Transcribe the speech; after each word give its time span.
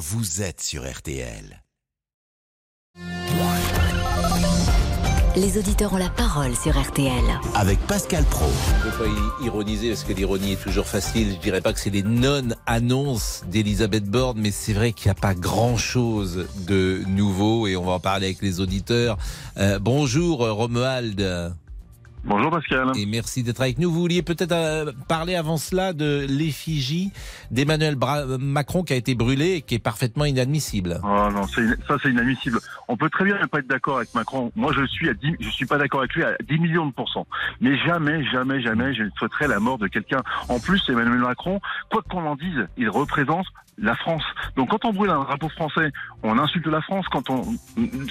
vous 0.00 0.40
êtes 0.40 0.62
sur 0.62 0.90
RTL. 0.90 1.62
Les 5.36 5.58
auditeurs 5.58 5.92
ont 5.92 5.98
la 5.98 6.08
parole 6.08 6.56
sur 6.56 6.80
RTL. 6.80 7.22
Avec 7.54 7.78
Pascal 7.80 8.24
Pro. 8.24 8.46
Je 8.82 8.86
ne 8.86 8.90
veux 8.90 8.98
pas 8.98 9.44
ironiser 9.44 9.90
parce 9.90 10.04
que 10.04 10.14
l'ironie 10.14 10.52
est 10.52 10.62
toujours 10.62 10.86
facile. 10.86 11.34
Je 11.34 11.40
dirais 11.40 11.60
pas 11.60 11.74
que 11.74 11.78
c'est 11.78 11.90
les 11.90 12.02
non-annonces 12.02 13.42
d'Elisabeth 13.48 14.04
Borne, 14.04 14.38
mais 14.40 14.52
c'est 14.52 14.72
vrai 14.72 14.94
qu'il 14.94 15.08
n'y 15.08 15.18
a 15.18 15.20
pas 15.20 15.34
grand-chose 15.34 16.46
de 16.66 17.02
nouveau 17.06 17.66
et 17.66 17.76
on 17.76 17.84
va 17.84 17.92
en 17.92 18.00
parler 18.00 18.28
avec 18.28 18.40
les 18.40 18.60
auditeurs. 18.60 19.18
Euh, 19.58 19.78
bonjour 19.78 20.38
Romuald. 20.38 21.20
Bonjour 22.24 22.50
Pascal. 22.50 22.92
Et 22.96 23.06
merci 23.06 23.42
d'être 23.42 23.60
avec 23.62 23.78
nous. 23.78 23.90
Vous 23.90 24.00
vouliez 24.00 24.22
peut-être 24.22 24.52
euh, 24.52 24.92
parler 25.08 25.36
avant 25.36 25.56
cela 25.56 25.92
de 25.92 26.26
l'effigie 26.28 27.12
d'Emmanuel 27.50 27.96
Macron 28.38 28.82
qui 28.82 28.92
a 28.92 28.96
été 28.96 29.14
brûlée 29.14 29.54
et 29.56 29.62
qui 29.62 29.76
est 29.76 29.80
parfaitement 29.80 30.26
inadmissible. 30.26 31.00
Oh 31.02 31.28
non, 31.32 31.46
ça 31.46 31.96
c'est 32.02 32.10
inadmissible. 32.10 32.58
On 32.88 32.96
peut 32.96 33.08
très 33.08 33.24
bien 33.24 33.38
ne 33.40 33.46
pas 33.46 33.60
être 33.60 33.68
d'accord 33.68 33.96
avec 33.96 34.14
Macron. 34.14 34.52
Moi 34.54 34.72
je 34.76 34.84
suis 34.86 35.08
à 35.08 35.14
10, 35.14 35.36
je 35.40 35.48
suis 35.48 35.66
pas 35.66 35.78
d'accord 35.78 36.00
avec 36.00 36.14
lui 36.14 36.22
à 36.22 36.36
10 36.46 36.58
millions 36.58 36.86
de 36.86 36.92
pourcents. 36.92 37.26
Mais 37.60 37.76
jamais, 37.78 38.22
jamais, 38.26 38.60
jamais 38.60 38.94
je 38.94 39.04
ne 39.04 39.10
souhaiterais 39.16 39.48
la 39.48 39.58
mort 39.58 39.78
de 39.78 39.88
quelqu'un. 39.88 40.22
En 40.48 40.60
plus, 40.60 40.82
Emmanuel 40.88 41.20
Macron, 41.20 41.60
quoi 41.90 42.02
qu'on 42.02 42.26
en 42.26 42.36
dise, 42.36 42.66
il 42.76 42.90
représente 42.90 43.46
la 43.80 43.96
France. 43.96 44.22
Donc 44.56 44.70
quand 44.70 44.84
on 44.84 44.92
brûle 44.92 45.10
un 45.10 45.20
drapeau 45.20 45.48
français, 45.48 45.90
on 46.22 46.38
insulte 46.38 46.66
la 46.66 46.80
France. 46.82 47.06
Quand 47.10 47.30
on 47.30 47.44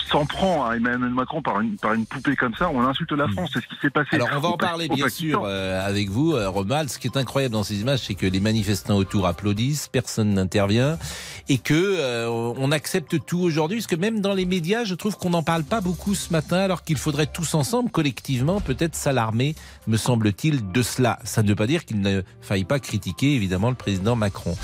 s'en 0.09 0.25
prend 0.25 0.67
à 0.67 0.75
Emmanuel 0.75 1.11
Macron 1.11 1.41
par 1.41 1.61
une, 1.61 1.77
par 1.77 1.93
une 1.93 2.05
poupée 2.05 2.35
comme 2.35 2.55
ça, 2.55 2.69
on 2.73 2.81
insulte 2.81 3.11
la 3.11 3.27
hmm. 3.27 3.33
France. 3.33 3.49
C'est 3.53 3.61
ce 3.61 3.67
qui 3.67 3.75
s'est 3.81 3.89
passé. 3.89 4.09
Alors 4.13 4.29
on 4.35 4.39
va 4.39 4.49
en 4.49 4.57
parler 4.57 4.87
bien 4.87 5.09
sûr 5.09 5.43
euh, 5.45 5.85
avec 5.85 6.09
vous, 6.09 6.33
euh, 6.33 6.49
Romuald. 6.49 6.89
Ce 6.89 6.97
qui 6.97 7.07
est 7.07 7.17
incroyable 7.17 7.53
dans 7.53 7.63
ces 7.63 7.81
images, 7.81 7.99
c'est 7.99 8.15
que 8.15 8.25
les 8.25 8.39
manifestants 8.39 8.97
autour 8.97 9.27
applaudissent, 9.27 9.87
personne 9.87 10.33
n'intervient, 10.33 10.97
et 11.47 11.57
que 11.57 11.73
euh, 11.73 12.27
on 12.29 12.71
accepte 12.71 13.25
tout 13.25 13.39
aujourd'hui. 13.39 13.77
Parce 13.77 13.87
que 13.87 13.95
même 13.95 14.21
dans 14.21 14.33
les 14.33 14.45
médias, 14.45 14.83
je 14.83 14.95
trouve 14.95 15.17
qu'on 15.17 15.29
n'en 15.29 15.43
parle 15.43 15.63
pas 15.63 15.81
beaucoup 15.81 16.15
ce 16.15 16.33
matin, 16.33 16.57
alors 16.57 16.83
qu'il 16.83 16.97
faudrait 16.97 17.27
tous 17.27 17.53
ensemble, 17.53 17.91
collectivement, 17.91 18.59
peut-être 18.59 18.95
s'alarmer, 18.95 19.55
me 19.87 19.97
semble-t-il, 19.97 20.71
de 20.71 20.81
cela. 20.81 21.19
Ça 21.23 21.43
ne 21.43 21.49
veut 21.49 21.55
pas 21.55 21.67
dire 21.67 21.85
qu'il 21.85 22.01
ne 22.01 22.23
faille 22.41 22.65
pas 22.65 22.79
critiquer 22.79 23.35
évidemment 23.35 23.69
le 23.69 23.75
président 23.75 24.15
Macron. 24.15 24.55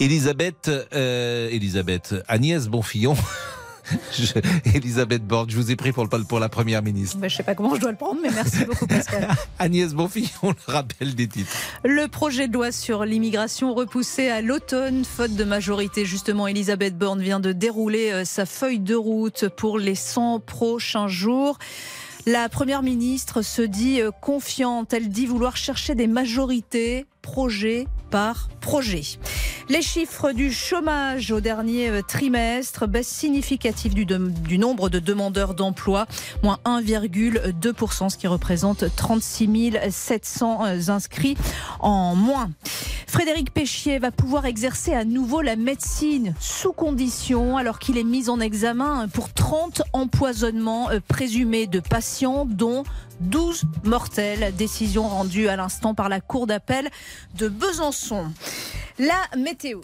Elisabeth, 0.00 0.70
euh, 0.94 1.48
Elisabeth, 1.50 2.14
Agnès 2.28 2.68
Bonfillon. 2.68 3.16
Elisabeth 4.74 5.26
Borne, 5.26 5.50
je 5.50 5.56
vous 5.56 5.72
ai 5.72 5.76
pris 5.76 5.90
pour, 5.90 6.04
le, 6.04 6.24
pour 6.24 6.38
la 6.38 6.48
première 6.48 6.82
ministre. 6.82 7.16
je 7.18 7.24
ne 7.24 7.28
sais 7.28 7.42
pas 7.42 7.56
comment 7.56 7.74
je 7.74 7.80
dois 7.80 7.90
le 7.90 7.96
prendre, 7.96 8.20
mais 8.22 8.30
merci 8.30 8.64
beaucoup 8.64 8.86
Pascal. 8.86 9.28
Agnès 9.58 9.94
Bonfillon, 9.94 10.28
le 10.42 10.72
rappel 10.72 11.16
des 11.16 11.26
titres. 11.26 11.50
Le 11.84 12.06
projet 12.06 12.46
de 12.46 12.52
loi 12.52 12.70
sur 12.70 13.04
l'immigration 13.04 13.74
repoussé 13.74 14.28
à 14.28 14.40
l'automne, 14.40 15.04
faute 15.04 15.34
de 15.34 15.44
majorité. 15.44 16.04
Justement, 16.04 16.46
Elisabeth 16.46 16.96
Borne 16.96 17.20
vient 17.20 17.40
de 17.40 17.52
dérouler 17.52 18.12
euh, 18.12 18.24
sa 18.24 18.46
feuille 18.46 18.80
de 18.80 18.94
route 18.94 19.48
pour 19.48 19.78
les 19.78 19.96
100 19.96 20.40
prochains 20.40 21.08
jours. 21.08 21.58
La 22.24 22.48
Première 22.48 22.82
ministre 22.82 23.42
se 23.42 23.62
dit 23.62 24.00
euh, 24.00 24.10
confiante. 24.10 24.92
Elle 24.92 25.08
dit 25.08 25.26
vouloir 25.26 25.56
chercher 25.56 25.94
des 25.94 26.06
majorités 26.06 27.06
projet 27.32 27.86
par 28.10 28.48
projet. 28.62 29.02
Les 29.68 29.82
chiffres 29.82 30.32
du 30.32 30.50
chômage 30.50 31.30
au 31.30 31.40
dernier 31.40 31.90
euh, 31.90 32.00
trimestre, 32.00 32.88
baisse 32.88 33.06
significative 33.06 33.92
du, 33.92 34.06
du 34.06 34.56
nombre 34.56 34.88
de 34.88 34.98
demandeurs 34.98 35.52
d'emploi, 35.52 36.06
moins 36.42 36.58
1,2%, 36.64 38.08
ce 38.08 38.16
qui 38.16 38.26
représente 38.26 38.84
36 38.96 39.76
700 39.90 40.64
euh, 40.64 40.88
inscrits 40.88 41.36
en 41.80 42.14
moins. 42.14 42.50
Frédéric 43.06 43.52
Péchier 43.52 43.98
va 43.98 44.10
pouvoir 44.10 44.46
exercer 44.46 44.94
à 44.94 45.04
nouveau 45.04 45.42
la 45.42 45.56
médecine 45.56 46.34
sous 46.40 46.72
condition 46.72 47.58
alors 47.58 47.78
qu'il 47.78 47.98
est 47.98 48.04
mis 48.04 48.30
en 48.30 48.40
examen 48.40 49.06
pour 49.08 49.32
30 49.34 49.82
empoisonnements 49.92 50.90
euh, 50.90 51.00
présumés 51.06 51.66
de 51.66 51.80
patients 51.80 52.46
dont 52.46 52.84
12 53.20 53.64
mortels. 53.84 54.54
Décision 54.56 55.08
rendue 55.08 55.48
à 55.48 55.56
l'instant 55.56 55.94
par 55.94 56.08
la 56.08 56.20
Cour 56.20 56.46
d'appel 56.46 56.88
de 57.36 57.48
Besançon. 57.48 58.32
La 58.98 59.36
météo. 59.36 59.80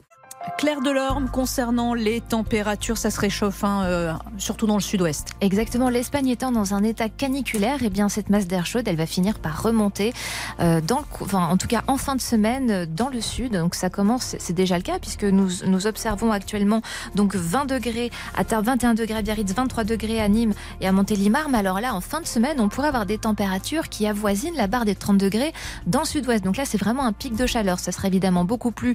Claire 0.58 0.82
Delorme, 0.82 1.30
concernant 1.30 1.94
les 1.94 2.20
températures, 2.20 2.98
ça 2.98 3.10
se 3.10 3.18
réchauffe, 3.18 3.64
hein, 3.64 3.82
euh, 3.84 4.12
surtout 4.36 4.66
dans 4.66 4.74
le 4.74 4.82
sud-ouest. 4.82 5.28
Exactement. 5.40 5.88
L'Espagne 5.88 6.28
étant 6.28 6.52
dans 6.52 6.74
un 6.74 6.82
état 6.84 7.08
caniculaire, 7.08 7.82
et 7.82 7.86
eh 7.86 7.90
bien 7.90 8.10
cette 8.10 8.28
masse 8.28 8.46
d'air 8.46 8.66
chaude, 8.66 8.86
elle 8.86 8.96
va 8.96 9.06
finir 9.06 9.38
par 9.38 9.62
remonter, 9.62 10.12
euh, 10.60 10.82
dans 10.82 11.02
enfin, 11.20 11.48
en 11.48 11.56
tout 11.56 11.66
cas 11.66 11.82
en 11.86 11.96
fin 11.96 12.14
de 12.14 12.20
semaine, 12.20 12.70
euh, 12.70 12.86
dans 12.86 13.08
le 13.08 13.22
sud. 13.22 13.54
Donc 13.54 13.74
ça 13.74 13.88
commence, 13.88 14.36
c'est 14.38 14.52
déjà 14.52 14.76
le 14.76 14.82
cas, 14.82 14.98
puisque 14.98 15.24
nous, 15.24 15.48
nous 15.66 15.86
observons 15.86 16.30
actuellement 16.30 16.82
donc 17.14 17.34
20 17.34 17.64
degrés 17.64 18.10
à 18.36 18.44
Tarbes, 18.44 18.66
21 18.66 18.94
degrés 18.94 19.18
à 19.18 19.22
Biarritz, 19.22 19.54
23 19.54 19.84
degrés 19.84 20.20
à 20.20 20.28
Nîmes 20.28 20.52
et 20.82 20.86
à 20.86 20.92
Montélimar. 20.92 21.48
Mais 21.48 21.58
alors 21.58 21.80
là, 21.80 21.94
en 21.94 22.02
fin 22.02 22.20
de 22.20 22.26
semaine, 22.26 22.60
on 22.60 22.68
pourrait 22.68 22.88
avoir 22.88 23.06
des 23.06 23.18
températures 23.18 23.88
qui 23.88 24.06
avoisinent 24.06 24.56
la 24.56 24.66
barre 24.66 24.84
des 24.84 24.94
30 24.94 25.16
degrés 25.16 25.54
dans 25.86 26.00
le 26.00 26.06
sud-ouest. 26.06 26.44
Donc 26.44 26.58
là, 26.58 26.64
c'est 26.66 26.78
vraiment 26.78 27.04
un 27.04 27.12
pic 27.12 27.34
de 27.34 27.46
chaleur. 27.46 27.78
Ça 27.78 27.92
sera 27.92 28.08
évidemment 28.08 28.44
beaucoup 28.44 28.72
plus 28.72 28.94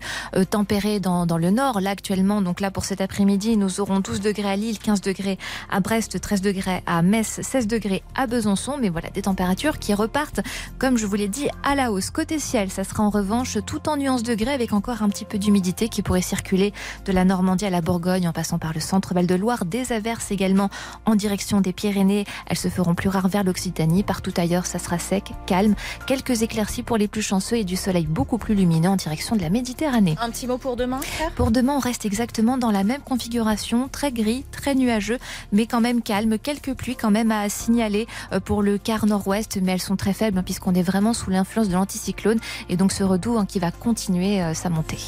tempéré 0.51 0.99
dans, 0.99 1.25
dans 1.25 1.38
le 1.39 1.49
nord, 1.51 1.81
là 1.81 1.91
actuellement, 1.91 2.41
donc 2.41 2.59
là 2.59 2.71
pour 2.71 2.85
cet 2.85 3.01
après-midi, 3.01 3.57
nous 3.57 3.79
aurons 3.79 3.99
12 3.99 4.21
degrés 4.21 4.49
à 4.49 4.55
Lille, 4.55 4.79
15 4.79 5.01
degrés 5.01 5.37
à 5.69 5.79
Brest, 5.79 6.19
13 6.19 6.41
degrés 6.41 6.83
à 6.85 7.01
Metz, 7.01 7.39
16 7.41 7.67
degrés 7.67 8.03
à 8.15 8.27
Besançon. 8.27 8.77
Mais 8.79 8.89
voilà, 8.89 9.09
des 9.09 9.23
températures 9.23 9.79
qui 9.79 9.93
repartent, 9.93 10.41
comme 10.77 10.97
je 10.97 11.05
vous 11.05 11.15
l'ai 11.15 11.27
dit, 11.27 11.47
à 11.63 11.75
la 11.75 11.91
hausse. 11.91 12.09
Côté 12.09 12.39
ciel, 12.39 12.69
ça 12.69 12.83
sera 12.83 13.03
en 13.03 13.09
revanche 13.09 13.57
tout 13.65 13.89
en 13.89 13.97
nuances 13.97 14.23
degrés 14.23 14.53
avec 14.53 14.73
encore 14.73 15.01
un 15.01 15.09
petit 15.09 15.25
peu 15.25 15.37
d'humidité 15.37 15.89
qui 15.89 16.01
pourrait 16.01 16.21
circuler 16.21 16.73
de 17.05 17.11
la 17.11 17.25
Normandie 17.25 17.65
à 17.65 17.69
la 17.69 17.81
Bourgogne 17.81 18.27
en 18.27 18.33
passant 18.33 18.59
par 18.59 18.73
le 18.73 18.79
centre 18.79 19.13
Val-de-Loire. 19.13 19.65
Des 19.65 19.91
averses 19.91 20.31
également 20.31 20.69
en 21.05 21.15
direction 21.15 21.61
des 21.61 21.73
Pyrénées. 21.73 22.25
Elles 22.47 22.57
se 22.57 22.67
feront 22.69 22.95
plus 22.95 23.09
rares 23.09 23.27
vers 23.27 23.43
l'Occitanie. 23.43 24.03
Partout 24.03 24.33
ailleurs, 24.37 24.65
ça 24.65 24.79
sera 24.79 24.99
sec, 24.99 25.31
calme. 25.45 25.75
Quelques 26.05 26.41
éclaircies 26.41 26.83
pour 26.83 26.97
les 26.97 27.07
plus 27.07 27.21
chanceux 27.21 27.57
et 27.57 27.63
du 27.63 27.75
soleil 27.75 28.05
beaucoup 28.05 28.37
plus 28.37 28.55
lumineux 28.55 28.89
en 28.89 28.95
direction 28.95 29.35
de 29.35 29.41
la 29.41 29.49
Méditerranée. 29.49 30.15
Un 30.21 30.29
petit 30.29 30.47
mot 30.47 30.57
pour 30.57 30.75
demain, 30.75 30.99
Pour 31.35 31.51
demain, 31.51 31.73
on 31.75 31.79
reste 31.79 32.05
exactement 32.05 32.57
dans 32.57 32.71
la 32.71 32.83
même 32.83 33.01
configuration, 33.01 33.87
très 33.87 34.11
gris, 34.11 34.45
très 34.51 34.75
nuageux, 34.75 35.17
mais 35.51 35.65
quand 35.65 35.81
même 35.81 36.01
calme. 36.01 36.37
Quelques 36.37 36.73
pluies 36.73 36.95
quand 36.95 37.11
même 37.11 37.31
à 37.31 37.47
signaler 37.49 38.07
euh, 38.33 38.39
pour 38.39 38.61
le 38.61 38.77
quart 38.77 39.05
nord-ouest, 39.05 39.59
mais 39.61 39.71
elles 39.71 39.81
sont 39.81 39.95
très 39.95 40.13
faibles 40.13 40.37
hein, 40.37 40.43
puisqu'on 40.43 40.73
est 40.73 40.83
vraiment 40.83 41.13
sous 41.13 41.29
l'influence 41.29 41.69
de 41.69 41.73
l'anticyclone 41.73 42.39
et 42.69 42.77
donc 42.77 42.91
ce 42.91 43.03
redout 43.03 43.37
hein, 43.37 43.45
qui 43.45 43.59
va 43.59 43.71
continuer 43.71 44.41
euh, 44.41 44.53
sa 44.53 44.69
montée. 44.69 44.99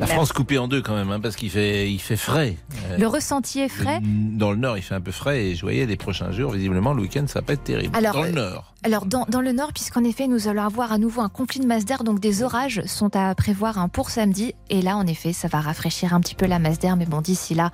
La 0.00 0.06
France 0.06 0.32
coupée 0.32 0.58
en 0.58 0.68
deux 0.68 0.82
quand 0.82 0.94
même, 0.94 1.10
hein, 1.10 1.20
parce 1.20 1.36
qu'il 1.36 1.50
fait, 1.50 1.90
il 1.90 2.00
fait 2.00 2.16
frais. 2.16 2.56
Euh, 2.90 2.98
le 2.98 3.06
ressenti 3.06 3.60
est 3.60 3.68
frais. 3.68 4.00
Dans 4.02 4.50
le 4.50 4.56
nord, 4.56 4.76
il 4.76 4.82
fait 4.82 4.94
un 4.94 5.00
peu 5.00 5.12
frais 5.12 5.44
et 5.44 5.54
je 5.54 5.60
voyais 5.62 5.86
les 5.86 5.96
prochains 5.96 6.32
jours, 6.32 6.52
visiblement, 6.52 6.92
le 6.92 7.02
week-end, 7.02 7.24
ça 7.28 7.40
va 7.40 7.42
pas 7.46 7.52
être 7.52 7.64
terrible. 7.64 7.96
Alors, 7.96 8.14
dans 8.14 8.22
le 8.22 8.30
nord. 8.32 8.74
Alors, 8.82 9.06
dans, 9.06 9.26
dans 9.28 9.40
le 9.40 9.52
nord, 9.52 9.72
puisqu'en 9.72 10.02
effet, 10.02 10.26
nous 10.26 10.48
allons 10.48 10.62
avoir 10.62 10.92
à 10.92 10.98
nouveau 10.98 11.20
un 11.20 11.28
conflit 11.28 11.60
de 11.60 11.66
masse 11.66 11.84
d'air, 11.84 12.04
donc 12.04 12.18
des 12.20 12.42
orages 12.42 12.82
sont 12.86 13.14
à 13.14 13.34
prévoir 13.34 13.78
hein, 13.78 13.88
pour 13.88 14.10
samedi. 14.10 14.54
Et 14.70 14.82
là, 14.82 14.96
en 14.96 15.06
effet, 15.06 15.32
ça 15.32 15.48
va 15.48 15.60
rafraîchir 15.60 16.14
un 16.14 16.20
petit 16.20 16.34
peu 16.34 16.46
la 16.46 16.58
masse 16.58 16.78
d'air, 16.78 16.96
mais 16.96 17.06
bon, 17.06 17.20
d'ici 17.20 17.54
là, 17.54 17.70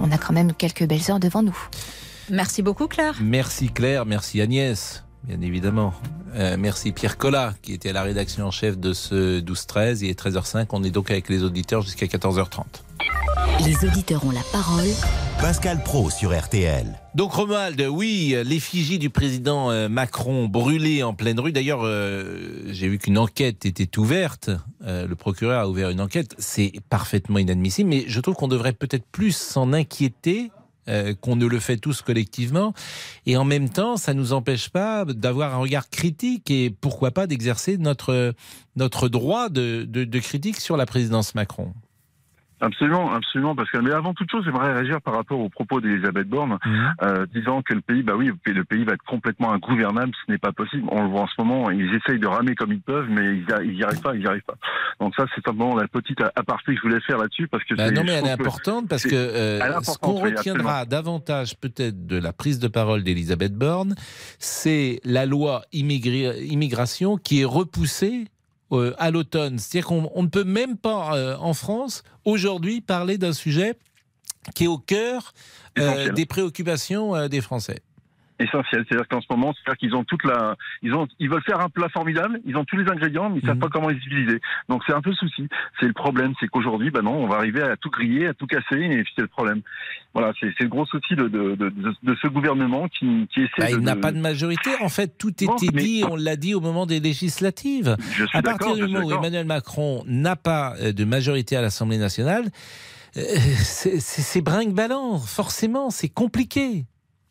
on 0.00 0.10
a 0.10 0.18
quand 0.18 0.32
même 0.32 0.52
quelques 0.52 0.86
belles 0.86 1.10
heures 1.10 1.20
devant 1.20 1.42
nous. 1.42 1.58
Merci 2.30 2.62
beaucoup, 2.62 2.88
Claire. 2.88 3.18
Merci, 3.22 3.68
Claire. 3.68 4.04
Merci, 4.04 4.40
Agnès 4.40 5.04
bien 5.24 5.40
évidemment. 5.40 5.92
Euh, 6.34 6.56
merci 6.58 6.92
Pierre 6.92 7.16
Collat, 7.16 7.54
qui 7.62 7.72
était 7.72 7.90
à 7.90 7.92
la 7.92 8.02
rédaction 8.02 8.46
en 8.46 8.50
chef 8.50 8.78
de 8.78 8.92
ce 8.92 9.40
12-13. 9.40 9.98
Il 10.02 10.10
est 10.10 10.18
13h05. 10.18 10.66
On 10.72 10.84
est 10.84 10.90
donc 10.90 11.10
avec 11.10 11.28
les 11.28 11.42
auditeurs 11.42 11.82
jusqu'à 11.82 12.06
14h30. 12.06 12.64
Les 13.64 13.84
auditeurs 13.84 14.24
ont 14.24 14.30
la 14.30 14.42
parole. 14.52 14.86
Pascal 15.40 15.82
Pro 15.82 16.10
sur 16.10 16.36
RTL. 16.36 16.86
Donc 17.14 17.32
Romuald, 17.32 17.80
oui, 17.90 18.36
l'effigie 18.44 18.98
du 18.98 19.10
président 19.10 19.70
euh, 19.70 19.88
Macron 19.88 20.46
brûlée 20.46 21.02
en 21.02 21.14
pleine 21.14 21.38
rue. 21.40 21.52
D'ailleurs, 21.52 21.80
euh, 21.82 22.62
j'ai 22.70 22.88
vu 22.88 22.98
qu'une 22.98 23.18
enquête 23.18 23.66
était 23.66 23.98
ouverte. 23.98 24.50
le 24.84 25.14
procureur 25.14 25.60
a 25.60 25.68
ouvert 25.68 25.90
une 25.90 26.00
enquête. 26.00 26.34
C'est 26.38 26.72
parfaitement 26.88 27.38
inadmissible, 27.38 27.88
mais 27.88 28.04
je 28.06 28.20
trouve 28.20 28.34
qu'on 28.34 28.48
devrait 28.48 28.72
peut-être 28.72 29.06
plus 29.10 29.36
s'en 29.36 29.72
inquiéter 29.72 30.50
euh, 30.88 31.14
qu'on 31.14 31.36
ne 31.36 31.46
le 31.46 31.58
fait 31.58 31.76
tous 31.76 32.02
collectivement. 32.02 32.72
Et 33.26 33.36
en 33.36 33.44
même 33.44 33.68
temps, 33.68 33.96
ça 33.96 34.14
ne 34.14 34.20
nous 34.20 34.32
empêche 34.32 34.68
pas 34.70 35.04
d'avoir 35.04 35.54
un 35.54 35.58
regard 35.58 35.90
critique 35.90 36.50
et 36.50 36.70
pourquoi 36.70 37.10
pas 37.10 37.26
d'exercer 37.26 37.78
notre, 37.78 38.34
notre 38.76 39.08
droit 39.08 39.48
de, 39.48 39.84
de 39.84 40.18
critique 40.18 40.60
sur 40.60 40.76
la 40.76 40.86
présidence 40.86 41.34
Macron. 41.34 41.72
Absolument, 42.60 43.12
absolument, 43.12 43.54
parce 43.54 43.70
que 43.70 43.78
mais 43.78 43.92
avant 43.92 44.14
toute 44.14 44.30
chose, 44.30 44.44
j'aimerais 44.44 44.72
réagir 44.72 45.00
par 45.00 45.14
rapport 45.14 45.38
aux 45.38 45.48
propos 45.48 45.80
d'Elisabeth 45.80 46.28
Borne, 46.28 46.58
mhm. 46.64 46.94
euh, 47.02 47.26
disant 47.34 47.62
que 47.62 47.74
le 47.74 47.80
pays, 47.80 48.02
bah 48.02 48.14
oui, 48.16 48.32
le 48.46 48.64
pays 48.64 48.84
va 48.84 48.94
être 48.94 49.04
complètement 49.04 49.52
ingouvernable, 49.52 50.12
ce 50.26 50.32
n'est 50.32 50.38
pas 50.38 50.52
possible. 50.52 50.84
On 50.90 51.02
le 51.02 51.08
voit 51.08 51.22
en 51.22 51.26
ce 51.26 51.34
moment, 51.38 51.70
ils 51.70 51.94
essayent 51.94 52.18
de 52.18 52.26
ramer 52.26 52.54
comme 52.54 52.72
ils 52.72 52.80
peuvent, 52.80 53.08
mais 53.08 53.42
ils 53.64 53.76
n'y 53.76 53.82
arrivent 53.82 54.00
pas, 54.00 54.14
ils 54.14 54.20
n'y 54.20 54.26
arrivent 54.26 54.42
pas. 54.42 54.56
Donc 55.00 55.14
ça, 55.16 55.24
c'est 55.34 55.44
simplement 55.44 55.76
la 55.76 55.86
petite 55.86 56.20
aparté 56.34 56.74
que 56.74 56.76
je 56.76 56.82
voulais 56.82 57.00
faire 57.00 57.18
là-dessus, 57.18 57.46
parce 57.48 57.62
que 57.64 57.74
bah 57.74 57.90
non, 57.90 58.02
mais 58.04 58.12
elle 58.12 58.26
est 58.26 58.30
importante 58.30 58.88
parce 58.88 59.04
que 59.04 59.14
euh, 59.14 59.80
ce 59.82 59.98
qu'on 59.98 60.14
retiendra 60.14 60.84
davantage 60.84 61.56
peut-être 61.56 62.06
de 62.06 62.18
la 62.18 62.32
prise 62.32 62.58
de 62.58 62.68
parole 62.68 63.04
d'Elisabeth 63.04 63.54
Borne, 63.54 63.94
c'est 64.38 65.00
la 65.04 65.26
loi 65.26 65.62
immigration 65.72 67.16
qui 67.16 67.42
est 67.42 67.44
repoussée 67.44 68.26
euh, 68.72 68.94
à 68.98 69.10
l'automne. 69.10 69.58
C'est-à-dire 69.58 69.88
qu'on 69.88 70.10
on 70.14 70.22
ne 70.22 70.28
peut 70.28 70.44
même 70.44 70.76
pas, 70.76 71.16
euh, 71.16 71.36
en 71.38 71.54
France, 71.54 72.02
aujourd'hui, 72.24 72.80
parler 72.80 73.16
d'un 73.16 73.32
sujet 73.32 73.78
qui 74.54 74.64
est 74.64 74.68
au 74.68 74.78
cœur 74.78 75.32
euh, 75.78 76.12
des 76.12 76.26
préoccupations 76.26 77.28
des 77.28 77.40
Français. 77.40 77.80
Essentiel. 78.38 78.84
C'est-à-dire 78.88 79.08
qu'en 79.08 79.20
ce 79.20 79.26
moment, 79.30 79.52
c'est-à-dire 79.54 79.78
qu'ils 79.78 79.94
ont 79.94 80.04
toute 80.04 80.24
la, 80.24 80.56
ils 80.82 80.94
ont, 80.94 81.06
ils 81.18 81.28
veulent 81.28 81.42
faire 81.42 81.60
un 81.60 81.68
plat 81.68 81.88
formidable, 81.88 82.40
ils 82.46 82.56
ont 82.56 82.64
tous 82.64 82.76
les 82.76 82.88
ingrédients, 82.90 83.30
mais 83.30 83.38
ils 83.42 83.46
savent 83.46 83.56
Mhm. 83.56 83.60
pas 83.62 83.68
comment 83.68 83.88
les 83.88 83.96
utiliser. 83.96 84.40
Donc 84.68 84.82
c'est 84.86 84.92
un 84.94 85.00
peu 85.00 85.10
le 85.10 85.16
souci. 85.16 85.48
C'est 85.80 85.86
le 85.86 85.92
problème, 85.92 86.32
c'est 86.40 86.48
qu'aujourd'hui, 86.48 86.90
ben 86.90 87.02
non, 87.02 87.14
on 87.24 87.26
va 87.26 87.36
arriver 87.36 87.62
à 87.62 87.76
tout 87.76 87.90
griller, 87.90 88.26
à 88.28 88.34
tout 88.34 88.46
casser, 88.46 88.76
et 88.80 89.04
c'est 89.16 89.22
le 89.22 89.28
problème. 89.28 89.60
Voilà, 90.14 90.32
c'est 90.40 90.52
le 90.60 90.68
gros 90.68 90.86
souci 90.86 91.14
de, 91.14 91.28
de, 91.28 91.54
de, 91.54 92.16
ce 92.22 92.28
gouvernement 92.28 92.88
qui, 92.88 93.28
qui 93.32 93.40
essaie 93.42 93.50
Bah, 93.58 93.66
de. 93.66 93.72
il 93.72 93.80
n'a 93.80 93.94
pas 93.96 94.10
de 94.12 94.18
majorité. 94.18 94.70
En 94.80 94.88
fait, 94.88 95.16
tout 95.18 95.32
Non, 95.42 95.56
était 95.56 95.68
mais- 95.72 95.82
dit, 95.82 96.04
on 96.08 96.16
l'a 96.16 96.36
dit 96.36 96.54
au 96.54 96.60
moment 96.60 96.86
des 96.86 97.00
législatives. 97.00 97.96
Je 98.14 98.24
suis 98.24 98.38
À 98.38 98.42
partir 98.42 98.74
du 98.74 98.82
moment 98.86 99.06
où. 99.06 99.12
Emmanuel 99.12 99.46
Macron 99.46 100.02
n'a 100.06 100.36
pas 100.36 100.74
euh, 100.80 100.92
de 100.92 101.04
majorité 101.04 101.56
à 101.56 101.60
l'Assemblée 101.62 101.98
nationale, 101.98 102.44
euh, 103.16 103.20
c'est 103.60 104.40
brinque-ballant, 104.42 105.18
forcément, 105.18 105.90
c'est 105.90 106.08
compliqué. 106.08 106.84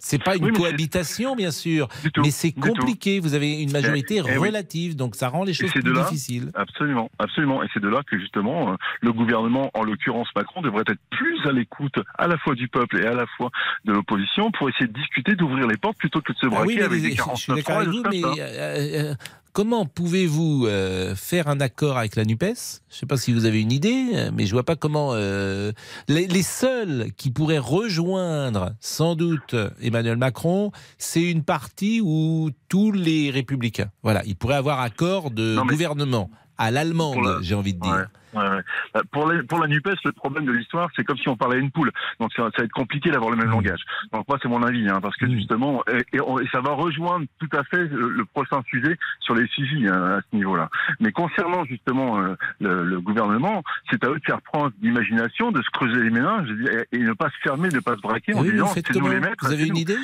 C'est 0.09 0.24
pas 0.24 0.36
une 0.38 0.45
Oui, 0.45 0.54
cohabitation, 0.54 1.36
bien 1.36 1.51
sûr, 1.51 1.89
tout, 2.13 2.21
mais 2.21 2.31
c'est 2.31 2.54
compliqué. 2.54 3.19
Vous 3.19 3.33
avez 3.33 3.62
une 3.62 3.71
majorité 3.71 4.21
eh 4.25 4.38
relative, 4.38 4.95
donc 4.95 5.15
ça 5.15 5.27
rend 5.27 5.44
les 5.44 5.54
choses 5.54 5.71
plus 5.71 5.83
de 5.83 5.92
là- 5.92 6.04
difficiles. 6.04 6.50
Absolument, 6.56 7.09
absolument. 7.19 7.62
Et 7.63 7.68
c'est 7.74 7.81
de 7.81 7.89
là 7.89 8.01
que 8.09 8.18
justement 8.18 8.71
euh, 8.71 8.75
le 9.01 9.12
gouvernement, 9.12 9.69
en 9.74 9.83
l'occurrence 9.83 10.27
Macron, 10.36 10.62
devrait 10.62 10.83
être 10.88 11.00
plus 11.09 11.38
à 11.45 11.51
l'écoute 11.51 11.95
à 12.18 12.27
la 12.27 12.38
fois 12.38 12.56
du 12.56 12.68
peuple 12.69 13.04
et 13.04 13.06
à 13.06 13.13
la 13.13 13.25
fois 13.36 13.50
de 13.86 13.92
l'opposition 13.92 14.50
pour 14.51 14.69
essayer 14.69 14.88
de 14.88 14.94
discuter, 14.94 15.36
d'ouvrir 15.36 15.68
les 15.68 15.77
portes 15.77 15.98
plutôt 15.98 16.21
que 16.21 16.31
de 16.31 16.38
se 16.38 16.45
Ah 16.45 16.50
braquer 16.50 16.68
oui, 16.68 16.75
mais 16.77 16.83
avec 16.83 17.01
les- 17.01 17.09
des 17.09 17.15
je 17.15 17.21
suis 17.36 17.51
49 17.51 17.57
d'accord 17.57 17.77
avec 17.77 17.89
vous, 17.89 18.04
mais 18.09 18.24
euh, 18.24 19.12
euh, 19.12 19.15
comment 19.57 19.88
pouvez-vous 19.88 20.68
euh, 20.68 21.15
faire 21.15 21.48
un 21.48 21.59
accord 21.62 21.98
avec 21.98 22.15
la 22.15 22.25
NUPES? 22.25 22.44
Je 22.44 22.50
ne 22.51 23.00
sais 23.00 23.06
pas 23.07 23.18
si 23.18 23.33
vous 23.33 23.45
avez 23.45 23.59
une 23.59 23.71
idée, 23.71 24.09
euh, 24.13 24.30
mais 24.31 24.45
je 24.45 24.51
vois 24.51 24.62
pas 24.62 24.75
comment... 24.75 25.13
euh, 25.15 25.71
les, 26.07 26.27
les 26.27 26.44
seuls 26.44 27.07
qui 27.18 27.31
pourraient 27.31 27.57
rejoindre, 27.57 28.75
sans 28.81 29.15
doute, 29.15 29.56
Emmanuel 29.81 30.18
Macron, 30.18 30.71
c'est 31.00 31.24
une 31.24 31.42
partie 31.42 32.01
où 32.04 32.51
tous 32.69 32.92
les 32.92 33.31
républicains, 33.31 33.89
voilà, 34.04 34.21
ils 34.27 34.36
pourraient 34.36 34.54
avoir 34.57 34.80
accord 34.80 35.31
de 35.31 35.56
Non, 35.56 35.65
mais- 35.65 35.71
gouvernement, 35.74 36.30
à 36.57 36.71
l'allemande, 36.71 37.39
j'ai 37.42 37.56
envie 37.56 37.74
de 37.74 37.80
dire. 37.80 37.92
Ouais. 37.94 38.04
Ouais, 38.33 38.44
ouais. 38.44 38.62
Euh, 38.98 39.01
Pour, 39.12 39.25
la, 39.31 39.42
pour 39.44 39.57
la 39.59 39.68
NUPES, 39.68 39.95
le 40.04 40.12
problème 40.12 40.45
de 40.45 40.51
l'histoire, 40.51 40.89
c'est 40.95 41.04
comme 41.06 41.18
si 41.18 41.30
on 41.30 41.38
parlait 41.38 41.56
à 41.56 41.59
une 41.59 41.71
poule. 41.71 41.92
Donc 42.19 42.31
ça, 42.33 42.44
ça 42.51 42.57
va 42.59 42.63
être 42.65 42.71
compliqué 42.74 43.09
d'avoir 43.09 43.31
le 43.31 43.38
même 43.38 43.50
langage. 43.50 43.80
Donc 44.12 44.27
moi, 44.27 44.38
c'est 44.42 44.50
mon 44.50 44.62
avis, 44.63 44.88
hein, 44.89 45.00
parce 45.01 45.15
que 45.15 45.27
justement, 45.31 45.81
et, 45.92 46.18
et 46.18 46.21
on- 46.21 46.38
et 46.38 46.48
ça 46.51 46.59
va 46.59 46.74
rejoindre 46.74 47.25
tout 47.39 47.48
à 47.57 47.63
fait 47.63 47.86
le, 47.88 48.09
le 48.09 48.25
prochain 48.25 48.62
sujet 48.69 48.98
sur 49.21 49.33
les 49.33 49.48
Fidji 49.48 49.88
hein, 49.88 50.18
à 50.18 50.19
ce 50.30 50.36
niveau-là. 50.36 50.69
Mais 51.00 51.12
concernant 51.13 51.63
justement 51.65 52.19
euh, 52.19 52.36
le, 52.59 52.83
le 52.83 53.00
gouvernement, 53.01 53.63
c'est 53.89 54.04
à 54.04 54.09
eux 54.09 54.19
de 54.19 54.25
faire 54.25 54.42
preuve 54.42 54.71
d'imagination, 54.81 55.51
de 55.54 55.62
se 55.62 55.69
creuser 55.71 56.04
les 56.04 56.09
méninges 56.09 56.50
et, 56.92 56.98
et 56.98 57.00
ne 57.00 57.13
pas 57.13 57.30
se 57.30 57.38
fermer, 57.44 57.69
ne 57.69 57.80
pas 57.80 57.95
se 57.95 58.01
braquer 58.01 58.33
en 58.36 58.44
disant 58.44 58.68
c'est 58.68 58.94
nous 58.95 59.07
les 59.07 59.19
maîtres. 59.21 59.45
Vous 59.48 59.54
avez 59.54 59.68
une 59.68 59.74
nous. 59.74 59.80
idée? 59.80 59.98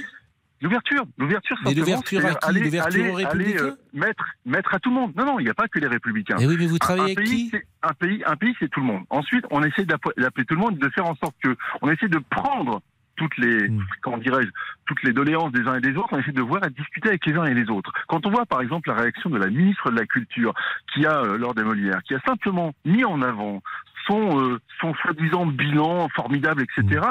L'ouverture, 0.64 1.06
l'ouverture. 1.18 1.58
Mais 1.66 1.74
l'ouverture 1.74 2.26
à 2.26 2.34
qui 2.36 2.46
aller- 2.48 2.60
L'ouverture 2.62 3.02
aller- 3.04 3.10
aux 3.12 3.16
aller, 3.18 3.26
républicains 3.26 3.64
euh, 3.66 3.76
mettre, 3.94 4.26
mettre 4.46 4.74
à 4.74 4.80
tout 4.80 4.90
le 4.90 4.96
monde. 4.96 5.12
Non, 5.16 5.26
non, 5.26 5.40
il 5.40 5.44
n'y 5.44 5.50
a 5.50 5.54
pas 5.54 5.68
que 5.68 5.78
les 5.78 5.88
républicains. 5.88 6.38
Eh 6.40 6.48
oui, 6.48 6.56
mais 6.58 6.68
vous 6.68 6.80
travaillez 6.80 7.02
un 7.02 7.06
avec 7.06 7.18
pays, 7.18 7.28
qui 7.28 7.50
c'est- 7.50 7.66
un 7.84 7.94
pays, 7.94 8.24
un 8.26 8.36
pays, 8.38 8.56
c'est 8.60 8.70
tout 8.70 8.80
le 8.80 8.86
monde. 8.86 9.04
Ensuite, 9.10 9.44
on 9.52 9.62
essaie 9.62 9.84
d'app- 9.86 10.18
d'appeler 10.18 10.46
tout 10.46 10.56
le 10.56 10.62
monde, 10.62 10.78
de 10.78 10.90
faire 10.90 11.06
en 11.06 11.16
sorte 11.16 11.36
que, 11.44 11.56
on 11.82 11.90
essaie 11.92 12.08
de 12.08 12.20
prendre 12.30 12.82
toutes 13.16 13.38
les, 13.38 13.70
Mm. 13.70 13.84
comment 14.02 14.18
dirais-je, 14.18 14.50
toutes 14.86 15.04
les 15.04 15.14
doléances 15.14 15.52
des 15.52 15.62
uns 15.68 15.78
et 15.78 15.82
des 15.82 15.96
autres, 15.96 16.10
on 16.12 16.20
essaie 16.20 16.32
de 16.32 16.42
voir 16.42 16.64
et 16.66 16.70
de 16.70 16.76
discuter 16.76 17.10
avec 17.10 17.26
les 17.26 17.34
uns 17.34 17.46
et 17.46 17.54
les 17.54 17.70
autres. 17.70 17.92
Quand 18.08 18.26
on 18.26 18.32
voit, 18.32 18.46
par 18.46 18.62
exemple, 18.62 18.90
la 18.90 18.96
réaction 18.96 19.30
de 19.30 19.38
la 19.38 19.48
ministre 19.50 19.92
de 19.92 19.96
la 20.00 20.06
Culture, 20.06 20.54
qui 20.94 21.06
a, 21.06 21.22
euh, 21.22 21.38
lors 21.38 21.54
des 21.54 21.64
Molières, 21.64 22.02
qui 22.08 22.16
a 22.16 22.20
simplement 22.26 22.74
mis 22.86 23.04
en 23.06 23.22
avant 23.22 23.62
son, 24.08 24.40
euh, 24.42 24.60
son 24.82 24.94
soi-disant 24.96 25.46
bilan 25.46 26.10
formidable, 26.16 26.64
etc., 26.64 27.02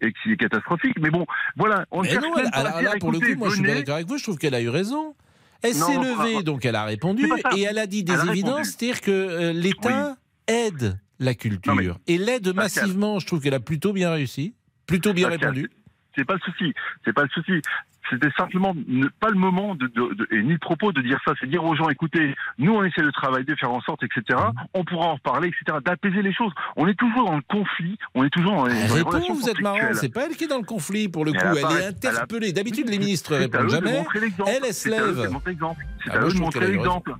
et 0.00 0.12
qui 0.12 0.32
est 0.32 0.36
catastrophique. 0.36 0.96
Mais 1.00 1.10
bon, 1.10 1.26
voilà, 1.56 1.84
on 1.90 2.02
ne 2.02 2.06
Mais 2.06 2.10
cherche 2.12 2.24
non, 2.24 2.34
même 2.36 2.44
elle- 2.44 2.50
pas 2.52 2.56
à 2.58 2.60
alors 2.68 2.78
dire, 2.80 2.90
là, 2.90 2.96
pour 3.00 3.12
le 3.12 3.18
coup, 3.18 3.34
moi, 3.36 3.48
je 3.48 3.54
suis 3.56 3.62
d'accord 3.64 3.94
avec 3.96 4.06
vous. 4.06 4.18
Je 4.18 4.22
trouve 4.22 4.38
qu'elle 4.38 4.54
a 4.54 4.60
eu 4.60 4.68
raison. 4.68 5.14
Elle 5.62 5.74
s'est 5.74 5.96
levée, 5.96 6.42
donc 6.44 6.64
elle 6.64 6.76
a 6.76 6.84
répondu, 6.84 7.24
et 7.56 7.62
elle 7.62 7.78
a 7.78 7.86
dit 7.86 8.04
des 8.04 8.12
Elle 8.12 8.28
évidences, 8.28 8.68
c'est-à-dire 8.78 9.00
que 9.00 9.10
euh, 9.10 9.52
l'État 9.52 10.16
aide 10.46 10.98
la 11.18 11.34
culture. 11.34 11.74
Non, 11.74 11.96
et 12.06 12.18
l'aide 12.18 12.54
massivement, 12.54 13.18
je 13.18 13.26
trouve 13.26 13.40
qu'elle 13.40 13.54
a 13.54 13.58
plutôt 13.60 13.92
bien 13.92 14.10
réussi, 14.12 14.54
plutôt 14.86 15.12
bien 15.12 15.28
répondu. 15.28 15.70
C'est 16.16 16.24
pas 16.24 16.34
le 16.34 16.40
souci. 16.40 16.72
C'est 17.04 17.12
pas 17.12 17.22
le 17.24 17.28
souci. 17.28 17.60
C'était 18.08 18.30
simplement 18.38 18.72
ne- 18.86 19.08
pas 19.20 19.28
le 19.30 19.34
moment 19.34 19.74
de, 19.74 19.88
de- 19.88 20.14
de- 20.14 20.28
et 20.30 20.40
ni 20.42 20.52
le 20.52 20.58
propos 20.58 20.92
de 20.92 21.02
dire 21.02 21.18
ça. 21.26 21.32
C'est 21.40 21.48
dire 21.48 21.64
aux 21.64 21.74
gens, 21.74 21.88
écoutez, 21.88 22.34
nous 22.56 22.72
on 22.72 22.84
essaie 22.84 23.02
de 23.02 23.10
travailler, 23.10 23.44
de 23.44 23.54
faire 23.56 23.72
en 23.72 23.80
sorte, 23.80 24.02
etc. 24.04 24.22
Mhm. 24.30 24.52
On 24.74 24.84
pourra 24.84 25.06
en 25.08 25.14
reparler, 25.16 25.48
etc. 25.48 25.78
D'apaiser 25.84 26.22
les 26.22 26.32
choses. 26.32 26.52
On 26.76 26.86
est 26.86 26.94
toujours 26.94 27.26
dans 27.26 27.34
le 27.36 27.42
conflit. 27.48 27.98
On 28.14 28.22
est 28.24 28.30
toujours 28.30 28.54
dans 28.54 28.66
les, 28.66 28.74
Elle 28.76 28.88
dans 28.88 28.94
les 28.94 28.98
répond, 29.00 29.10
relations 29.10 29.34
vous 29.34 29.48
êtes 29.50 29.60
marrant, 29.60 29.78
c'est 29.92 30.08
pas 30.14 30.26
elle 30.26 30.36
qui 30.36 30.44
est 30.44 30.48
dans 30.48 30.58
le 30.58 30.64
conflit 30.64 31.08
pour 31.08 31.24
le 31.24 31.32
coup, 31.32 31.38
elle 31.44 31.58
est 31.82 31.86
interpellée. 31.88 32.52
D'habitude, 32.52 32.88
les 32.88 32.98
ministres 33.00 33.34
répondent 33.36 33.68
jamais. 33.70 34.04
Elle, 34.46 34.62
elle 34.66 34.72
se 34.72 34.88
C'est 34.88 34.96
à 34.96 35.02
eux 35.02 35.06
lève. 35.16 35.22
de 35.24 35.28
montrer 35.32 35.50
l'exemple. 35.50 35.84
C'est 36.04 36.10
Ah, 36.12 36.14
à 36.14 36.20
eux 36.24 36.32
de 36.32 36.38
montrer 36.38 36.66
l'exemple. 36.68 37.12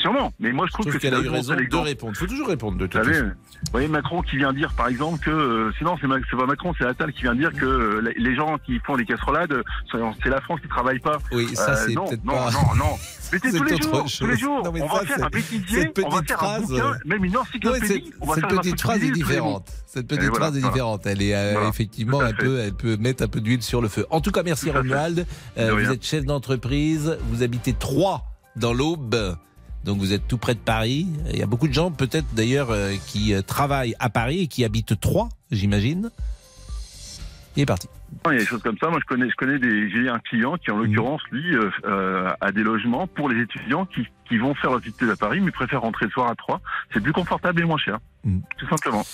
Sûrement. 0.00 0.32
Mais 0.40 0.52
moi 0.52 0.66
je 0.66 0.70
Je 0.70 0.72
trouve 0.72 0.92
que 0.92 0.98
qu'elle 0.98 1.14
a 1.14 1.20
eu 1.20 1.28
raison 1.28 1.54
de 1.54 1.76
répondre. 1.76 2.12
Il 2.14 2.18
faut 2.18 2.26
toujours 2.26 2.48
répondre 2.48 2.76
de 2.78 2.84
Vous 2.84 2.88
toute 2.88 3.04
façon. 3.04 3.24
vous 3.26 3.70
voyez 3.72 3.88
Macron 3.88 4.22
qui 4.22 4.36
vient 4.36 4.52
dire 4.52 4.72
par 4.74 4.88
exemple 4.88 5.18
que 5.24 5.30
euh, 5.30 5.72
sinon 5.78 5.96
c'est 6.00 6.08
pas 6.36 6.46
Macron 6.46 6.72
c'est 6.78 6.84
Attal 6.86 7.12
qui 7.12 7.22
vient 7.22 7.34
dire 7.34 7.52
que 7.52 7.64
euh, 7.64 8.12
les- 8.16 8.34
gens 8.34 8.56
qui 8.64 8.78
font 8.80 8.96
les 8.96 9.04
casserolades 9.04 9.52
euh, 9.52 9.62
c'est 10.22 10.30
la 10.30 10.40
France 10.40 10.60
qui 10.60 10.68
travaille 10.68 10.98
pas. 10.98 11.18
Oui, 11.30 11.48
ça 11.54 11.72
Euh, 11.72 11.76
c'est 11.86 11.94
non, 11.94 12.06
peut-être 12.06 12.24
non, 12.24 12.32
pas. 12.32 12.50
non, 12.50 12.74
non. 12.76 12.84
Mais 13.32 13.38
c'est 13.42 13.56
tous 13.58 13.64
les 13.64 13.76
jours, 13.80 14.04
tous 14.18 14.26
les 14.26 14.36
jours. 14.36 14.62
Non, 14.64 14.72
on 14.74 14.88
ça, 14.88 14.94
va 15.00 15.06
faire 15.06 15.24
un 15.24 15.28
on 16.04 16.10
va 16.10 16.18
un 16.18 16.22
phrase, 16.36 16.62
bouquin, 16.68 16.92
même 17.06 17.24
une 17.24 17.32
Non, 17.32 17.40
encyclopédie. 17.40 17.86
cette, 17.86 18.02
on 18.20 18.26
va 18.26 18.34
cette 18.34 18.44
faire 18.44 18.52
un 18.52 18.60
petite 18.60 18.80
phrase 18.80 19.02
est 19.04 19.10
différente. 19.10 19.68
Cette 19.86 20.06
petite 20.06 20.24
voilà, 20.24 20.34
phrase 20.36 20.56
est 20.56 20.60
voilà. 20.60 20.72
différente. 20.74 21.06
Elle 21.06 21.22
est 21.22 21.34
euh, 21.34 21.52
Voilà, 21.54 21.68
effectivement 21.68 22.20
un 22.20 22.32
peu, 22.32 22.58
elle 22.58 22.74
peut 22.74 22.96
mettre 22.98 23.22
un 23.22 23.28
peu 23.28 23.40
d'huile 23.40 23.62
sur 23.62 23.80
le 23.80 23.88
feu. 23.88 24.06
En 24.10 24.20
tout 24.20 24.32
cas, 24.32 24.42
merci. 24.42 24.70
Romuald. 24.70 25.26
Vous 25.56 25.90
êtes 25.92 26.04
chef 26.04 26.24
d'entreprise. 26.24 27.16
Vous 27.30 27.42
habitez 27.42 27.72
Troyes 27.72 28.22
dans 28.56 28.74
l'Aube. 28.74 29.36
Donc 29.84 29.98
vous 29.98 30.12
êtes 30.12 30.26
tout 30.28 30.38
près 30.38 30.54
de 30.54 30.60
Paris. 30.60 31.06
Il 31.30 31.38
y 31.38 31.42
a 31.42 31.46
beaucoup 31.46 31.68
de 31.68 31.72
gens 31.72 31.90
peut-être 31.90 32.26
d'ailleurs 32.34 32.70
euh, 32.70 32.92
qui 33.06 33.34
euh, 33.34 33.42
travaillent 33.42 33.94
à 33.98 34.10
Paris 34.10 34.40
et 34.42 34.46
qui 34.46 34.64
habitent 34.64 34.98
Troyes, 35.00 35.28
j'imagine. 35.50 36.10
Il 37.56 37.62
est 37.62 37.66
parti. 37.66 37.88
Il 38.26 38.32
y 38.32 38.36
a 38.36 38.38
des 38.38 38.46
choses 38.46 38.62
comme 38.62 38.78
ça. 38.78 38.88
Moi, 38.88 38.98
je 39.00 39.06
connais, 39.06 39.28
je 39.28 39.34
connais 39.36 39.58
des, 39.58 39.90
j'ai 39.90 40.08
un 40.08 40.18
client 40.20 40.56
qui, 40.56 40.70
en 40.70 40.76
Mhm. 40.76 40.84
l'occurrence, 40.84 41.20
lui, 41.32 41.54
euh, 41.84 42.30
a 42.40 42.52
des 42.52 42.62
logements 42.62 43.06
pour 43.06 43.28
les 43.28 43.42
étudiants 43.42 43.84
qui, 43.86 44.06
qui 44.28 44.38
vont 44.38 44.54
faire 44.54 44.70
leurs 44.70 44.86
études 44.86 45.10
à 45.10 45.16
Paris, 45.16 45.40
mais 45.40 45.50
préfèrent 45.50 45.82
rentrer 45.82 46.06
le 46.06 46.10
soir 46.12 46.30
à 46.30 46.34
Troyes. 46.34 46.60
C'est 46.94 47.00
plus 47.02 47.12
confortable 47.12 47.60
et 47.60 47.64
moins 47.64 47.78
cher. 47.78 47.98
Mhm. 48.24 48.40
Tout 48.58 48.68
simplement. 48.68 49.04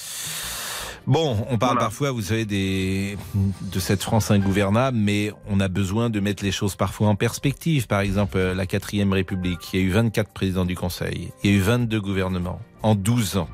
Bon, 1.08 1.38
on 1.48 1.56
parle 1.56 1.72
Voilà. 1.72 1.86
parfois, 1.86 2.10
vous 2.10 2.20
savez, 2.20 2.44
des, 2.44 3.16
de 3.34 3.80
cette 3.80 4.02
France 4.02 4.30
ingouvernable, 4.30 4.98
mais 4.98 5.32
on 5.48 5.58
a 5.58 5.68
besoin 5.68 6.10
de 6.10 6.20
mettre 6.20 6.44
les 6.44 6.52
choses 6.52 6.76
parfois 6.76 7.08
en 7.08 7.16
perspective. 7.16 7.86
Par 7.86 8.00
exemple, 8.00 8.38
la 8.38 8.66
quatrième 8.66 9.14
République, 9.14 9.72
il 9.72 9.80
y 9.80 9.82
a 9.82 9.86
eu 9.86 9.90
24 9.90 10.30
présidents 10.30 10.66
du 10.66 10.76
Conseil, 10.76 11.32
il 11.42 11.50
y 11.50 11.54
a 11.54 11.56
eu 11.56 11.60
22 11.60 11.98
gouvernements 12.02 12.60
en 12.82 12.94
12 12.94 13.38
ans. 13.38 13.48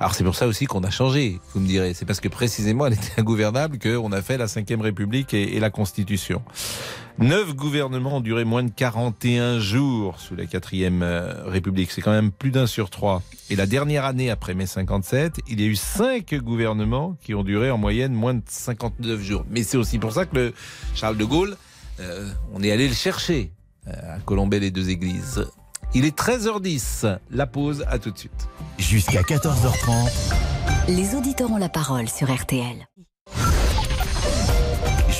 Alors 0.00 0.14
c'est 0.14 0.24
pour 0.24 0.34
ça 0.34 0.46
aussi 0.46 0.66
qu'on 0.66 0.82
a 0.82 0.90
changé, 0.90 1.40
vous 1.54 1.60
me 1.60 1.66
direz. 1.66 1.94
C'est 1.94 2.04
parce 2.04 2.20
que 2.20 2.28
précisément 2.28 2.86
elle 2.86 2.94
était 2.94 3.20
ingouvernable 3.20 3.78
qu'on 3.78 4.12
a 4.12 4.22
fait 4.22 4.36
la 4.36 4.48
cinquième 4.48 4.80
République 4.80 5.34
et, 5.34 5.58
la 5.58 5.70
Constitution. 5.70 6.42
Neuf 7.18 7.54
gouvernements 7.54 8.16
ont 8.18 8.20
duré 8.20 8.44
moins 8.44 8.62
de 8.62 8.70
41 8.70 9.58
jours 9.58 10.20
sous 10.20 10.36
la 10.36 10.44
quatrième 10.44 11.02
euh, 11.02 11.44
République. 11.46 11.90
C'est 11.90 12.02
quand 12.02 12.10
même 12.10 12.30
plus 12.30 12.50
d'un 12.50 12.66
sur 12.66 12.90
trois. 12.90 13.22
Et 13.48 13.56
la 13.56 13.64
dernière 13.64 14.04
année 14.04 14.28
après 14.30 14.52
mai 14.52 14.66
57, 14.66 15.40
il 15.48 15.60
y 15.62 15.64
a 15.64 15.66
eu 15.66 15.76
cinq 15.76 16.34
gouvernements 16.34 17.16
qui 17.22 17.34
ont 17.34 17.42
duré 17.42 17.70
en 17.70 17.78
moyenne 17.78 18.12
moins 18.12 18.34
de 18.34 18.42
59 18.46 19.20
jours. 19.22 19.46
Mais 19.48 19.62
c'est 19.62 19.78
aussi 19.78 19.98
pour 19.98 20.12
ça 20.12 20.26
que 20.26 20.36
le 20.36 20.54
Charles 20.94 21.16
de 21.16 21.24
Gaulle, 21.24 21.56
euh, 22.00 22.30
on 22.52 22.62
est 22.62 22.70
allé 22.70 22.86
le 22.86 22.94
chercher 22.94 23.50
euh, 23.88 24.16
à 24.16 24.18
Colombey 24.18 24.60
les 24.60 24.70
deux 24.70 24.90
églises. 24.90 25.46
Il 25.94 26.04
est 26.04 26.18
13h10. 26.18 27.18
La 27.30 27.46
pause, 27.46 27.84
à 27.88 27.98
tout 27.98 28.10
de 28.10 28.18
suite. 28.18 28.48
Jusqu'à 28.78 29.22
14h30, 29.22 30.10
Les 30.88 31.14
auditeurs 31.14 31.50
ont 31.50 31.56
la 31.56 31.68
parole 31.68 32.08
sur 32.08 32.32
RTL. 32.32 32.86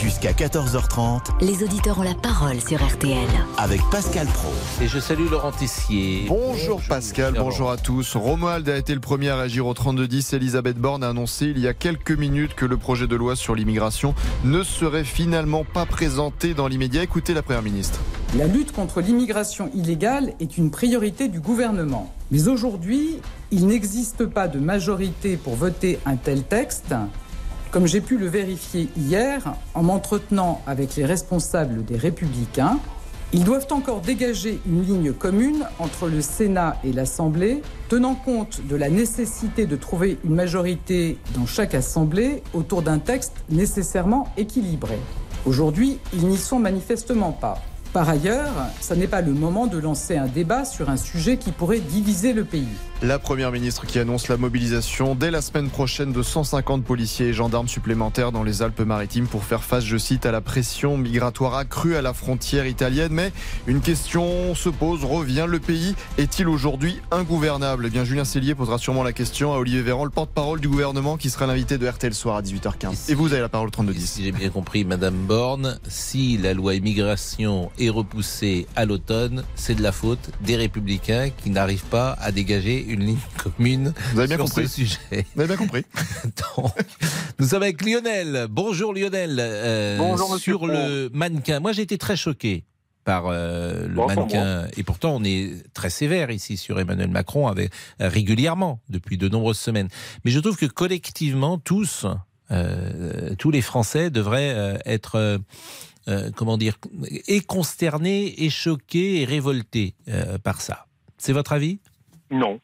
jusqu'à 0.02 0.32
14h30 0.32 1.20
Les 1.40 1.62
auditeurs 1.64 1.98
ont 1.98 2.02
la 2.02 2.14
parole 2.14 2.60
sur 2.60 2.84
RTL. 2.86 3.26
avec 3.56 3.80
Pascal 3.90 4.26
Pro. 4.26 4.52
Et 4.82 4.86
je 4.88 4.98
salue 4.98 5.28
Laurent 5.30 5.52
Tessier. 5.52 6.26
Bonjour 6.28 6.80
Pascal, 6.86 7.34
bonjour 7.38 7.70
à 7.70 7.76
tous. 7.78 8.14
Romuald 8.14 8.68
a 8.68 8.76
été 8.76 8.92
le 8.94 9.00
premier 9.00 9.30
à 9.30 9.36
réagir 9.36 9.66
au 9.66 9.72
3210. 9.74 10.34
Elisabeth 10.34 10.76
Borne 10.76 11.02
a 11.02 11.08
annoncé 11.08 11.46
il 11.46 11.58
y 11.58 11.66
a 11.66 11.72
quelques 11.74 12.12
minutes 12.12 12.54
que 12.54 12.66
le 12.66 12.76
projet 12.76 13.06
de 13.06 13.16
loi 13.16 13.36
sur 13.36 13.54
l'immigration 13.54 14.14
ne 14.44 14.62
serait 14.62 15.04
finalement 15.04 15.64
pas 15.64 15.86
présenté 15.86 16.52
dans 16.54 16.68
l'immédiat. 16.68 17.02
Écoutez 17.02 17.32
la 17.34 17.42
Première 17.42 17.62
ministre. 17.62 18.00
La 18.34 18.46
lutte 18.46 18.72
contre 18.72 19.00
l'immigration 19.00 19.70
illégale 19.72 20.34
est 20.40 20.58
une 20.58 20.70
priorité 20.70 21.28
du 21.28 21.40
gouvernement. 21.40 22.12
Mais 22.30 22.48
aujourd'hui, 22.48 23.18
il 23.50 23.66
n'existe 23.66 24.26
pas 24.26 24.48
de 24.48 24.58
majorité 24.58 25.36
pour 25.36 25.54
voter 25.54 25.98
un 26.04 26.16
tel 26.16 26.42
texte. 26.42 26.94
Comme 27.70 27.86
j'ai 27.86 28.00
pu 28.00 28.18
le 28.18 28.26
vérifier 28.26 28.88
hier 28.96 29.54
en 29.74 29.84
m'entretenant 29.84 30.60
avec 30.66 30.96
les 30.96 31.06
responsables 31.06 31.84
des 31.84 31.96
Républicains, 31.96 32.78
Ils 33.32 33.42
doivent 33.42 33.66
encore 33.70 34.00
dégager 34.00 34.60
une 34.66 34.84
ligne 34.84 35.12
commune 35.12 35.66
entre 35.80 36.06
le 36.06 36.22
Sénat 36.22 36.76
et 36.84 36.92
l'Assemblée, 36.92 37.60
tenant 37.88 38.14
compte 38.14 38.60
de 38.66 38.76
la 38.76 38.88
nécessité 38.88 39.66
de 39.66 39.74
trouver 39.74 40.16
une 40.24 40.34
majorité 40.34 41.18
dans 41.34 41.44
chaque 41.44 41.74
Assemblée 41.74 42.42
autour 42.54 42.82
d'un 42.82 42.98
texte 42.98 43.32
nécessairement 43.50 44.32
équilibré. 44.36 44.96
Aujourd'hui, 45.44 45.98
ils 46.12 46.26
n'y 46.28 46.38
sont 46.38 46.60
manifestement 46.60 47.32
pas. 47.32 47.60
Par 47.92 48.08
ailleurs, 48.08 48.52
ce 48.80 48.94
n'est 48.94 49.06
pas 49.06 49.22
le 49.22 49.32
moment 49.32 49.66
de 49.66 49.78
lancer 49.78 50.16
un 50.16 50.26
débat 50.26 50.64
sur 50.64 50.90
un 50.90 50.96
sujet 50.96 51.38
qui 51.38 51.52
pourrait 51.52 51.80
diviser 51.80 52.32
le 52.32 52.44
pays. 52.44 52.68
La 53.02 53.18
Première 53.18 53.52
ministre 53.52 53.84
qui 53.84 53.98
annonce 53.98 54.28
la 54.28 54.38
mobilisation 54.38 55.14
dès 55.14 55.30
la 55.30 55.42
semaine 55.42 55.68
prochaine 55.68 56.14
de 56.14 56.22
150 56.22 56.82
policiers 56.82 57.26
et 57.26 57.32
gendarmes 57.34 57.68
supplémentaires 57.68 58.32
dans 58.32 58.42
les 58.42 58.62
Alpes-Maritimes 58.62 59.26
pour 59.26 59.44
faire 59.44 59.62
face, 59.62 59.84
je 59.84 59.98
cite, 59.98 60.24
à 60.24 60.32
la 60.32 60.40
pression 60.40 60.96
migratoire 60.96 61.56
accrue 61.56 61.96
à 61.96 62.00
la 62.00 62.14
frontière 62.14 62.66
italienne. 62.66 63.12
Mais 63.12 63.32
une 63.66 63.82
question 63.82 64.54
se 64.54 64.70
pose, 64.70 65.04
revient, 65.04 65.44
le 65.46 65.60
pays 65.60 65.94
est-il 66.16 66.48
aujourd'hui 66.48 66.98
ingouvernable? 67.10 67.84
Eh 67.86 67.90
bien, 67.90 68.04
Julien 68.04 68.24
Cellier 68.24 68.54
posera 68.54 68.78
sûrement 68.78 69.02
la 69.02 69.12
question 69.12 69.52
à 69.52 69.58
Olivier 69.58 69.82
Véran, 69.82 70.06
le 70.06 70.10
porte-parole 70.10 70.60
du 70.60 70.68
gouvernement, 70.68 71.18
qui 71.18 71.28
sera 71.28 71.46
l'invité 71.46 71.76
de 71.76 71.86
RTL 71.86 72.14
Soir 72.14 72.36
à 72.36 72.42
18h15. 72.42 73.10
Et, 73.10 73.14
vous 73.14 73.30
avez 73.32 73.42
la 73.42 73.50
parole 73.50 73.68
32-10. 73.68 73.98
Si 74.06 74.24
j'ai 74.24 74.32
bien 74.32 74.48
compris, 74.48 74.86
Madame 74.86 75.16
Borne, 75.16 75.78
si 75.86 76.38
la 76.38 76.54
loi 76.54 76.74
immigration 76.74 77.70
est 77.78 77.90
repoussée 77.90 78.66
à 78.74 78.86
l'automne, 78.86 79.44
c'est 79.54 79.74
de 79.74 79.82
la 79.82 79.92
faute 79.92 80.30
des 80.40 80.56
Républicains 80.56 81.28
qui 81.28 81.50
n'arrivent 81.50 81.84
pas 81.84 82.16
à 82.22 82.32
dégager 82.32 82.85
une 82.86 83.04
ligne 83.04 83.18
commune 83.42 83.92
Vous 84.12 84.18
avez 84.20 84.28
bien 84.28 84.36
sur 84.36 84.44
compris. 84.46 84.68
ce 84.68 84.74
sujet. 84.74 84.98
Vous 85.34 85.40
avez 85.42 85.48
bien 85.48 85.56
compris. 85.56 85.84
Donc, 86.56 86.72
nous 87.38 87.46
sommes 87.46 87.62
avec 87.62 87.84
Lionel. 87.84 88.46
Bonjour 88.50 88.94
Lionel. 88.94 89.36
Euh, 89.40 89.96
Bonjour, 89.98 90.36
sur 90.38 90.66
le 90.66 91.10
mannequin. 91.12 91.60
Moi 91.60 91.72
j'ai 91.72 91.82
été 91.82 91.98
très 91.98 92.16
choqué 92.16 92.64
par 93.04 93.26
euh, 93.26 93.86
le 93.86 93.94
Bon, 93.94 94.06
mannequin. 94.06 94.66
Et 94.76 94.82
pourtant, 94.82 95.14
on 95.16 95.22
est 95.24 95.52
très 95.74 95.90
sévère 95.90 96.30
ici 96.30 96.56
sur 96.56 96.80
Emmanuel 96.80 97.08
Macron 97.08 97.46
avec, 97.46 97.70
euh, 98.00 98.08
régulièrement 98.08 98.80
depuis 98.88 99.16
de 99.16 99.28
nombreuses 99.28 99.58
semaines. 99.58 99.88
Mais 100.24 100.30
je 100.32 100.40
trouve 100.40 100.56
que 100.56 100.66
collectivement, 100.66 101.56
tous, 101.58 102.04
euh, 102.50 103.34
tous 103.38 103.50
les 103.52 103.62
Français 103.62 104.10
devraient 104.10 104.52
euh, 104.56 104.76
être, 104.86 105.14
euh, 105.16 105.38
euh, 106.08 106.30
comment 106.34 106.56
dire, 106.58 106.78
et 107.28 107.40
consternés, 107.42 108.42
et 108.44 108.50
choqués, 108.50 109.20
et 109.20 109.24
révoltés 109.24 109.94
euh, 110.08 110.38
par 110.38 110.60
ça. 110.60 110.86
C'est 111.16 111.32
votre 111.32 111.52
avis? 111.52 111.78
Non. 112.32 112.58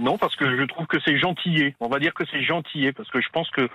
Non, 0.00 0.18
parce 0.18 0.34
que 0.36 0.56
je 0.56 0.62
trouve 0.64 0.86
que 0.86 0.98
c'est 1.04 1.18
gentillé. 1.18 1.76
On 1.80 1.88
va 1.88 1.98
dire 1.98 2.14
que 2.14 2.24
c'est 2.30 2.42
gentillé, 2.42 2.92
parce 2.92 3.10
que 3.10 3.20
je 3.20 3.28
pense 3.28 3.50
que 3.50 3.68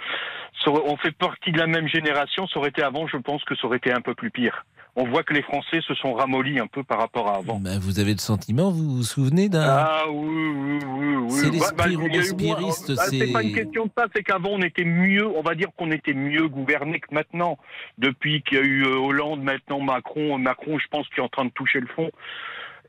on 0.68 0.98
fait 0.98 1.12
partie 1.12 1.52
de 1.52 1.60
la 1.60 1.68
même 1.68 1.88
génération. 1.88 2.48
Ça 2.48 2.60
aurait 2.60 2.70
été 2.70 2.82
avant, 2.82 3.08
je 3.08 3.18
pense 3.18 3.44
que 3.44 3.56
ça 3.56 3.68
aurait 3.68 3.78
été 3.78 3.92
un 3.92 4.02
peu 4.02 4.16
plus 4.16 4.32
pire. 4.32 4.66
On 4.98 5.04
voit 5.04 5.24
que 5.24 5.34
les 5.34 5.42
Français 5.42 5.82
se 5.86 5.94
sont 5.94 6.14
ramollis 6.14 6.58
un 6.58 6.68
peu 6.68 6.82
par 6.84 7.00
rapport 7.00 7.28
à 7.28 7.38
avant. 7.38 7.60
Ben, 7.60 7.78
Vous 7.80 8.00
avez 8.00 8.14
le 8.14 8.20
sentiment, 8.20 8.72
vous 8.72 8.96
vous 8.96 9.04
souvenez 9.04 9.50
d'un... 9.50 9.68
Ah 9.68 10.04
oui, 10.10 10.54
oui, 10.56 10.80
oui, 10.88 11.16
oui. 11.18 11.32
C'est 11.32 11.48
Bah, 11.48 11.52
l'esprit 11.52 11.96
bah, 11.98 12.02
robespierriste, 12.04 12.96
bah, 12.96 13.04
C'est 13.10 13.34
pas 13.34 13.44
une 13.44 13.54
question 13.54 13.86
de 13.86 13.92
ça, 13.98 14.06
c'est 14.16 14.24
qu'avant 14.24 14.52
on 14.52 14.62
était 14.62 14.86
mieux, 14.86 15.28
on 15.28 15.42
va 15.42 15.54
dire 15.54 15.68
qu'on 15.78 15.92
était 15.92 16.14
mieux 16.14 16.48
gouverné 16.48 17.02
que 17.02 17.14
maintenant. 17.14 17.58
Depuis 17.98 18.42
qu'il 18.44 18.58
y 18.58 18.62
a 18.62 18.64
eu 18.64 18.86
euh, 18.86 18.96
Hollande, 18.96 19.44
maintenant 19.44 19.82
Macron, 19.82 20.38
Macron 20.38 20.80
je 20.80 20.88
pense 20.88 21.08
qu'il 21.10 21.18
est 21.20 21.26
en 21.26 21.30
train 21.30 21.46
de 21.46 21.52
toucher 21.52 21.82
le 21.82 21.88
fond. 21.88 22.10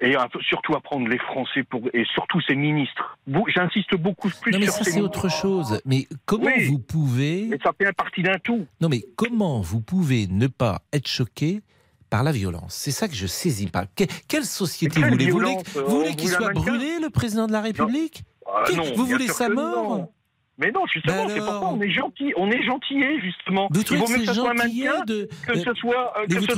Et 0.01 0.15
surtout 0.49 0.75
à 0.75 0.81
prendre 0.81 1.09
les 1.09 1.19
Français 1.19 1.63
pour 1.63 1.81
et 1.95 2.05
surtout 2.13 2.41
ses 2.43 2.55
ministres. 2.55 3.17
J'insiste 3.49 3.95
beaucoup 3.97 4.29
plus 4.41 4.53
Non 4.53 4.59
mais 4.59 4.65
sur 4.67 4.75
ça 4.75 4.85
ces 4.85 4.91
c'est 4.93 5.01
autre 5.01 5.29
chose. 5.31 5.81
Mais 5.87 6.07
comment 6.27 6.47
Oui. 6.47 6.67
vous 6.69 6.79
pouvez 6.79 7.47
Mais 7.49 7.59
ça 7.63 7.71
fait 7.81 7.93
partie 7.95 8.23
d'un 8.23 8.39
tout. 8.39 8.67
Non 8.81 8.89
mais 8.91 9.05
comment 9.17 9.61
vous 9.61 9.81
pouvez 9.81 10.27
ne 10.27 10.49
pas 10.49 10.83
être 10.93 11.09
choqué 11.09 11.63
par 12.11 12.23
la 12.23 12.33
violence? 12.33 12.75
C'est 12.75 12.91
ça 12.91 13.09
que 13.09 13.15
je 13.15 13.27
saisis 13.27 13.69
pas. 13.69 13.87
Que- 13.87 14.05
quelle 14.29 14.45
société 14.45 15.01
quelle 15.01 15.11
voulez-vous? 15.11 15.39
Vous 15.39 15.45
voulez, 15.45 15.57
euh, 15.77 15.83
vous 15.87 15.97
voulez 15.99 16.11
on 16.11 16.15
qu'il 16.15 16.29
soit 16.29 16.53
brûlé 16.53 16.99
le 17.01 17.09
président 17.11 17.47
de 17.47 17.53
la 17.53 17.63
République? 17.63 18.23
Ah, 18.47 18.65
non, 18.77 18.85
Vous 18.95 19.07
voulez 19.07 19.29
sa 19.29 19.49
mort? 19.49 19.99
non. 19.99 20.09
Mais 20.59 20.73
non, 20.73 20.81
justement, 20.91 21.27
Ben 21.27 21.29
c'est 21.29 21.39
pour 21.39 21.47
ça 21.49 21.57
alors 21.59 21.73
on 21.75 21.81
est 21.83 21.91
gentil, 21.91 22.33
on 22.37 22.51
est 22.51 22.63
gentillé 22.65 23.21
justement. 23.21 23.69
Vous 23.71 23.83
Il 23.83 23.99
vaut 23.99 24.05
que 24.07 24.11
mieux 24.11 24.17
que 24.19 24.21
c'est 24.23 24.27
ce 24.29 24.35
soit 24.35 24.51
un 24.51 24.55
mannequin 24.55 25.05
de... 25.05 25.29
que 25.47 25.59
ce 25.59 25.75
soit 25.75 26.13
euh, 26.19 26.25
mais 26.29 26.41
soit 26.41 26.55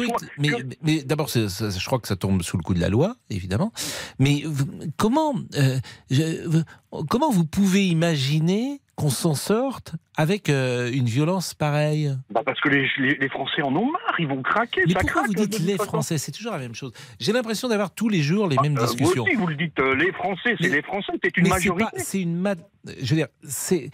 que- 1.00 1.05
d'abord, 1.05 1.28
je 1.28 1.87
crois 1.87 1.99
que 1.99 2.07
ça 2.09 2.14
tombe 2.17 2.43
sous 2.43 2.57
le 2.57 2.62
coup 2.62 2.75
de 2.75 2.81
la 2.81 2.88
loi, 2.90 3.17
évidemment. 3.31 3.73
Mais 4.21 4.43
vous- 4.45 4.67
comment, 4.97 5.35
euh, 5.57 5.78
je- 6.11 6.62
comment 7.09 7.31
vous 7.31 7.45
pouvez 7.45 7.87
imaginer 7.88 8.81
qu'on 8.99 9.11
s'en 9.11 9.35
sorte 9.35 9.95
avec 10.17 10.50
euh, 10.50 10.90
une 10.93 11.07
violence 11.07 11.55
pareille 11.55 12.12
Bah 12.31 12.43
parce 12.45 12.61
que 12.61 12.69
les, 12.69 12.85
les, 12.99 13.14
les 13.14 13.28
Français 13.28 13.62
en 13.62 13.75
ont 13.76 13.87
marre, 13.93 14.14
ils 14.19 14.26
vont 14.26 14.43
craquer. 14.43 14.83
Mais 14.88 14.95
ça 14.95 14.99
pourquoi 15.00 15.23
craque, 15.23 15.37
vous 15.38 15.47
dites 15.47 15.61
les. 15.61 15.76
Français? 15.76 16.19
C'est 16.19 16.33
toujours 16.33 16.50
la 16.52 16.59
même 16.59 16.75
chose. 16.75 16.93
J'ai 17.21 17.33
l'impression 17.33 17.69
d'avoir 17.69 17.93
tous 17.95 18.09
les 18.09 18.23
jours 18.23 18.49
les 18.49 18.57
mêmes 18.61 18.76
Euh, 18.76 18.81
vous 18.85 18.95
discussions. 18.97 19.23
aussi, 19.23 19.35
vous 19.37 19.47
le 19.47 19.55
dites, 19.55 19.78
euh, 19.78 19.95
les 19.95 20.11
Français, 20.12 20.57
c'est 20.61 20.69
les 20.69 20.83
Français, 20.83 21.12
c'est 21.23 21.37
une 21.37 21.45
Mais 21.45 21.50
majorité. 21.50 21.87
c'est 21.99 22.21
une 22.21 22.37
ma- 22.37 22.55
Je 22.87 23.11
veux 23.11 23.17
dire, 23.17 23.28
c'est. 23.45 23.90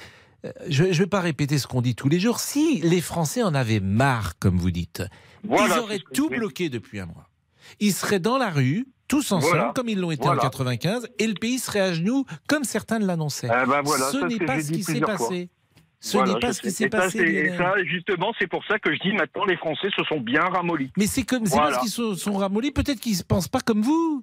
euh, 0.47 0.53
Je 0.71 0.85
ne 0.85 0.93
vais 0.93 1.07
pas 1.07 1.21
répéter 1.21 1.59
ce 1.59 1.67
qu'on 1.67 1.83
dit 1.83 1.95
tous 1.95 2.09
les 2.09 2.19
jours. 2.19 2.41
Si 2.41 2.81
les 2.83 3.03
Français 3.03 3.43
en 3.43 3.55
avaient 3.55 3.81
marre, 3.81 4.39
comme 4.39 4.57
vous 4.57 4.71
dites, 4.71 5.03
Voilà, 5.47 5.77
ils 5.77 5.79
auraient 5.81 6.01
tout 6.15 6.31
bloqué 6.31 6.71
depuis 6.71 6.99
un 6.99 7.07
mois. 7.07 7.29
Ils 7.79 7.93
seraient 7.93 8.21
dans 8.21 8.39
la 8.39 8.49
rue, 8.51 8.87
tous 9.09 9.33
ensemble, 9.33 9.45
Voilà. 9.57 9.73
comme 9.75 9.89
ils 9.89 9.99
l'ont 9.99 10.11
été 10.11 10.23
Voilà. 10.25 10.41
en 10.41 10.45
95, 10.45 11.09
et 11.19 11.27
le 11.27 11.35
pays 11.35 11.59
serait 11.59 11.81
à 11.81 11.93
genoux, 11.93 12.25
comme 12.49 12.65
certains 12.65 12.99
l'annonçaient. 12.99 13.49
Eh 13.51 13.67
ben 13.67 13.83
voilà, 13.85 14.11
ce 14.11 14.25
n'est 14.27 14.39
pas 14.45 14.61
ce 14.61 14.73
qui 14.73 14.83
s'est 14.83 15.01
passé. 15.01 15.49
Ce 16.01 16.19
Voilà, 16.19 16.35
n'est 16.35 16.39
pas 16.41 16.53
ce 16.53 16.61
qui 16.61 16.71
s'est 16.71 16.89
passé. 16.91 17.19
et 17.19 17.57
ça, 17.57 17.73
justement, 17.85 18.33
c'est 18.39 18.47
pour 18.47 18.63
ça 18.67 18.79
que 18.79 18.93
je 18.95 18.99
dis 19.01 19.13
maintenant 19.15 19.45
les 19.47 19.57
Français 19.57 19.89
se 19.97 20.05
sont 20.05 20.21
bien 20.21 20.43
ramollis. 20.43 20.91
Mais 20.99 21.07
c'est 21.07 21.23
comme 21.23 21.47
c'est 21.47 21.57
parce 21.57 21.79
qu'ils 21.79 21.91
sont, 21.91 22.15
sont 22.15 22.35
ramollis, 22.35 22.73
peut-être 22.73 23.01
qu'ils 23.01 23.17
ne 23.17 23.23
pensent 23.23 23.49
pas 23.49 23.61
comme 23.61 23.81
vous. 23.83 24.23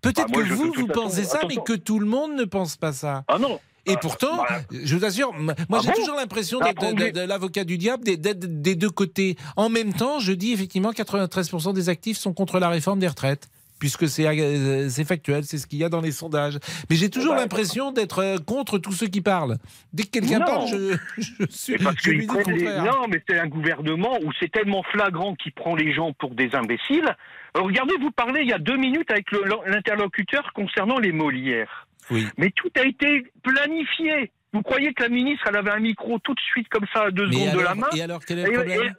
Peut-être 0.00 0.24
Ah, 0.28 0.32
moi, 0.32 0.42
que 0.42 0.48
je- 0.48 0.54
vous, 0.54 0.64
vous 0.72 0.86
façon, 0.86 0.86
pensez 1.02 1.24
ça, 1.24 1.40
mais 1.48 1.56
que 1.56 1.74
tout 1.74 1.98
le 1.98 2.06
monde 2.06 2.32
ne 2.34 2.44
pense 2.44 2.76
pas 2.78 2.92
ça. 2.92 3.24
Ah 3.28 3.38
non 3.38 3.60
Et 3.86 3.92
Ah, 3.94 3.98
pourtant, 4.00 4.36
bah, 4.38 4.60
je 4.70 4.96
vous 4.96 5.04
assure, 5.04 5.32
moi 5.34 5.54
Ah 5.58 5.78
j'ai 5.82 5.88
bon 5.88 5.94
toujours 5.94 6.14
l'impression 6.16 6.60
d'être 6.60 7.12
de 7.14 7.20
l'avocat 7.20 7.64
du 7.64 7.76
diable 7.76 8.04
des, 8.04 8.16
des- 8.16 8.34
des 8.34 8.74
deux 8.74 8.90
côtés. 8.90 9.36
En 9.56 9.68
même 9.68 9.92
temps, 9.92 10.18
je 10.18 10.32
dis 10.32 10.52
effectivement 10.52 10.92
93% 10.92 11.72
des 11.74 11.88
actifs 11.90 12.16
sont 12.18 12.32
contre 12.32 12.58
la 12.58 12.68
réforme 12.70 12.98
des 13.00 13.08
retraites. 13.08 13.48
Puisque 13.80 14.08
c'est 14.08 14.26
euh, 14.26 14.88
c'est 14.90 15.04
factuel, 15.06 15.42
c'est 15.44 15.58
ce 15.58 15.66
qu'il 15.66 15.78
y 15.78 15.84
a 15.84 15.88
dans 15.88 16.00
les 16.02 16.12
sondages. 16.12 16.58
Mais 16.88 16.96
j'ai 16.96 17.08
toujours 17.10 17.34
Bah, 17.34 17.40
l'impression 17.40 17.90
d'être 17.92 18.18
euh, 18.20 18.36
contre 18.38 18.78
tous 18.78 18.92
ceux 18.92 19.06
qui 19.08 19.22
parlent. 19.22 19.56
Dès 19.94 20.04
que 20.04 20.10
quelqu'un 20.10 20.40
parle, 20.40 20.68
je, 20.68 20.96
je 21.18 21.46
suis. 21.48 21.78
Parce 21.78 21.96
je 22.04 22.10
lui 22.10 22.26
dis 22.26 22.36
le 22.46 22.52
les-. 22.54 22.64
Non, 22.82 23.08
mais 23.08 23.22
c'est 23.28 23.38
un 23.40 23.46
gouvernement 23.48 24.18
où 24.22 24.30
c'est 24.38 24.52
tellement 24.52 24.82
flagrant 24.84 25.34
qu'il 25.34 25.52
prend 25.52 25.74
les 25.74 25.92
gens 25.94 26.12
pour 26.12 26.34
des 26.34 26.54
imbéciles. 26.54 27.16
Euh, 27.56 27.62
Regardez, 27.62 27.94
vous 28.00 28.10
parlez 28.12 28.42
il 28.42 28.48
y 28.48 28.52
a 28.52 28.58
deux 28.58 28.76
minutes 28.76 29.10
avec 29.10 29.26
l'interlocuteur 29.66 30.52
concernant 30.54 30.98
les 30.98 31.12
Molières. 31.12 31.88
Oui. 32.10 32.26
Mais 32.36 32.50
tout 32.54 32.70
a 32.76 32.84
été 32.86 33.24
planifié. 33.42 34.30
Vous 34.52 34.62
croyez 34.62 34.92
que 34.92 35.02
la 35.04 35.08
ministre, 35.08 35.44
elle 35.48 35.56
avait 35.56 35.70
un 35.70 35.80
micro 35.80 36.18
tout 36.18 36.34
de 36.34 36.40
suite 36.40 36.68
comme 36.68 36.84
ça 36.92 37.04
à 37.04 37.10
deux 37.10 37.26
Mais 37.28 37.32
secondes 37.46 37.54
de 37.58 37.60
la 37.64 37.74
main 37.74 37.86
et 37.96 38.02
alors, 38.02 38.20
quel 38.24 38.40
est 38.40 38.46
le 38.46 38.68
Et- 38.70 38.90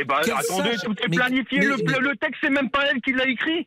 Eh 0.00 0.04
ben, 0.04 0.16
attendez, 0.16 0.76
tout 0.84 0.94
est 1.02 1.08
mais- 1.08 1.16
planifié. 1.16 1.58
mais- 1.60 1.66
le, 1.66 2.10
le 2.10 2.16
texte, 2.16 2.40
c'est 2.42 2.50
même 2.50 2.68
pas 2.70 2.84
elle 2.90 3.00
qui 3.00 3.12
l'a 3.12 3.26
écrit. 3.26 3.66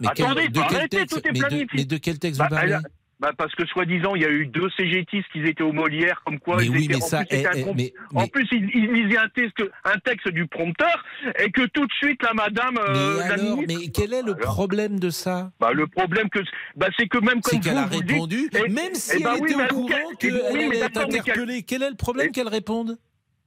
Mais 0.00 0.08
quel- 0.14 0.26
attendez, 0.26 0.48
de, 0.48 0.52
quel 0.54 0.62
arrêtez, 0.76 0.96
texte, 0.98 1.10
tout 1.22 1.28
est 1.28 1.32
mais, 1.32 1.38
de, 1.38 1.44
planifié. 1.46 1.66
mais 1.74 1.84
de 1.84 1.96
quel 1.96 2.18
texte 2.18 2.38
Bah, 2.38 2.46
vous 2.50 2.56
parlez 2.56 2.72
elle 2.72 2.82
Bah 3.18 3.32
parce 3.36 3.54
que 3.54 3.66
soi-disant, 3.66 4.14
il 4.14 4.22
y 4.22 4.24
a 4.24 4.30
eu 4.30 4.46
deux 4.46 4.68
CGTistes 4.78 5.28
qui 5.32 5.40
étaient 5.44 5.62
aux 5.62 5.72
Molières, 5.74 6.22
comme 6.24 6.38
quoi 6.38 6.56
Mais 6.56 6.64
ils 6.66 6.70
oui, 6.70 6.84
étaient- 6.84 6.94
mais 6.96 7.02
en 7.02 7.06
ça. 7.06 7.18
plus, 7.24 7.36
eh, 7.36 7.46
un 7.46 7.50
eh, 7.54 7.64
mais, 7.74 7.92
En 8.14 8.26
plus, 8.26 8.48
il, 8.52 8.70
il 8.74 8.92
lisait 8.92 9.18
un 9.18 9.28
texte, 9.28 9.62
un 9.84 9.98
texte 9.98 10.28
du 10.28 10.46
prompteur 10.46 11.04
et 11.38 11.50
que 11.50 11.66
tout 11.66 11.86
de 11.86 11.92
suite, 11.92 12.22
la 12.22 12.32
madame, 12.32 12.78
euh, 12.78 13.18
mais 13.18 13.28
la 13.28 13.34
alors, 13.34 13.56
ministre- 13.58 13.74
mais 13.84 13.88
quel 13.90 14.14
est 14.14 14.22
le 14.22 14.32
Alors 14.34 14.54
problème 14.54 14.98
de 14.98 15.10
ça? 15.10 15.50
Bah, 15.60 15.72
le 15.72 15.86
problème 15.86 16.30
que, 16.30 16.38
bah, 16.76 16.86
c'est 16.98 17.08
que 17.08 17.18
même 17.18 17.40
comme 17.42 17.60
qu'elle 17.60 17.76
a 17.76 17.84
vous 17.86 18.00
dites- 18.02 18.10
répondu, 18.12 18.48
et- 18.54 18.68
même 18.70 18.94
si 18.94 19.16
eh 19.18 19.22
ben 19.22 19.34
elle 19.36 19.42
oui, 19.42 19.50
était 19.52 19.62
au 19.62 19.66
courant 19.74 19.88
oui, 20.08 20.16
qu'elle 20.18 20.32
mais 20.68 20.68
qu'elle- 20.70 20.82
interpellée. 20.84 21.62
Quel 21.62 21.82
est 21.82 21.90
le 21.90 21.96
problème 21.96 22.28
Et- 22.28 22.32
qu'elle 22.32 22.48
réponde? 22.48 22.98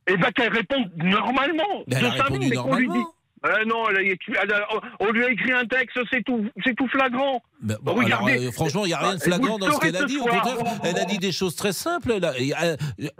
eh 0.07 0.17
ben 0.17 0.31
qu'elle 0.33 0.53
réponde 0.53 0.91
normalement. 0.97 1.63
Ben, 1.87 1.97
Elle 1.97 2.01
de 2.03 2.07
a 2.07 2.11
répondu 2.23 2.49
normalement. 2.53 3.13
Euh, 3.45 3.65
non, 3.65 3.89
elle 3.89 3.97
a 3.97 4.01
écrit- 4.03 4.33
elle 4.41 4.53
a- 4.53 4.67
on 5.01 5.11
lui 5.11 5.23
a 5.25 5.29
écrit 5.31 5.51
un 5.51 5.65
texte, 5.65 5.97
c'est 6.11 6.23
tout, 6.23 6.45
c'est 6.63 6.73
tout 6.75 6.87
flagrant. 6.87 7.41
Ben, 7.61 7.77
bon, 7.81 7.93
Regardez. 7.93 8.31
alors, 8.33 8.45
euh, 8.47 8.51
franchement, 8.51 8.85
il 8.85 8.87
n'y 8.89 8.93
a 8.93 8.99
rien 8.99 9.15
de 9.15 9.19
Bah, 9.19 9.23
flagrant 9.25 9.57
dans 9.57 9.71
ce 9.71 9.79
qu'elle 9.79 9.95
a 9.97 10.05
dit. 10.05 10.17
Au 10.17 10.23
soir. 10.23 10.41
contraire, 10.43 10.79
elle 10.85 10.97
a 10.97 11.05
dit 11.05 11.17
des 11.17 11.31
choses 11.33 11.55
très 11.55 11.73
simples. 11.73 12.19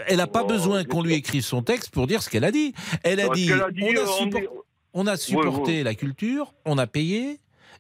Elle 0.07 0.17
n'a 0.17 0.27
pas 0.27 0.43
Oh, 0.43 0.47
besoin 0.47 0.83
qu'on 0.85 1.01
lui 1.01 1.13
écrive 1.13 1.43
son 1.43 1.61
texte 1.61 1.91
pour 1.91 2.07
dire 2.07 2.23
ce 2.23 2.29
qu'elle 2.29 2.45
a 2.45 2.51
dit. 2.51 2.73
Elle 3.03 3.19
a 3.19 3.27
dit, 3.29 3.51
a 3.51 3.69
dit, 3.69 3.83
on, 3.83 5.07
a 5.07 5.11
euh, 5.11 5.13
on 5.13 5.15
supporté 5.17 5.83
la 5.83 5.93
culture, 5.93 6.53
on 6.65 6.77
a 6.77 6.87
payé. 6.87 7.39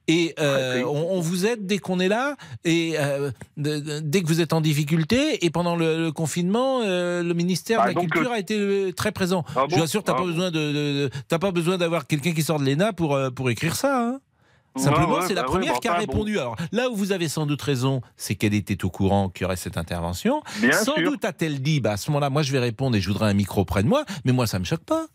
Et 0.09 0.33
euh, 0.39 0.73
payé. 0.73 0.83
on, 0.85 1.13
on 1.13 1.19
vous 1.21 1.45
aide 1.45 1.65
dès 1.65 1.77
qu'on 1.77 1.99
est 2.01 2.09
là, 2.09 2.35
et 2.65 2.95
euh, 2.97 3.31
dès 3.57 4.21
que 4.21 4.27
vous 4.27 4.41
êtes 4.41 4.51
en 4.53 4.59
difficulté. 4.61 5.45
Et 5.45 5.49
pendant 5.49 5.75
le, 5.77 5.97
le 6.03 6.11
confinement, 6.11 6.81
euh, 6.83 7.23
le 7.23 7.33
ministère 7.33 7.79
Bah, 7.79 7.89
de 7.93 7.95
la 7.95 8.01
Culture 8.01 8.31
a 8.31 8.39
été 8.39 8.91
très 8.95 9.11
présent. 9.13 9.45
Ah 9.55 9.63
Je 9.67 9.71
bon 9.71 9.77
vous 9.77 9.83
assure, 9.83 10.03
t'as 10.03 10.13
Ah 10.13 10.17
pas 10.17 10.25
besoin 10.25 10.51
de, 10.51 10.59
de- 10.59 10.73
de- 10.73 11.09
t'as 11.29 11.39
pas 11.39 11.51
besoin 11.51 11.77
d'avoir 11.77 12.05
quelqu'un 12.05 12.33
qui 12.33 12.43
sort 12.43 12.59
de 12.59 12.65
l'ENA 12.65 12.91
pour 12.93 13.17
pour 13.35 13.49
écrire 13.49 13.75
ça. 13.75 13.97
hein. 14.01 14.19
Simplement, 14.75 15.07
Ouais, 15.13 15.19
ouais, 15.21 15.27
c'est 15.27 15.35
la 15.35 15.43
bah 15.43 15.47
ouais, 15.49 15.53
première 15.53 15.73
bah 15.73 15.79
qui 15.81 15.87
a 15.87 15.93
répondu. 15.93 16.39
Alors 16.39 16.55
là 16.71 16.89
où 16.89 16.95
vous 16.95 17.11
avez 17.11 17.29
sans 17.29 17.45
doute 17.45 17.61
raison, 17.61 18.01
c'est 18.17 18.33
qu'elle 18.33 18.55
était 18.55 18.83
au 18.83 18.89
courant 18.89 19.29
qu'il 19.29 19.43
y 19.43 19.45
aurait 19.45 19.55
cette 19.55 19.77
intervention. 19.77 20.41
Bien 20.61 20.71
sans 20.71 20.95
sûr. 20.95 21.11
doute 21.11 21.23
a-t-elle 21.25 21.61
dit, 21.61 21.79
bah, 21.79 21.91
à 21.91 21.97
ce 21.97 22.09
moment-là, 22.09 22.31
moi 22.31 22.41
je 22.41 22.51
vais 22.51 22.57
répondre 22.59 22.95
et 22.97 22.99
je 22.99 23.07
voudrais 23.07 23.29
un 23.29 23.35
micro 23.35 23.65
près 23.65 23.83
de 23.83 23.87
moi, 23.87 24.03
mais 24.25 24.31
moi 24.31 24.47
ça 24.47 24.57
me 24.57 24.65
choque 24.65 24.83
pas. 24.83 25.05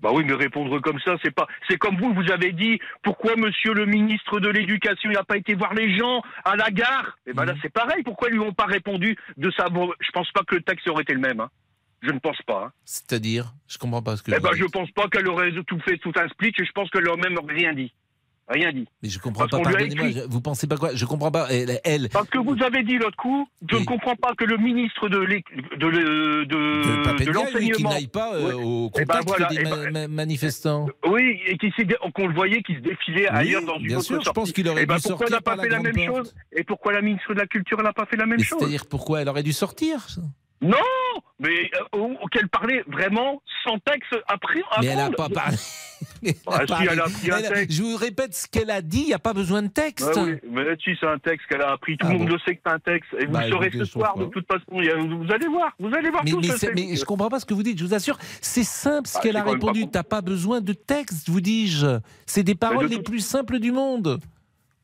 Bah 0.00 0.10
oui, 0.12 0.24
mais 0.26 0.34
répondre 0.34 0.78
comme 0.80 1.00
ça, 1.00 1.16
c'est 1.22 1.30
pas. 1.34 1.46
C'est 1.68 1.78
comme 1.78 1.96
vous, 1.96 2.12
vous 2.12 2.30
avez 2.30 2.52
dit 2.52 2.78
pourquoi 3.02 3.34
Monsieur 3.36 3.72
le 3.72 3.86
ministre 3.86 4.40
de 4.40 4.48
l'Éducation 4.48 5.10
n'a 5.10 5.24
pas 5.24 5.36
été 5.38 5.54
voir 5.54 5.72
les 5.74 5.96
gens 5.96 6.22
à 6.44 6.54
la 6.54 6.70
gare? 6.70 7.18
Et 7.26 7.32
ben 7.32 7.44
là, 7.46 7.54
Mhm. 7.54 7.58
c'est 7.62 7.72
pareil. 7.72 8.02
Pourquoi 8.02 8.28
ils 8.28 8.34
lui 8.34 8.40
ont 8.40 8.52
pas 8.52 8.66
répondu 8.66 9.16
de 9.36 9.50
ça 9.56 9.68
Bon, 9.70 9.90
Je 10.00 10.10
pense 10.12 10.30
pas 10.32 10.42
que 10.46 10.54
le 10.56 10.62
texte 10.62 10.86
aurait 10.88 11.02
été 11.02 11.14
le 11.14 11.20
même. 11.20 11.40
hein. 11.40 11.48
Je 12.02 12.10
ne 12.10 12.18
pense 12.18 12.40
pas. 12.42 12.64
hein. 12.66 12.72
C'est-à-dire? 12.84 13.52
Je 13.68 13.78
comprends 13.78 14.02
pas 14.02 14.16
ce 14.16 14.22
que 14.22 14.32
Eh 14.36 14.38
ben, 14.38 14.50
je 14.54 14.64
pense 14.66 14.90
pas 14.90 15.08
qu'elle 15.08 15.28
aurait 15.28 15.50
tout 15.66 15.80
fait 15.80 15.96
tout 15.96 16.12
un 16.16 16.28
split. 16.28 16.52
Et 16.58 16.64
je 16.64 16.72
pense 16.72 16.90
qu'elle 16.90 17.08
aurait 17.08 17.20
même 17.28 17.38
rien 17.48 17.72
dit. 17.72 17.92
Rien 18.48 18.72
dit. 18.72 18.86
Mais 19.02 19.08
je 19.08 19.18
comprends 19.18 19.46
Parce 19.48 19.62
pas, 19.62 19.70
pardonnez-moi, 19.70 20.26
vous 20.28 20.40
pensez 20.40 20.68
pas 20.68 20.76
quoi? 20.76 20.94
Je 20.94 21.04
comprends 21.04 21.32
pas. 21.32 21.48
Elle, 21.50 21.80
elle 21.82 22.08
Parce 22.10 22.28
que 22.28 22.38
vous 22.38 22.54
avez 22.62 22.84
dit 22.84 22.96
l'autre 22.96 23.16
coup, 23.16 23.48
je 23.68 23.76
ne 23.76 23.84
comprends 23.84 24.14
pas 24.14 24.34
que 24.36 24.44
le 24.44 24.56
ministre 24.56 25.08
de 25.08 25.18
l'é- 25.18 25.42
de, 25.78 27.32
l'enseignement, 27.32 27.90
n'aille 27.90 28.06
pas 28.06 28.34
euh, 28.36 28.52
au 28.54 28.90
Eh 28.94 29.04
ben 29.04 29.14
contact 29.20 29.28
voilà, 29.28 29.46
des 29.48 29.56
eh 29.60 29.62
ma- 29.64 29.76
ben- 29.76 29.90
ma- 29.92 30.08
manifestants. 30.08 30.86
oui, 31.08 31.40
et 31.46 31.58
qu'on 32.14 32.28
le 32.28 32.34
voyait 32.34 32.62
qui 32.62 32.74
se 32.76 32.80
défilait 32.80 33.28
Oui, 33.30 33.36
ailleurs 33.36 33.62
dans 33.64 33.78
une 33.78 33.86
bien 33.88 33.96
autre 33.98 34.06
sûr, 34.06 34.22
je 34.22 34.30
pense 34.30 34.52
qu'il 34.52 34.68
aurait 34.68 34.82
Eh 34.82 34.86
ben, 34.86 34.96
dû 34.96 35.02
pourquoi 35.02 35.26
elle 35.26 35.32
sortir 35.32 35.36
n'a 35.36 35.40
pas 35.42 35.56
par 35.56 35.64
fait 35.64 35.70
la 35.70 35.80
même 35.80 35.94
porte. 36.06 36.16
chose? 36.18 36.34
Et 36.52 36.62
pourquoi 36.64 36.92
la 36.92 37.02
ministre 37.02 37.34
de 37.34 37.40
la 37.40 37.46
Culture 37.46 37.82
n'a 37.82 37.92
pas 37.92 38.06
fait 38.06 38.16
la 38.16 38.26
même 38.26 38.38
Mais 38.38 38.44
chose? 38.44 38.58
C'est-à-dire 38.60 38.86
pourquoi 38.86 39.22
Elle 39.22 39.28
aurait 39.28 39.42
dû 39.42 39.52
sortir 39.52 40.06
Non 40.62 40.76
Mais 41.38 41.70
euh, 41.94 42.14
qu'elle 42.32 42.48
parlait 42.48 42.82
vraiment 42.86 43.42
sans 43.64 43.78
texte 43.80 44.14
après. 44.28 44.62
Mais 44.80 44.86
elle 44.86 44.96
n'a 44.96 45.10
pas 45.10 45.28
parlé. 45.28 45.56
Elle 46.22 46.30
a 46.30 46.34
Ah, 46.46 46.60
si, 46.60 46.66
parlé. 46.66 46.88
elle 46.92 47.00
a 47.00 47.04
pris 47.04 47.30
un 47.30 47.40
texte. 47.42 47.72
Je 47.76 47.82
vous 47.82 47.96
répète 47.96 48.34
ce 48.34 48.46
qu'elle 48.46 48.70
a 48.70 48.82
dit, 48.82 49.00
il 49.00 49.06
n'y 49.06 49.14
a 49.14 49.18
pas 49.18 49.32
besoin 49.32 49.62
de 49.62 49.68
texte. 49.68 50.06
Ah 50.14 50.22
oui, 50.24 50.34
mais 50.50 50.62
si 50.82 50.90
c'est 51.00 51.06
un 51.06 51.18
texte 51.18 51.46
qu'elle 51.48 51.62
a 51.62 51.72
appris, 51.72 51.96
tout 51.96 52.06
Ah 52.08 52.12
le 52.12 52.18
monde 52.18 52.28
bon 52.28 52.34
le 52.34 52.40
sait 52.40 52.54
que 52.54 52.60
c'est 52.66 52.72
un 52.72 52.78
texte. 52.78 53.08
Et 53.18 53.24
vous 53.26 53.32
Bah, 53.32 53.44
le 53.46 53.50
saurez 53.50 53.70
ce 53.70 53.84
soir, 53.86 54.14
pas. 54.14 54.20
de 54.20 54.26
toute 54.26 54.46
façon. 54.46 54.64
Vous 54.70 55.32
allez 55.32 55.46
voir, 55.48 55.72
vous 55.78 55.94
allez 55.94 56.10
voir 56.10 56.22
Mais, 56.24 56.30
tout 56.32 56.40
mais, 56.40 56.48
ça. 56.48 56.68
mais 56.74 56.96
je 56.96 57.04
comprends 57.04 57.28
pas 57.30 57.40
ce 57.40 57.46
que 57.46 57.54
vous 57.54 57.62
dites, 57.62 57.78
je 57.78 57.84
vous 57.84 57.94
assure. 57.94 58.18
C'est 58.42 58.62
simple 58.64 59.08
ce 59.08 59.16
Ah, 59.16 59.20
qu'elle 59.22 59.36
a 59.38 59.42
répondu. 59.44 59.84
bon. 59.84 59.86
T'as 59.90 60.02
pas 60.02 60.20
besoin 60.20 60.60
de 60.60 60.72
texte, 60.74 61.28
vous 61.30 61.40
dis-je. 61.40 61.98
C'est 62.26 62.42
des 62.42 62.54
paroles 62.54 62.88
les 62.88 63.02
plus 63.02 63.20
simples 63.20 63.58
du 63.58 63.72
monde. 63.72 64.18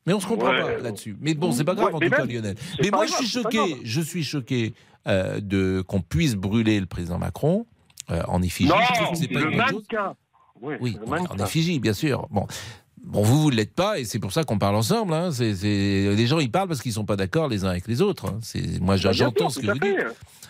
Mais 0.06 0.14
on 0.14 0.20
se 0.20 0.26
comprend 0.26 0.50
Ouais. 0.50 0.60
pas 0.76 0.78
là-dessus. 0.82 1.16
Mais 1.20 1.34
bon, 1.34 1.52
c'est 1.52 1.62
pas 1.64 1.74
grave 1.74 1.88
Ouais, 1.88 1.94
en 1.94 2.00
tout 2.00 2.10
cas, 2.10 2.24
Lionel. 2.24 2.56
Mais 2.82 2.90
moi, 2.90 3.04
grave, 3.06 3.18
je 3.20 3.24
suis 3.26 3.40
choqué. 3.42 3.76
Je 3.84 4.00
suis 4.00 4.24
choqué 4.24 4.74
euh, 5.06 5.40
de 5.40 5.82
qu'on 5.86 6.00
puisse 6.00 6.34
brûler 6.34 6.80
le 6.80 6.86
président 6.86 7.18
Macron 7.18 7.66
euh, 8.10 8.22
en 8.28 8.42
effigie. 8.42 8.68
Non, 8.70 8.76
Je 8.88 8.94
trouve 8.94 9.10
que 9.12 9.16
c'est 9.16 9.28
pas 9.28 9.40
le 9.40 9.50
une 9.52 9.56
bonne 9.58 9.68
chose. 9.68 9.84
Oui, 10.60 10.74
Oui, 10.80 10.92
le 10.98 11.04
bon, 11.06 11.10
mannequin. 11.10 11.34
en 11.34 11.44
effigie, 11.44 11.80
bien 11.80 11.92
sûr. 11.92 12.28
Bon. 12.30 12.46
Bon, 13.04 13.22
vous, 13.22 13.42
vous 13.42 13.50
ne 13.50 13.56
l'êtes 13.56 13.74
pas, 13.74 13.98
et 13.98 14.04
c'est 14.04 14.20
pour 14.20 14.30
ça 14.32 14.44
qu'on 14.44 14.58
parle 14.58 14.76
ensemble. 14.76 15.12
Hein. 15.12 15.32
C'est, 15.32 15.56
c'est- 15.56 16.14
Les 16.14 16.26
gens, 16.28 16.38
ils 16.38 16.50
parlent 16.52 16.68
parce 16.68 16.80
qu'ils 16.80 16.92
sont 16.92 17.04
pas 17.04 17.16
d'accord 17.16 17.48
les 17.48 17.64
uns 17.64 17.70
avec 17.70 17.88
les 17.88 18.00
autres. 18.00 18.26
hein. 18.28 18.38
C'est... 18.42 18.80
Moi, 18.80 18.96
j'entends 18.96 19.48
sûr, 19.50 19.60
ce 19.62 19.66
que 19.66 19.72
vous 19.72 19.78
dites. 19.80 20.06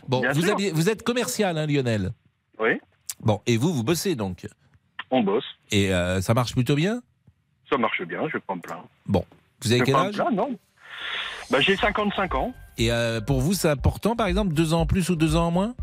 Bon, 0.06 0.20
Bien 0.20 0.32
vous, 0.32 0.42
sûr. 0.42 0.52
aviez- 0.52 0.70
vous 0.70 0.90
êtes 0.90 1.02
commercial, 1.02 1.56
hein, 1.56 1.66
Lionel 1.66 2.12
Oui, 2.60 2.78
Bon, 3.20 3.40
et 3.46 3.56
vous, 3.56 3.72
vous 3.72 3.82
bossez 3.84 4.14
donc. 4.16 4.46
on 5.10 5.22
bosse. 5.22 5.44
Et 5.70 5.94
euh, 5.94 6.20
ça 6.20 6.34
marche 6.34 6.52
plutôt 6.52 6.74
bien? 6.74 7.00
Ça 7.70 7.78
marche 7.78 8.02
bien, 8.02 8.20
je 8.28 8.36
me 8.36 8.60
plaindre. 8.60 8.86
Bon, 9.06 9.24
vous 9.62 9.70
avez 9.72 9.78
Je 9.80 9.84
quel 9.86 9.94
âge? 9.96 10.16
non 10.34 10.58
bah, 11.50 11.60
J'ai 11.60 11.76
55 11.76 12.34
ans. 12.34 12.52
Et 12.78 12.90
euh, 12.90 13.20
pour 13.20 13.40
vous, 13.40 13.52
c'est 13.52 13.68
important, 13.68 14.16
par 14.16 14.26
exemple, 14.26 14.54
deux 14.54 14.72
ans 14.74 14.80
en 14.82 14.86
plus 14.86 15.08
ou 15.10 15.16
deux 15.16 15.36
ans 15.36 15.46
en 15.48 15.50
moins? 15.50 15.74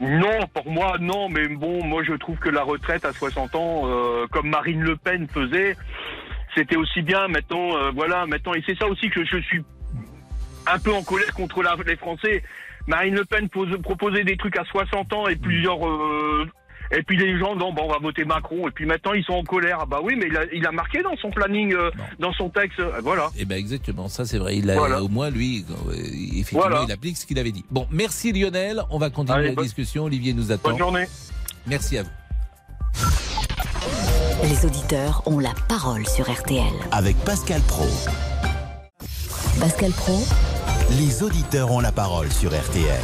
Non, 0.00 0.40
pour 0.52 0.70
moi, 0.70 0.96
non, 1.00 1.28
mais 1.28 1.46
bon, 1.48 1.84
moi 1.84 2.02
je 2.02 2.14
trouve 2.14 2.36
que 2.38 2.48
la 2.48 2.62
retraite 2.62 3.04
à 3.04 3.12
60 3.12 3.54
ans, 3.54 3.82
euh, 3.84 4.26
comme 4.32 4.48
Marine 4.48 4.80
Le 4.82 4.96
Pen 4.96 5.28
faisait, 5.28 5.76
c'était 6.56 6.76
aussi 6.76 7.02
bien. 7.02 7.28
Maintenant, 7.28 7.76
euh, 7.76 7.90
voilà, 7.94 8.26
maintenant, 8.26 8.54
et 8.54 8.62
c'est 8.66 8.76
ça 8.76 8.86
aussi 8.88 9.08
que 9.10 9.24
je 9.24 9.38
suis 9.42 9.62
un 10.66 10.78
peu 10.78 10.92
en 10.92 11.02
colère 11.02 11.32
contre 11.34 11.62
la- 11.62 11.76
les 11.86 11.96
Français. 11.96 12.42
Marine 12.86 13.14
Le 13.14 13.24
Pen 13.24 13.48
pose, 13.48 13.76
proposait 13.82 14.24
des 14.24 14.36
trucs 14.36 14.58
à 14.58 14.64
60 14.64 15.12
ans 15.12 15.28
et 15.28 15.36
plusieurs. 15.36 15.86
euh, 15.86 16.48
et 16.90 17.02
puis 17.02 17.16
les 17.16 17.38
gens, 17.38 17.54
non, 17.56 17.72
bon, 17.72 17.82
on 17.84 17.92
va 17.92 17.98
voter 17.98 18.24
Macron. 18.24 18.68
Et 18.68 18.70
puis 18.70 18.86
maintenant, 18.86 19.12
ils 19.12 19.24
sont 19.24 19.32
en 19.34 19.42
colère. 19.44 19.78
Ah 19.80 19.86
bah 19.86 20.00
oui, 20.02 20.14
mais 20.16 20.26
il 20.28 20.36
a, 20.36 20.42
il 20.52 20.66
a 20.66 20.72
marqué 20.72 21.02
dans 21.02 21.16
son 21.16 21.30
planning, 21.30 21.72
euh, 21.74 21.90
dans 22.18 22.32
son 22.32 22.48
texte. 22.50 22.80
euh, 22.80 23.00
voilà. 23.02 23.30
Eh 23.38 23.44
bien, 23.44 23.56
exactement, 23.56 24.08
ça 24.08 24.24
c'est 24.24 24.38
vrai. 24.38 24.56
Il 24.56 24.70
a, 24.70 24.76
Voilà. 24.76 25.02
Au 25.02 25.08
moins, 25.08 25.30
lui, 25.30 25.64
euh, 25.88 25.92
effectivement, 25.94 26.60
Voilà. 26.62 26.84
il 26.86 26.92
applique 26.92 27.16
ce 27.16 27.26
qu'il 27.26 27.38
avait 27.38 27.52
dit. 27.52 27.64
Bon, 27.70 27.86
merci 27.90 28.32
Lionel. 28.32 28.82
On 28.90 28.98
va 28.98 29.10
continuer 29.10 29.38
Allez, 29.38 29.48
la 29.50 29.54
bonne- 29.54 29.64
discussion. 29.64 30.04
Olivier 30.04 30.32
nous 30.34 30.52
attend. 30.52 30.70
Bonne 30.70 30.78
journée. 30.78 31.06
Merci 31.66 31.98
à 31.98 32.02
vous. 32.02 32.10
Les 34.42 34.66
auditeurs 34.66 35.22
ont 35.26 35.38
la 35.38 35.52
parole 35.68 36.06
sur 36.06 36.30
RTL. 36.30 36.62
Avec 36.92 37.16
Pascal 37.24 37.60
Pro. 37.62 37.86
Pascal 39.58 39.90
Pro, 39.92 40.22
Les 40.98 41.22
auditeurs 41.22 41.70
ont 41.72 41.80
la 41.80 41.92
parole 41.92 42.30
sur 42.30 42.50
RTL. 42.50 43.00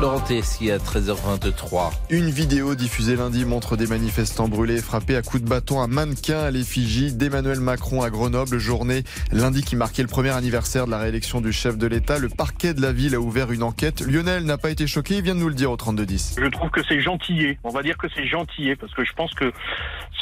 Laurent 0.00 0.20
Tessier 0.20 0.72
à 0.72 0.76
13h23. 0.76 1.90
Une 2.10 2.28
vidéo 2.28 2.74
diffusée 2.74 3.16
lundi 3.16 3.46
montre 3.46 3.78
des 3.78 3.86
manifestants 3.86 4.46
brûlés 4.46 4.76
et 4.76 4.82
frappés 4.82 5.16
à 5.16 5.22
coups 5.22 5.42
de 5.42 5.48
bâton 5.48 5.80
un 5.80 5.86
mannequin 5.86 6.38
à 6.38 6.50
l'effigie 6.50 7.14
d'Emmanuel 7.14 7.60
Macron 7.60 8.02
à 8.02 8.10
Grenoble. 8.10 8.58
Journée 8.58 9.04
lundi 9.32 9.62
qui 9.62 9.74
marquait 9.74 10.02
le 10.02 10.08
premier 10.08 10.32
anniversaire 10.32 10.84
de 10.84 10.90
la 10.90 10.98
réélection 10.98 11.40
du 11.40 11.50
chef 11.50 11.78
de 11.78 11.86
l'État. 11.86 12.18
Le 12.18 12.28
parquet 12.28 12.74
de 12.74 12.82
la 12.82 12.92
ville 12.92 13.14
a 13.14 13.20
ouvert 13.20 13.50
une 13.52 13.62
enquête. 13.62 14.02
Lionel 14.02 14.44
n'a 14.44 14.58
pas 14.58 14.68
été 14.70 14.86
choqué, 14.86 15.16
il 15.16 15.22
vient 15.22 15.34
de 15.34 15.40
nous 15.40 15.48
le 15.48 15.54
dire 15.54 15.70
au 15.70 15.76
3210. 15.78 16.36
Je 16.38 16.46
trouve 16.48 16.68
que 16.68 16.82
c'est 16.86 17.00
gentillé. 17.00 17.58
On 17.64 17.70
va 17.70 17.82
dire 17.82 17.96
que 17.96 18.08
c'est 18.14 18.26
gentillé 18.26 18.76
parce 18.76 18.92
que 18.92 19.02
je 19.02 19.12
pense 19.14 19.32
que 19.32 19.50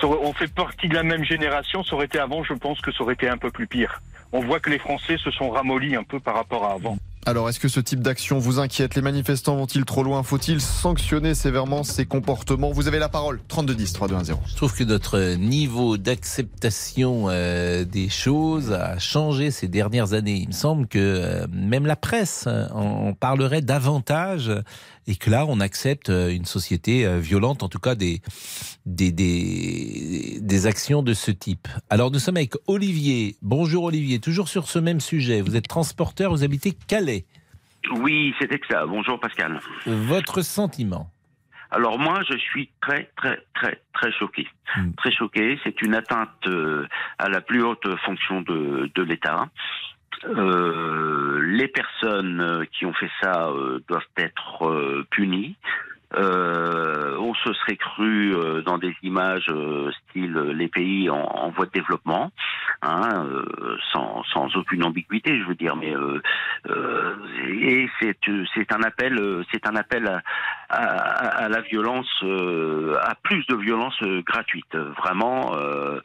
on 0.04 0.32
fait 0.34 0.52
partie 0.54 0.88
de 0.88 0.94
la 0.94 1.02
même 1.02 1.24
génération. 1.24 1.82
Ça 1.82 1.96
aurait 1.96 2.06
été 2.06 2.20
avant, 2.20 2.44
je 2.44 2.54
pense 2.54 2.80
que 2.80 2.92
ça 2.92 3.02
aurait 3.02 3.14
été 3.14 3.28
un 3.28 3.38
peu 3.38 3.50
plus 3.50 3.66
pire. 3.66 4.00
On 4.32 4.40
voit 4.40 4.60
que 4.60 4.70
les 4.70 4.78
Français 4.78 5.16
se 5.16 5.32
sont 5.32 5.50
ramollis 5.50 5.96
un 5.96 6.04
peu 6.04 6.20
par 6.20 6.34
rapport 6.34 6.64
à 6.64 6.74
avant. 6.74 6.96
Alors, 7.26 7.48
est-ce 7.48 7.58
que 7.58 7.68
ce 7.68 7.80
type 7.80 8.00
d'action 8.00 8.38
vous 8.38 8.58
inquiète? 8.58 8.94
Les 8.96 9.00
manifestants 9.00 9.56
vont-ils 9.56 9.86
trop 9.86 10.02
loin? 10.02 10.22
Faut-il 10.22 10.60
sanctionner 10.60 11.34
sévèrement 11.34 11.82
ces 11.82 12.04
comportements? 12.04 12.70
Vous 12.70 12.86
avez 12.86 12.98
la 12.98 13.08
parole. 13.08 13.40
3210, 13.48 13.92
3210. 13.94 14.36
Je 14.46 14.56
trouve 14.56 14.74
que 14.74 14.84
notre 14.84 15.34
niveau 15.36 15.96
d'acceptation 15.96 17.28
euh, 17.30 17.86
des 17.86 18.10
choses 18.10 18.72
a 18.72 18.98
changé 18.98 19.50
ces 19.50 19.68
dernières 19.68 20.12
années. 20.12 20.36
Il 20.42 20.48
me 20.48 20.52
semble 20.52 20.86
que 20.86 20.98
euh, 20.98 21.46
même 21.50 21.86
la 21.86 21.96
presse 21.96 22.44
euh, 22.46 22.66
en, 22.74 23.08
en 23.08 23.12
parlerait 23.14 23.62
davantage 23.62 24.52
et 25.06 25.16
que 25.16 25.30
là, 25.30 25.44
on 25.48 25.60
accepte 25.60 26.10
euh, 26.10 26.30
une 26.30 26.44
société 26.44 27.06
euh, 27.06 27.18
violente, 27.18 27.62
en 27.62 27.68
tout 27.68 27.78
cas 27.78 27.94
des, 27.94 28.20
des, 28.86 29.12
des, 29.12 30.38
des 30.40 30.66
actions 30.66 31.02
de 31.02 31.14
ce 31.14 31.30
type. 31.30 31.68
Alors, 31.90 32.10
nous 32.10 32.18
sommes 32.18 32.36
avec 32.36 32.54
Olivier. 32.66 33.36
Bonjour 33.42 33.84
Olivier, 33.84 34.18
toujours 34.20 34.48
sur 34.48 34.68
ce 34.68 34.78
même 34.78 35.00
sujet. 35.00 35.40
Vous 35.40 35.56
êtes 35.56 35.68
transporteur, 35.68 36.30
vous 36.30 36.44
habitez 36.44 36.72
Calais. 36.88 37.24
Oui, 38.00 38.34
c'était 38.40 38.58
que 38.58 38.66
ça. 38.68 38.86
Bonjour 38.86 39.20
Pascal. 39.20 39.60
Votre 39.84 40.40
sentiment 40.40 41.10
Alors 41.70 41.98
moi, 41.98 42.20
je 42.28 42.36
suis 42.38 42.70
très, 42.80 43.10
très, 43.16 43.42
très, 43.54 43.82
très 43.92 44.10
choqué. 44.12 44.48
Hmm. 44.76 44.92
Très 44.96 45.12
choqué. 45.12 45.58
C'est 45.64 45.82
une 45.82 45.94
atteinte 45.94 46.30
euh, 46.46 46.86
à 47.18 47.28
la 47.28 47.42
plus 47.42 47.62
haute 47.62 47.86
fonction 48.06 48.40
de, 48.40 48.90
de 48.94 49.02
l'État. 49.02 49.50
Euh, 50.26 51.40
les 51.44 51.68
personnes 51.68 52.40
euh, 52.40 52.64
qui 52.72 52.86
ont 52.86 52.92
fait 52.94 53.10
ça 53.22 53.48
euh, 53.48 53.80
doivent 53.88 54.02
être 54.16 55.04
punies. 55.10 55.56
Euh, 56.16 57.16
on 57.18 57.34
se 57.34 57.52
serait 57.54 57.76
cru 57.76 58.34
euh, 58.34 58.62
dans 58.62 58.78
des 58.78 58.94
images 59.02 59.46
euh, 59.48 59.90
style 60.10 60.36
euh, 60.36 60.52
les 60.52 60.68
pays 60.68 61.10
en, 61.10 61.16
en 61.22 61.50
voie 61.50 61.66
de 61.66 61.70
développement, 61.72 62.30
hein, 62.82 63.26
euh, 63.26 63.76
sans, 63.92 64.22
sans 64.32 64.54
aucune 64.56 64.84
ambiguïté, 64.84 65.38
je 65.40 65.44
veux 65.44 65.54
dire. 65.54 65.76
Mais 65.76 65.94
euh, 65.94 66.20
euh, 66.70 67.14
et 67.48 67.88
c'est 68.00 68.72
un 68.72 68.82
appel, 68.82 69.44
c'est 69.52 69.66
un 69.66 69.76
appel 69.76 70.06
à, 70.06 70.22
à, 70.68 71.44
à 71.44 71.48
la 71.48 71.60
violence, 71.62 72.08
euh, 72.22 72.96
à 73.02 73.14
plus 73.16 73.44
de 73.46 73.56
violence 73.56 74.00
gratuite. 74.26 74.76
Vraiment, 75.02 75.54
euh, 75.56 76.00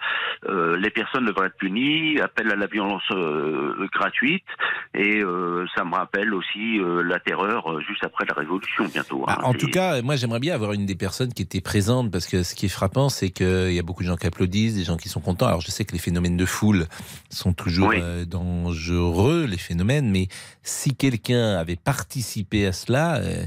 euh, 0.47 0.77
les 0.77 0.89
personnes 0.89 1.25
devraient 1.25 1.47
être 1.47 1.57
punies. 1.57 2.19
Appel 2.19 2.51
à 2.51 2.55
la 2.55 2.67
violence 2.67 3.03
euh, 3.11 3.87
gratuite. 3.93 4.45
Et 4.93 5.21
euh, 5.23 5.65
ça 5.75 5.83
me 5.83 5.93
rappelle 5.95 6.33
aussi 6.33 6.79
euh, 6.79 7.03
la 7.03 7.19
terreur 7.19 7.79
juste 7.81 8.03
après 8.03 8.25
la 8.25 8.33
Révolution 8.33 8.85
bientôt. 8.85 9.23
Bah, 9.27 9.35
hein. 9.37 9.41
en 9.43 9.51
C'est- 9.53 9.57
tout 9.59 9.67
cas, 9.67 9.98
moi 10.03 10.15
j'aimerais 10.15 10.39
bien 10.39 10.53
avoir 10.53 10.73
une 10.73 10.85
des 10.85 10.95
personnes 10.95 11.33
qui 11.33 11.41
était 11.41 11.61
présente 11.61 12.11
parce 12.11 12.25
que 12.27 12.43
ce 12.43 12.55
qui 12.55 12.65
est 12.67 12.69
frappant, 12.69 13.09
c'est 13.09 13.29
qu'il 13.29 13.73
y 13.73 13.79
a 13.79 13.83
beaucoup 13.83 14.03
de 14.03 14.07
gens 14.07 14.15
qui 14.15 14.27
applaudissent, 14.27 14.75
des 14.75 14.83
gens 14.83 14.97
qui 14.97 15.09
sont 15.09 15.21
contents. 15.21 15.47
Alors 15.47 15.61
je 15.61 15.71
sais 15.71 15.85
que 15.85 15.93
les 15.93 15.99
phénomènes 15.99 16.37
de 16.37 16.45
foule 16.45 16.87
sont 17.29 17.53
toujours 17.53 17.89
Oui. 17.89 17.97
euh, 18.01 18.25
dangereux, 18.25 19.45
les 19.45 19.57
phénomènes, 19.57 20.09
mais 20.09 20.27
si 20.63 20.95
quelqu'un 20.95 21.57
avait 21.57 21.75
participé 21.75 22.65
à 22.67 22.73
cela, 22.73 23.17
euh, 23.17 23.45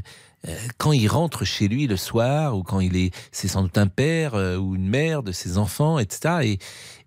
euh, 0.49 0.57
quand 0.79 0.91
il 0.93 1.07
rentre 1.07 1.45
chez 1.45 1.69
lui 1.69 1.87
le 1.87 1.97
soir 1.97 2.57
ou 2.57 2.65
quand 2.65 2.81
il 2.81 2.97
est, 2.97 3.15
c'est 3.31 3.47
sans 3.47 3.63
doute 3.63 3.79
un 3.79 3.87
père 3.87 4.35
euh, 4.35 4.57
ou 4.57 4.75
une 4.75 4.89
mère 4.89 5.23
de 5.23 5.31
ses 5.31 5.57
enfants, 5.57 5.99
etc. 6.01 6.35
Et, 6.43 6.59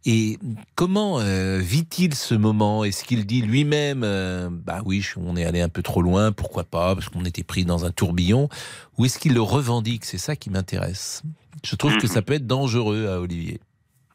et 0.05 0.37
comment 0.75 1.19
euh, 1.19 1.59
vit-il 1.59 2.13
ce 2.15 2.35
moment? 2.35 2.83
Est-ce 2.83 3.03
qu'il 3.03 3.25
dit 3.25 3.41
lui-même, 3.41 4.01
euh, 4.03 4.49
bah 4.51 4.81
oui, 4.85 5.05
on 5.17 5.35
est 5.35 5.45
allé 5.45 5.61
un 5.61 5.69
peu 5.69 5.81
trop 5.81 6.01
loin, 6.01 6.31
pourquoi 6.31 6.63
pas, 6.63 6.93
parce 6.95 7.09
qu'on 7.09 7.25
était 7.25 7.43
pris 7.43 7.65
dans 7.65 7.85
un 7.85 7.91
tourbillon, 7.91 8.49
ou 8.97 9.05
est-ce 9.05 9.17
qu'il 9.19 9.33
le 9.33 9.41
revendique? 9.41 10.05
C'est 10.05 10.17
ça 10.17 10.35
qui 10.35 10.49
m'intéresse. 10.49 11.23
Je 11.63 11.75
trouve 11.75 11.97
que 11.97 12.05
Mhm. 12.05 12.11
ça 12.13 12.21
peut 12.21 12.33
être 12.33 12.45
dangereux 12.47 13.07
à 13.07 13.19
Olivier. 13.19 13.59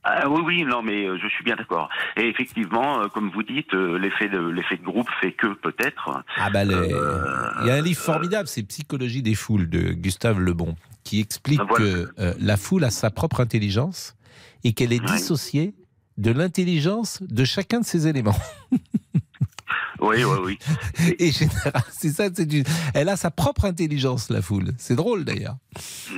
Ah 0.03 0.29
oui, 0.31 0.40
oui, 0.46 0.64
non, 0.64 0.81
mais 0.83 1.05
euh, 1.07 1.18
je 1.22 1.29
suis 1.29 1.44
bien 1.44 1.57
d'accord. 1.57 1.90
Et 2.16 2.26
effectivement, 2.26 3.03
euh, 3.03 3.09
comme 3.09 3.31
vous 3.31 3.42
dites, 3.42 3.74
l'effet 3.74 4.29
de 4.31 4.38
l'effet 4.38 4.79
de 4.79 4.83
groupe 4.85 5.09
fait 5.20 5.33
que 5.33 5.48
peut-être. 5.48 6.22
Ah 6.38 6.48
bah, 6.48 6.64
les- 6.64 6.74
il 7.61 7.66
y 7.66 7.70
a 7.70 7.74
un 7.74 7.83
livre 7.83 8.00
formidable, 8.00 8.48
c'est 8.48 8.62
Psychologie 8.62 9.22
des 9.22 9.35
foules 9.35 9.68
de 9.68 9.92
Gustave 9.92 10.40
Lebon, 10.40 10.74
qui 11.05 11.20
explique 11.20 11.61
voilà. 11.68 11.74
que 11.85 12.09
euh, 12.18 12.33
la 12.40 12.57
foule 12.57 12.85
a 12.85 12.90
sa 12.90 13.11
propre 13.11 13.40
intelligence 13.40 14.14
et 14.64 14.72
qu'elle 14.72 14.92
est 14.94 15.05
dissociée 15.05 15.74
de 16.21 16.31
l'intelligence 16.31 17.19
de 17.23 17.45
chacun 17.45 17.81
de 17.81 17.85
ses 17.85 18.07
éléments. 18.07 18.37
Oui, 20.01 20.25
oui, 20.25 20.39
oui. 20.45 20.59
Et 21.19 21.31
général, 21.31 21.83
c'est 21.91 22.09
ça, 22.09 22.25
c'est 22.33 22.47
du... 22.47 22.63
elle 22.95 23.09
a 23.09 23.17
sa 23.17 23.31
propre 23.31 23.65
intelligence, 23.67 24.31
la 24.31 24.41
foule. 24.43 24.71
C'est 24.79 24.97
drôle 24.97 25.25
d'ailleurs. 25.25 25.57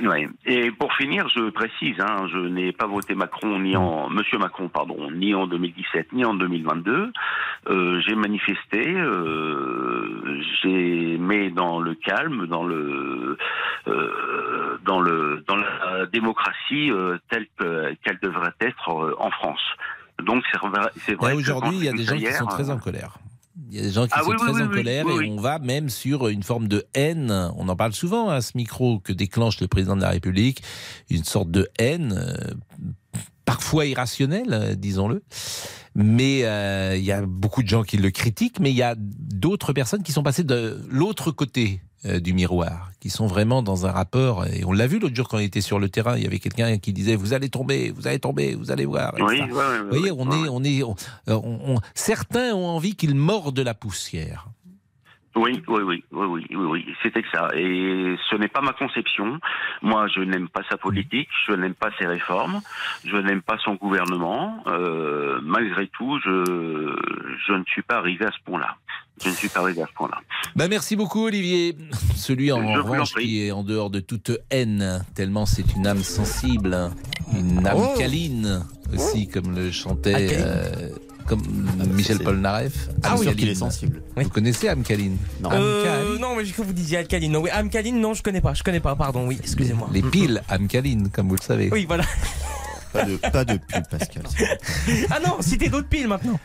Ouais. 0.03 0.27
Et 0.45 0.71
pour 0.71 0.93
finir, 0.93 1.27
je 1.35 1.49
précise, 1.49 1.95
hein, 1.99 2.27
je 2.31 2.37
n'ai 2.37 2.71
pas 2.71 2.87
voté 2.87 3.13
Macron 3.15 3.59
ni 3.59 3.75
en 3.75 4.09
Monsieur 4.09 4.37
Macron, 4.37 4.69
pardon, 4.69 5.11
ni 5.11 5.33
en 5.35 5.47
2017 5.47 6.13
ni 6.13 6.23
en 6.25 6.33
2022. 6.33 7.11
Euh, 7.69 8.01
j'ai 8.05 8.15
manifesté, 8.15 8.87
euh, 8.87 10.41
j'ai 10.61 11.17
mais 11.19 11.49
dans 11.49 11.79
le 11.79 11.95
calme, 11.95 12.47
dans 12.47 12.63
le 12.63 13.37
euh, 13.87 14.77
dans 14.85 14.99
le 15.01 15.43
dans 15.47 15.55
la 15.55 16.05
démocratie 16.11 16.91
telle 17.29 17.47
que- 17.57 17.93
qu'elle 18.03 18.19
devrait 18.21 18.53
être 18.61 19.15
en 19.19 19.29
France. 19.31 19.61
Donc 20.23 20.43
c'est 21.05 21.15
vrai, 21.15 21.33
Aujourd'hui, 21.33 21.77
il 21.77 21.83
y 21.85 21.89
a 21.89 21.93
des 21.93 22.03
gens 22.03 22.15
qui 22.17 22.31
sont 22.33 22.45
très 22.45 22.69
en 22.69 22.77
colère. 22.77 23.17
Il 23.69 23.75
y 23.75 23.79
a 23.79 23.83
des 23.83 23.91
gens 23.91 24.05
qui 24.05 24.13
Ah 24.15 24.23
sont 24.23 24.31
oui, 24.31 24.37
très 24.37 24.51
oui, 24.51 24.61
en 24.63 24.67
oui, 24.67 24.73
colère 24.73 25.05
et 25.07 25.29
on 25.29 25.39
va 25.39 25.59
même 25.59 25.89
sur 25.89 26.27
une 26.27 26.43
forme 26.43 26.67
de 26.67 26.85
haine. 26.95 27.31
On 27.57 27.69
en 27.69 27.75
parle 27.75 27.93
souvent 27.93 28.29
à 28.29 28.41
ce 28.41 28.53
micro 28.55 28.99
que 28.99 29.13
déclenche 29.13 29.61
le 29.61 29.67
président 29.67 29.95
de 29.95 30.01
la 30.01 30.09
République, 30.09 30.63
une 31.09 31.23
sorte 31.23 31.51
de 31.51 31.69
haine, 31.77 32.13
euh, 32.17 32.53
parfois 33.45 33.85
irrationnelle, 33.85 34.49
euh, 34.51 34.75
disons-le. 34.75 35.23
Mais 35.95 36.41
euh, 36.43 36.95
il 36.97 37.03
y 37.03 37.11
a 37.11 37.21
beaucoup 37.23 37.61
de 37.61 37.67
gens 37.67 37.83
qui 37.83 37.97
le 37.97 38.09
critiquent, 38.09 38.59
mais 38.59 38.71
il 38.71 38.75
y 38.77 38.81
a 38.83 38.95
d'autres 38.97 39.73
personnes 39.73 40.01
qui 40.03 40.11
sont 40.11 40.23
passées 40.23 40.43
de 40.43 40.81
l'autre 40.89 41.29
côté 41.31 41.81
euh, 42.05 42.19
du 42.19 42.33
miroir, 42.33 42.91
qui 42.99 43.09
sont 43.11 43.27
vraiment 43.27 43.61
dans 43.61 43.85
un 43.85 43.91
rapport. 43.91 44.45
Et 44.47 44.65
on 44.65 44.71
l'a 44.71 44.87
vu 44.87 44.97
l'autre 44.99 45.15
jour 45.15 45.27
quand 45.29 45.37
on 45.37 45.41
était 45.41 45.61
sur 45.61 45.77
le 45.79 45.89
terrain, 45.89 46.17
il 46.17 46.23
y 46.23 46.25
avait 46.25 46.39
quelqu'un 46.39 46.77
qui 46.79 46.93
disait 46.93 47.15
vous 47.15 47.33
allez 47.33 47.49
tomber, 47.49 47.91
vous 47.91 48.07
allez 48.07 48.19
tomber, 48.19 48.55
vous 48.55 48.71
allez 48.71 48.85
voir. 48.85 49.13
Oui, 49.19 49.21
ouais, 49.21 49.41
ouais, 49.41 49.79
Vous 49.83 49.89
voyez, 49.89 50.11
on 50.11 50.27
ouais. 50.27 50.45
est, 50.45 50.49
on 50.49 50.63
est, 50.63 50.83
on- 50.83 50.95
on- 51.75 51.79
certains 51.93 52.53
ont 52.55 52.67
envie 52.67 52.95
qu'il 52.95 53.13
morde 53.13 53.59
la 53.59 53.73
poussière. 53.75 54.47
Oui, 55.35 55.63
oui, 55.67 55.81
oui, 55.81 56.03
oui, 56.11 56.25
oui, 56.27 56.45
oui, 56.51 56.65
oui, 56.65 56.85
c'était 57.01 57.23
que 57.23 57.27
ça. 57.33 57.49
Et 57.55 58.15
ce 58.29 58.35
n'est 58.35 58.47
pas 58.47 58.61
ma 58.61 58.73
conception. 58.73 59.39
Moi, 59.81 60.07
je 60.15 60.19
n'aime 60.21 60.47
pas 60.47 60.61
sa 60.69 60.77
politique, 60.77 61.27
je 61.47 61.53
n'aime 61.53 61.73
pas 61.73 61.89
ses 61.99 62.05
réformes, 62.05 62.61
je 63.03 63.17
n'aime 63.17 63.41
pas 63.41 63.57
son 63.63 63.73
gouvernement. 63.75 64.63
Euh, 64.67 65.39
malgré 65.43 65.87
tout, 65.87 66.19
je, 66.23 66.95
je 67.47 67.53
ne 67.53 67.63
suis 67.65 67.81
pas 67.81 67.95
arrivé 67.97 68.25
à 68.25 68.31
ce 68.31 68.37
point-là. 68.45 68.75
Je 69.23 69.29
ne 69.29 69.33
suis 69.33 69.49
pas 69.49 69.61
arrivé 69.61 69.81
à 69.81 69.87
ce 69.87 69.93
point-là. 69.93 70.19
Ben 70.55 70.67
merci 70.67 70.95
beaucoup 70.95 71.25
Olivier. 71.25 71.75
Celui 72.15 72.51
en 72.51 72.61
Je 72.73 72.79
revanche 72.79 73.13
qui 73.13 73.45
est 73.47 73.51
en 73.51 73.63
dehors 73.63 73.89
de 73.89 73.99
toute 74.01 74.31
haine, 74.51 75.03
tellement 75.15 75.45
c'est 75.45 75.75
une 75.75 75.87
âme 75.87 76.03
sensible, 76.03 76.75
une 77.33 77.65
âme 77.65 77.77
Oh. 77.77 77.95
câline 77.97 78.63
aussi, 78.93 79.27
comme 79.29 79.55
le 79.55 79.71
chantait 79.71 80.27
Alcaline. 81.31 81.67
euh, 81.67 81.83
comme 81.83 81.93
Michel 81.93 82.19
Polnareff. 82.19 82.89
Ah 83.03 83.15
oui, 83.17 83.35
qu'il 83.35 83.49
est 83.49 83.55
sensible. 83.55 84.01
Vous 84.15 84.29
connaissez 84.29 84.69
âme 84.69 84.83
câline 84.83 85.17
Non. 85.41 85.49
Euh, 85.51 86.17
non, 86.19 86.35
mais 86.35 86.45
j'ai 86.45 86.51
cru 86.53 86.63
que 86.63 86.67
vous 86.67 86.73
disiez 86.73 86.97
alcaline. 86.97 87.31
Non, 87.31 87.41
oui, 87.41 87.49
alcaline, 87.49 87.99
non, 87.99 88.13
je 88.13 88.23
connais 88.23 88.41
pas. 88.41 88.53
Je 88.53 88.63
connais 88.63 88.79
pas, 88.79 88.95
pardon. 88.95 89.27
Oui, 89.27 89.37
excusez-moi. 89.41 89.89
Les 89.91 90.01
piles 90.01 90.41
âme 90.49 90.67
câline, 90.67 91.09
comme 91.09 91.29
vous 91.29 91.35
le 91.35 91.41
savez. 91.41 91.69
Oui, 91.71 91.85
voilà. 91.87 92.03
Pas 92.93 93.05
de, 93.05 93.15
pas 93.17 93.43
de 93.45 93.57
pub, 93.57 93.83
Pascal. 93.89 94.23
Ah 95.09 95.19
non, 95.25 95.37
citez 95.41 95.69
d'autres 95.69 95.87
piles 95.87 96.07
maintenant. 96.07 96.39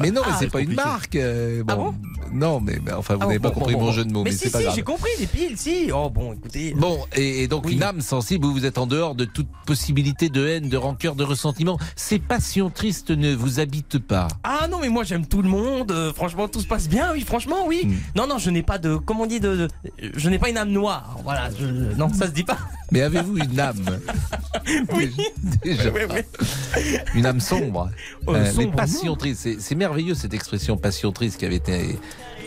Mais 0.00 0.10
non, 0.10 0.22
mais 0.24 0.32
Ah, 0.32 0.36
c'est 0.38 0.50
pas 0.50 0.60
une 0.60 0.74
marque. 0.74 1.16
euh, 1.16 1.62
Ah 1.68 1.76
bon, 1.76 1.94
non, 2.32 2.60
mais, 2.60 2.78
mais 2.84 2.92
enfin, 2.92 3.14
vous 3.14 3.20
Ah, 3.22 3.26
n'avez 3.26 3.38
bon, 3.38 3.48
pas 3.48 3.54
bon, 3.54 3.60
compris 3.60 3.74
bon, 3.74 3.80
mon 3.80 3.86
bon. 3.86 3.92
jeu 3.92 4.04
de 4.04 4.12
mots, 4.12 4.22
mais, 4.24 4.30
Mais 4.30 4.36
c'est 4.36 4.46
si, 4.46 4.50
pas 4.52 4.58
si, 4.58 4.64
grave. 4.64 4.76
j'ai 4.76 4.82
compris, 4.82 5.10
les 5.18 5.26
piles, 5.26 5.56
si. 5.58 5.90
Oh 5.92 6.08
bon, 6.10 6.32
écoutez. 6.34 6.74
Bon, 6.76 6.98
et, 7.16 7.42
et 7.42 7.48
donc 7.48 7.64
Oui. 7.66 7.74
une 7.74 7.82
âme 7.82 8.00
sensible, 8.00 8.46
vous, 8.46 8.52
vous 8.52 8.64
êtes 8.66 8.78
en 8.78 8.86
dehors 8.86 9.14
de 9.14 9.24
toute 9.24 9.48
possibilité 9.66 10.28
de 10.28 10.46
haine, 10.46 10.68
de 10.68 10.76
rancœur, 10.76 11.14
de 11.14 11.24
ressentiment. 11.24 11.78
Ces 11.96 12.18
passions 12.18 12.70
tristes 12.70 13.10
ne 13.10 13.34
vous 13.34 13.60
habitent 13.60 13.98
pas. 13.98 14.28
Ah 14.44 14.66
non, 14.70 14.78
mais 14.80 14.88
moi 14.88 15.04
j'aime 15.04 15.26
tout 15.26 15.42
le 15.42 15.48
monde. 15.48 15.90
euh, 15.92 16.12
franchement, 16.12 16.48
tout 16.48 16.60
se 16.60 16.66
passe 16.66 16.88
bien, 16.88 17.12
oui, 17.12 17.22
franchement, 17.22 17.66
oui. 17.66 17.82
Hmm. 17.84 17.94
Non, 18.16 18.26
non, 18.26 18.38
je 18.38 18.50
n'ai 18.50 18.62
pas 18.62 18.78
de. 18.78 18.96
Comment 18.96 19.24
on 19.24 19.26
dit 19.26 19.40
de, 19.40 19.56
de- 19.56 19.68
Je 20.16 20.28
n'ai 20.30 20.38
pas 20.38 20.48
une 20.50 20.58
âme 20.58 20.70
noire. 20.70 21.16
Voilà, 21.24 21.48
je, 21.58 21.64
non, 21.96 22.12
ça 22.12 22.26
se 22.26 22.32
dit 22.32 22.44
pas. 22.44 22.58
Mais 22.90 23.02
avez-vous 23.02 23.36
une 23.38 23.60
âme 23.60 24.00
Oui. 24.94 25.14
Déjà. 25.62 25.90
Oui, 25.90 26.00
oui. 26.10 26.82
Une 27.14 27.26
âme 27.26 27.40
sombre. 27.40 27.90
Euh, 28.28 28.34
Euh, 28.34 28.44
les 28.44 28.50
sombre, 28.50 28.76
passions 28.76 29.14
tristes. 29.16 29.48
C'est, 29.58 29.74
merveilleux 29.74 30.14
cette 30.14 30.34
expression 30.34 30.76
passion 30.76 31.12
triste 31.12 31.38
qui 31.38 31.46
avait 31.46 31.56
été. 31.56 31.98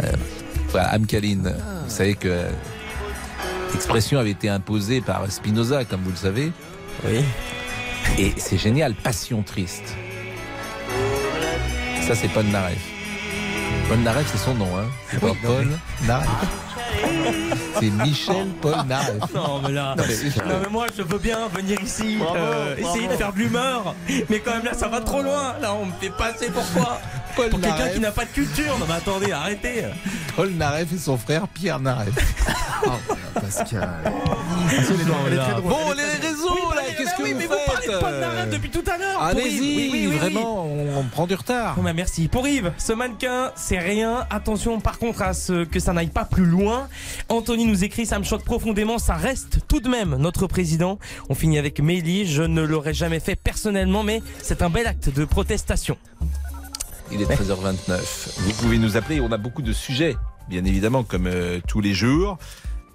euh, 0.03 0.11
voilà, 0.69 0.89
âme 0.93 1.05
câline. 1.05 1.53
Vous 1.85 1.89
savez 1.91 2.15
que. 2.15 2.27
euh, 2.27 2.49
L'expression 3.73 4.19
avait 4.19 4.31
été 4.31 4.49
imposée 4.49 4.99
par 5.01 5.31
Spinoza, 5.31 5.85
comme 5.85 6.01
vous 6.01 6.09
le 6.11 6.15
savez. 6.17 6.51
Oui. 7.05 7.23
Et 8.17 8.33
c'est 8.37 8.57
génial, 8.57 8.93
passion 8.95 9.43
triste. 9.43 9.95
Ça, 12.01 12.15
c'est 12.15 12.27
Paul 12.29 12.45
Naref. 12.47 12.77
Paul 13.87 13.99
Naref, 13.99 14.27
c'est 14.31 14.37
son 14.43 14.55
nom, 14.55 14.67
hein. 14.77 14.85
C'est 15.09 15.19
pas 15.21 15.31
Paul 15.41 15.67
Naref. 16.05 16.27
C'est 17.79 17.89
Michel 17.89 18.47
Paul 18.61 18.75
Naref. 18.87 19.33
Non, 19.33 19.61
mais 19.63 19.71
là. 19.71 19.95
Non, 19.97 20.03
mais- 20.07 20.45
Non, 20.53 20.59
mais 20.63 20.69
moi 20.69 20.85
je 20.95 21.01
veux 21.03 21.17
bien 21.19 21.47
venir 21.47 21.81
ici, 21.81 22.17
euh, 22.35 22.75
essayer 22.77 23.07
de 23.07 23.13
faire 23.13 23.33
de 23.33 23.39
l'humeur, 23.39 23.95
mais 24.29 24.39
quand 24.39 24.51
même 24.51 24.65
là 24.65 24.73
ça 24.73 24.87
va 24.87 25.01
trop 25.01 25.21
loin. 25.21 25.55
Là 25.61 25.73
on 25.73 25.85
me 25.85 25.91
fait 25.99 26.09
passer 26.11 26.49
pour 26.51 26.63
quoi 26.73 26.99
Paul 27.35 27.49
Pour 27.49 27.59
quelqu'un 27.61 27.77
Naref. 27.77 27.93
qui 27.93 27.99
n'a 27.99 28.11
pas 28.11 28.25
de 28.25 28.29
culture. 28.29 28.77
Non 28.79 28.85
mais 28.87 28.95
attendez, 28.95 29.31
arrêtez. 29.31 29.85
Paul 30.35 30.49
Naref 30.51 30.93
et 30.93 30.97
son 30.97 31.17
frère 31.17 31.47
Pierre 31.47 31.79
Naref. 31.79 32.09
Pascal. 33.33 33.79
là. 33.81 35.59
Bon, 35.63 35.91
les 35.95 36.27
réseaux, 36.27 36.73
là, 36.75 36.81
qu'est-ce 36.97 37.15
que 37.17 37.23
oui, 37.23 37.31
vous 37.33 37.37
mais 37.39 37.47
faites 37.47 37.51
vous 37.65 37.71
parlez 37.71 37.87
de 37.87 37.97
Paul 37.99 38.19
Naref 38.19 38.49
depuis 38.49 38.69
tout 38.69 38.83
à 38.91 38.97
l'heure. 38.97 39.21
Allez-y, 39.21 39.59
Oui, 39.59 39.75
oui, 39.75 39.89
oui, 39.93 40.07
oui. 40.11 40.17
vraiment, 40.17 40.65
on, 40.65 40.97
on 40.99 41.03
prend 41.03 41.27
du 41.27 41.35
retard. 41.35 41.75
Bon, 41.75 41.83
bah, 41.83 41.93
merci. 41.93 42.27
Pour 42.27 42.47
Yves, 42.47 42.71
ce 42.77 42.93
mannequin, 42.93 43.51
c'est 43.55 43.79
rien. 43.79 44.25
Attention 44.29 44.79
par 44.79 44.99
contre 44.99 45.21
à 45.21 45.33
ce 45.33 45.63
que 45.63 45.79
ça 45.79 45.93
n'aille 45.93 46.07
pas 46.07 46.25
plus 46.25 46.45
loin. 46.45 46.87
Anthony 47.29 47.65
nous 47.65 47.83
écrit, 47.83 48.05
ça 48.05 48.19
me 48.19 48.23
choque 48.23 48.43
profondément, 48.43 48.99
ça 48.99 49.15
reste 49.15 49.59
tout 49.67 49.79
de 49.79 49.89
même 49.89 50.15
notre 50.17 50.47
président. 50.47 50.99
On 51.29 51.35
finit 51.35 51.57
avec 51.57 51.79
Mélie, 51.79 52.25
je 52.25 52.43
ne 52.43 52.61
l'aurais 52.61 52.93
jamais 52.93 53.19
fait 53.19 53.35
personnellement, 53.35 54.03
mais 54.03 54.21
c'est 54.41 54.61
un 54.61 54.69
bel 54.69 54.87
acte 54.87 55.09
de 55.09 55.25
protestation. 55.25 55.97
Il 57.11 57.21
est 57.21 57.25
13h29. 57.25 58.39
Vous 58.39 58.53
pouvez 58.53 58.77
nous 58.77 58.95
appeler, 58.95 59.19
on 59.19 59.31
a 59.31 59.37
beaucoup 59.37 59.61
de 59.61 59.73
sujets, 59.73 60.15
bien 60.49 60.63
évidemment, 60.63 61.03
comme 61.03 61.27
euh, 61.27 61.59
tous 61.67 61.81
les 61.81 61.93
jours. 61.93 62.37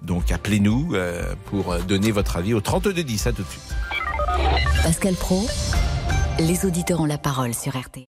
Donc 0.01 0.31
appelez-nous 0.31 0.91
euh, 0.93 1.33
pour 1.45 1.71
euh, 1.71 1.79
donner 1.79 2.11
votre 2.11 2.37
avis 2.37 2.53
au 2.53 2.61
3210. 2.61 3.27
À 3.27 3.31
tout 3.33 3.43
de 3.43 3.47
suite. 3.47 3.75
Pascal 4.83 5.13
Pro, 5.15 5.47
les 6.39 6.65
auditeurs 6.65 7.01
ont 7.01 7.05
la 7.05 7.17
parole 7.17 7.53
sur 7.53 7.73
RT. 7.75 8.07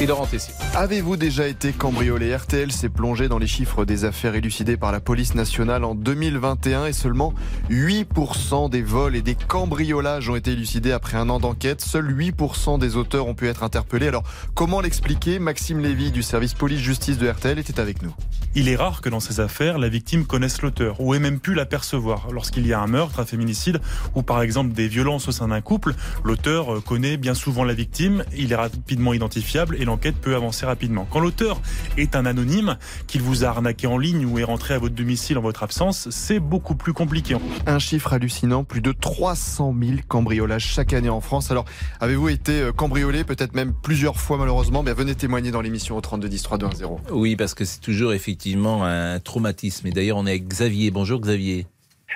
Et 0.00 0.06
Laurent 0.06 0.26
Tessier. 0.26 0.54
Avez-vous 0.76 1.16
déjà 1.16 1.48
été 1.48 1.72
cambriolé 1.72 2.36
RTL 2.36 2.70
s'est 2.70 2.88
plongé 2.88 3.26
dans 3.26 3.38
les 3.38 3.48
chiffres 3.48 3.84
des 3.84 4.04
affaires 4.04 4.36
élucidées 4.36 4.76
par 4.76 4.92
la 4.92 5.00
police 5.00 5.34
nationale 5.34 5.82
en 5.82 5.96
2021 5.96 6.86
et 6.86 6.92
seulement 6.92 7.34
8% 7.68 8.70
des 8.70 8.82
vols 8.82 9.16
et 9.16 9.22
des 9.22 9.34
cambriolages 9.34 10.28
ont 10.28 10.36
été 10.36 10.52
élucidés 10.52 10.92
après 10.92 11.16
un 11.16 11.28
an 11.30 11.40
d'enquête. 11.40 11.80
Seuls 11.80 12.16
8% 12.16 12.78
des 12.78 12.94
auteurs 12.94 13.26
ont 13.26 13.34
pu 13.34 13.48
être 13.48 13.64
interpellés. 13.64 14.06
Alors 14.06 14.22
comment 14.54 14.80
l'expliquer? 14.80 15.40
Maxime 15.40 15.80
Lévy 15.80 16.12
du 16.12 16.22
service 16.22 16.54
police-justice 16.54 17.18
de 17.18 17.28
RTL 17.28 17.58
était 17.58 17.80
avec 17.80 18.02
nous. 18.02 18.14
Il 18.54 18.68
est 18.68 18.76
rare 18.76 19.00
que 19.00 19.08
dans 19.08 19.20
ces 19.20 19.40
affaires, 19.40 19.78
la 19.78 19.88
victime 19.88 20.26
connaisse 20.26 20.62
l'auteur 20.62 21.00
ou 21.00 21.14
ait 21.14 21.18
même 21.18 21.40
pu 21.40 21.54
l'apercevoir. 21.54 22.28
Lorsqu'il 22.30 22.66
y 22.68 22.72
a 22.72 22.80
un 22.80 22.86
meurtre, 22.86 23.18
un 23.18 23.26
féminicide 23.26 23.80
ou 24.14 24.22
par 24.22 24.42
exemple 24.42 24.72
des 24.72 24.86
violences 24.86 25.26
au 25.26 25.32
sein 25.32 25.48
d'un 25.48 25.60
couple, 25.60 25.94
l'auteur 26.22 26.84
connaît 26.84 27.16
bien 27.16 27.34
souvent 27.34 27.64
la 27.64 27.74
victime, 27.74 28.24
il 28.36 28.52
est 28.52 28.56
rapidement 28.56 29.12
identifiable 29.12 29.76
et 29.78 29.87
l'enquête 29.88 30.16
peut 30.16 30.34
avancer 30.34 30.66
rapidement. 30.66 31.06
Quand 31.10 31.20
l'auteur 31.20 31.60
est 31.96 32.14
un 32.14 32.26
anonyme, 32.26 32.76
qu'il 33.06 33.22
vous 33.22 33.44
a 33.44 33.48
arnaqué 33.48 33.86
en 33.86 33.98
ligne 33.98 34.24
ou 34.24 34.38
est 34.38 34.44
rentré 34.44 34.74
à 34.74 34.78
votre 34.78 34.94
domicile 34.94 35.38
en 35.38 35.42
votre 35.42 35.62
absence, 35.62 36.08
c'est 36.10 36.38
beaucoup 36.40 36.74
plus 36.74 36.92
compliqué. 36.92 37.36
Un 37.66 37.78
chiffre 37.78 38.12
hallucinant, 38.12 38.64
plus 38.64 38.80
de 38.80 38.92
300 38.92 39.74
000 39.80 39.92
cambriolages 40.06 40.66
chaque 40.66 40.92
année 40.92 41.08
en 41.08 41.20
France. 41.20 41.50
Alors, 41.50 41.64
avez-vous 42.00 42.28
été 42.28 42.60
euh, 42.60 42.72
cambriolé, 42.72 43.24
peut-être 43.24 43.54
même 43.54 43.72
plusieurs 43.82 44.20
fois 44.20 44.36
malheureusement 44.38 44.84
Venez 44.98 45.14
témoigner 45.14 45.50
dans 45.50 45.60
l'émission 45.60 45.96
au 45.96 46.00
32 46.00 46.28
10 46.28 46.42
3 46.42 46.58
2 46.58 46.66
1 46.66 46.70
0. 46.74 47.00
Oui, 47.12 47.36
parce 47.36 47.54
que 47.54 47.64
c'est 47.64 47.80
toujours 47.80 48.12
effectivement 48.12 48.84
un 48.84 49.20
traumatisme. 49.20 49.86
Et 49.86 49.90
d'ailleurs, 49.90 50.16
on 50.16 50.26
est 50.26 50.30
avec 50.30 50.48
Xavier. 50.48 50.90
Bonjour 50.90 51.20
Xavier. 51.20 51.66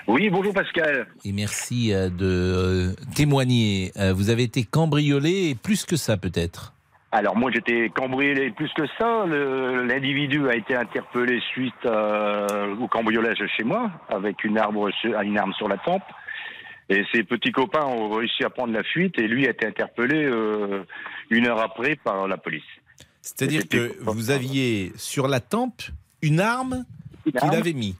Oui, 0.08 0.28
bonjour 0.30 0.52
Pascal. 0.52 1.06
Et 1.24 1.30
merci 1.32 1.92
euh, 1.92 2.08
de 2.08 2.26
euh, 2.26 2.92
témoigner. 3.14 3.92
Euh, 3.98 4.12
Vous 4.12 4.30
avez 4.30 4.42
été 4.42 4.64
cambriolé 4.64 5.50
et 5.50 5.54
plus 5.54 5.84
que 5.84 5.96
ça 5.96 6.16
peut-être? 6.16 6.74
Alors 7.14 7.36
moi 7.36 7.50
j'étais 7.52 7.90
cambriolé 7.90 8.50
plus 8.50 8.70
que 8.74 8.86
ça. 8.98 9.26
L'individu 9.26 10.48
a 10.48 10.56
été 10.56 10.74
interpellé 10.74 11.40
suite 11.52 11.74
euh, 11.84 12.74
au 12.76 12.88
cambriolage 12.88 13.42
chez 13.56 13.64
moi 13.64 13.90
avec 14.08 14.42
une, 14.44 14.56
arbre 14.58 14.90
sur- 15.00 15.20
une 15.20 15.36
arme 15.38 15.52
sur 15.54 15.68
la 15.68 15.76
tempe. 15.76 16.02
Et 16.88 17.04
ses 17.14 17.22
petits 17.22 17.52
copains 17.52 17.84
ont 17.84 18.10
réussi 18.10 18.44
à 18.44 18.50
prendre 18.50 18.72
la 18.72 18.82
fuite 18.82 19.18
et 19.18 19.28
lui 19.28 19.46
a 19.46 19.50
été 19.50 19.66
interpellé 19.66 20.24
euh, 20.24 20.82
une 21.30 21.46
heure 21.46 21.60
après 21.60 21.96
par 21.96 22.26
la 22.26 22.36
police. 22.38 22.64
C'est-à-dire 23.20 23.68
que 23.68 23.94
vous 24.00 24.30
aviez 24.30 24.92
sur 24.96 25.28
la 25.28 25.40
tempe 25.40 25.82
une 26.22 26.40
arme 26.40 26.84
qu'il 27.24 27.54
avait 27.54 27.72
mis. 27.72 27.94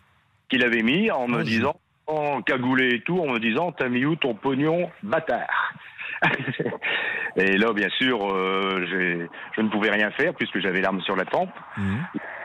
Qu'il 0.48 0.64
avait 0.64 0.82
mis 0.82 1.10
en 1.10 1.28
me 1.28 1.42
disant, 1.44 1.76
en 2.06 2.42
cagoulé 2.42 2.94
et 2.96 3.00
tout, 3.02 3.18
en 3.20 3.28
me 3.32 3.38
disant 3.38 3.72
T'as 3.72 3.88
mis 3.88 4.04
où 4.04 4.16
ton 4.16 4.34
pognon, 4.34 4.90
bâtard? 5.02 5.74
Et 7.36 7.56
là, 7.56 7.72
bien 7.72 7.88
sûr, 7.98 8.18
euh, 8.24 9.28
je 9.56 9.60
ne 9.60 9.68
pouvais 9.68 9.90
rien 9.90 10.10
faire 10.12 10.34
puisque 10.34 10.60
j'avais 10.60 10.80
l'arme 10.80 11.00
sur 11.02 11.16
la 11.16 11.24
tempe. 11.24 11.50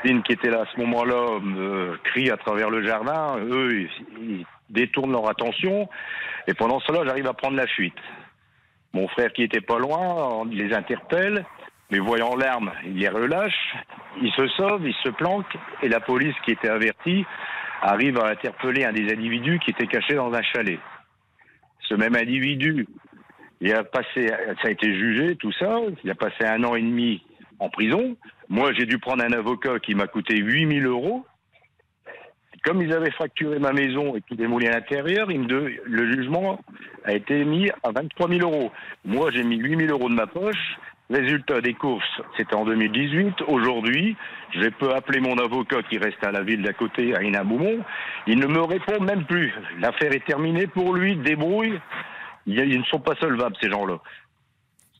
Une 0.03 0.23
qui 0.23 0.33
était 0.33 0.49
là 0.49 0.61
à 0.61 0.65
ce 0.73 0.79
moment-là 0.79 1.39
me 1.41 1.97
crie 2.03 2.29
à 2.29 2.37
travers 2.37 2.69
le 2.69 2.85
jardin. 2.85 3.37
Eux, 3.39 3.81
ils, 3.81 3.89
ils 4.21 4.45
détournent 4.69 5.11
leur 5.11 5.29
attention. 5.29 5.89
Et 6.47 6.53
pendant 6.53 6.79
cela, 6.79 7.01
j'arrive 7.05 7.27
à 7.27 7.33
prendre 7.33 7.57
la 7.57 7.67
fuite. 7.67 7.97
Mon 8.93 9.07
frère 9.09 9.33
qui 9.33 9.43
était 9.43 9.61
pas 9.61 9.79
loin, 9.79 9.99
on 9.99 10.45
les 10.45 10.73
interpelle. 10.73 11.45
Mais 11.89 11.99
voyant 11.99 12.35
l'arme, 12.35 12.71
il 12.85 12.97
les 12.97 13.09
relâche. 13.09 13.75
Ils 14.21 14.31
se 14.33 14.47
sauvent, 14.49 14.85
ils 14.85 14.95
se 15.03 15.09
planquent. 15.09 15.57
Et 15.81 15.89
la 15.89 15.99
police 15.99 16.35
qui 16.43 16.51
était 16.51 16.69
avertie 16.69 17.25
arrive 17.81 18.19
à 18.19 18.29
interpeller 18.29 18.83
un 18.85 18.91
des 18.91 19.11
individus 19.11 19.59
qui 19.59 19.71
était 19.71 19.87
caché 19.87 20.15
dans 20.15 20.33
un 20.33 20.41
chalet. 20.41 20.79
Ce 21.81 21.93
même 21.93 22.15
individu, 22.15 22.87
il 23.61 23.73
a 23.73 23.83
passé, 23.83 24.27
ça 24.61 24.67
a 24.67 24.69
été 24.69 24.93
jugé, 24.93 25.35
tout 25.35 25.51
ça. 25.53 25.79
Il 26.03 26.11
a 26.11 26.15
passé 26.15 26.45
un 26.45 26.63
an 26.63 26.75
et 26.75 26.81
demi 26.81 27.23
en 27.59 27.69
prison. 27.69 28.15
Moi, 28.49 28.71
j'ai 28.73 28.85
dû 28.85 28.99
prendre 28.99 29.23
un 29.23 29.33
avocat 29.33 29.79
qui 29.79 29.95
m'a 29.95 30.07
coûté 30.07 30.37
8000 30.37 30.85
euros. 30.85 31.25
Comme 32.63 32.81
ils 32.81 32.93
avaient 32.93 33.11
fracturé 33.11 33.59
ma 33.59 33.71
maison 33.71 34.15
et 34.15 34.21
tout 34.21 34.35
démoli 34.35 34.67
à 34.67 34.71
l'intérieur, 34.71 35.27
le 35.27 36.11
jugement 36.11 36.59
a 37.05 37.13
été 37.13 37.45
mis 37.45 37.69
à 37.83 37.91
23 37.91 38.29
000 38.29 38.41
euros. 38.41 38.71
Moi, 39.05 39.31
j'ai 39.31 39.43
mis 39.43 39.57
8 39.57 39.87
000 39.87 39.91
euros 39.91 40.09
de 40.09 40.15
ma 40.15 40.27
poche. 40.27 40.77
Résultat 41.09 41.61
des 41.61 41.73
courses, 41.73 42.21
c'était 42.35 42.55
en 42.55 42.65
2018. 42.65 43.43
Aujourd'hui, 43.47 44.17
je 44.53 44.67
peux 44.67 44.93
appeler 44.93 45.21
mon 45.21 45.37
avocat 45.37 45.81
qui 45.83 45.97
reste 45.97 46.21
à 46.21 46.31
la 46.31 46.41
ville 46.41 46.61
d'à 46.61 46.73
côté, 46.73 47.15
à 47.15 47.23
Hénin-Beaumont. 47.23 47.79
Il 48.27 48.39
ne 48.39 48.47
me 48.47 48.59
répond 48.59 48.99
même 49.01 49.23
plus. 49.23 49.53
L'affaire 49.79 50.11
est 50.11 50.25
terminée 50.25 50.67
pour 50.67 50.93
lui, 50.93 51.15
débrouille. 51.15 51.79
Ils 52.47 52.79
ne 52.79 52.83
sont 52.85 52.99
pas 52.99 53.15
solvables, 53.19 53.55
ces 53.61 53.69
gens-là. 53.69 53.97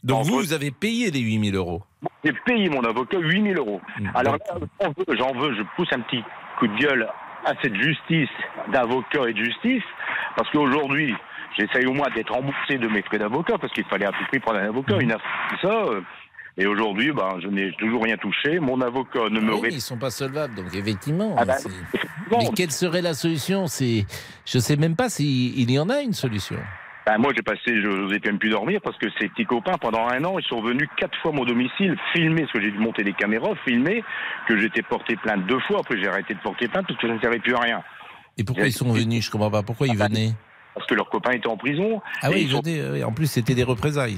Donc 0.03 0.25
vous, 0.25 0.37
vous 0.37 0.53
avez 0.53 0.71
payé 0.71 1.09
les 1.11 1.19
8000 1.21 1.55
euros. 1.55 1.81
J'ai 2.23 2.33
payé 2.45 2.69
mon 2.69 2.83
avocat 2.83 3.17
8000 3.19 3.57
euros. 3.57 3.81
Alors 4.13 4.35
là, 4.37 4.89
j'en 5.17 5.33
veux, 5.33 5.55
je 5.55 5.63
pousse 5.75 5.87
un 5.91 6.01
petit 6.01 6.21
coup 6.59 6.67
de 6.67 6.77
gueule 6.77 7.07
à 7.45 7.53
cette 7.61 7.75
justice 7.75 8.29
d'avocat 8.71 9.29
et 9.29 9.33
de 9.33 9.43
justice, 9.43 9.83
parce 10.35 10.49
qu'aujourd'hui, 10.51 11.13
j'essaye 11.57 11.85
au 11.87 11.93
moins 11.93 12.09
d'être 12.15 12.31
remboursé 12.33 12.77
de 12.77 12.87
mes 12.87 13.01
frais 13.01 13.17
d'avocat, 13.19 13.57
parce 13.59 13.73
qu'il 13.73 13.85
fallait 13.85 14.05
à 14.05 14.11
tout 14.11 14.25
prix 14.27 14.39
prendre 14.39 14.59
un 14.59 14.67
avocat, 14.67 14.97
une 14.99 15.11
affaire 15.13 15.59
ça. 15.61 15.85
Et 16.59 16.65
aujourd'hui, 16.65 17.11
ben, 17.11 17.39
je 17.39 17.47
n'ai 17.47 17.71
toujours 17.73 18.03
rien 18.03 18.17
touché. 18.17 18.59
Mon 18.59 18.81
avocat 18.81 19.29
ne 19.29 19.39
me 19.39 19.53
Oui, 19.53 19.69
ils 19.71 19.81
sont 19.81 19.97
pas 19.97 20.09
solvables, 20.09 20.55
donc 20.55 20.73
effectivement. 20.73 21.35
Ah 21.37 21.45
c'est- 21.53 21.69
mais 22.31 22.49
quelle 22.55 22.71
serait 22.71 23.03
la 23.03 23.13
solution? 23.13 23.67
C'est, 23.67 24.05
je 24.45 24.57
sais 24.57 24.75
même 24.75 24.95
pas 24.95 25.07
s'il 25.09 25.59
il 25.59 25.69
y 25.71 25.77
en 25.79 25.89
a 25.89 26.01
une 26.01 26.13
solution. 26.13 26.57
Ben, 27.07 27.17
moi, 27.19 27.31
j'ai 27.33 27.41
passé, 27.41 27.61
je 27.67 27.87
n'osais 27.87 28.19
même 28.25 28.37
plus 28.37 28.49
dormir 28.49 28.81
parce 28.83 28.97
que 28.97 29.07
ces 29.17 29.29
petits 29.29 29.45
copains, 29.45 29.77
pendant 29.77 30.07
un 30.09 30.21
an, 30.25 30.37
ils 30.39 30.45
sont 30.45 30.61
venus 30.61 30.89
quatre 30.97 31.17
fois 31.21 31.31
à 31.31 31.33
mon 31.35 31.45
domicile, 31.45 31.95
filmer, 32.13 32.41
parce 32.41 32.51
que 32.51 32.61
j'ai 32.61 32.71
dû 32.71 32.79
monter 32.79 33.05
des 33.05 33.13
caméras, 33.13 33.51
filmer, 33.65 34.03
que 34.45 34.57
j'étais 34.59 34.81
porté 34.81 35.15
plainte 35.15 35.47
deux 35.47 35.59
fois. 35.61 35.79
Après, 35.79 35.97
j'ai 35.97 36.09
arrêté 36.09 36.33
de 36.33 36.39
porter 36.39 36.67
plainte 36.67 36.85
parce 36.85 36.99
que 36.99 37.07
ça 37.07 37.13
ne 37.13 37.19
servait 37.21 37.39
plus 37.39 37.55
à 37.55 37.59
rien. 37.61 37.81
Et 38.37 38.43
pourquoi 38.43 38.65
ils 38.67 38.73
sont 38.73 38.91
venus? 38.91 39.25
Je 39.25 39.31
comprends 39.31 39.49
pas. 39.49 39.63
Pourquoi 39.63 39.87
ils 39.87 39.97
venaient? 39.97 40.33
Parce 40.75 40.85
que 40.85 40.95
leurs 40.95 41.09
copains 41.09 41.31
étaient 41.31 41.47
en 41.47 41.55
prison. 41.55 42.01
Ah 42.21 42.29
oui, 42.29 42.41
ils 42.41 42.51
sont- 42.51 43.05
en 43.07 43.11
plus 43.13 43.27
c'était 43.27 43.55
des 43.55 43.63
représailles. 43.63 44.17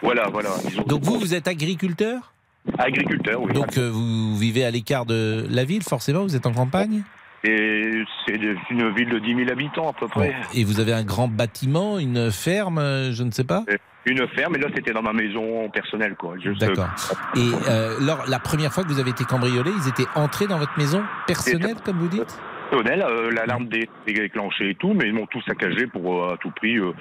Voilà, 0.00 0.28
voilà. 0.28 0.50
Ont- 0.78 0.82
Donc 0.86 1.02
vous, 1.02 1.18
vous 1.18 1.34
êtes 1.34 1.48
agriculteur? 1.48 2.32
Agriculteur, 2.78 3.42
oui. 3.42 3.52
Donc 3.52 3.76
euh, 3.78 3.90
vous 3.90 4.36
vivez 4.38 4.64
à 4.64 4.70
l'écart 4.70 5.06
de 5.06 5.44
la 5.50 5.64
ville, 5.64 5.82
forcément 5.82 6.22
Vous 6.22 6.36
êtes 6.36 6.46
en 6.46 6.52
campagne? 6.52 7.02
Et 7.44 8.02
c'est 8.26 8.34
une 8.70 8.92
ville 8.94 9.08
de 9.10 9.18
10 9.20 9.34
000 9.36 9.50
habitants 9.50 9.88
à 9.90 9.92
peu 9.92 10.08
près. 10.08 10.34
Et 10.54 10.64
vous 10.64 10.80
avez 10.80 10.92
un 10.92 11.04
grand 11.04 11.28
bâtiment, 11.28 11.98
une 11.98 12.32
ferme, 12.32 12.78
euh, 12.78 13.12
je 13.12 13.22
ne 13.22 13.30
sais 13.30 13.44
pas? 13.44 13.64
Une 14.06 14.26
ferme, 14.28 14.56
et 14.56 14.58
là 14.58 14.68
c'était 14.74 14.92
dans 14.92 15.02
ma 15.02 15.12
maison 15.12 15.68
personnelle, 15.70 16.16
quoi. 16.16 16.34
D'accord. 16.58 16.88
Et 17.36 17.40
euh, 17.68 17.96
lors, 18.00 18.24
la 18.26 18.38
première 18.40 18.72
fois 18.72 18.82
que 18.82 18.88
vous 18.88 18.98
avez 18.98 19.10
été 19.10 19.24
cambriolé, 19.24 19.70
ils 19.84 19.88
étaient 19.88 20.08
entrés 20.16 20.46
dans 20.46 20.58
votre 20.58 20.76
maison 20.78 21.02
personnelle, 21.26 21.76
comme 21.84 21.98
vous 21.98 22.08
dites? 22.08 22.40
Personnel, 22.70 23.02
euh, 23.08 23.30
l'alarme 23.30 23.66
dé- 23.68 23.88
déclenchée 24.06 24.70
et 24.70 24.74
tout, 24.74 24.92
mais 24.94 25.06
ils 25.06 25.14
m'ont 25.14 25.26
tout 25.26 25.40
saccagé 25.42 25.86
pour 25.86 26.24
euh, 26.24 26.34
à 26.34 26.36
tout 26.38 26.50
prix 26.50 26.76
euh, 26.78 26.92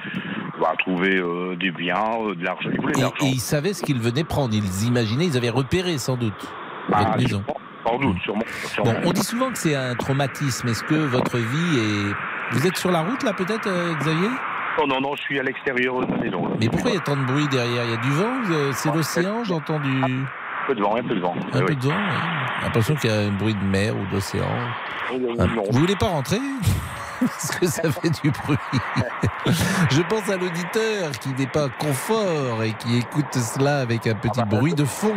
bah, 0.62 0.74
trouver 0.80 1.18
euh, 1.18 1.56
des 1.56 1.72
biens, 1.72 1.96
euh, 2.22 2.36
de 2.36 2.44
l'argent. 2.44 2.70
Ils 2.74 2.80
voulaient 2.80 2.94
de 2.94 3.00
et, 3.00 3.02
l'argent. 3.02 3.26
et 3.26 3.30
ils 3.30 3.40
savaient 3.42 3.74
ce 3.74 3.84
qu'ils 3.84 4.00
venaient 4.00 4.24
prendre. 4.24 4.54
Ils 4.54 4.86
imaginaient, 4.88 5.26
ils 5.26 5.36
avaient 5.38 5.50
repéré 5.50 5.98
sans 5.98 6.16
doute 6.16 6.46
Ah, 6.94 7.00
votre 7.04 7.18
maison. 7.18 7.44
Sans 7.88 7.98
doute, 8.00 8.18
sûrement. 8.24 8.44
sûrement. 8.66 8.92
Bon, 8.94 9.00
on 9.06 9.12
dit 9.14 9.24
souvent 9.24 9.50
que 9.52 9.58
c'est 9.58 9.76
un 9.76 9.96
traumatisme. 9.96 10.68
Est-ce 10.68 10.84
que 10.84 10.96
votre 10.96 11.38
vie 11.38 11.80
est... 11.80 12.14
Vous 12.56 12.68
êtes 12.68 12.78
sur 12.78 12.92
la 12.92 13.02
route 13.02 13.24
là 13.24 13.34
peut-être, 13.34 13.68
euh, 13.68 13.94
Xavier? 13.96 14.30
Non, 14.80 14.88
non, 14.88 15.02
non, 15.02 15.16
je 15.16 15.22
suis 15.22 15.40
à 15.40 15.44
l'extérieur 15.44 16.06
de 16.06 16.12
la 16.12 16.18
maison. 16.18 16.48
là. 16.48 16.56
Mais 16.60 16.70
pourquoi 16.70 16.92
il 16.92 16.96
y 16.96 16.98
a 16.98 17.02
tant 17.02 17.16
de 17.18 17.24
bruit 17.26 17.48
derrière? 17.48 17.84
Il 17.86 17.92
y 17.92 17.94
a 17.94 17.98
du 17.98 18.12
vent? 18.12 18.34
Euh, 18.52 18.72
C'est 18.74 18.94
l'océan 18.94 19.44
J'entends 19.44 19.80
du... 19.80 19.90
Un 20.04 20.68
peu 20.68 20.76
de 20.76 20.82
vent, 20.82 20.96
un 20.98 21.04
peu 21.04 21.16
de 21.16 21.22
vent. 21.22 21.34
Un 21.54 21.60
Oui, 21.62 21.66
peu 21.68 21.76
de 21.76 21.82
vent 21.82 21.90
oui. 21.96 22.14
J'ai 22.60 22.64
l'impression 22.66 22.96
qu'il 22.96 23.10
y 23.10 23.14
a 23.14 23.18
un 23.20 23.32
bruit 23.32 23.56
de 23.56 23.64
mer 23.64 23.94
ou 23.96 24.06
d'océan. 24.14 24.46
Ah, 25.10 25.14
non. 25.48 25.64
Vous 25.72 25.80
voulez 25.80 25.96
pas 25.96 26.08
rentrer? 26.08 26.40
Parce 27.20 27.48
que 27.60 27.66
ça 27.66 27.90
fait 27.92 28.10
du 28.22 28.30
bruit. 28.32 28.58
Je 29.90 30.02
pense 30.04 30.30
à 30.30 30.38
l'auditeur 30.38 31.12
qui 31.20 31.30
n'est 31.34 31.48
pas 31.48 31.68
confort 31.70 32.62
et 32.64 32.74
qui 32.74 32.98
écoute 32.98 33.34
cela 33.34 33.80
avec 33.80 34.06
un 34.06 34.14
petit 34.14 34.42
bruit 34.46 34.76
de 34.76 34.86
fond. 34.86 35.16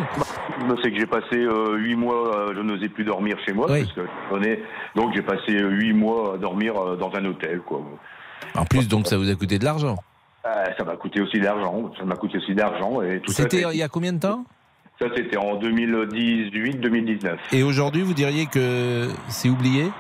Sais 0.83 0.91
que 0.93 0.99
j'ai 0.99 1.07
passé 1.07 1.37
euh, 1.37 1.77
huit 1.77 1.97
mois, 1.97 2.37
euh, 2.37 2.53
je 2.57 2.61
n'osais 2.61 2.89
plus 2.89 3.05
dormir 3.05 3.37
chez 3.45 3.53
moi, 3.53 3.67
parce 3.83 3.93
que 3.93 4.03
je 4.03 4.29
connais- 4.35 4.63
donc 4.95 5.13
j'ai 5.15 5.23
passé 5.23 5.53
euh, 5.57 5.69
huit 5.71 5.93
mois 5.93 6.35
à 6.35 6.39
dormir 6.39 6.75
dans 6.97 7.11
un 7.15 7.25
hôtel. 7.25 7.61
Quoi. 7.61 7.83
En 8.57 8.65
plus, 8.65 8.89
donc, 8.89 9.07
ça 9.07 9.17
vous 9.19 9.29
a 9.31 9.35
coûté 9.35 9.59
de 9.59 9.65
l'argent. 9.65 9.97
Euh, 10.47 10.65
ça 10.79 10.85
m'a 10.85 10.97
coûté 10.97 11.21
aussi 11.21 11.39
d'argent, 11.41 11.91
ça 11.99 12.05
m'a 12.05 12.17
coûté 12.17 12.39
aussi 12.39 12.55
d'argent. 12.55 13.01
C'était 13.27 13.61
c'est- 13.63 13.73
il 13.73 13.79
y 13.79 13.83
a 13.83 13.89
combien 13.89 14.13
de 14.13 14.21
temps? 14.21 14.45
Ça, 15.01 15.07
c'était 15.17 15.37
en 15.37 15.57
2018-2019. 15.57 17.39
Et 17.53 17.63
aujourd'hui, 17.63 18.03
vous 18.03 18.15
diriez 18.15 18.47
que 18.47 19.09
c'est 19.29 19.49
oublié? 19.49 19.91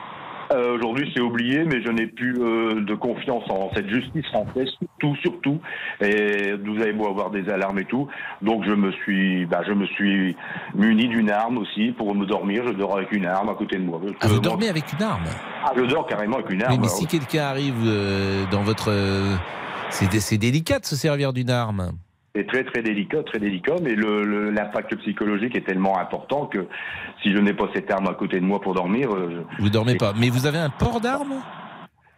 Euh, 0.52 0.76
Aujourd'hui, 0.76 1.10
c'est 1.14 1.20
oublié, 1.20 1.64
mais 1.64 1.82
je 1.82 1.90
n'ai 1.90 2.06
plus 2.06 2.34
euh, 2.40 2.80
de 2.80 2.94
confiance 2.94 3.44
en 3.50 3.70
cette 3.74 3.88
justice 3.88 4.26
française, 4.26 4.68
surtout, 4.78 5.16
surtout. 5.22 5.60
Et 6.00 6.54
vous 6.54 6.80
avez 6.80 6.92
beau 6.92 7.08
avoir 7.08 7.30
des 7.30 7.48
alarmes 7.48 7.78
et 7.78 7.84
tout, 7.84 8.08
donc 8.42 8.64
je 8.64 8.74
me 8.74 8.90
suis, 8.92 9.46
bah, 9.46 9.62
je 9.66 9.72
me 9.72 9.86
suis 9.86 10.36
muni 10.74 11.08
d'une 11.08 11.30
arme 11.30 11.58
aussi 11.58 11.92
pour 11.92 12.14
me 12.14 12.26
dormir. 12.26 12.64
Je 12.66 12.72
dors 12.72 12.96
avec 12.96 13.12
une 13.12 13.26
arme 13.26 13.48
à 13.48 13.54
côté 13.54 13.76
de 13.76 13.84
moi. 13.84 14.00
Ah, 14.20 14.26
vous 14.28 14.40
dormez 14.40 14.68
avec 14.68 14.92
une 14.92 15.02
arme? 15.02 15.24
Ah, 15.64 15.72
je 15.76 15.82
dors 15.82 16.06
carrément 16.06 16.36
avec 16.36 16.50
une 16.50 16.62
arme. 16.62 16.72
Mais 16.72 16.78
alors. 16.78 16.90
si 16.90 17.06
quelqu'un 17.06 17.44
arrive 17.44 17.82
euh, 17.84 18.44
dans 18.50 18.62
votre... 18.62 18.92
c'est 19.90 20.38
délicat 20.38 20.78
de 20.80 20.86
se 20.86 20.96
servir 20.96 21.32
d'une 21.32 21.50
arme. 21.50 21.92
C'est 22.34 22.46
très 22.46 22.62
très 22.64 22.82
délicat, 22.82 23.22
très 23.24 23.40
délicat, 23.40 23.74
mais 23.82 23.94
le- 23.96 24.24
le- 24.24 24.50
l'impact 24.50 24.94
psychologique 24.98 25.56
est 25.56 25.66
tellement 25.66 25.98
important 25.98 26.46
que 26.46 26.66
si 27.22 27.32
je 27.32 27.38
n'ai 27.38 27.54
pas 27.54 27.68
cette 27.74 27.90
arme 27.90 28.06
à 28.08 28.14
côté 28.14 28.38
de 28.38 28.44
moi 28.44 28.60
pour 28.60 28.74
dormir, 28.74 29.12
euh, 29.12 29.44
Vous 29.58 29.68
dormez 29.70 29.96
pas. 29.96 30.14
Mais 30.16 30.28
vous 30.30 30.46
avez 30.46 30.58
un 30.58 30.70
port 30.70 31.00
d'arme 31.00 31.34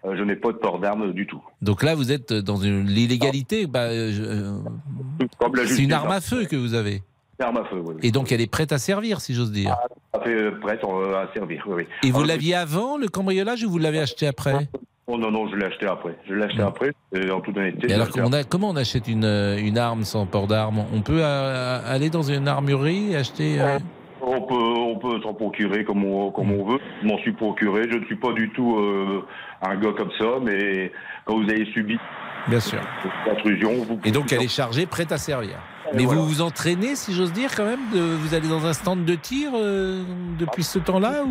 je, 0.04 0.08
euh, 0.10 0.16
je 0.16 0.22
n'ai 0.24 0.36
pas 0.36 0.52
de 0.52 0.58
port 0.58 0.78
d'arme 0.80 1.12
du 1.12 1.26
tout. 1.26 1.42
Donc 1.62 1.82
là, 1.82 1.94
vous 1.94 2.12
êtes 2.12 2.32
dans 2.32 2.58
l'illégalité. 2.60 3.66
Bah, 3.66 3.84
euh, 3.84 4.12
je- 4.12 5.66
c'est 5.66 5.82
une 5.82 5.92
arme 5.92 6.10
à 6.10 6.20
feu 6.20 6.44
que 6.44 6.56
vous 6.56 6.74
avez. 6.74 7.02
Une 7.42 7.48
arme 7.48 7.56
à 7.58 7.64
feu, 7.64 7.82
oui. 7.84 7.94
Et 8.02 8.12
donc 8.12 8.30
elle 8.30 8.40
est 8.40 8.50
prête 8.50 8.70
à 8.72 8.78
servir, 8.78 9.20
si 9.20 9.34
j'ose 9.34 9.50
dire. 9.50 9.74
Fait 10.22 10.30
euh, 10.30 10.52
prête 10.60 10.80
euh, 10.84 11.16
à 11.24 11.32
servir, 11.34 11.64
oui. 11.66 11.84
Et 12.04 12.10
vous 12.10 12.18
Alors, 12.18 12.28
l'aviez 12.28 12.54
avant 12.54 12.96
le 12.96 13.08
cambriolage 13.08 13.64
ou 13.64 13.70
vous 13.70 13.78
l'avez 13.78 13.98
acheté 13.98 14.26
après? 14.28 14.68
Oh 15.08 15.18
non, 15.18 15.32
non, 15.32 15.48
je 15.50 15.56
l'ai 15.56 15.66
acheté 15.66 15.86
après. 15.86 16.16
Je 16.28 16.34
l'ai 16.34 16.44
acheté 16.44 16.62
après, 16.62 16.92
et 17.12 17.30
en 17.32 17.40
toute 17.40 17.56
honnêteté. 17.56 17.90
Et 17.90 17.94
alors 17.94 18.06
on, 18.18 18.32
a- 18.32 18.44
comment 18.44 18.68
on 18.70 18.76
achète 18.76 19.08
une, 19.08 19.24
euh, 19.24 19.58
une 19.58 19.76
arme 19.76 20.04
sans 20.04 20.24
port 20.26 20.46
d'arme? 20.46 20.84
On 20.94 21.00
peut 21.02 21.18
euh, 21.20 21.80
aller 21.84 22.08
dans 22.10 22.22
une 22.22 22.46
armurerie 22.46 23.12
et 23.12 23.16
acheter 23.16 23.60
euh, 23.60 23.78
On 24.22 24.42
peut, 24.42 24.54
on 24.54 24.98
peut 24.98 25.20
s'en 25.22 25.34
procurer 25.34 25.84
comme 25.84 26.04
on, 26.04 26.30
comme 26.30 26.52
on 26.52 26.64
veut. 26.64 26.78
Je 27.02 27.08
m'en 27.08 27.18
suis 27.18 27.32
procuré. 27.32 27.82
Je 27.90 27.98
ne 27.98 28.04
suis 28.04 28.16
pas 28.16 28.32
du 28.32 28.50
tout 28.50 28.76
euh, 28.78 29.24
un 29.62 29.74
gars 29.74 29.92
comme 29.98 30.12
ça, 30.16 30.38
mais 30.40 30.92
quand 31.24 31.34
vous 31.42 31.50
avez 31.50 31.66
subi 31.72 31.98
Bien 32.46 32.60
sûr. 32.60 32.78
l'intrusion, 33.26 33.72
Et 34.04 34.12
donc 34.12 34.32
elle 34.32 34.42
est 34.42 34.48
chargée, 34.48 34.86
prête 34.86 35.10
à 35.10 35.18
servir. 35.18 35.56
Mais 35.94 36.04
voilà. 36.04 36.20
vous 36.20 36.26
vous 36.26 36.42
entraînez, 36.42 36.94
si 36.94 37.12
j'ose 37.12 37.32
dire, 37.32 37.54
quand 37.54 37.64
même 37.64 37.80
de, 37.92 38.00
Vous 38.00 38.34
allez 38.34 38.48
dans 38.48 38.66
un 38.66 38.72
stand 38.72 39.04
de 39.04 39.14
tir 39.14 39.50
euh, 39.54 40.02
depuis 40.38 40.62
ce 40.62 40.78
temps-là 40.78 41.24
ou 41.24 41.30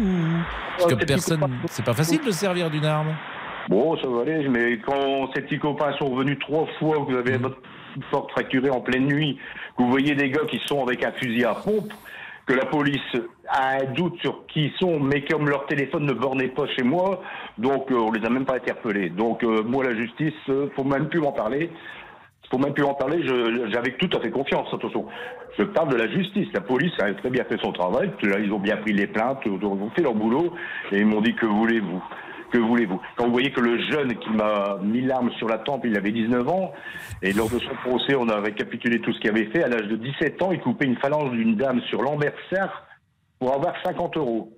Parce 0.77 0.93
que 0.93 1.05
personne, 1.05 1.41
c'est 1.67 1.85
pas 1.85 1.93
facile 1.93 2.21
de 2.25 2.31
servir 2.31 2.69
d'une 2.69 2.85
arme. 2.85 3.15
Bon, 3.69 3.95
ça 3.97 4.07
va 4.07 4.21
aller, 4.21 4.47
mais 4.49 4.79
quand 4.79 5.29
ces 5.33 5.41
petits 5.41 5.59
copains 5.59 5.93
sont 5.97 6.07
revenus 6.07 6.39
trois 6.39 6.67
fois, 6.79 6.97
vous 7.07 7.15
avez 7.15 7.37
Mm. 7.37 7.41
votre 7.41 7.57
porte 8.09 8.31
fracturée 8.31 8.69
en 8.69 8.81
pleine 8.81 9.05
nuit, 9.05 9.37
que 9.77 9.83
vous 9.83 9.89
voyez 9.89 10.15
des 10.15 10.29
gars 10.29 10.45
qui 10.49 10.59
sont 10.65 10.83
avec 10.83 11.03
un 11.03 11.11
fusil 11.13 11.45
à 11.45 11.53
pompe, 11.53 11.91
que 12.45 12.53
la 12.53 12.65
police 12.65 12.99
a 13.47 13.77
un 13.81 13.85
doute 13.93 14.19
sur 14.21 14.45
qui 14.47 14.65
ils 14.65 14.73
sont, 14.79 14.99
mais 14.99 15.23
comme 15.23 15.47
leur 15.47 15.65
téléphone 15.67 16.05
ne 16.05 16.13
bornait 16.13 16.47
pas 16.47 16.67
chez 16.67 16.83
moi, 16.83 17.21
donc 17.57 17.91
euh, 17.91 17.95
on 17.95 18.11
les 18.11 18.25
a 18.25 18.29
même 18.29 18.45
pas 18.45 18.55
interpellés. 18.55 19.09
Donc 19.09 19.43
euh, 19.43 19.63
moi 19.63 19.83
la 19.83 19.95
justice, 19.95 20.33
euh, 20.49 20.67
faut 20.75 20.83
même 20.83 21.07
plus 21.09 21.19
m'en 21.19 21.31
parler. 21.31 21.69
Faut 22.51 22.57
même 22.57 22.73
plus 22.73 22.83
en 22.83 22.93
parler. 22.93 23.25
J'avais 23.71 23.93
tout 23.93 24.09
à 24.15 24.19
fait 24.19 24.29
confiance. 24.29 24.67
Attention, 24.73 25.07
je 25.57 25.63
parle 25.63 25.89
de 25.89 25.95
la 25.95 26.09
justice. 26.09 26.49
La 26.53 26.61
police 26.61 26.91
a 26.99 27.11
très 27.13 27.29
bien 27.29 27.45
fait 27.45 27.57
son 27.63 27.71
travail. 27.71 28.11
Ils 28.21 28.51
ont 28.51 28.59
bien 28.59 28.77
pris 28.77 28.93
les 28.93 29.07
plaintes, 29.07 29.39
ils 29.45 29.51
ont 29.51 29.89
fait 29.95 30.03
leur 30.03 30.13
boulot 30.13 30.53
et 30.91 30.97
ils 30.97 31.05
m'ont 31.05 31.21
dit 31.21 31.33
que 31.33 31.45
voulez-vous? 31.45 32.03
Que 32.51 32.57
voulez-vous? 32.57 32.99
Quand 33.15 33.27
vous 33.27 33.31
voyez 33.31 33.51
que 33.51 33.61
le 33.61 33.81
jeune 33.89 34.13
qui 34.17 34.29
m'a 34.31 34.77
mis 34.83 34.99
l'arme 34.99 35.31
sur 35.37 35.47
la 35.47 35.59
tempe, 35.59 35.85
il 35.85 35.97
avait 35.97 36.11
19 36.11 36.49
ans, 36.49 36.73
et 37.21 37.31
lors 37.31 37.49
de 37.49 37.57
son 37.59 37.73
procès, 37.85 38.13
on 38.15 38.27
a 38.27 38.41
récapitulé 38.41 38.99
tout 38.99 39.13
ce 39.13 39.21
qu'il 39.21 39.29
avait 39.29 39.45
fait. 39.45 39.63
À 39.63 39.69
l'âge 39.69 39.87
de 39.87 39.95
17 39.95 40.41
ans, 40.41 40.51
il 40.51 40.59
coupait 40.59 40.87
une 40.87 40.97
phalange 40.97 41.31
d'une 41.31 41.55
dame 41.55 41.79
sur 41.83 42.01
l'Ambersart 42.01 42.85
pour 43.39 43.53
avoir 43.53 43.73
50 43.83 44.17
euros. 44.17 44.51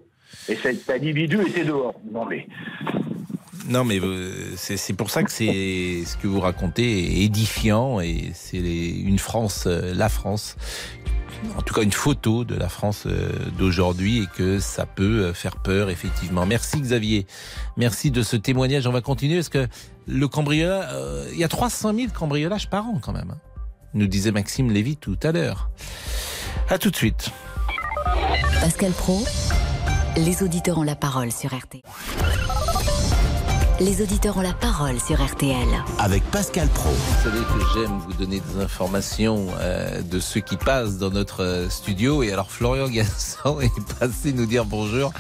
Et 0.50 0.56
cet 0.56 0.90
individu 0.90 1.40
était 1.42 1.66
dehors. 1.66 1.94
Non 2.12 2.26
mais, 2.26 2.48
Non, 3.68 3.86
mais 3.86 4.00
euh, 4.00 4.54
c'est 4.58 4.94
pour 4.94 5.10
ça 5.10 5.24
que 5.24 5.32
c'est 5.32 6.04
ce 6.06 6.18
que 6.18 6.28
vous 6.28 6.42
racontez 6.42 7.24
édifiant 7.24 8.02
et 8.02 8.32
c'est 8.34 8.58
une 8.58 9.20
France, 9.20 9.64
euh, 9.68 9.94
la 9.96 10.10
France, 10.10 10.58
en 11.58 11.62
tout 11.62 11.74
cas 11.74 11.82
une 11.82 11.94
photo 11.94 12.44
de 12.44 12.56
la 12.56 12.68
France 12.68 13.04
euh, 13.06 13.30
d'aujourd'hui 13.58 14.24
et 14.24 14.28
que 14.36 14.60
ça 14.60 14.86
peut 14.86 15.32
faire 15.32 15.56
peur 15.58 15.90
effectivement. 15.90 16.46
Merci 16.46 16.82
Xavier, 16.82 17.26
merci 17.78 18.12
de 18.12 18.22
ce 18.22 18.36
témoignage. 18.36 18.86
On 18.86 18.92
va 18.92 19.02
continuer 19.02 19.36
parce 19.36 19.50
que 19.50 19.68
le 20.08 20.28
cambriolage, 20.28 20.90
il 21.32 21.38
y 21.40 21.44
a 21.46 21.48
300 21.48 21.94
000 21.96 22.08
cambriolages 22.14 22.70
par 22.70 22.86
an 22.86 23.00
quand 23.02 23.14
même. 23.14 23.32
hein. 23.32 23.38
Nous 23.94 24.08
disait 24.08 24.32
Maxime 24.32 24.72
Lévy 24.72 24.98
tout 24.98 25.18
à 25.24 25.32
l'heure. 25.32 25.70
À 26.70 26.78
tout 26.78 26.90
de 26.90 26.96
suite. 26.98 27.30
Pascal 28.60 28.92
Pro, 28.92 29.24
les 30.18 30.44
auditeurs 30.44 30.80
ont 30.80 30.84
la 30.84 30.96
parole 30.96 31.32
sur 31.32 31.56
RTL. 31.56 31.82
Les 33.80 34.04
auditeurs 34.04 34.38
ont 34.38 34.42
la 34.42 34.54
parole 34.54 35.00
sur 35.00 35.24
RTL. 35.24 35.68
Avec 35.98 36.24
Pascal 36.26 36.68
Pro. 36.70 36.90
Vous 36.92 37.24
savez 37.24 37.40
que 37.40 37.66
j'aime 37.74 37.98
vous 37.98 38.14
donner 38.14 38.40
des 38.40 38.62
informations 38.62 39.48
euh, 39.60 40.02
de 40.04 40.20
ceux 40.20 40.42
qui 40.42 40.58
passent 40.58 41.00
dans 41.00 41.10
notre 41.10 41.44
euh, 41.44 41.70
studio. 41.70 42.22
Et 42.22 42.32
alors 42.32 42.52
Florian 42.52 42.88
Gasson 42.88 43.60
est 43.62 43.94
passé 44.00 44.32
nous 44.32 44.46
dire 44.46 44.66
bonjour. 44.66 45.12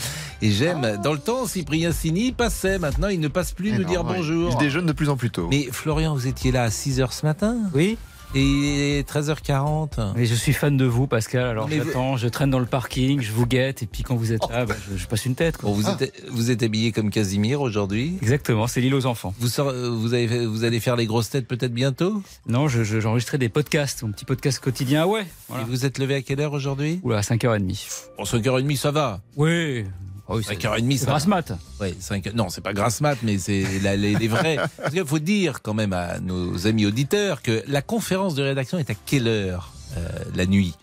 Et 0.43 0.51
j'aime, 0.51 0.97
dans 1.03 1.13
le 1.13 1.19
temps, 1.19 1.47
Cyprien 1.47 1.91
Sini 1.91 2.31
passait. 2.31 2.77
Maintenant, 2.77 3.07
il 3.07 3.19
ne 3.19 3.27
passe 3.27 3.53
plus 3.53 3.71
nous 3.71 3.85
dire 3.85 4.03
bonjour. 4.03 4.51
Il 4.51 4.57
déjeune 4.57 4.85
de 4.85 4.93
plus 4.93 5.09
en 5.09 5.17
plus 5.17 5.31
tôt. 5.31 5.47
Mais 5.49 5.67
Florian, 5.71 6.13
vous 6.13 6.27
étiez 6.27 6.51
là 6.51 6.63
à 6.63 6.69
6h 6.69 7.11
ce 7.11 7.25
matin? 7.25 7.57
Oui. 7.73 7.97
Et 8.35 9.03
13h40 9.07 10.13
Mais 10.15 10.25
je 10.25 10.33
suis 10.33 10.53
fan 10.53 10.75
de 10.75 10.85
vous, 10.85 11.05
Pascal. 11.05 11.45
Alors 11.45 11.67
vous- 11.67 11.75
j'attends, 11.75 12.17
je 12.17 12.27
traîne 12.27 12.49
dans 12.49 12.59
le 12.59 12.65
parking, 12.65 13.21
je 13.21 13.31
vous 13.31 13.45
guette, 13.45 13.83
et 13.83 13.85
puis 13.85 14.01
quand 14.03 14.15
vous 14.15 14.31
êtes 14.33 14.41
là, 14.49 14.65
bah, 14.65 14.75
je, 14.91 14.97
je 14.97 15.07
passe 15.07 15.25
une 15.25 15.35
tête. 15.35 15.57
Quoi. 15.57 15.69
Bon, 15.69 15.75
vous, 15.75 15.87
êtes, 15.87 16.23
vous 16.31 16.49
êtes 16.49 16.63
habillé 16.63 16.91
comme 16.91 17.11
Casimir 17.11 17.61
aujourd'hui 17.61 18.17
Exactement, 18.21 18.65
c'est 18.65 18.81
l'île 18.81 18.95
aux 18.95 19.05
enfants. 19.05 19.33
vous, 19.39 19.47
sor- 19.47 19.71
vous, 19.73 20.13
avez 20.15 20.27
fait- 20.27 20.45
vous 20.45 20.63
allez 20.63 20.79
faire 20.79 20.95
les 20.95 21.05
grosses 21.05 21.29
têtes 21.29 21.47
peut-être 21.47 21.73
bientôt? 21.73 22.23
Non, 22.47 22.67
je- 22.67 22.83
je- 22.83 22.99
j'enregistrais 22.99 23.37
des 23.37 23.49
podcasts, 23.49 24.01
mon 24.03 24.11
petit 24.11 24.25
podcast 24.25 24.59
quotidien. 24.59 25.03
Ah 25.03 25.07
ouais. 25.07 25.25
Et 25.51 25.63
vous 25.67 25.85
êtes 25.85 25.99
levé 25.99 26.15
à 26.15 26.21
quelle 26.23 26.39
heure 26.41 26.53
aujourd'hui? 26.53 26.99
Oula, 27.03 27.19
à 27.19 27.21
5h30. 27.21 28.09
Bon, 28.17 28.23
5h30, 28.25 28.77
ça 28.77 28.89
va. 28.91 29.21
Oui. 29.35 29.85
Ah 30.29 30.35
oui, 30.35 30.43
c'est- 30.47 30.53
5h30, 30.55 30.91
c'est 30.91 30.97
ça 30.99 31.05
grasse 31.11 31.27
mat. 31.27 31.51
Ouais, 31.81 31.93
5 31.99 32.33
Non, 32.33 32.49
c'est 32.49 32.61
pas 32.61 32.73
grasse 32.73 33.01
mat, 33.01 33.17
mais 33.23 33.37
c'est 33.37 33.63
les, 33.81 34.15
les 34.15 34.27
vrais. 34.27 34.55
Parce 34.77 34.93
qu'il 34.93 35.05
faut 35.05 35.19
dire 35.19 35.61
quand 35.61 35.73
même 35.73 35.91
à 35.93 36.19
nos 36.19 36.65
amis 36.65 36.85
auditeurs 36.85 37.41
que 37.41 37.61
la 37.67 37.81
conférence 37.81 38.33
de 38.35 38.43
rédaction 38.43 38.77
est 38.77 38.89
à 38.89 38.93
quelle 38.95 39.27
heure 39.27 39.73
euh, 39.97 40.07
la 40.35 40.45
nuit? 40.45 40.75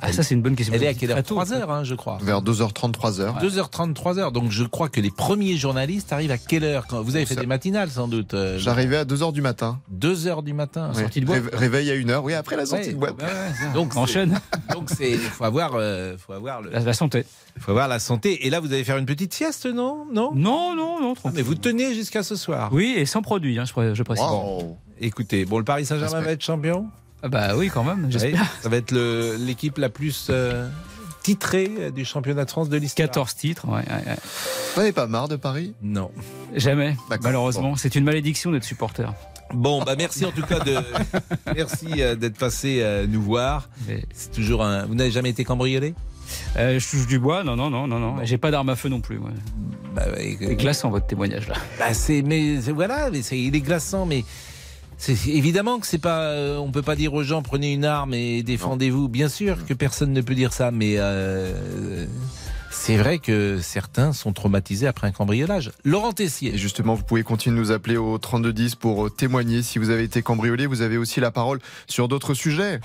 Ah, 0.00 0.12
ça, 0.12 0.22
c'est 0.22 0.34
une 0.34 0.42
bonne 0.42 0.54
question. 0.54 0.74
Elle 0.74 0.84
est 0.84 0.86
à 0.88 0.94
quelle 0.94 1.10
heure 1.10 1.16
Très 1.16 1.22
tôt, 1.24 1.34
3 1.34 1.46
ça. 1.46 1.54
heures, 1.56 1.70
hein, 1.72 1.82
je 1.82 1.94
crois. 1.96 2.18
Vers 2.22 2.40
2h30, 2.40 2.92
3h. 2.92 3.40
2h30, 3.42 3.94
3h. 3.94 4.30
Donc 4.32 4.50
je 4.52 4.62
crois 4.64 4.88
que 4.88 5.00
les 5.00 5.10
premiers 5.10 5.56
journalistes 5.56 6.12
arrivent 6.12 6.30
à 6.30 6.38
quelle 6.38 6.62
heure 6.62 6.86
quand 6.86 7.02
Vous 7.02 7.16
avez 7.16 7.26
fait 7.26 7.34
Ça- 7.34 7.40
des 7.40 7.46
matinales 7.46 7.90
sans 7.90 8.06
doute. 8.06 8.32
euh, 8.34 8.58
J'arrivais 8.58 8.98
à 8.98 9.04
2h 9.04 9.32
du 9.32 9.42
matin. 9.42 9.80
2h 9.92 10.42
du 10.44 10.52
matin. 10.52 10.90
Oui. 10.94 11.00
sortie 11.00 11.20
de 11.20 11.26
boîte. 11.26 11.42
Réve- 11.42 11.54
Réveil 11.54 11.90
à 11.90 11.94
1h, 11.96 12.20
oui, 12.22 12.34
après 12.34 12.56
la 12.56 12.64
sortie 12.66 12.88
Ouais. 12.88 12.92
de 12.94 12.98
boîte. 12.98 13.16
Donc 13.74 13.92
c'est- 13.92 13.98
Enchaîne. 13.98 14.40
Donc 14.72 14.88
c'est 14.96 15.16
faut 15.16 15.44
avoir 15.44 15.72
euh, 15.74 16.16
faut 16.16 16.32
avoir 16.32 16.62
le 16.62 16.70
La, 16.70 16.78
la 16.80 16.92
santé. 16.92 17.24
faut 17.58 17.72
avoir 17.72 17.88
la 17.88 17.98
santé 17.98 18.46
et 18.46 18.50
là 18.50 18.60
vous 18.60 18.72
allez 18.72 18.84
faire 18.84 18.98
une 18.98 19.06
petite 19.06 19.34
sieste 19.34 19.66
non? 19.66 20.06
Non? 20.12 20.30
Non, 20.34 20.76
non, 20.76 21.00
non. 21.00 21.12
Ah, 21.12 21.14
tranquille. 21.20 21.32
mais 21.36 21.42
vous 21.42 21.54
tenez 21.56 21.92
jusqu'à 21.94 22.22
ce 22.22 22.36
soir. 22.36 22.70
Oui, 22.72 22.94
et 22.96 23.04
sans 23.04 23.22
produit, 23.22 23.58
hein, 23.58 23.64
je, 23.66 23.72
pré- 23.72 23.94
je 23.96 24.02
précise. 24.04 24.24
Wow. 24.24 24.78
Écoutez, 25.00 25.44
bon 25.44 25.58
le 25.58 25.64
Paris 25.64 25.86
Saint-Germain 25.86 26.20
va 26.20 26.30
être 26.32 26.42
champion? 26.44 26.86
Ah 27.22 27.28
bah 27.28 27.56
oui, 27.56 27.68
quand 27.72 27.84
même, 27.84 28.06
j'espère. 28.10 28.40
Oui, 28.40 28.46
ça 28.62 28.68
va 28.68 28.76
être 28.76 28.92
l'équipe 29.38 29.78
la 29.78 29.88
plus 29.88 30.28
euh, 30.30 30.68
titrée 31.22 31.70
euh, 31.78 31.90
du 31.90 32.04
championnat 32.04 32.44
de 32.44 32.50
France 32.50 32.68
de 32.68 32.76
l'histoire. 32.76 33.08
14 33.08 33.34
titres, 33.34 33.66
ouais, 33.68 33.74
ouais, 33.74 33.82
ouais. 34.06 34.16
Vous 34.74 34.80
n'avez 34.80 34.92
pas 34.92 35.06
marre 35.06 35.28
de 35.28 35.36
Paris? 35.36 35.74
Non. 35.82 36.10
Jamais, 36.54 36.96
malheureusement. 37.22 37.74
C'est 37.76 37.96
une 37.96 38.04
malédiction 38.04 38.52
d'être 38.52 38.64
supporter. 38.64 39.12
Bon, 39.52 39.82
bah 39.82 39.94
merci 39.96 40.26
en 40.26 40.30
tout 40.30 40.42
cas 40.42 40.60
de 40.60 40.76
merci 41.56 42.02
euh, 42.02 42.14
d'être 42.14 42.36
passé 42.36 42.84
nous 43.08 43.22
voir. 43.22 43.68
C'est 44.12 44.30
toujours 44.30 44.62
un. 44.62 44.84
Vous 44.86 44.94
n'avez 44.94 45.10
jamais 45.10 45.30
été 45.30 45.42
cambriolé? 45.44 45.94
Euh, 46.56 46.78
je 46.78 46.90
touche 46.90 47.06
du 47.06 47.18
bois, 47.18 47.44
non, 47.44 47.56
non, 47.56 47.70
non, 47.70 47.86
non, 47.86 47.98
non. 47.98 48.16
J'ai 48.24 48.38
pas 48.38 48.50
d'arme 48.50 48.68
à 48.68 48.76
feu 48.76 48.88
non 48.88 49.00
plus. 49.00 49.18
moi. 49.18 49.30
bah, 49.94 50.04
C'est 50.16 50.56
glaçant 50.56 50.90
votre 50.90 51.06
témoignage 51.06 51.48
là. 51.48 51.54
bah, 51.78 51.94
c'est 51.94 52.22
mais 52.22 52.56
voilà, 52.58 53.10
mais 53.10 53.22
c'est 53.22 53.38
il 53.38 53.54
est 53.56 53.60
glaçant, 53.60 54.06
mais 54.06 54.24
évidemment 55.26 55.78
que 55.78 55.86
c'est 55.86 55.98
pas. 55.98 56.22
euh, 56.22 56.56
on 56.58 56.70
peut 56.70 56.82
pas 56.82 56.96
dire 56.96 57.14
aux 57.14 57.22
gens 57.22 57.42
prenez 57.42 57.72
une 57.72 57.84
arme 57.84 58.14
et 58.14 58.42
défendez-vous. 58.42 59.08
Bien 59.08 59.28
sûr 59.28 59.64
que 59.66 59.74
personne 59.74 60.12
ne 60.12 60.20
peut 60.20 60.34
dire 60.34 60.52
ça, 60.52 60.70
mais. 60.70 60.94
euh, 60.98 62.06
c'est 62.70 62.96
vrai 62.96 63.18
que 63.18 63.58
certains 63.60 64.12
sont 64.12 64.32
traumatisés 64.32 64.86
après 64.86 65.06
un 65.06 65.10
cambriolage. 65.10 65.72
Laurent 65.84 66.12
Tessier. 66.12 66.54
Et 66.54 66.58
justement, 66.58 66.94
vous 66.94 67.02
pouvez 67.02 67.22
continuer 67.22 67.56
de 67.56 67.60
nous 67.60 67.70
appeler 67.72 67.96
au 67.96 68.16
3210 68.18 68.76
pour 68.76 69.06
euh, 69.06 69.10
témoigner 69.10 69.62
si 69.62 69.78
vous 69.78 69.90
avez 69.90 70.04
été 70.04 70.22
cambriolé. 70.22 70.66
Vous 70.66 70.80
avez 70.82 70.96
aussi 70.96 71.18
la 71.20 71.30
parole 71.30 71.60
sur 71.86 72.08
d'autres 72.08 72.34
sujets. 72.34 72.80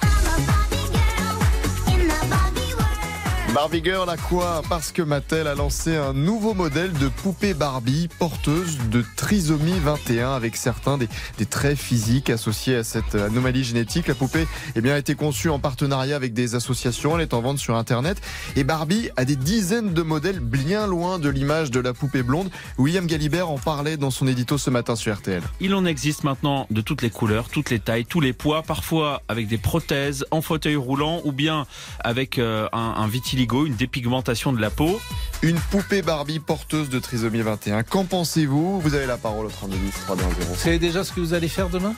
Barbie 3.54 3.84
Girl 3.84 4.10
à 4.10 4.18
quoi 4.18 4.64
Parce 4.68 4.92
que 4.92 5.04
Mattel 5.04 5.46
a 5.46 5.54
lancé 5.54 5.96
un 5.96 6.14
nouveau 6.14 6.56
modèle 6.56 6.92
de 6.94 7.08
poupée 7.08 7.54
Barbie 7.54 8.10
porteuse 8.18 8.80
de 8.90 9.06
trisomie 9.16 9.78
21 9.80 10.34
avec 10.34 10.56
certains 10.56 10.98
des, 10.98 11.08
traits 11.46 11.78
physiques 11.78 12.32
associés 12.32 12.78
à 12.78 12.84
cette 12.84 13.14
anomalie 13.14 13.64
génétique. 13.64 14.08
La 14.08 14.16
poupée 14.16 14.48
eh 14.76 14.82
bien, 14.82 14.96
a 14.96 14.98
été 14.98 15.14
conçue 15.14 15.50
en 15.50 15.60
partenariat 15.60 16.16
avec 16.16 16.34
des 16.34 16.56
associations. 16.56 17.16
Elle 17.16 17.22
est 17.22 17.36
en 17.36 17.42
vente 17.42 17.60
sur 17.60 17.76
Internet. 17.76 18.20
Et 18.56 18.64
Barbie 18.64 19.12
a 19.18 19.26
des 19.26 19.36
dizaines 19.36 19.94
de 19.94 20.02
modèles 20.02 20.40
bien 20.40 20.88
loin 20.88 21.20
de 21.20 21.30
l'image 21.30 21.70
de 21.70 21.80
la 21.80 21.94
poupée 21.94 22.24
blonde. 22.24 22.50
William 22.80 23.06
Galibert 23.06 23.52
en 23.52 23.60
parlait 23.60 23.98
dans 23.98 24.10
son 24.10 24.28
édito 24.28 24.58
ce 24.58 24.72
matin 24.72 24.96
sur 24.96 25.14
RTL. 25.14 25.44
Il 25.60 25.76
en 25.76 25.86
existe 25.86 26.24
maintenant 26.24 26.66
de 26.72 26.82
toutes 26.82 27.04
les 27.04 27.12
couleurs, 27.12 27.50
toutes 27.50 27.70
les 27.70 27.80
tailles, 27.80 28.06
tous 28.06 28.20
les 28.20 28.34
poids, 28.34 28.64
parfois 28.64 29.22
avec 29.28 29.48
des 29.48 29.60
prothèses, 29.60 30.26
en 30.32 30.42
fauteuil 30.42 30.76
roulant 30.76 31.22
ou 31.24 31.32
bien 31.32 31.68
avec 32.00 32.40
euh, 32.40 32.68
un, 32.74 32.96
un 32.98 33.08
vitiligo, 33.08 33.43
une 33.52 33.76
dépigmentation 33.76 34.54
de 34.54 34.62
la 34.62 34.70
peau. 34.70 35.00
Une 35.42 35.58
poupée 35.60 36.02
Barbie 36.02 36.40
porteuse 36.40 36.90
de 36.90 37.00
trisomie 37.00 37.42
21. 37.42 37.84
Qu'en 37.84 38.06
pensez-vous? 38.06 38.80
Vous 38.80 38.94
avez 38.96 39.06
la 39.06 39.18
parole 39.18 39.46
au 39.46 39.50
3210 39.50 39.92
320. 39.92 40.46
Vous 40.50 40.56
savez 40.56 40.80
déjà 40.80 41.04
ce 41.04 41.12
que 41.12 41.20
vous 41.20 41.34
allez 41.34 41.48
faire 41.50 41.70
demain? 41.70 41.94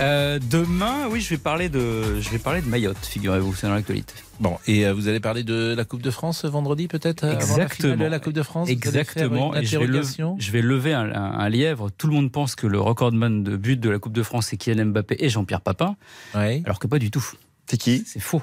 Euh, 0.00 0.38
demain, 0.50 1.06
oui, 1.10 1.22
je 1.22 1.30
vais 1.30 1.38
parler 1.38 1.70
de, 1.70 2.20
je 2.20 2.28
vais 2.28 2.38
parler 2.38 2.60
de 2.60 2.66
Mayotte, 2.68 2.98
figurez-vous, 3.00 3.54
c'est 3.54 3.66
dans 3.66 3.72
l'actualité. 3.72 4.12
Bon, 4.40 4.58
et 4.66 4.84
euh, 4.86 4.92
vous 4.92 5.08
allez 5.08 5.20
parler 5.20 5.42
de 5.42 5.72
la 5.74 5.86
Coupe 5.86 6.02
de 6.02 6.10
France 6.10 6.44
euh, 6.44 6.48
vendredi 6.50 6.86
peut-être 6.86 7.24
avant 7.24 7.32
la 7.38 7.40
finale 7.46 7.62
Exactement. 7.62 7.96
de 8.04 8.04
la 8.10 8.18
Coupe 8.18 8.32
de 8.34 8.42
France 8.42 8.68
Exactement. 8.68 9.54
Et 9.56 9.64
je, 9.64 9.78
vais 9.78 9.86
lever, 9.86 10.06
je 10.38 10.50
vais 10.52 10.60
lever 10.60 10.92
un, 10.92 11.10
un- 11.14 11.38
un 11.38 11.48
lièvre. 11.48 11.88
Tout 11.96 12.08
le 12.08 12.12
monde 12.12 12.30
pense 12.30 12.54
que 12.56 12.66
le 12.66 12.78
recordman 12.78 13.42
de 13.42 13.56
but 13.56 13.80
de 13.80 13.88
la 13.88 13.98
Coupe 13.98 14.12
de 14.12 14.22
France, 14.22 14.48
c'est 14.50 14.58
Kylian 14.58 14.84
Mbappé 14.86 15.16
et 15.18 15.30
Jean-Pierre 15.30 15.62
Papin. 15.62 15.96
Ouais. 16.34 16.60
Alors 16.66 16.78
que 16.78 16.86
pas 16.88 16.98
du 16.98 17.10
tout. 17.10 17.24
C'est 17.68 17.76
qui 17.76 18.04
C'est 18.06 18.20
faux. 18.20 18.42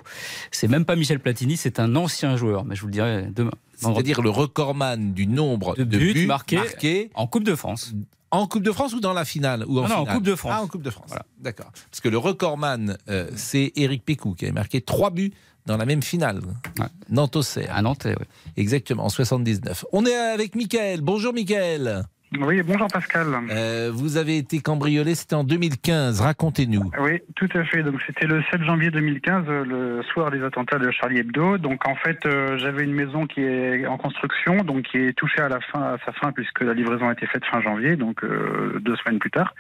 C'est 0.52 0.68
même 0.68 0.86
pas 0.86 0.96
Michel 0.96 1.20
Platini, 1.20 1.58
c'est 1.58 1.80
un 1.80 1.96
ancien 1.96 2.36
joueur. 2.38 2.66
Mais 2.66 2.76
je 2.76 2.82
vous 2.82 2.88
le 2.88 2.94
dirai 2.94 3.28
demain. 3.34 3.52
C'est-à-dire 3.78 4.22
le 4.22 4.30
recordman 4.30 5.14
du 5.14 5.28
nombre 5.28 5.76
De 5.76 5.84
de, 5.84 5.98
buts 5.98 6.14
buts, 6.14 6.26
marqués. 6.26 6.56
marqués 6.58 7.10
En 7.16 7.28
Coupe 7.28 7.44
de 7.44 7.56
France. 7.56 7.94
en 8.32 8.48
Coupe 8.48 8.64
de 8.64 8.72
France 8.72 8.94
ou 8.94 9.00
dans 9.02 9.14
la 9.14 9.26
finale 9.26 9.66
ou 9.68 9.80
en 9.80 9.84
Non, 9.84 9.90
non, 9.90 9.96
en 9.98 10.06
Coupe 10.06 10.24
de 10.24 10.36
France. 10.36 10.54
Ah, 10.56 10.62
en 10.64 10.68
Coupe 10.68 10.82
de 10.84 10.90
France. 10.90 11.12
D'accord. 11.40 11.72
Parce 11.90 12.00
que 12.02 12.10
le 12.10 12.18
recordman, 12.18 12.98
euh, 13.10 13.30
c'est 13.36 13.72
Éric 13.76 14.06
Pécou 14.06 14.34
qui 14.36 14.46
avait 14.46 14.54
marqué 14.54 14.80
trois 14.82 15.10
buts 15.12 15.34
dans 15.66 15.78
la 15.78 15.86
même 15.86 16.02
finale. 16.04 16.42
Ouais. 16.80 16.86
Nantes-Auxerre. 17.10 17.74
À 17.76 17.82
Nantes, 17.82 18.06
oui. 18.08 18.26
Exactement, 18.58 19.06
en 19.06 19.10
79. 19.10 19.86
On 19.94 20.06
est 20.06 20.14
avec 20.16 20.56
Michael. 20.56 21.02
Bonjour 21.02 21.34
Michael. 21.34 22.04
Oui, 22.40 22.62
bonjour 22.64 22.88
Pascal. 22.88 23.28
Euh, 23.52 23.92
vous 23.94 24.18
avez 24.18 24.38
été 24.38 24.60
cambriolé, 24.60 25.14
c'était 25.14 25.36
en 25.36 25.44
2015. 25.44 26.22
Racontez-nous. 26.22 26.92
Oui, 27.00 27.22
tout 27.36 27.50
à 27.54 27.64
fait. 27.64 27.84
Donc 27.84 28.02
c'était 28.08 28.26
le 28.26 28.42
7 28.52 28.64
janvier 28.64 28.90
2015, 28.90 29.46
euh, 29.48 29.64
le 29.66 30.04
soir 30.04 30.32
des 30.32 30.44
attentats 30.44 30.80
de 30.80 30.90
Charlie 30.92 31.20
Hebdo. 31.20 31.58
Donc 31.58 31.88
en 31.88 31.96
fait, 31.96 32.26
euh, 32.26 32.58
j'avais 32.58 32.84
une 32.84 32.94
maison 32.94 33.28
qui 33.28 33.42
est 33.42 33.86
en 33.86 33.98
construction, 33.98 34.58
donc 34.58 34.84
qui 34.84 34.98
est 34.98 35.14
touchée 35.14 35.42
à 35.42 35.50
la 35.50 35.60
fin, 35.60 35.82
à 35.82 35.98
sa 36.06 36.12
fin, 36.14 36.32
puisque 36.32 36.62
la 36.62 36.74
livraison 36.74 37.08
a 37.10 37.14
été 37.14 37.28
faite 37.28 37.46
fin 37.46 37.62
janvier, 37.62 37.96
donc 37.96 38.24
euh, 38.24 38.80
deux 38.82 38.96
semaines 38.98 39.20
plus 39.20 39.32
tard. 39.32 39.54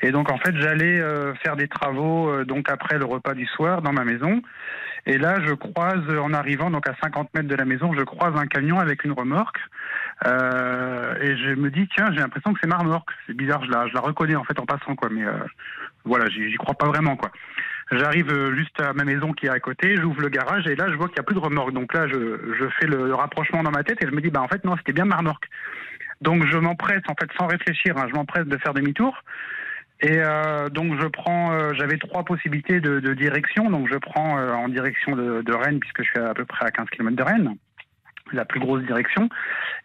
Et 0.00 0.12
donc 0.12 0.30
en 0.30 0.38
fait, 0.38 0.54
j'allais 0.56 1.00
euh, 1.00 1.34
faire 1.34 1.56
des 1.56 1.68
travaux, 1.68 2.28
euh, 2.28 2.44
donc 2.44 2.70
après 2.70 2.98
le 2.98 3.04
repas 3.04 3.34
du 3.34 3.46
soir, 3.46 3.82
dans 3.82 3.92
ma 3.92 4.04
maison. 4.04 4.42
Et 5.06 5.18
là, 5.18 5.40
je 5.44 5.52
croise, 5.54 6.02
en 6.20 6.32
arrivant 6.32 6.70
donc 6.70 6.88
à 6.88 6.94
50 7.02 7.34
mètres 7.34 7.48
de 7.48 7.56
la 7.56 7.64
maison, 7.64 7.92
je 7.92 8.02
croise 8.02 8.34
un 8.36 8.46
camion 8.46 8.78
avec 8.78 9.04
une 9.04 9.12
remorque. 9.12 9.58
Euh, 10.26 11.14
et 11.20 11.36
je 11.36 11.54
me 11.54 11.70
dis, 11.70 11.88
tiens, 11.94 12.06
j'ai 12.12 12.20
l'impression 12.20 12.52
que 12.52 12.60
c'est 12.62 12.68
ma 12.68 12.76
remorque. 12.76 13.10
C'est 13.26 13.34
bizarre, 13.34 13.64
je 13.64 13.70
la, 13.70 13.88
je 13.88 13.94
la 13.94 14.00
reconnais 14.00 14.36
en 14.36 14.44
fait 14.44 14.58
en 14.60 14.64
passant, 14.64 14.94
quoi. 14.94 15.08
Mais 15.10 15.24
euh, 15.24 15.32
voilà, 16.04 16.26
j'y 16.28 16.54
crois 16.56 16.74
pas 16.74 16.86
vraiment, 16.86 17.16
quoi. 17.16 17.32
J'arrive 17.90 18.30
euh, 18.30 18.54
juste 18.54 18.80
à 18.80 18.92
ma 18.92 19.04
maison 19.04 19.32
qui 19.32 19.46
est 19.46 19.50
à 19.50 19.58
côté, 19.58 19.96
j'ouvre 19.96 20.20
le 20.20 20.28
garage 20.28 20.66
et 20.66 20.76
là, 20.76 20.86
je 20.88 20.94
vois 20.94 21.08
qu'il 21.08 21.16
n'y 21.16 21.20
a 21.20 21.24
plus 21.24 21.34
de 21.34 21.40
remorque. 21.40 21.72
Donc 21.72 21.92
là, 21.92 22.06
je, 22.06 22.54
je 22.58 22.66
fais 22.78 22.86
le 22.86 23.12
rapprochement 23.14 23.62
dans 23.64 23.72
ma 23.72 23.82
tête 23.82 24.02
et 24.02 24.06
je 24.06 24.12
me 24.12 24.20
dis, 24.20 24.30
bah 24.30 24.40
en 24.40 24.48
fait, 24.48 24.64
non, 24.64 24.76
c'était 24.76 24.92
bien 24.92 25.04
ma 25.04 25.16
remorque. 25.16 25.48
Donc 26.20 26.46
je 26.46 26.56
m'empresse, 26.56 27.02
en 27.08 27.14
fait, 27.20 27.28
sans 27.36 27.48
réfléchir, 27.48 27.98
hein, 27.98 28.06
je 28.08 28.14
m'empresse 28.14 28.46
de 28.46 28.56
faire 28.58 28.72
demi-tour. 28.72 29.18
Et 30.02 30.18
euh, 30.18 30.68
donc 30.68 31.00
je 31.00 31.06
prends, 31.06 31.52
euh, 31.52 31.72
j'avais 31.74 31.96
trois 31.96 32.24
possibilités 32.24 32.80
de, 32.80 32.98
de 32.98 33.14
direction. 33.14 33.70
Donc 33.70 33.88
je 33.88 33.96
prends 33.96 34.36
euh, 34.38 34.50
en 34.52 34.68
direction 34.68 35.14
de, 35.14 35.42
de 35.42 35.52
Rennes 35.54 35.78
puisque 35.78 36.02
je 36.02 36.10
suis 36.10 36.18
à 36.18 36.34
peu 36.34 36.44
près 36.44 36.66
à 36.66 36.70
15 36.72 36.88
km 36.90 37.16
de 37.16 37.22
Rennes, 37.22 37.56
la 38.32 38.44
plus 38.44 38.58
grosse 38.58 38.82
direction. 38.82 39.28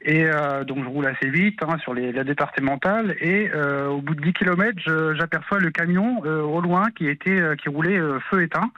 Et 0.02 0.26
euh, 0.26 0.64
donc 0.64 0.84
je 0.84 0.90
roule 0.90 1.06
assez 1.06 1.30
vite 1.30 1.60
hein, 1.62 1.78
sur 1.84 1.94
les, 1.94 2.12
la 2.12 2.24
départementale. 2.24 3.16
Et 3.22 3.52
euh, 3.54 3.90
au 3.90 4.02
bout 4.02 4.16
de 4.16 4.22
10 4.22 4.34
km, 4.34 5.16
j'aperçois 5.16 5.60
le 5.60 5.70
camion 5.70 6.24
euh, 6.26 6.42
au 6.42 6.62
loin 6.62 6.90
qui 6.98 7.08
était, 7.08 7.40
euh, 7.40 7.56
qui 7.56 7.70
roulait 7.70 8.00
euh, 8.00 8.20
feu 8.32 8.42
éteint. 8.42 8.72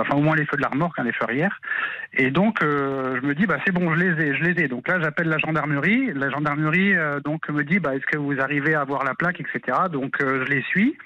Enfin 0.00 0.16
au 0.16 0.20
moins 0.22 0.36
les 0.36 0.44
feux 0.46 0.56
de 0.56 0.62
la 0.62 0.68
remorque, 0.68 0.98
hein, 0.98 1.04
les 1.04 1.12
feux 1.12 1.24
arrière. 1.24 1.60
Et 2.12 2.30
donc 2.30 2.62
euh, 2.62 3.18
je 3.20 3.26
me 3.26 3.34
dis 3.34 3.46
bah 3.46 3.56
c'est 3.64 3.72
bon, 3.72 3.92
je 3.94 3.98
les 4.00 4.22
ai, 4.24 4.34
je 4.36 4.42
les 4.44 4.62
ai. 4.64 4.68
Donc 4.68 4.88
là 4.88 4.98
j'appelle 5.00 5.28
la 5.28 5.38
gendarmerie. 5.38 6.12
La 6.14 6.30
gendarmerie 6.30 6.94
euh, 6.96 7.20
donc 7.20 7.48
me 7.48 7.62
dit 7.64 7.78
bah 7.78 7.94
est-ce 7.94 8.06
que 8.06 8.18
vous 8.18 8.40
arrivez 8.40 8.74
à 8.74 8.84
voir 8.84 9.04
la 9.04 9.14
plaque, 9.14 9.40
etc. 9.40 9.78
Donc 9.90 10.20
euh, 10.20 10.44
je 10.44 10.50
les 10.52 10.62
suis. 10.62 10.96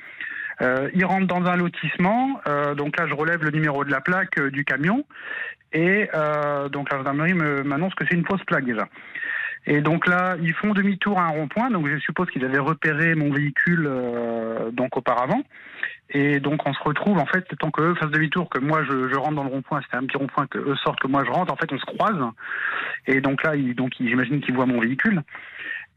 Euh, 0.63 0.91
ils 0.95 1.05
rentrent 1.05 1.27
dans 1.27 1.45
un 1.47 1.57
lotissement. 1.57 2.41
Euh, 2.47 2.75
donc 2.75 2.99
là 2.99 3.07
je 3.07 3.15
relève 3.15 3.43
le 3.43 3.51
numéro 3.51 3.85
de 3.85 3.91
la 3.91 4.01
plaque 4.01 4.41
du 4.49 4.65
camion. 4.65 5.05
Et 5.73 6.09
donc 6.73 6.91
la 6.91 6.99
gendarmerie 6.99 7.35
me- 7.35 7.63
m'annonce 7.63 7.95
que 7.95 8.05
c'est 8.05 8.17
une 8.17 8.27
fausse 8.27 8.43
plaque 8.45 8.65
déjà. 8.65 8.89
Et 9.67 9.83
donc 9.83 10.09
là, 10.09 10.37
ils 10.43 10.55
font 10.55 10.73
demi-tour 10.73 11.17
à 11.21 11.27
un 11.27 11.29
rond-point. 11.29 11.71
Donc 11.71 11.87
je 11.87 11.97
suppose 11.99 12.29
qu'ils 12.31 12.45
avaient 12.45 12.59
repéré 12.59 13.15
mon 13.15 13.33
véhicule 13.33 13.89
donc 14.73 14.97
auparavant. 14.97 15.45
Et 16.13 16.41
donc 16.41 16.67
on 16.67 16.75
se 16.75 16.83
retrouve 16.83 17.19
en 17.19 17.27
fait, 17.27 17.45
le 17.51 17.57
temps 17.57 17.71
que 17.71 17.83
eux 17.83 17.95
fassent 17.95 18.11
demi-tour, 18.11 18.49
que 18.49 18.59
moi 18.59 18.83
je, 18.85 19.15
rentre 19.17 19.37
dans 19.37 19.45
le 19.45 19.51
rond-point, 19.51 19.81
c'était 19.83 19.97
un 19.97 20.07
petit 20.07 20.17
rond-point 20.17 20.47
que 20.47 20.59
eux 20.59 20.77
sortent, 20.77 21.01
que 21.01 21.07
moi 21.07 21.25
je 21.25 21.31
rentre. 21.31 21.53
En 21.53 21.57
fait, 21.57 21.73
on 21.73 21.79
se 21.79 21.87
croise. 21.87 22.19
Et 23.07 23.21
donc 23.21 23.43
là, 23.43 23.55
ils, 23.57 23.75
donc 23.75 23.93
j'imagine 23.99 24.41
qu'ils 24.41 24.55
voient 24.55 24.67
mon 24.67 24.81
véhicule. 24.81 25.23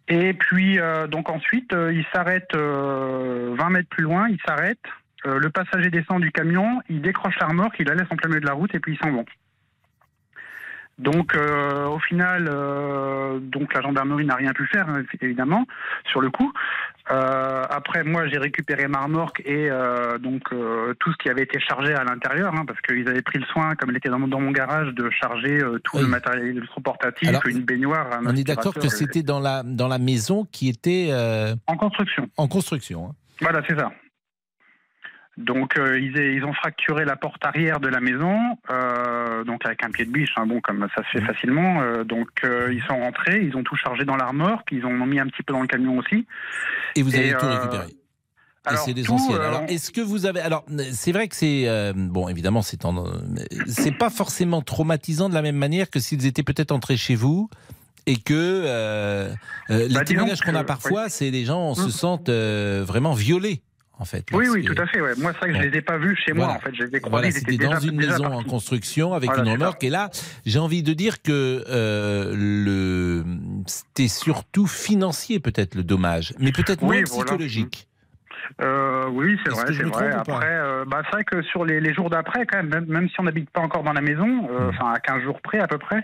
Et 0.08 0.34
puis 0.34 0.80
euh, 0.80 1.08
donc 1.08 1.30
ensuite, 1.30 1.74
euh, 1.74 1.94
ils 1.94 2.06
s'arrêtent 2.14 2.56
euh, 2.56 3.56
20 3.58 3.70
mètres 3.70 3.90
plus 3.90 4.04
loin. 4.04 4.28
Ils 4.30 4.42
s'arrêtent. 4.46 4.80
Euh, 5.26 5.40
le 5.40 5.50
passager 5.50 5.90
descend 5.90 6.22
du 6.22 6.32
camion, 6.32 6.82
il 6.90 7.02
décroche 7.02 7.38
la 7.40 7.48
remorque, 7.48 7.76
il 7.80 7.88
la 7.88 7.96
laisse 7.96 8.08
en 8.10 8.16
plein 8.16 8.28
milieu 8.28 8.42
de 8.42 8.46
la 8.46 8.54
route 8.54 8.74
et 8.76 8.80
puis 8.80 8.94
ils 8.94 8.98
s'en 8.98 9.12
vont. 9.12 9.26
Donc 11.00 11.36
euh, 11.36 11.88
au 11.88 12.00
final, 12.00 12.48
euh, 12.48 13.40
donc 13.40 13.74
la 13.74 13.82
gendarmerie 13.82 14.26
n'a 14.26 14.36
rien 14.36 14.54
pu 14.54 14.68
faire 14.68 14.88
hein, 14.88 15.02
évidemment 15.22 15.66
sur 16.12 16.22
le 16.22 16.30
coup. 16.30 16.52
Euh, 17.12 17.64
après 17.70 18.04
moi 18.04 18.28
j'ai 18.28 18.38
récupéré 18.38 18.88
ma 18.88 19.00
remorque 19.02 19.42
et 19.44 19.70
euh, 19.70 20.18
donc 20.20 20.44
euh, 20.54 20.94
tout 21.00 21.12
ce 21.12 21.18
qui 21.18 21.30
avait 21.30 21.42
été 21.44 21.60
chargé 21.60 21.94
à 21.94 22.04
l'intérieur 22.04 22.54
hein, 22.56 22.64
parce 22.66 22.80
qu'ils 22.82 23.10
avaient 23.10 23.22
pris 23.24 23.40
le 23.40 23.46
soin 23.46 23.76
comme 23.76 23.90
elle 23.90 23.98
était 23.98 24.08
dans 24.10 24.20
mon, 24.20 24.28
dans 24.28 24.40
mon 24.40 24.52
garage 24.52 24.94
de 24.94 25.10
charger 25.10 25.62
euh, 25.62 25.80
tout 25.84 25.98
le 25.98 26.08
matériel 26.08 26.46
électroportatif, 26.58 27.30
une 27.48 27.64
baignoire. 27.64 28.08
un 28.14 28.26
On 28.28 28.36
est 28.36 28.44
d'accord 28.46 28.74
que 28.74 28.88
c'était 28.88 29.24
dans 29.24 29.40
la, 29.40 29.64
dans 29.64 29.88
la 29.88 29.98
maison 29.98 30.46
qui 30.52 30.70
était. 30.70 31.10
euh, 31.12 31.56
en 31.68 31.76
construction. 31.76 32.30
En 32.38 32.48
construction. 32.48 33.08
hein. 33.10 33.16
Voilà, 33.42 33.62
c'est 33.68 33.78
ça. 33.78 33.92
Donc 35.38 35.78
euh, 35.78 36.00
ils, 36.00 36.16
ils 36.16 36.44
ont 36.46 36.54
fracturé 36.54 37.06
la 37.06 37.16
porte 37.16 37.44
arrière 37.44 37.80
de 37.80 37.88
la 37.88 38.00
maison, 38.00 38.38
euh, 38.70 39.44
donc 39.44 39.66
avec 39.66 39.84
un 39.84 39.90
pied 39.90 40.06
de 40.06 40.12
biche, 40.12 40.32
hein, 40.38 40.46
bon 40.46 40.62
comme 40.62 40.88
ça 40.96 41.02
se 41.04 41.18
fait 41.20 41.26
facilement. 41.26 41.82
euh, 41.82 42.04
donc 42.04 42.30
ils 42.44 42.84
sont 42.88 43.00
rentrés, 43.00 43.42
ils 43.44 43.56
ont 43.58 43.64
tout 43.64 43.76
chargé 43.76 44.06
dans 44.06 44.16
la 44.16 44.28
remorque, 44.28 44.68
ils 44.72 44.86
ont 44.86 45.06
mis 45.08 45.20
un 45.20 45.26
petit 45.28 45.42
peu 45.42 45.54
dans 45.54 45.62
le 45.62 45.68
camion 45.68 45.98
aussi. 45.98 46.28
Et 46.96 47.02
vous 47.02 47.16
avez 47.16 47.34
tout 47.36 47.48
récupéré. 47.48 47.88
Et 48.72 48.78
c'est 48.78 48.94
l'essentiel. 48.94 49.42
euh, 49.42 49.48
Alors, 49.48 49.64
est-ce 49.68 49.92
que 49.92 50.00
vous 50.00 50.26
avez. 50.26 50.40
Alors, 50.40 50.64
c'est 50.94 51.12
vrai 51.12 51.28
que 51.28 51.36
c'est. 51.36 51.64
euh, 51.68 51.92
bon, 51.96 52.30
évidemment, 52.30 52.62
c'est 52.62 52.86
en- 52.86 53.04
c'est 53.68 53.92
pas 53.98 54.10
forcément 54.10 54.62
traumatisant 54.62 55.28
de 55.28 55.34
la 55.34 55.42
même 55.42 55.58
manière 55.58 55.90
que 55.90 56.00
s'ils 56.00 56.26
étaient 56.26 56.44
peut-être 56.44 56.72
entrés 56.72 56.96
chez 56.96 57.16
vous 57.16 57.50
et 58.06 58.16
que. 58.16 58.34
euh, 58.66 59.34
les 59.70 59.90
Bah, 59.90 60.06
témoignages 60.06 60.40
qu'on 60.42 60.56
a 60.56 60.64
parfois, 60.64 61.06
oui. 61.06 61.10
c'est 61.10 61.30
les 61.30 61.44
gens 61.44 61.74
se 61.74 61.88
Mm. 61.88 61.92
sentent 61.92 62.30
vraiment 62.30 63.12
violés, 63.14 63.64
en 64.00 64.06
fait. 64.06 64.26
Oui, 64.34 64.48
oui, 64.50 64.64
lorsque- 64.64 64.76
tout 64.76 64.82
à 64.82 64.86
fait. 64.88 65.02
Ouais. 65.02 65.12
Moi, 65.18 65.32
c'est 65.34 65.40
vrai 65.40 65.48
que 65.50 65.54
je 65.56 65.60
Bon. 65.64 65.72
les 65.72 65.78
ai 65.78 65.82
pas 65.82 65.98
vus 65.98 66.16
chez 66.26 66.34
moi. 66.34 66.46
Voilà. 66.46 66.60
En 66.60 66.62
fait, 66.62 66.76
je 66.76 66.84
les 66.84 66.96
ai 66.98 67.00
croisés. 67.00 67.30
Voilà, 67.30 67.32
c'était 67.32 67.58
dans 67.58 67.80
une 67.80 67.96
maison 67.96 68.26
en 68.26 68.30
partis. 68.32 68.46
construction 68.50 69.14
avec 69.14 69.30
Voilà, 69.30 69.44
une 69.44 69.50
remorque. 69.52 69.84
Et 69.84 69.90
là, 69.90 70.10
j'ai 70.46 70.60
envie 70.60 70.84
de 70.84 70.94
dire 70.94 71.22
que 71.22 71.64
euh, 71.70 72.34
le 72.36 73.24
c'était 73.68 74.08
surtout 74.08 74.68
financier 74.68 75.40
peut-être 75.40 75.76
le 75.76 75.84
dommage, 75.84 76.34
mais 76.40 76.52
peut-être 76.52 76.82
moins 76.82 76.98
Oui, 76.98 77.04
psychologique. 77.04 77.88
Euh, 78.62 79.08
oui, 79.10 79.38
c'est 79.44 79.52
Est-ce 79.52 79.62
vrai, 79.62 79.68
que 79.68 79.74
c'est 79.74 79.84
vrai. 79.84 80.12
Après, 80.12 80.46
euh, 80.52 80.84
bah, 80.86 81.02
c'est 81.06 81.12
vrai 81.14 81.24
que 81.24 81.42
sur 81.44 81.64
les, 81.66 81.80
les 81.80 81.94
jours 81.94 82.10
d'après, 82.10 82.46
quand 82.46 82.58
même, 82.58 82.68
même, 82.70 82.86
même 82.88 83.10
si 83.10 83.16
on 83.20 83.24
n'habite 83.24 83.50
pas 83.50 83.62
encore 83.62 83.84
dans 83.84 83.94
la 83.94 84.02
maison, 84.02 84.28
Hmm. 84.28 84.48
euh, 84.52 84.70
enfin 84.70 84.92
à 84.94 85.00
15 85.00 85.24
jours 85.24 85.40
près 85.42 85.60
à 85.60 85.68
peu 85.68 85.78
près, 85.78 86.04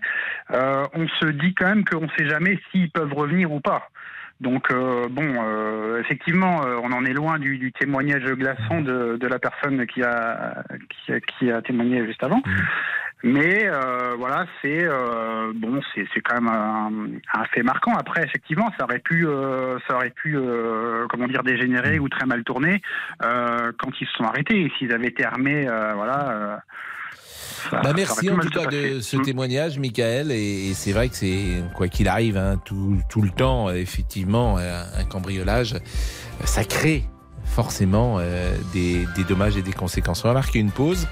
euh, 0.52 0.86
on 0.94 1.08
se 1.20 1.26
dit 1.26 1.54
quand 1.54 1.66
même 1.68 1.84
qu'on 1.86 2.02
ne 2.02 2.10
sait 2.18 2.28
jamais 2.30 2.58
s'ils 2.72 2.90
peuvent 2.92 3.14
revenir 3.14 3.52
ou 3.52 3.60
pas. 3.60 3.90
Donc 4.40 4.72
euh, 4.72 5.08
bon, 5.10 5.36
euh, 5.44 6.00
effectivement, 6.00 6.66
euh, 6.66 6.78
on 6.82 6.92
en 6.94 7.04
est 7.04 7.14
loin 7.14 7.40
du, 7.40 7.58
du 7.58 7.72
témoignage 7.74 8.24
glaçant 8.24 8.82
de, 8.82 9.18
de 9.18 9.28
la 9.28 9.38
personne 9.38 9.86
qui 9.86 10.02
a, 10.02 10.64
qui 10.90 11.12
a 11.12 11.20
qui 11.20 11.52
a 11.52 11.62
témoigné 11.62 12.06
juste 12.06 12.24
avant. 12.24 12.42
Mais 13.22 13.68
euh, 13.68 14.16
voilà, 14.18 14.46
c'est 14.62 14.86
euh, 14.86 15.52
bon, 15.54 15.82
c'est 15.94 16.08
c'est 16.14 16.22
quand 16.22 16.40
même 16.42 16.48
un, 16.48 16.92
un 17.38 17.44
fait 17.46 17.64
marquant. 17.64 17.94
Après, 17.98 18.24
effectivement, 18.24 18.72
ça 18.78 18.86
aurait 18.86 19.00
pu, 19.00 19.28
euh, 19.28 19.78
ça 19.90 19.96
aurait 19.96 20.12
pu, 20.12 20.38
euh, 20.38 21.06
comment 21.10 21.28
dire, 21.28 21.44
dégénérer 21.44 22.00
ou 22.00 22.08
très 22.08 22.26
mal 22.26 22.46
tourner 22.46 22.82
euh, 23.26 23.74
quand 23.78 23.92
ils 24.00 24.08
se 24.08 24.14
sont 24.14 24.24
arrêtés. 24.24 24.72
S'ils 24.78 24.94
avaient 24.94 25.08
été 25.08 25.26
armés, 25.26 25.68
euh, 25.68 25.92
voilà. 25.96 26.64
Bah 27.72 27.94
merci 27.96 28.30
en 28.30 28.38
tout 28.38 28.50
cas 28.50 28.66
de 28.66 29.00
ce 29.00 29.18
Mm. 29.18 29.22
témoignage, 29.24 29.80
Michael. 29.80 30.32
Et, 30.32 30.70
et 30.70 30.74
c'est 30.74 30.92
vrai 30.92 31.10
que 31.10 31.16
c'est, 31.16 31.64
quoi 31.76 31.88
qu'il 31.88 32.08
arrive, 32.08 32.38
hein, 32.38 32.60
tout, 32.64 32.98
tout 33.10 33.22
le 33.22 33.30
temps, 33.30 33.70
effectivement, 33.70 34.58
euh, 34.58 34.84
un 34.98 35.04
cambriolage, 35.04 35.76
ça 36.46 36.64
crée 36.64 37.04
forcément 37.44 38.18
euh, 38.20 38.56
des, 38.74 39.06
des 39.16 39.24
dommages 39.24 39.58
et 39.58 39.62
des 39.62 39.74
conséquences. 39.74 40.24
On 40.24 40.28
va 40.28 40.34
marquer 40.34 40.60
une 40.60 40.72
pause. 40.72 41.08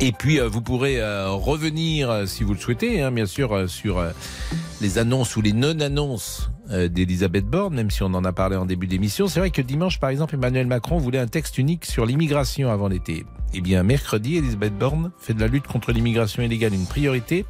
Et 0.00 0.12
puis, 0.12 0.40
euh, 0.40 0.48
vous 0.48 0.60
pourrez 0.60 1.00
euh, 1.00 1.30
revenir, 1.30 2.10
euh, 2.10 2.26
si 2.26 2.42
vous 2.42 2.52
le 2.52 2.58
souhaitez, 2.58 3.00
hein, 3.00 3.12
bien 3.12 3.26
sûr, 3.26 3.68
sur 3.68 4.04
les 4.80 4.98
annonces 4.98 5.36
ou 5.36 5.42
les 5.42 5.52
non-annonces 5.52 6.50
d'Elisabeth 6.70 7.44
Borne, 7.44 7.74
même 7.74 7.90
si 7.90 8.02
on 8.02 8.14
en 8.14 8.24
a 8.24 8.32
parlé 8.32 8.56
en 8.56 8.64
début 8.64 8.86
d'émission. 8.86 9.28
C'est 9.28 9.38
vrai 9.38 9.50
que 9.50 9.60
dimanche, 9.60 10.00
par 10.00 10.08
exemple, 10.08 10.34
Emmanuel 10.34 10.66
Macron 10.66 10.96
voulait 10.96 11.18
un 11.18 11.26
texte 11.26 11.58
unique 11.58 11.84
sur 11.84 12.06
l'immigration 12.06 12.70
avant 12.70 12.88
l'été. 12.88 13.26
Eh 13.52 13.60
bien, 13.60 13.82
mercredi, 13.82 14.36
Elisabeth 14.36 14.76
Borne 14.76 15.12
fait 15.18 15.34
de 15.34 15.40
la 15.40 15.46
lutte 15.46 15.66
contre 15.66 15.92
l'immigration 15.92 16.42
illégale 16.42 16.72
une 16.72 16.86
priorité 16.86 17.44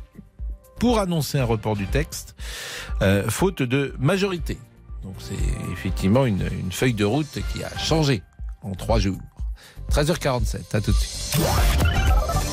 pour 0.79 0.99
annoncer 0.99 1.39
un 1.39 1.45
report 1.45 1.77
du 1.77 1.87
texte, 1.87 2.35
euh, 3.03 3.29
faute 3.31 3.63
de 3.63 3.95
majorité. 3.99 4.59
Donc, 5.03 5.15
c'est 5.19 5.73
effectivement 5.73 6.27
une, 6.27 6.49
une 6.61 6.73
feuille 6.73 6.95
de 6.95 7.05
route 7.05 7.39
qui 7.53 7.63
a 7.63 7.79
changé 7.79 8.23
en 8.63 8.73
trois 8.73 8.99
jours. 8.99 9.21
13h47, 9.91 10.77
à 10.77 10.81
tout 10.81 10.93
de 10.93 10.97
suite. 10.97 11.41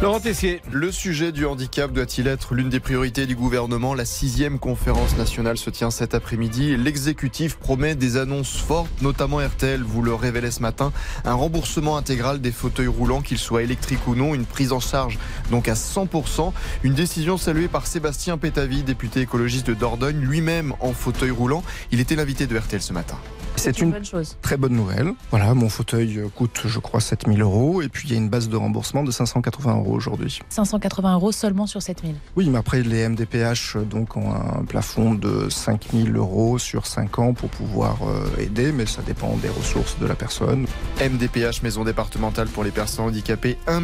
Laurent 0.00 0.20
Tessier. 0.20 0.62
Le 0.70 0.92
sujet 0.92 1.32
du 1.32 1.44
handicap 1.44 1.92
doit-il 1.92 2.28
être 2.28 2.54
l'une 2.54 2.68
des 2.68 2.78
priorités 2.78 3.26
du 3.26 3.34
gouvernement? 3.34 3.94
La 3.94 4.04
sixième 4.04 4.60
conférence 4.60 5.16
nationale 5.16 5.58
se 5.58 5.70
tient 5.70 5.90
cet 5.90 6.14
après-midi. 6.14 6.76
L'exécutif 6.76 7.56
promet 7.56 7.96
des 7.96 8.16
annonces 8.16 8.56
fortes, 8.58 9.02
notamment 9.02 9.38
RTL 9.38 9.82
vous 9.82 10.00
le 10.02 10.14
révélait 10.14 10.52
ce 10.52 10.62
matin. 10.62 10.92
Un 11.24 11.34
remboursement 11.34 11.96
intégral 11.96 12.40
des 12.40 12.52
fauteuils 12.52 12.86
roulants, 12.86 13.22
qu'ils 13.22 13.38
soient 13.38 13.64
électriques 13.64 14.06
ou 14.06 14.14
non, 14.14 14.36
une 14.36 14.46
prise 14.46 14.70
en 14.70 14.78
charge 14.78 15.18
donc 15.50 15.66
à 15.66 15.74
100%. 15.74 16.52
Une 16.84 16.94
décision 16.94 17.36
saluée 17.36 17.66
par 17.66 17.88
Sébastien 17.88 18.38
Pétavy, 18.38 18.84
député 18.84 19.22
écologiste 19.22 19.66
de 19.66 19.74
Dordogne, 19.74 20.20
lui-même 20.20 20.74
en 20.78 20.92
fauteuil 20.92 21.32
roulant. 21.32 21.64
Il 21.90 21.98
était 21.98 22.14
l'invité 22.14 22.46
de 22.46 22.56
RTL 22.56 22.80
ce 22.80 22.92
matin. 22.92 23.18
C'est 23.56 23.80
une, 23.80 23.92
très 24.40 24.56
bonne 24.56 24.74
nouvelle. 24.74 25.14
Voilà, 25.30 25.52
mon 25.52 25.68
fauteuil 25.68 26.22
coûte, 26.36 26.62
je 26.66 26.78
crois, 26.78 27.00
7000 27.00 27.42
euros. 27.42 27.82
Et 27.82 27.88
puis, 27.88 28.06
il 28.08 28.12
y 28.12 28.14
a 28.14 28.18
une 28.18 28.28
base 28.28 28.48
de 28.48 28.56
remboursement 28.56 29.02
de 29.02 29.10
580 29.10 29.78
euros 29.78 29.87
aujourd'hui. 29.92 30.40
580 30.48 31.14
euros 31.14 31.32
seulement 31.32 31.66
sur 31.66 31.82
7000 31.82 32.14
Oui, 32.36 32.48
mais 32.50 32.58
après, 32.58 32.82
les 32.82 33.08
MDPH 33.08 33.76
donc, 33.88 34.16
ont 34.16 34.32
un 34.32 34.64
plafond 34.64 35.14
de 35.14 35.48
5000 35.48 36.16
euros 36.16 36.58
sur 36.58 36.86
5 36.86 37.18
ans 37.18 37.34
pour 37.34 37.50
pouvoir 37.50 37.98
euh, 38.02 38.42
aider, 38.42 38.72
mais 38.72 38.86
ça 38.86 39.02
dépend 39.02 39.36
des 39.36 39.48
ressources 39.48 39.98
de 39.98 40.06
la 40.06 40.14
personne. 40.14 40.66
MDPH, 41.00 41.62
Maison 41.62 41.84
départementale 41.84 42.48
pour 42.48 42.64
les 42.64 42.70
personnes 42.70 43.06
handicapées, 43.06 43.58
1 43.66 43.80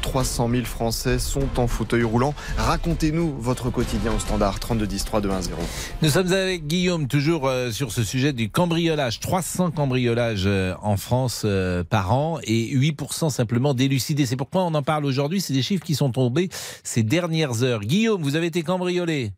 300 0.00 0.48
000 0.50 0.64
Français 0.64 1.18
sont 1.18 1.58
en 1.58 1.66
fauteuil 1.66 2.02
roulant. 2.02 2.34
Racontez-nous 2.56 3.34
votre 3.38 3.70
quotidien 3.70 4.12
au 4.14 4.18
standard 4.18 4.60
32 4.60 4.86
10 4.86 5.04
3 5.04 5.20
2 5.20 5.30
1 5.30 5.42
0. 5.42 5.58
Nous 6.02 6.08
sommes 6.08 6.32
avec 6.32 6.66
Guillaume, 6.66 7.06
toujours 7.06 7.48
euh, 7.48 7.70
sur 7.70 7.92
ce 7.92 8.02
sujet 8.02 8.32
du 8.32 8.50
cambriolage 8.50 9.20
300 9.20 9.72
cambriolages 9.72 10.44
euh, 10.46 10.74
en 10.82 10.96
France 10.96 11.42
euh, 11.44 11.84
par 11.84 12.12
an 12.12 12.38
et 12.44 12.74
8% 12.74 13.30
simplement 13.30 13.74
d'élucidés. 13.74 14.26
C'est 14.26 14.36
pourquoi 14.36 14.62
on 14.62 14.74
en 14.74 14.82
parle 14.82 15.04
aujourd'hui. 15.04 15.40
C'est 15.42 15.52
des 15.52 15.62
chiffres 15.62 15.84
qui 15.84 15.94
sont 15.94 16.10
tombés 16.10 16.48
ces 16.50 17.02
dernières 17.02 17.62
heures. 17.62 17.80
Guillaume, 17.80 18.22
vous 18.22 18.36
avez 18.36 18.46
été 18.46 18.62
cambriolé 18.62 19.32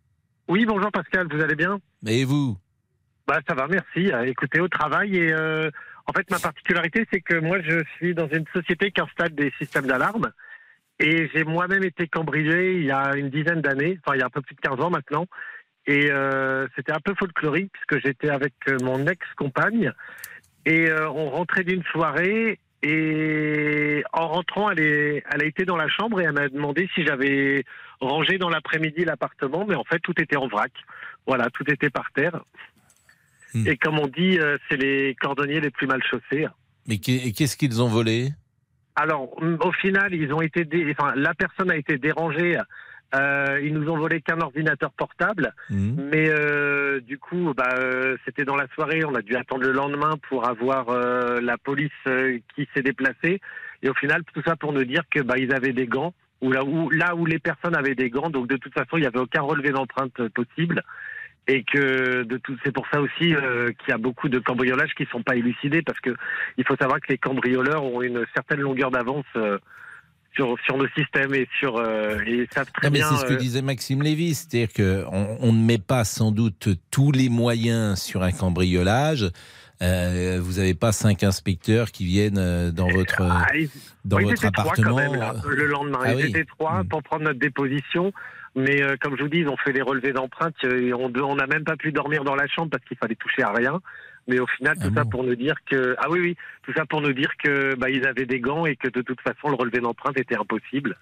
Oui, 0.49 0.65
bonjour 0.67 0.93
Pascal, 0.93 1.27
vous 1.31 1.41
allez 1.41 1.57
bien? 1.57 1.81
Et 2.07 2.25
vous? 2.25 2.57
Bah, 3.27 3.41
Ça 3.49 3.55
va, 3.55 3.67
merci. 3.67 4.13
Euh, 4.13 4.27
écoutez, 4.27 4.61
au 4.61 4.69
travail 4.69 5.17
et 5.17 5.35
en 6.07 6.13
fait, 6.13 6.31
ma 6.31 6.39
particularité, 6.39 7.07
c'est 7.13 7.21
que 7.21 7.39
moi, 7.39 7.59
je 7.63 7.83
suis 7.97 8.15
dans 8.15 8.29
une 8.29 8.45
société 8.53 8.91
qui 8.91 9.01
installe 9.01 9.35
des 9.35 9.53
systèmes 9.59 9.87
d'alarme. 9.87 10.31
Et 11.01 11.29
j'ai 11.35 11.45
moi-même 11.45 11.83
été 11.83 12.07
cambriolé 12.07 12.75
il 12.77 12.85
y 12.85 12.91
a 12.91 13.17
une 13.17 13.31
dizaine 13.31 13.61
d'années, 13.61 13.99
enfin 14.05 14.15
il 14.15 14.21
y 14.21 14.23
a 14.23 14.27
un 14.27 14.31
peu 14.31 14.43
plus 14.43 14.55
de 14.55 14.61
15 14.61 14.81
ans 14.81 14.91
maintenant. 14.91 15.27
Et 15.87 16.11
euh, 16.11 16.67
c'était 16.77 16.93
un 16.93 17.01
peu 17.01 17.15
folklorique 17.15 17.73
puisque 17.73 18.05
j'étais 18.07 18.31
avec 18.31 18.55
euh, 18.69 18.79
mon 18.83 19.07
ex-compagne 19.07 19.93
et 20.65 20.89
euh, 20.89 21.11
on 21.11 21.31
rentrait 21.31 21.65
d'une 21.65 21.83
soirée 21.85 22.59
et 22.85 24.05
en 24.13 24.29
rentrant, 24.29 24.71
elle, 24.71 24.81
est, 24.81 25.25
elle 25.33 25.43
a 25.43 25.45
été 25.47 25.65
dans 25.65 25.77
la 25.77 25.89
chambre 25.89 26.21
et 26.21 26.25
elle 26.25 26.33
m'a 26.33 26.49
demandé 26.49 26.89
si 26.95 27.05
j'avais 27.05 27.65
rangé 28.01 28.39
dans 28.39 28.51
l'après-midi 28.51 29.05
l'appartement, 29.05 29.65
mais 29.67 29.75
en 29.75 29.85
fait 29.85 29.99
tout 30.01 30.21
était 30.21 30.37
en 30.37 30.49
vrac. 30.49 30.73
Voilà, 31.27 31.49
tout 31.51 31.65
était 31.69 31.91
par 31.91 32.13
terre. 32.13 32.45
Hmm. 33.55 33.67
Et 33.67 33.77
comme 33.77 33.99
on 33.99 34.09
dit, 34.09 34.39
c'est 34.69 34.77
les 34.77 35.15
cordonniers 35.21 35.61
les 35.61 35.71
plus 35.71 35.87
mal 35.87 36.03
chaussés. 36.03 36.47
Mais 36.87 36.99
qu'est-ce 36.99 37.57
qu'ils 37.57 37.81
ont 37.81 37.89
volé? 37.89 38.33
Alors, 38.97 39.35
au 39.43 39.73
final, 39.73 40.15
ils 40.15 40.33
ont 40.33 40.43
été, 40.43 40.67
enfin, 40.97 41.15
la 41.17 41.35
personne 41.35 41.71
a 41.71 41.77
été 41.77 41.99
dérangée 41.99 42.59
euh, 43.15 43.61
ils 43.63 43.73
nous 43.73 43.89
ont 43.91 43.97
volé 43.97 44.21
qu'un 44.21 44.41
ordinateur 44.41 44.91
portable, 44.93 45.53
mmh. 45.71 45.93
mais 46.13 46.29
euh, 46.29 47.01
du 47.01 47.19
coup, 47.19 47.53
bah, 47.57 47.69
euh, 47.79 48.17
c'était 48.25 48.45
dans 48.45 48.57
la 48.57 48.67
soirée. 48.75 49.05
On 49.05 49.15
a 49.15 49.23
dû 49.23 49.37
attendre 49.37 49.63
le 49.65 49.73
lendemain 49.73 50.17
pour 50.29 50.49
avoir 50.49 50.89
euh, 50.89 51.41
la 51.41 51.59
police 51.59 51.91
euh, 52.07 52.39
qui 52.55 52.69
s'est 52.75 52.83
déplacée. 52.83 53.41
Et 53.83 53.89
au 53.89 53.95
final, 53.95 54.23
tout 54.33 54.43
ça 54.45 54.57
pour 54.57 54.73
nous 54.73 54.85
dire 54.85 55.03
que 55.11 55.21
bah, 55.21 55.35
ils 55.39 55.55
avaient 55.55 55.73
des 55.73 55.87
gants, 55.87 56.15
ou 56.41 56.51
là 56.51 56.65
où, 56.65 56.91
là 56.91 57.15
où 57.15 57.27
les 57.27 57.39
personnes 57.39 57.77
avaient 57.77 57.95
des 57.95 58.11
gants. 58.11 58.31
Donc 58.31 58.49
de 58.49 58.57
toute 58.57 58.73
façon, 58.73 58.97
il 58.97 59.01
n'y 59.01 59.07
avait 59.07 59.21
aucun 59.21 59.43
relevé 59.43 59.71
d'empreinte 59.71 60.29
possible. 60.29 60.83
Et 61.47 61.63
que 61.63 62.23
de 62.23 62.39
tout, 62.39 62.57
c'est 62.65 62.73
pour 62.73 62.87
ça 62.91 63.03
aussi 63.03 63.19
qu'il 63.19 63.89
y 63.89 63.93
a 63.93 63.99
beaucoup 63.99 64.31
de 64.31 64.39
cambriolages 64.39 64.95
qui 64.95 65.05
sont 65.13 65.23
pas 65.23 65.37
élucidés, 65.37 65.83
parce 65.83 66.01
que 66.01 66.17
il 66.57 66.65
faut 66.67 66.77
savoir 66.77 67.01
que 67.01 67.09
les 67.11 67.19
cambrioleurs 67.19 67.85
ont 67.85 68.01
une 68.01 68.25
certaine 68.35 68.61
longueur 68.61 68.91
d'avance 68.91 69.27
sur, 70.35 70.57
sur 70.65 70.77
le 70.79 70.89
système 70.97 71.35
et 71.35 71.49
sur 71.59 71.77
euh, 71.77 72.19
et 72.27 72.47
savent 72.51 72.71
très 72.73 72.91
mais 72.91 72.99
bien. 72.99 73.09
C'est 73.11 73.23
ce 73.23 73.27
que 73.27 73.35
euh, 73.35 73.37
disait 73.37 73.63
Maxime 73.63 74.03
Lévy, 74.03 74.35
c'est-à-dire 74.35 74.73
qu'on 74.73 75.37
on 75.41 75.53
ne 75.53 75.65
met 75.65 75.79
pas 75.79 76.05
sans 76.05 76.33
doute 76.33 76.69
tous 76.91 77.13
les 77.13 77.29
moyens 77.29 78.01
sur 78.01 78.23
un 78.23 78.33
cambriolage. 78.33 79.31
Euh, 79.83 80.39
vous 80.41 80.55
n'avez 80.55 80.75
pas 80.75 80.93
cinq 80.93 81.25
inspecteurs 81.25 81.91
qui 81.91 82.05
viennent 82.05 82.71
dans 82.71 82.89
votre 82.89 83.23
ah, 83.23 83.47
dans 84.05 84.19
oui, 84.19 84.25
votre 84.25 84.47
appartement. 84.47 84.91
Trois 84.91 85.05
quand 85.05 85.11
même, 85.11 85.21
là, 85.21 85.35
le 85.47 85.67
lendemain, 85.67 85.99
Ah 86.05 86.13
ils 86.15 86.17
oui. 86.25 86.31
étaient 86.31 86.45
trois 86.45 86.83
Mm. 86.85 86.89
pour 86.89 87.03
prendre 87.03 87.25
notre 87.25 87.41
déposition. 87.41 88.13
Mais 88.57 88.83
euh, 88.83 88.97
comme 89.01 89.17
je 89.17 89.23
vous 89.23 89.29
dis, 89.29 89.39
ils 89.39 89.49
ont 89.49 89.57
fait 89.57 89.73
les 89.73 89.83
relevés 89.83 90.13
d'empreintes. 90.13 90.55
on 90.65 91.35
n'a 91.35 91.47
même 91.47 91.65
pas 91.65 91.77
pu 91.77 91.91
dormir 91.93 92.25
dans 92.25 92.37
la 92.37 92.47
chambre 92.47 92.71
parce 92.71 92.85
qu'il 92.85 92.97
fallait 92.97 93.17
toucher 93.17 93.43
à 93.43 93.53
rien. 93.53 93.81
Mais 94.27 94.39
au 94.39 94.47
final, 94.47 94.77
tout 94.79 94.93
ça 94.95 95.05
pour 95.05 95.23
nous 95.23 95.35
dire 95.35 95.57
que 95.71 95.95
ah 95.99 96.09
oui 96.09 96.21
oui, 96.21 96.37
tout 96.63 96.73
ça 96.75 96.87
pour 96.87 97.01
nous 97.01 97.13
dire 97.13 97.33
que 97.43 97.75
bah 97.77 97.91
ils 97.91 98.07
avaient 98.07 98.27
des 98.27 98.41
gants 98.41 98.65
et 98.65 98.77
que 98.77 98.89
de 98.89 99.03
toute 99.03 99.21
façon 99.21 99.49
le 99.49 99.55
relevé 99.55 99.81
d'empreinte 99.81 100.19
était 100.19 100.37
impossible. 100.37 100.97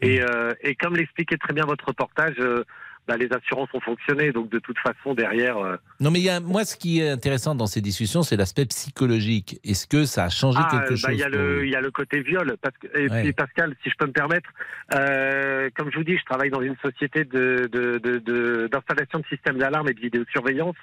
Et, 0.00 0.22
euh, 0.22 0.52
et 0.62 0.76
comme 0.76 0.94
l'expliquait 0.94 1.38
très 1.38 1.52
bien 1.52 1.64
votre 1.64 1.88
reportage, 1.88 2.36
euh, 2.38 2.64
bah, 3.08 3.16
les 3.16 3.28
assurances 3.32 3.70
ont 3.72 3.80
fonctionné. 3.80 4.30
Donc 4.32 4.50
de 4.50 4.58
toute 4.58 4.78
façon 4.78 5.14
derrière. 5.14 5.56
euh, 5.58 5.76
Non, 5.98 6.10
mais 6.10 6.20
il 6.20 6.24
y 6.26 6.28
a, 6.30 6.38
moi, 6.40 6.64
ce 6.64 6.76
qui 6.76 7.00
est 7.00 7.08
intéressant 7.08 7.54
dans 7.54 7.66
ces 7.66 7.80
discussions, 7.80 8.22
c'est 8.22 8.36
l'aspect 8.36 8.66
psychologique. 8.66 9.58
Est-ce 9.64 9.86
que 9.86 10.04
ça 10.04 10.24
a 10.24 10.28
changé 10.28 10.58
Ah, 10.62 10.68
quelque 10.70 10.90
bah, 10.90 10.96
chose 10.96 11.10
Il 11.12 11.18
y, 11.18 11.22
a 11.24 11.30
pour 11.30 11.38
le- 11.38 11.66
y 11.66 11.74
a 11.74 11.80
le 11.80 11.90
côté 11.90 12.20
viol. 12.20 12.56
Parce 12.62 12.76
que, 12.78 12.86
et 12.98 13.08
Ouais. 13.10 13.22
puis 13.22 13.32
Pascal, 13.32 13.74
si 13.82 13.90
je 13.90 13.94
peux 13.98 14.06
me 14.06 14.12
permettre, 14.12 14.50
euh, 14.94 15.70
comme 15.76 15.90
je 15.90 15.96
vous 15.96 16.04
dis, 16.04 16.16
je 16.18 16.24
travaille 16.24 16.50
dans 16.50 16.60
une 16.62 16.76
société 16.84 17.24
de, 17.24 17.68
de, 17.72 17.98
de- 17.98 18.18
de- 18.18 18.68
d'installation 18.70 19.18
de, 19.20 19.26
systèmes 19.26 19.58
d'alarme 19.58 19.88
et 19.88 19.94
de 19.94 20.00
vidéosurveillance. 20.00 20.76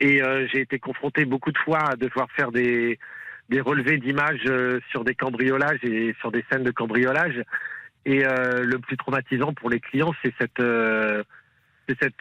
Et 0.00 0.22
euh, 0.22 0.46
j'ai 0.52 0.60
été 0.62 0.78
confronté 0.78 1.24
beaucoup 1.24 1.52
de 1.52 1.58
fois 1.58 1.78
à 1.92 1.96
devoir 1.96 2.28
faire 2.32 2.50
des, 2.50 2.98
des 3.48 3.60
relevés 3.60 3.98
d'images 3.98 4.50
sur 4.90 5.04
des 5.04 5.14
cambriolages 5.14 5.78
et 5.84 6.14
sur 6.20 6.32
des 6.32 6.44
scènes 6.50 6.64
de 6.64 6.70
cambriolage. 6.72 7.40
Et 8.04 8.24
le 8.24 8.78
plus 8.78 8.96
traumatisant 8.96 9.52
pour 9.54 9.70
les 9.70 9.78
clients, 9.78 10.12
c'est 10.24 10.34
cette, 10.40 10.58
c'est 11.88 11.96
cette, 12.00 12.14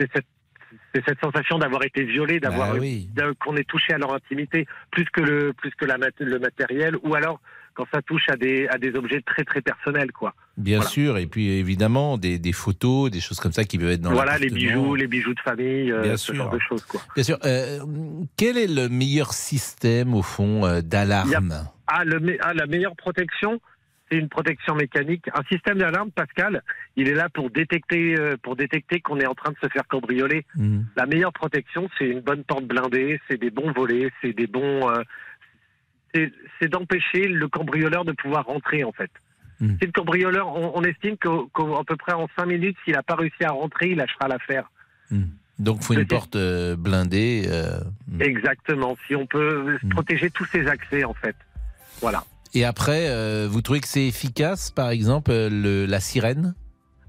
c'est 0.00 0.10
cette 0.14 0.26
c'est 0.92 1.04
cette 1.06 1.20
sensation 1.20 1.58
d'avoir 1.58 1.84
été 1.84 2.04
violé, 2.04 2.40
d'avoir 2.40 2.72
Bah 2.72 2.78
oui. 2.80 3.08
qu'on 3.40 3.56
est 3.56 3.68
touché 3.68 3.92
à 3.94 3.98
leur 3.98 4.12
intimité 4.14 4.66
plus 4.90 5.04
que 5.06 5.20
le 5.20 5.52
plus 5.52 5.70
que 5.76 5.84
la, 5.84 5.96
le 6.18 6.38
matériel, 6.38 6.96
ou 7.02 7.14
alors 7.14 7.40
quand 7.74 7.86
ça 7.92 8.02
touche 8.02 8.28
à 8.28 8.36
des 8.36 8.66
à 8.68 8.78
des 8.78 8.94
objets 8.94 9.20
très 9.22 9.44
très 9.44 9.60
personnels, 9.60 10.12
quoi. 10.12 10.34
Bien 10.56 10.78
Voilà. 10.78 10.90
sûr, 10.90 11.18
et 11.18 11.26
puis 11.26 11.48
évidemment 11.50 12.16
des, 12.18 12.38
des 12.38 12.52
photos, 12.52 13.10
des 13.10 13.20
choses 13.20 13.40
comme 13.40 13.52
ça 13.52 13.64
qui 13.64 13.78
peuvent 13.78 13.90
être 13.90 14.00
dans 14.00 14.12
voilà 14.12 14.38
les 14.38 14.50
bijoux, 14.50 14.94
les 14.94 15.06
bijoux 15.08 15.34
de 15.34 15.40
famille, 15.40 15.90
euh, 15.92 16.16
ce 16.16 16.26
sûr. 16.26 16.34
genre 16.36 16.50
de 16.50 16.58
choses, 16.60 16.84
quoi. 16.84 17.00
Bien 17.14 17.24
sûr. 17.24 17.38
Euh, 17.44 17.80
quel 18.36 18.56
est 18.56 18.68
le 18.72 18.88
meilleur 18.88 19.32
système 19.32 20.14
au 20.14 20.22
fond 20.22 20.64
euh, 20.64 20.80
d'alarme? 20.80 21.66
Ah, 21.88 22.02
ah, 22.40 22.54
la 22.54 22.66
meilleure 22.66 22.96
protection, 22.96 23.60
c'est 24.14 24.20
une 24.20 24.28
protection 24.28 24.74
mécanique. 24.76 25.24
Un 25.34 25.42
système 25.50 25.78
d'alarme, 25.78 26.10
Pascal, 26.12 26.62
il 26.96 27.08
est 27.08 27.14
là 27.14 27.28
pour 27.28 27.50
détecter, 27.50 28.14
euh, 28.18 28.36
pour 28.42 28.54
détecter 28.54 29.00
qu'on 29.00 29.18
est 29.18 29.26
en 29.26 29.34
train 29.34 29.50
de 29.50 29.56
se 29.60 29.68
faire 29.68 29.86
cambrioler. 29.88 30.44
Mhm. 30.56 30.86
La 30.96 31.06
meilleure 31.06 31.32
protection, 31.32 31.88
c'est 31.98 32.06
une 32.06 32.20
bonne 32.20 32.44
porte 32.44 32.64
blindée, 32.64 33.20
c'est 33.28 33.38
des 33.38 33.50
bons 33.50 33.72
volets, 33.72 34.10
c'est 34.22 34.32
des 34.32 34.46
bons. 34.46 34.88
euh, 34.88 35.02
c'est 36.14 36.32
c'est 36.60 36.68
d'empêcher 36.68 37.26
le 37.26 37.48
cambrioleur 37.48 38.04
de 38.04 38.12
pouvoir 38.12 38.44
rentrer, 38.46 38.84
en 38.84 38.92
fait. 38.92 39.10
Mhm. 39.60 39.78
Si 39.80 39.86
le 39.86 39.92
cambrioleur, 39.92 40.46
on, 40.56 40.72
on 40.76 40.82
estime 40.84 41.16
qu'à 41.16 41.30
peu 41.86 41.96
près 41.96 42.12
en 42.12 42.28
5 42.36 42.46
minutes, 42.46 42.76
s'il 42.84 42.94
n'a 42.94 43.02
pas 43.02 43.16
réussi 43.16 43.42
à 43.42 43.50
rentrer, 43.50 43.90
il 43.90 43.96
lâchera 43.96 44.28
l'affaire. 44.28 44.70
Donc, 45.58 45.78
il 45.80 45.84
faut 45.84 45.94
une 45.94 46.06
porte 46.06 46.36
euh, 46.36 46.76
blindée. 46.76 47.44
euh, 47.48 47.78
Exactement. 48.20 48.96
Si 49.06 49.14
on 49.14 49.26
peut 49.26 49.76
protéger 49.90 50.30
tous 50.30 50.44
ces 50.46 50.66
accès, 50.66 51.04
en 51.04 51.14
fait. 51.14 51.36
Voilà. 52.00 52.24
Et 52.54 52.64
après, 52.64 53.08
euh, 53.08 53.48
vous 53.50 53.62
trouvez 53.62 53.80
que 53.80 53.88
c'est 53.88 54.06
efficace, 54.06 54.70
par 54.70 54.90
exemple, 54.90 55.30
euh, 55.32 55.48
le, 55.50 55.86
la 55.86 56.00
sirène? 56.00 56.54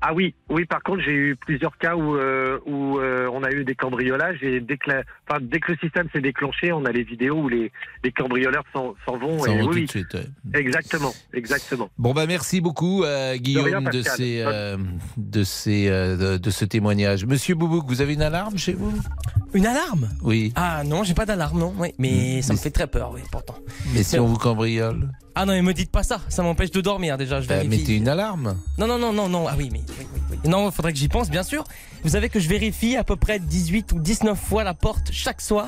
Ah 0.02 0.14
oui, 0.14 0.36
oui. 0.50 0.66
Par 0.66 0.84
contre, 0.84 1.02
j'ai 1.04 1.14
eu 1.14 1.36
plusieurs 1.36 1.78
cas 1.80 1.96
où 1.96 2.16
euh, 2.16 2.60
où 2.68 3.00
euh, 3.00 3.28
on 3.34 3.43
a 3.43 3.52
eu 3.52 3.64
des 3.64 3.74
cambriolages 3.74 4.38
et 4.43 4.60
dès 4.60 4.78
que, 4.78 4.91
la- 4.91 5.04
enfin, 5.28 5.39
dès 5.41 5.60
que 5.60 5.72
le 5.72 5.78
système 5.80 6.08
s'est 6.14 6.22
déclenché, 6.22 6.72
on 6.72 6.86
a 6.86 6.91
les 6.91 7.02
vidéos 7.04 7.38
où 7.41 7.50
les, 7.50 7.72
les 8.04 8.12
cambrioleurs 8.12 8.66
s'en 8.72 8.93
s'en 9.08 9.18
vont. 9.18 9.39
S'en 9.39 9.56
et 9.56 9.62
vont 9.62 9.70
oui, 9.70 9.80
tout 9.80 9.86
de 9.86 9.89
suite, 9.89 10.14
ouais. 10.14 10.60
Exactement, 10.60 11.12
exactement. 11.34 11.89
Bon 11.98 12.14
bah 12.14 12.28
merci 12.28 12.62
beaucoup 12.62 13.04
euh, 13.04 13.36
Guillaume 13.38 13.66
rien, 13.66 13.82
de, 13.82 14.02
ces, 14.04 14.41
euh, 14.41 14.78
de, 15.18 15.43
ces, 15.43 15.88
euh, 15.88 16.34
de, 16.34 16.38
de 16.38 16.50
ce 16.52 16.66
témoignage. 16.66 17.26
Monsieur 17.26 17.56
Boubouk, 17.56 17.86
vous 17.88 18.02
avez 18.02 18.14
une 18.14 18.22
alarme 18.22 18.58
chez 18.60 18.74
vous? 18.74 18.93
Une 19.56 19.66
alarme? 19.66 20.10
Oui. 20.22 20.54
Ah 20.56 20.84
non, 20.86 21.04
j'ai 21.04 21.16
pas 21.16 21.26
d'alarme, 21.26 21.58
non. 21.58 21.74
Oui, 21.80 21.93
mais 21.98 22.43
ça 22.43 22.54
me 22.54 22.60
fait 22.60 22.70
très 22.70 22.88
peur, 22.88 23.12
oui, 23.12 23.22
pourtant. 23.32 23.56
Mais 23.96 24.04
si 24.04 24.20
on 24.20 24.28
vous 24.28 24.38
cambriole 24.38 25.10
Ah 25.36 25.46
non, 25.46 25.54
mais 25.54 25.62
me 25.62 25.74
dites 25.74 25.92
pas 25.92 26.04
ça, 26.04 26.22
ça 26.30 26.44
m'empêche 26.44 26.72
de 26.72 26.80
dormir 26.82 27.18
déjà. 27.18 27.42
Je 27.42 27.48
Bah, 27.48 27.56
vérifie. 27.58 27.80
mettez 27.82 27.96
une 27.98 28.08
alarme. 28.08 28.56
Non, 28.78 28.88
non, 28.88 28.98
non, 28.98 29.12
non, 29.12 29.28
non. 29.28 29.48
Ah 29.50 29.56
oui, 29.58 29.70
mais 29.72 29.82
oui, 30.00 30.06
oui, 30.16 30.22
oui. 30.44 30.50
non, 30.50 30.72
faudrait 30.72 30.94
que 30.94 30.98
j'y 31.00 31.10
pense, 31.10 31.30
bien 31.30 31.44
sûr. 31.44 31.64
Vous 32.04 32.12
savez 32.12 32.30
que 32.30 32.40
je 32.40 32.48
vérifie 32.48 32.96
à 32.96 33.04
peu 33.04 33.16
près 33.18 33.40
18 33.40 33.92
ou 33.92 34.00
19 34.00 34.40
fois 34.40 34.64
la 34.64 34.74
porte 34.74 35.10
chaque 35.12 35.42
soir. 35.42 35.68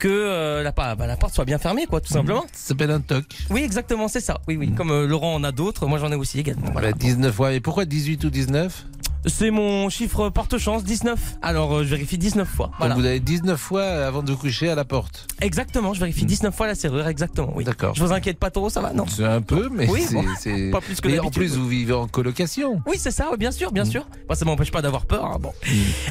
que 0.00 0.08
euh, 0.08 0.62
la, 0.62 0.70
bah, 0.72 0.94
la 0.96 1.16
porte 1.16 1.34
soit 1.34 1.44
bien 1.44 1.58
fermée, 1.58 1.86
quoi, 1.86 2.00
tout 2.00 2.12
simplement. 2.12 2.42
Ça 2.52 2.68
s'appelle 2.68 2.90
un 2.92 3.00
toc. 3.00 3.24
Oui, 3.50 3.62
exactement, 3.62 4.06
c'est 4.08 4.20
ça. 4.20 4.38
Oui, 4.46 4.56
oui. 4.56 4.70
Comme 4.72 4.90
euh, 4.92 5.06
Laurent 5.06 5.34
en 5.34 5.42
a 5.44 5.50
d'autres, 5.52 5.86
moi 5.86 5.98
j'en 5.98 6.10
ai 6.12 6.14
aussi 6.16 6.38
également. 6.38 6.70
Voilà. 6.72 6.92
19 6.92 7.34
fois. 7.34 7.52
Et 7.52 7.60
pourquoi 7.60 7.84
18 7.84 8.22
ou 8.24 8.30
19 8.30 8.86
C'est 9.26 9.50
mon 9.50 9.88
chiffre 9.88 10.28
porte-chance, 10.30 10.84
19. 10.84 11.38
Alors 11.42 11.74
euh, 11.78 11.82
je 11.84 11.88
vérifie 11.90 12.18
19 12.18 12.48
fois. 12.48 12.70
Voilà. 12.78 12.94
Donc 12.94 13.02
vous 13.02 13.08
avez 13.08 13.20
19 13.20 13.58
fois 13.60 13.82
avant 13.84 14.22
de 14.22 14.30
vous 14.32 14.38
coucher 14.38 14.70
à 14.70 14.74
la 14.74 14.84
porte. 14.84 15.26
Exactement, 15.40 15.92
je 15.92 16.00
vérifie 16.00 16.24
19 16.24 16.54
fois 16.54 16.66
la 16.68 16.74
serrure, 16.74 17.06
exactement. 17.08 17.52
Oui. 17.54 17.64
D'accord. 17.64 17.94
Je 17.94 18.02
vous 18.04 18.12
inquiète 18.12 18.38
pas 18.38 18.50
trop, 18.50 18.70
ça 18.70 18.80
va 18.80 18.92
Non. 18.92 19.06
C'est 19.08 19.24
un 19.24 19.42
peu, 19.42 19.68
mais 19.72 19.88
Oui, 19.88 20.02
c'est- 20.06 20.14
bon, 20.14 20.70
pas 20.72 20.80
plus 20.80 21.00
que 21.00 21.08
Et 21.08 21.18
en 21.18 21.30
plus, 21.30 21.56
vous 21.56 21.66
vivez 21.68 21.92
en 21.92 22.06
colocation. 22.06 22.80
Oui, 22.86 22.94
c'est 22.98 23.10
ça, 23.10 23.30
bien 23.38 23.50
sûr, 23.50 23.72
bien 23.72 23.84
sûr. 23.84 24.06
Moi, 24.28 24.36
ça 24.36 24.44
m'empêche 24.44 24.70
pas 24.70 24.82
d'avoir 24.82 25.04
peur. 25.04 25.24
hein, 25.26 25.38
bon. 25.40 25.52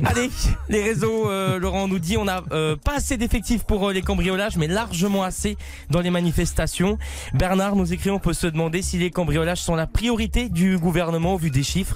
Allez, 0.06 0.30
les 0.70 0.84
réseaux, 0.84 1.30
euh, 1.30 1.58
Laurent 1.60 1.88
nous 1.88 2.00
dit, 2.00 2.18
on 2.18 2.26
n'a 2.26 2.44
euh, 2.52 2.76
pas 2.76 2.98
assez 2.98 3.18
d'effectifs 3.18 3.64
pour 3.64 3.88
euh, 3.90 3.94
les 3.94 4.02
cambriolages, 4.02 4.58
mais 4.58 4.68
largement 4.68 5.24
assez 5.24 5.58
dans 5.90 6.02
les 6.02 6.10
manifestations. 6.12 6.98
Bernard 7.34 7.76
nous 7.76 7.94
écrit, 7.94 8.10
on 8.12 8.20
peut 8.20 8.34
se 8.34 8.48
demander 8.48 8.82
si 8.82 8.98
les 8.98 9.12
cambriolages 9.12 9.62
sont 9.62 9.76
la 9.76 9.88
priorité 9.88 10.50
du 10.50 10.78
gouvernement 10.78 11.34
au 11.36 11.38
vu 11.38 11.50
des 11.52 11.64
chiffres. 11.64 11.96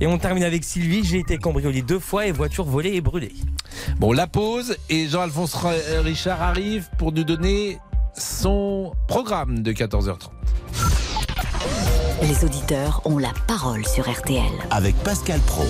Et 0.00 0.06
on 0.06 0.18
termine 0.18 0.35
avec 0.44 0.64
Sylvie, 0.64 1.04
j'ai 1.04 1.18
été 1.18 1.38
cambriolé 1.38 1.82
deux 1.82 1.98
fois 1.98 2.26
et 2.26 2.32
voiture 2.32 2.64
volée 2.64 2.94
et 2.94 3.00
brûlée. 3.00 3.34
Bon, 3.98 4.12
la 4.12 4.26
pause 4.26 4.76
et 4.88 5.08
Jean-Alphonse 5.08 5.56
euh, 5.64 6.02
Richard 6.02 6.42
arrive 6.42 6.88
pour 6.98 7.12
nous 7.12 7.24
donner 7.24 7.78
son 8.16 8.94
programme 9.08 9.62
de 9.62 9.72
14h30. 9.72 10.30
Les 12.22 12.44
auditeurs 12.44 13.02
ont 13.04 13.18
la 13.18 13.32
parole 13.46 13.86
sur 13.86 14.10
RTL. 14.10 14.42
Avec 14.70 14.96
Pascal 14.96 15.40
Pro. 15.40 15.64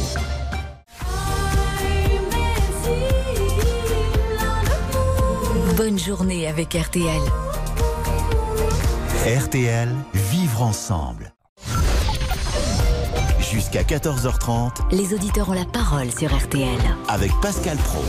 Bonne 5.77 5.99
journée 5.99 6.47
avec 6.47 6.75
RTL. 6.75 7.21
RTL, 9.27 9.89
vivre 10.15 10.63
ensemble. 10.63 11.36
Jusqu'à 13.51 13.83
14h30 13.83 14.91
Les 14.93 15.15
auditeurs 15.15 15.49
ont 15.49 15.53
la 15.55 15.65
parole 15.65 16.11
sur 16.11 16.35
RTL. 16.37 16.67
avec 17.09 17.31
Pascal 17.41 17.77
Pro. 17.79 18.05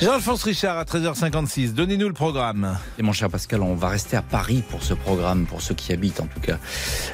Jean-Alphonse 0.00 0.44
Richard 0.44 0.78
à 0.78 0.84
13h56, 0.84 1.72
donnez-nous 1.74 2.06
le 2.06 2.14
programme. 2.14 2.78
Et 2.98 3.02
mon 3.02 3.12
cher 3.12 3.28
Pascal, 3.28 3.62
on 3.62 3.74
va 3.74 3.88
rester 3.88 4.16
à 4.16 4.22
Paris 4.22 4.62
pour 4.70 4.82
ce 4.84 4.94
programme, 4.94 5.44
pour 5.46 5.60
ceux 5.60 5.74
qui 5.74 5.92
habitent 5.92 6.20
en 6.20 6.26
tout 6.26 6.40
cas. 6.40 6.58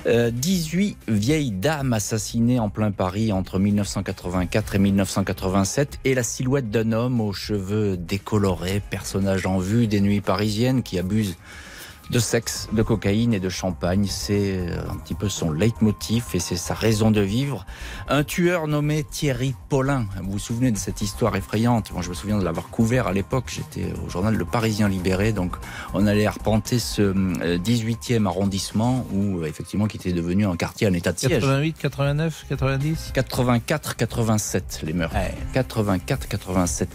Euh, 0.07 0.31
18 0.31 0.97
vieilles 1.09 1.51
dames 1.51 1.93
assassinées 1.95 2.61
en 2.61 2.69
plein 2.69 2.91
Paris 2.91 3.33
entre 3.33 3.59
1984 3.59 4.75
et 4.75 4.79
1987 4.79 5.99
et 6.05 6.15
la 6.15 6.23
silhouette 6.23 6.71
d'un 6.71 6.93
homme 6.93 7.21
aux 7.23 7.33
cheveux 7.33 7.97
décolorés, 7.97 8.83
personnage 8.91 9.47
en 9.47 9.59
vue 9.59 9.87
des 9.87 10.03
nuits 10.03 10.21
parisiennes 10.21 10.83
qui 10.83 10.99
abuse 10.99 11.37
de 12.11 12.19
sexe, 12.19 12.69
de 12.73 12.83
cocaïne 12.83 13.35
et 13.35 13.41
de 13.41 13.49
champagne. 13.49 14.07
C'est 14.09 14.59
euh, 14.59 14.77
un 14.91 14.97
petit 14.97 15.15
peu 15.15 15.29
son 15.29 15.51
leitmotiv 15.51 16.25
et 16.35 16.39
c'est 16.39 16.57
sa 16.57 16.75
raison 16.75 17.11
de 17.11 17.21
vivre. 17.21 17.67
Un 18.09 18.25
tueur 18.25 18.67
nommé 18.67 19.05
Thierry 19.05 19.55
Paulin. 19.69 20.07
Vous 20.23 20.33
vous 20.33 20.39
souvenez 20.39 20.71
de 20.71 20.79
cette 20.79 21.03
histoire 21.03 21.37
effrayante? 21.37 21.93
Moi, 21.93 22.03
je 22.03 22.11
me 22.11 22.15
souviens 22.15 22.39
de 22.39 22.45
l'avoir 22.45 22.69
couvert 22.69 23.07
à 23.07 23.13
l'époque. 23.13 23.47
J'étais 23.49 23.93
au 24.05 24.09
journal 24.11 24.35
Le 24.35 24.45
Parisien 24.45 24.89
Libéré. 24.89 25.33
Donc, 25.33 25.57
on 25.93 26.07
allait 26.07 26.27
arpenter 26.27 26.79
ce 26.79 27.03
euh, 27.03 27.59
18e 27.59 28.27
arrondissement 28.27 29.07
où, 29.13 29.41
euh, 29.41 29.47
effectivement, 29.47 29.87
qui 29.87 29.97
était 29.97 30.13
devenu 30.13 30.47
un 30.47 30.57
quartier 30.57 30.87
en 30.87 30.93
état 30.93 31.13
de 31.13 31.19
siège. 31.19 31.43
88, 31.43 31.77
89, 31.79 32.47
90 32.49 33.11
84, 33.15 33.97
87 33.97 34.81
les 34.85 34.93
meurtres. 34.93 35.17
84, 35.53 36.29
87. 36.29 36.89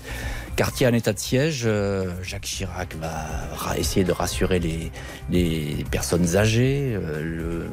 Quartier 0.56 0.88
en 0.88 0.93
état 0.93 1.14
de 1.14 1.20
siège, 1.20 1.64
euh, 1.66 2.12
Jacques 2.22 2.43
Chirac 2.43 2.95
va 2.95 3.78
essayer 3.78 4.04
de 4.04 4.12
rassurer 4.12 4.60
les, 4.60 5.86
personnes 5.91 6.36
âgées. 6.36 6.95
euh, 6.95 7.68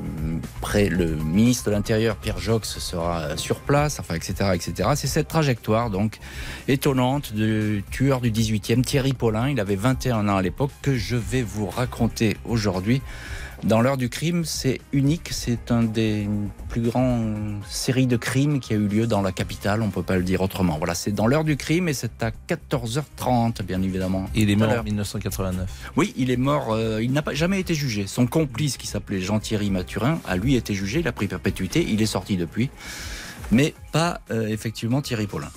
le 0.90 1.06
ministre 1.16 1.66
de 1.66 1.70
l'Intérieur, 1.70 2.16
Pierre 2.16 2.38
Jox, 2.38 2.78
sera 2.78 3.36
sur 3.36 3.60
place, 3.60 3.98
enfin, 4.00 4.14
etc. 4.14 4.50
etc. 4.54 4.90
C'est 4.94 5.06
cette 5.06 5.28
trajectoire, 5.28 5.90
donc, 5.90 6.18
étonnante 6.68 7.32
du 7.32 7.84
tueur 7.90 8.20
du 8.20 8.30
18e, 8.30 8.82
Thierry 8.82 9.12
Paulin. 9.12 9.48
Il 9.48 9.60
avait 9.60 9.76
21 9.76 10.28
ans 10.28 10.36
à 10.36 10.42
l'époque, 10.42 10.70
que 10.82 10.94
je 10.96 11.16
vais 11.16 11.42
vous 11.42 11.66
raconter 11.66 12.36
aujourd'hui. 12.44 13.00
Dans 13.66 13.80
l'heure 13.80 13.96
du 13.96 14.08
crime, 14.08 14.44
c'est 14.44 14.80
unique. 14.92 15.30
C'est 15.32 15.72
un 15.72 15.82
des 15.82 16.28
plus 16.68 16.82
grandes 16.82 17.60
séries 17.68 18.06
de 18.06 18.16
crimes 18.16 18.60
qui 18.60 18.74
a 18.74 18.76
eu 18.76 18.86
lieu 18.86 19.08
dans 19.08 19.22
la 19.22 19.32
capitale. 19.32 19.82
On 19.82 19.90
peut 19.90 20.04
pas 20.04 20.16
le 20.16 20.22
dire 20.22 20.40
autrement. 20.40 20.78
Voilà, 20.78 20.94
c'est 20.94 21.10
dans 21.10 21.26
l'heure 21.26 21.42
du 21.42 21.56
crime 21.56 21.88
et 21.88 21.92
c'est 21.92 22.22
à 22.22 22.30
14h30, 22.48 23.62
bien 23.64 23.82
évidemment. 23.82 24.26
Il 24.36 24.50
est 24.50 24.56
mort 24.56 24.68
en 24.68 24.72
l'heure. 24.72 24.84
1989. 24.84 25.90
Oui, 25.96 26.14
il 26.16 26.30
est 26.30 26.36
mort. 26.36 26.74
euh, 26.74 27.02
il 27.02 27.10
n'a 27.10 27.22
pas 27.22 27.34
jamais 27.34 27.58
été 27.58 27.74
jugé. 27.74 28.06
Son 28.06 28.28
complice, 28.28 28.76
qui 28.76 28.86
s'appelait 28.86 29.20
Jean-Thierry 29.20 29.70
Mathurin, 29.70 30.20
a 30.26 30.36
lui 30.36 30.54
été 30.54 30.72
jugé. 30.72 31.00
Il 31.00 31.08
a 31.08 31.12
pris 31.12 31.26
perpétuité. 31.26 31.84
Il 31.88 32.00
est 32.00 32.06
sorti 32.06 32.36
depuis, 32.36 32.70
mais 33.50 33.74
pas 33.90 34.20
euh, 34.30 34.46
effectivement 34.46 35.02
Thierry 35.02 35.26
Paulin. 35.26 35.50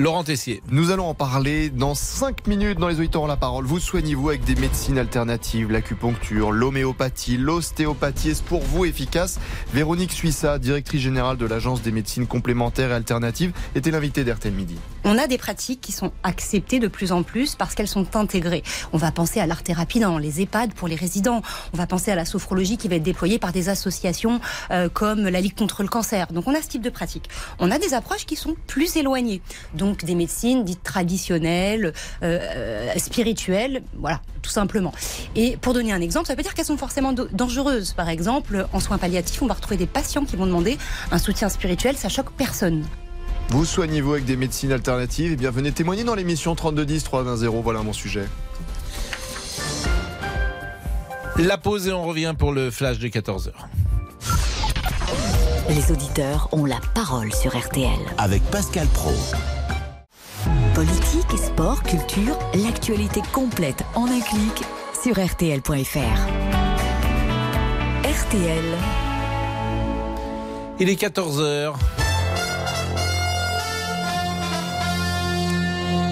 Laurent 0.00 0.22
Tessier. 0.22 0.62
Nous 0.70 0.92
allons 0.92 1.08
en 1.08 1.14
parler 1.14 1.70
dans 1.70 1.96
5 1.96 2.46
minutes 2.46 2.78
dans 2.78 2.86
les 2.86 3.00
auditeurs 3.00 3.26
la 3.26 3.36
parole. 3.36 3.64
Vous 3.64 3.80
soignez-vous 3.80 4.28
avec 4.28 4.44
des 4.44 4.54
médecines 4.54 4.96
alternatives, 4.96 5.72
l'acupuncture, 5.72 6.52
l'homéopathie, 6.52 7.36
l'ostéopathie. 7.36 8.30
Est-ce 8.30 8.44
pour 8.44 8.62
vous 8.62 8.84
efficace? 8.84 9.40
Véronique 9.74 10.12
Suissa, 10.12 10.60
directrice 10.60 11.00
générale 11.00 11.36
de 11.36 11.46
l'Agence 11.46 11.82
des 11.82 11.90
médecines 11.90 12.28
complémentaires 12.28 12.92
et 12.92 12.94
alternatives, 12.94 13.52
était 13.74 13.90
l'invitée 13.90 14.22
d'RTL 14.22 14.54
Midi. 14.54 14.76
On 15.10 15.16
a 15.16 15.26
des 15.26 15.38
pratiques 15.38 15.80
qui 15.80 15.92
sont 15.92 16.12
acceptées 16.22 16.80
de 16.80 16.86
plus 16.86 17.12
en 17.12 17.22
plus 17.22 17.54
parce 17.54 17.74
qu'elles 17.74 17.88
sont 17.88 18.14
intégrées. 18.14 18.62
On 18.92 18.98
va 18.98 19.10
penser 19.10 19.40
à 19.40 19.46
l'art-thérapie 19.46 20.00
dans 20.00 20.18
les 20.18 20.42
EHPAD 20.42 20.74
pour 20.74 20.86
les 20.86 20.96
résidents. 20.96 21.40
On 21.72 21.78
va 21.78 21.86
penser 21.86 22.10
à 22.10 22.14
la 22.14 22.26
sophrologie 22.26 22.76
qui 22.76 22.88
va 22.88 22.96
être 22.96 23.02
déployée 23.02 23.38
par 23.38 23.52
des 23.52 23.70
associations 23.70 24.38
euh, 24.70 24.90
comme 24.90 25.26
la 25.26 25.40
Ligue 25.40 25.56
contre 25.56 25.82
le 25.82 25.88
cancer. 25.88 26.26
Donc 26.26 26.46
on 26.46 26.54
a 26.54 26.60
ce 26.60 26.68
type 26.68 26.82
de 26.82 26.90
pratique. 26.90 27.30
On 27.58 27.70
a 27.70 27.78
des 27.78 27.94
approches 27.94 28.26
qui 28.26 28.36
sont 28.36 28.54
plus 28.66 28.98
éloignées. 28.98 29.40
Donc 29.72 30.04
des 30.04 30.14
médecines 30.14 30.62
dites 30.62 30.82
traditionnelles, 30.82 31.94
euh, 32.22 32.38
euh, 32.42 32.92
spirituelles, 32.98 33.82
voilà, 33.96 34.20
tout 34.42 34.50
simplement. 34.50 34.92
Et 35.34 35.56
pour 35.56 35.72
donner 35.72 35.94
un 35.94 36.02
exemple, 36.02 36.26
ça 36.26 36.34
veut 36.34 36.42
dire 36.42 36.52
qu'elles 36.52 36.66
sont 36.66 36.76
forcément 36.76 37.14
dangereuses. 37.14 37.94
Par 37.94 38.10
exemple, 38.10 38.66
en 38.74 38.80
soins 38.80 38.98
palliatifs, 38.98 39.40
on 39.40 39.46
va 39.46 39.54
retrouver 39.54 39.78
des 39.78 39.86
patients 39.86 40.26
qui 40.26 40.36
vont 40.36 40.44
demander 40.44 40.76
un 41.10 41.18
soutien 41.18 41.48
spirituel, 41.48 41.96
ça 41.96 42.10
choque 42.10 42.30
personne. 42.32 42.84
Vous 43.50 43.64
soignez-vous 43.64 44.12
avec 44.12 44.24
des 44.26 44.36
médecines 44.36 44.72
alternatives 44.72 45.32
Eh 45.32 45.36
bien, 45.36 45.50
venez 45.50 45.72
témoigner 45.72 46.04
dans 46.04 46.14
l'émission 46.14 46.54
3210 46.54 47.02
310. 47.04 47.46
Voilà 47.62 47.82
mon 47.82 47.92
sujet. 47.94 48.26
La 51.38 51.56
pause 51.56 51.88
et 51.88 51.92
on 51.92 52.04
revient 52.04 52.34
pour 52.38 52.52
le 52.52 52.70
flash 52.70 52.98
de 52.98 53.08
14h. 53.08 53.52
Les 55.70 55.92
auditeurs 55.92 56.48
ont 56.52 56.64
la 56.64 56.80
parole 56.94 57.32
sur 57.32 57.56
RTL. 57.56 57.98
Avec 58.18 58.42
Pascal 58.44 58.86
Pro. 58.88 59.12
Politique, 60.74 61.38
sport, 61.38 61.82
culture, 61.82 62.38
l'actualité 62.54 63.22
complète 63.32 63.82
en 63.94 64.06
un 64.06 64.20
clic 64.20 64.62
sur 65.02 65.14
RTL.fr. 65.14 65.98
RTL. 68.04 68.64
Il 70.80 70.88
est 70.88 71.00
14h. 71.00 71.74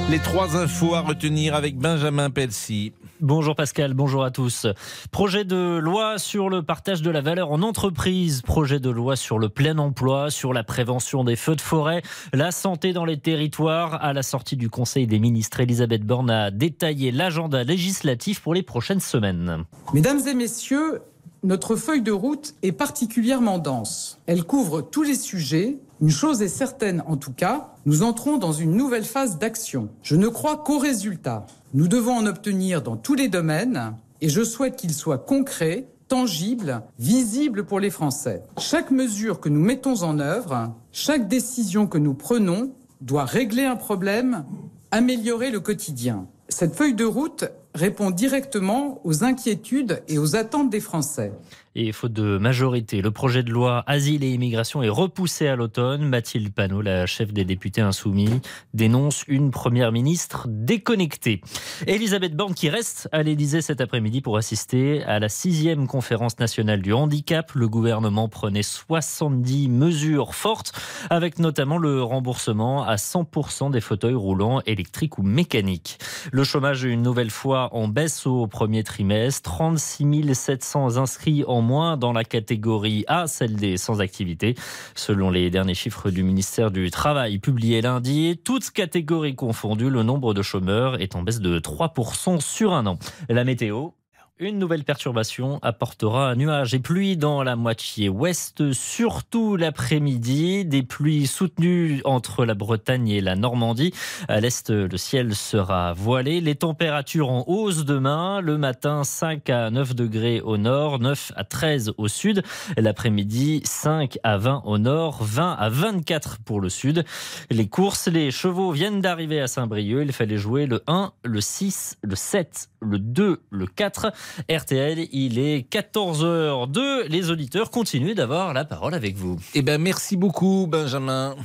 Les 0.09 0.21
trois 0.21 0.57
infos 0.57 0.95
à 0.95 1.01
retenir 1.01 1.57
avec 1.57 1.77
Benjamin 1.77 2.31
Pelsi. 2.31 2.93
Bonjour 3.21 3.57
Pascal, 3.57 3.93
bonjour 3.93 4.23
à 4.23 4.31
tous. 4.31 4.69
Projet 5.11 5.45
de 5.45 5.79
loi 5.79 6.19
sur 6.19 6.49
le 6.49 6.63
partage 6.63 7.03
de 7.03 7.11
la 7.11 7.21
valeur 7.21 7.51
en 7.51 7.61
entreprise, 7.63 8.43
projet 8.43 8.79
de 8.79 8.89
loi 8.89 9.17
sur 9.17 9.41
le 9.41 9.49
plein 9.49 9.79
emploi, 9.79 10.31
sur 10.31 10.53
la 10.53 10.63
prévention 10.63 11.25
des 11.25 11.35
feux 11.35 11.57
de 11.57 11.61
forêt, 11.61 12.03
la 12.33 12.53
santé 12.53 12.93
dans 12.93 13.05
les 13.05 13.19
territoires. 13.19 14.01
À 14.01 14.13
la 14.13 14.23
sortie 14.23 14.57
du 14.57 14.71
Conseil 14.71 15.09
des 15.09 15.19
ministres, 15.19 15.59
Elisabeth 15.59 16.05
Borne 16.05 16.31
a 16.31 16.53
détaillé 16.53 17.11
l'agenda 17.11 17.65
législatif 17.65 18.41
pour 18.41 18.55
les 18.55 18.63
prochaines 18.63 19.01
semaines. 19.01 19.65
Mesdames 19.93 20.21
et 20.29 20.35
messieurs, 20.35 21.01
notre 21.43 21.75
feuille 21.75 22.03
de 22.03 22.13
route 22.13 22.55
est 22.63 22.73
particulièrement 22.73 23.59
dense. 23.59 24.21
Elle 24.27 24.45
couvre 24.45 24.83
tous 24.83 25.03
les 25.03 25.17
sujets. 25.17 25.79
Une 26.03 26.11
chose 26.11 26.43
est 26.43 26.49
certaine 26.49 27.03
en 27.07 27.17
tout 27.17 27.33
cas, 27.33 27.75
nous 27.87 28.03
entrons 28.03 28.37
dans 28.37 28.53
une 28.53 28.77
nouvelle 28.77 29.05
phase 29.05 29.39
d'action. 29.39 29.89
Je 30.03 30.15
ne 30.15 30.29
crois 30.29 30.59
qu'aux 30.59 30.79
résultats. 30.79 31.47
Nous 31.73 31.89
devons 31.89 32.13
en 32.13 32.27
obtenir 32.27 32.83
dans 32.83 32.97
tous 32.97 33.15
les 33.15 33.29
domaines 33.29 33.95
et 34.21 34.29
je 34.29 34.45
souhaite 34.45 34.77
qu'ils 34.77 34.93
soient 34.93 35.19
concrets, 35.19 35.89
tangibles, 36.09 36.83
visibles 36.99 37.65
pour 37.65 37.81
les 37.81 37.91
Français. 37.91 38.43
Chaque 38.59 38.91
mesure 38.91 39.41
que 39.41 39.49
nous 39.49 39.61
mettons 39.61 40.03
en 40.03 40.19
œuvre, 40.19 40.75
chaque 40.93 41.29
décision 41.29 41.87
que 41.87 41.99
nous 41.99 42.15
prenons 42.15 42.73
doit 43.01 43.25
régler 43.25 43.65
un 43.65 43.77
problème, 43.77 44.45
améliorer 44.91 45.51
le 45.51 45.61
quotidien. 45.61 46.27
Cette 46.49 46.75
feuille 46.75 46.95
de 46.95 47.05
route 47.05 47.45
répond 47.75 48.11
directement 48.11 49.01
aux 49.05 49.25
inquiétudes 49.25 50.03
et 50.09 50.19
aux 50.19 50.37
attentes 50.37 50.71
des 50.71 50.81
Français. 50.81 51.33
Et 51.79 51.93
faute 51.93 52.15
de 52.15 52.39
majorité, 52.39 53.03
le 53.03 53.11
projet 53.11 53.43
de 53.43 53.51
loi 53.51 53.85
Asile 53.87 54.25
et 54.25 54.31
immigration 54.31 54.83
est 54.83 54.89
repoussé 54.89 55.47
à 55.47 55.57
l'automne. 55.57 56.09
Mathilde 56.09 56.51
Panot, 56.51 56.81
la 56.81 57.05
chef 57.05 57.35
des 57.35 57.45
députés 57.45 57.83
insoumis, 57.83 58.41
dénonce 58.73 59.25
une 59.29 59.51
première 59.51 59.93
ministre 59.93 60.47
déconnectée. 60.49 61.43
Elisabeth 61.87 62.35
Borne 62.35 62.55
qui 62.55 62.71
reste 62.71 63.11
à 63.13 63.23
l'Élysée 63.23 63.61
cet 63.61 63.83
après-midi 63.83 64.23
pour 64.23 64.39
assister 64.39 65.03
à 65.03 65.19
la 65.19 65.29
sixième 65.29 65.87
conférence 65.87 66.39
nationale 66.39 66.81
du 66.81 66.95
handicap. 66.95 67.53
Le 67.53 67.69
gouvernement 67.69 68.31
prenait 68.31 68.63
70 68.63 69.69
mesures 69.69 70.35
fortes, 70.35 70.73
avec 71.11 71.39
notamment 71.39 71.77
le 71.77 72.03
remboursement 72.03 72.85
à 72.85 72.95
100% 72.95 73.71
des 73.71 73.83
fauteuils 73.83 74.15
roulants 74.15 74.63
électriques 74.65 75.19
ou 75.19 75.23
mécaniques. 75.23 75.99
Le 76.33 76.43
chômage 76.43 76.85
une 76.85 77.03
nouvelle 77.03 77.31
fois 77.31 77.69
en 77.75 77.87
baisse 77.87 78.27
au 78.27 78.47
premier 78.47 78.83
trimestre. 78.83 79.43
36 79.43 80.33
700 80.33 80.97
inscrits 80.97 81.45
en 81.47 81.66
moins 81.67 81.97
dans 81.97 82.13
la 82.13 82.25
catégorie 82.25 83.05
A, 83.09 83.27
celle 83.27 83.57
des 83.57 83.77
sans 83.77 84.01
activité. 84.01 84.55
Selon 84.95 85.31
les 85.31 85.51
derniers 85.51 85.75
chiffres 85.75 86.11
du 86.11 86.23
ministère 86.23 86.71
du 86.71 86.91
Travail 86.91 87.39
publiés 87.39 87.83
lundi, 87.83 88.41
toutes 88.43 88.71
catégories 88.71 89.35
confondues, 89.35 89.91
le 89.91 90.03
nombre 90.03 90.33
de 90.33 90.43
chômeurs 90.43 91.01
est 91.01 91.17
en 91.17 91.23
baisse 91.23 91.41
de 91.41 91.59
3% 91.59 92.41
sur 92.41 92.73
un 92.73 92.87
an. 92.87 92.99
La 93.29 93.45
météo. 93.45 93.91
Une 94.39 94.59
nouvelle 94.59 94.85
perturbation 94.85 95.59
apportera 95.63 96.35
nuages 96.37 96.75
et 96.75 96.79
pluie 96.79 97.17
dans 97.17 97.43
la 97.43 97.57
moitié 97.57 98.11
ouest, 98.11 98.71
surtout 98.75 99.57
l'après-midi. 99.57 100.67
Des 100.67 100.83
pluies 100.83 101.27
soutenues 101.27 102.03
entre 102.05 102.45
la 102.45 102.53
Bretagne 102.53 103.09
et 103.09 103.23
la 103.23 103.35
Normandie. 103.35 103.95
À 104.29 104.41
l'est, 104.41 104.69
le 104.69 104.95
ciel 104.99 105.35
sera 105.35 105.95
voilé. 105.95 106.43
Les 106.43 106.55
températures 106.55 107.31
en 107.31 107.45
hausse 107.47 107.87
demain. 107.87 108.43
Le 108.43 108.59
matin, 108.59 109.05
5 109.05 109.49
à 109.49 109.71
9 109.71 109.95
degrés 109.95 110.43
au 110.43 110.59
nord, 110.59 110.99
9 110.99 111.33
à 111.35 111.45
13 111.45 111.95
au 111.97 112.07
sud. 112.07 112.43
L'après-midi, 112.77 113.63
5 113.65 114.19
à 114.23 114.37
20 114.37 114.65
au 114.67 114.77
nord, 114.77 115.25
20 115.25 115.53
à 115.53 115.71
24 115.71 116.41
pour 116.45 116.61
le 116.61 116.69
sud. 116.69 117.07
Les 117.51 117.69
courses, 117.69 118.07
les 118.09 118.31
chevaux 118.31 118.71
viennent 118.71 119.01
d'arriver 119.01 119.41
à 119.41 119.47
Saint-Brieuc. 119.47 120.03
Il 120.03 120.13
fallait 120.13 120.37
jouer 120.37 120.67
le 120.67 120.83
1, 120.87 121.13
le 121.25 121.41
6, 121.41 121.97
le 122.03 122.17
7, 122.17 122.69
le 122.87 122.99
2, 122.99 123.43
le 123.51 123.67
4. 123.67 124.13
RTL, 124.51 125.07
il 125.13 125.39
est 125.39 125.71
14h02. 125.71 127.09
Les 127.09 127.31
auditeurs 127.31 127.71
continuent 127.71 128.15
d'avoir 128.15 128.55
la 128.55 128.65
parole 128.65 128.95
avec 128.95 129.17
vous. 129.17 129.39
Eh 129.55 129.63
ben, 129.63 129.81
merci 129.81 130.17
beaucoup, 130.17 130.67
Benjamin. 130.69 131.37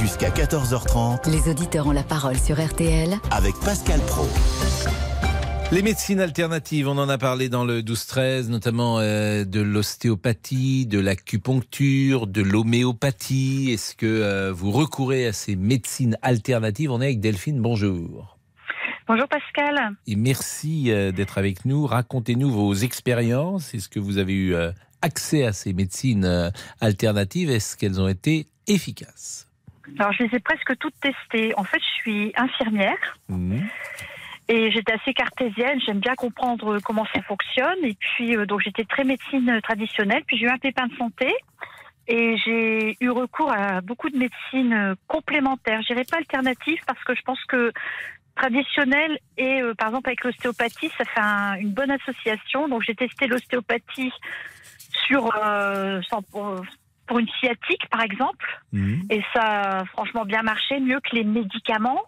Jusqu'à 0.00 0.30
14h30. 0.30 1.30
Les 1.30 1.50
auditeurs 1.50 1.86
ont 1.86 1.92
la 1.92 2.02
parole 2.02 2.38
sur 2.38 2.64
RTL 2.64 3.16
avec 3.30 3.54
Pascal 3.60 4.00
Pro. 4.00 4.26
Les 5.72 5.82
médecines 5.82 6.20
alternatives, 6.20 6.86
on 6.86 6.96
en 6.96 7.08
a 7.08 7.18
parlé 7.18 7.48
dans 7.48 7.64
le 7.64 7.82
12-13, 7.82 8.48
notamment 8.48 9.00
euh, 9.00 9.44
de 9.44 9.60
l'ostéopathie, 9.60 10.86
de 10.86 11.00
l'acupuncture, 11.00 12.28
de 12.28 12.40
l'homéopathie. 12.40 13.72
Est-ce 13.72 13.96
que 13.96 14.06
euh, 14.06 14.52
vous 14.52 14.70
recourez 14.70 15.26
à 15.26 15.32
ces 15.32 15.56
médecines 15.56 16.16
alternatives? 16.22 16.92
On 16.92 17.00
est 17.00 17.06
avec 17.06 17.20
Delphine, 17.20 17.60
bonjour. 17.60 18.35
Bonjour 19.06 19.28
Pascal. 19.28 19.96
Et 20.06 20.16
merci 20.16 20.90
euh, 20.90 21.12
d'être 21.12 21.38
avec 21.38 21.64
nous. 21.64 21.86
Racontez-nous 21.86 22.50
vos 22.50 22.74
expériences. 22.74 23.72
Est-ce 23.74 23.88
que 23.88 24.00
vous 24.00 24.18
avez 24.18 24.34
eu 24.34 24.54
accès 25.02 25.44
à 25.44 25.52
ces 25.52 25.72
médecines 25.72 26.52
alternatives? 26.80 27.50
Est-ce 27.50 27.76
qu'elles 27.76 28.00
ont 28.00 28.08
été 28.08 28.46
efficaces? 28.66 29.48
Alors 29.98 30.12
je 30.12 30.24
les 30.24 30.34
ai 30.34 30.40
presque 30.40 30.76
toutes 30.78 30.98
testées. 31.00 31.54
En 31.56 31.64
fait, 31.64 31.78
je 31.78 32.02
suis 32.02 32.32
infirmière. 32.36 33.18
Mmh. 33.28 33.60
Et 34.48 34.70
j'étais 34.70 34.92
assez 34.92 35.12
cartésienne, 35.12 35.80
j'aime 35.84 35.98
bien 35.98 36.14
comprendre 36.14 36.78
comment 36.84 37.04
ça 37.12 37.20
fonctionne. 37.22 37.78
Et 37.82 37.94
puis, 37.94 38.36
euh, 38.36 38.46
donc 38.46 38.60
j'étais 38.60 38.84
très 38.84 39.04
médecine 39.04 39.60
traditionnelle. 39.62 40.22
Puis 40.26 40.38
j'ai 40.38 40.46
eu 40.46 40.50
un 40.50 40.58
pépin 40.58 40.86
de 40.86 40.94
santé. 40.94 41.34
Et 42.08 42.36
j'ai 42.44 42.96
eu 43.00 43.10
recours 43.10 43.50
à 43.50 43.80
beaucoup 43.80 44.08
de 44.08 44.16
médecines 44.16 44.72
euh, 44.72 44.94
complémentaires. 45.08 45.82
Je 45.82 45.92
dirais 45.92 46.06
pas 46.08 46.18
alternatives 46.18 46.78
parce 46.86 47.02
que 47.02 47.16
je 47.16 47.22
pense 47.22 47.42
que 47.46 47.72
traditionnelle 48.36 49.18
et 49.38 49.62
euh, 49.62 49.74
par 49.74 49.88
exemple 49.88 50.08
avec 50.10 50.22
l'ostéopathie, 50.24 50.90
ça 50.98 51.04
fait 51.04 51.20
un- 51.20 51.54
une 51.54 51.72
bonne 51.72 51.90
association. 51.90 52.68
Donc 52.68 52.82
j'ai 52.86 52.94
testé 52.94 53.26
l'ostéopathie 53.26 54.12
sur 55.06 55.30
euh, 55.42 56.00
sans- 56.08 56.22
pour, 56.22 56.60
pour 57.06 57.18
une 57.18 57.28
sciatique 57.40 57.88
par 57.90 58.02
exemple. 58.02 58.46
Et 59.10 59.22
ça 59.34 59.42
a 59.80 59.84
franchement 59.86 60.24
bien 60.24 60.42
marché, 60.42 60.78
mieux 60.80 61.00
que 61.00 61.16
les 61.16 61.24
médicaments. 61.24 62.02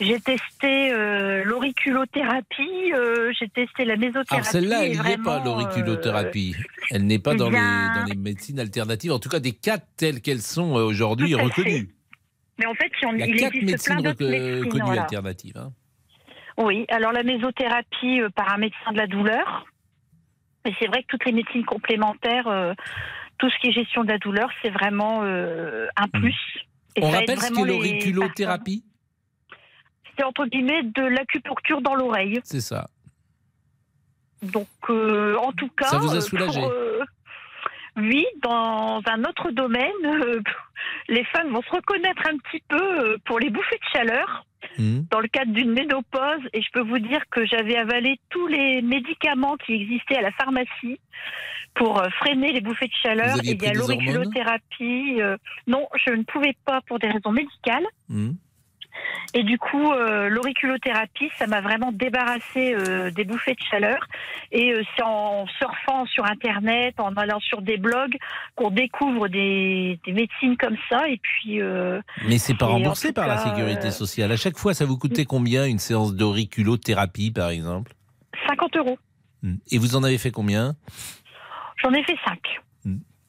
J'ai 0.00 0.18
testé 0.20 0.92
euh, 0.92 1.44
l'auriculothérapie, 1.44 2.92
j'ai 3.38 3.48
testé 3.48 3.84
la 3.84 3.96
mésothérapie. 3.96 4.34
Alors 4.34 4.46
celle-là, 4.46 4.82
et 4.82 4.86
elle 4.86 4.92
n'y 4.92 4.96
est 4.96 5.02
vraiment, 5.02 5.24
pas, 5.24 5.44
l'auriculothérapie. 5.44 6.56
Elle 6.90 7.06
n'est 7.06 7.18
pas 7.18 7.32
eh 7.34 7.36
dans, 7.36 7.50
bien- 7.50 7.92
les, 7.94 8.00
dans 8.00 8.06
les 8.06 8.16
médecines 8.16 8.58
alternatives, 8.58 9.12
en 9.12 9.18
tout 9.18 9.28
cas 9.28 9.38
des 9.38 9.52
quatre 9.52 9.86
telles 9.96 10.20
qu'elles 10.20 10.40
sont 10.40 10.72
aujourd'hui 10.72 11.34
reconnues. 11.34 11.88
Mais 12.58 12.66
en 12.66 12.74
fait, 12.74 12.90
il, 13.00 13.04
y 13.04 13.06
en- 13.06 13.12
Il 13.14 13.18
y 13.20 13.22
a 13.22 13.26
il 13.26 13.36
quatre 13.40 13.54
existe 13.56 13.86
plein 13.86 13.96
d'autres 14.00 14.24
médecines. 14.28 14.68
connues 14.68 14.82
voilà. 14.84 15.02
alternatives. 15.02 15.56
hein. 15.56 15.72
Oui, 16.58 16.84
alors 16.90 17.12
la 17.12 17.22
mésothérapie 17.22 18.20
euh, 18.20 18.28
par 18.30 18.52
un 18.52 18.58
médecin 18.58 18.92
de 18.92 18.98
la 18.98 19.06
douleur. 19.06 19.64
Mais 20.64 20.72
c'est 20.78 20.86
vrai 20.86 21.02
que 21.02 21.06
toutes 21.08 21.24
les 21.24 21.32
médecines 21.32 21.64
complémentaires, 21.64 22.46
euh, 22.46 22.74
tout 23.38 23.48
ce 23.50 23.58
qui 23.58 23.68
est 23.68 23.72
gestion 23.72 24.04
de 24.04 24.10
la 24.10 24.18
douleur, 24.18 24.48
c'est 24.62 24.70
vraiment 24.70 25.22
euh, 25.24 25.86
un 25.96 26.08
plus. 26.08 26.36
Et 26.94 27.00
Hmm. 27.00 27.04
On 27.04 27.10
ça 27.10 27.22
aide 27.22 27.30
rappelle 27.30 27.40
ce 27.40 27.52
qu'est 27.54 27.64
l'auriculothérapie. 27.64 28.84
C'est 30.16 30.24
entre 30.24 30.44
guillemets 30.46 30.82
de 30.82 31.02
l'acupuncture 31.02 31.80
dans 31.80 31.94
l'oreille. 31.94 32.38
C'est 32.44 32.60
ça. 32.60 32.86
Donc, 34.42 34.66
en 34.90 35.52
tout 35.52 35.68
cas. 35.70 35.86
Ça 35.86 35.98
vous 35.98 36.14
a 36.14 36.20
soulagé 36.20 36.60
pour, 36.60 36.72
Oui, 37.96 38.26
dans 38.42 39.00
un 39.06 39.24
autre 39.24 39.50
domaine, 39.50 39.90
euh, 40.04 40.40
les 41.08 41.24
femmes 41.24 41.52
vont 41.52 41.62
se 41.62 41.70
reconnaître 41.70 42.22
un 42.26 42.38
petit 42.38 42.62
peu 42.68 42.82
euh, 43.12 43.16
pour 43.24 43.38
les 43.38 43.50
bouffées 43.50 43.78
de 43.78 43.98
chaleur 43.98 44.44
Hmm. 44.78 45.00
dans 45.10 45.20
le 45.20 45.28
cadre 45.28 45.52
d'une 45.52 45.72
ménopause 45.72 46.40
et 46.52 46.62
je 46.62 46.68
peux 46.72 46.80
vous 46.82 46.98
dire 46.98 47.20
que 47.30 47.44
j'avais 47.44 47.76
avalé 47.76 48.18
tous 48.30 48.46
les 48.46 48.80
médicaments 48.80 49.56
qui 49.56 49.74
existaient 49.74 50.16
à 50.18 50.22
la 50.22 50.30
pharmacie 50.32 51.00
pour 51.74 52.00
euh, 52.00 52.08
freiner 52.20 52.52
les 52.52 52.60
bouffées 52.60 52.86
de 52.86 52.92
chaleur. 53.02 53.36
Et 53.44 53.50
il 53.50 53.62
y 53.62 53.66
a 53.66 53.72
l'auriculothérapie. 53.72 55.20
euh, 55.20 55.36
non, 55.66 55.88
je 56.06 56.12
ne 56.12 56.22
pouvais 56.22 56.54
pas 56.64 56.80
pour 56.82 56.98
des 56.98 57.08
raisons 57.08 57.32
médicales. 57.32 57.84
Hmm. 58.08 58.32
Et 59.34 59.42
du 59.42 59.58
coup, 59.58 59.92
euh, 59.92 60.28
l'auriculothérapie, 60.28 61.30
ça 61.38 61.46
m'a 61.46 61.60
vraiment 61.60 61.92
débarrassé 61.92 62.74
euh, 62.74 63.10
des 63.10 63.24
bouffées 63.24 63.54
de 63.54 63.64
chaleur. 63.70 64.06
Et 64.50 64.72
euh, 64.72 64.82
c'est 64.96 65.02
en 65.02 65.46
surfant 65.58 66.06
sur 66.06 66.24
Internet, 66.24 66.94
en 66.98 67.14
allant 67.14 67.40
sur 67.40 67.62
des 67.62 67.78
blogs, 67.78 68.16
qu'on 68.56 68.70
découvre 68.70 69.28
des, 69.28 69.98
des 70.04 70.12
médecines 70.12 70.56
comme 70.56 70.76
ça. 70.88 71.08
Et 71.08 71.18
puis, 71.18 71.60
Mais 72.26 72.38
c'est 72.38 72.56
pas 72.56 72.66
remboursé 72.66 73.12
par 73.12 73.26
la 73.26 73.38
sécurité 73.38 73.90
sociale. 73.90 74.32
À 74.32 74.36
chaque 74.36 74.58
fois, 74.58 74.74
ça 74.74 74.84
vous 74.84 74.98
coûtait 74.98 75.24
combien 75.24 75.66
une 75.66 75.78
séance 75.78 76.14
d'auriculothérapie, 76.14 77.30
par 77.30 77.50
exemple? 77.50 77.92
50 78.48 78.76
euros. 78.76 78.98
Hmm. 79.42 79.56
Et 79.70 79.78
vous 79.78 79.96
en 79.96 80.02
avez 80.02 80.18
fait 80.18 80.30
combien? 80.30 80.74
J'en 81.82 81.92
ai 81.92 82.02
fait 82.04 82.16
5. 82.26 82.38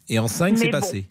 Et 0.09 0.19
en 0.19 0.27
5, 0.27 0.57
c'est 0.57 0.65
bon. 0.65 0.71
passé? 0.71 1.09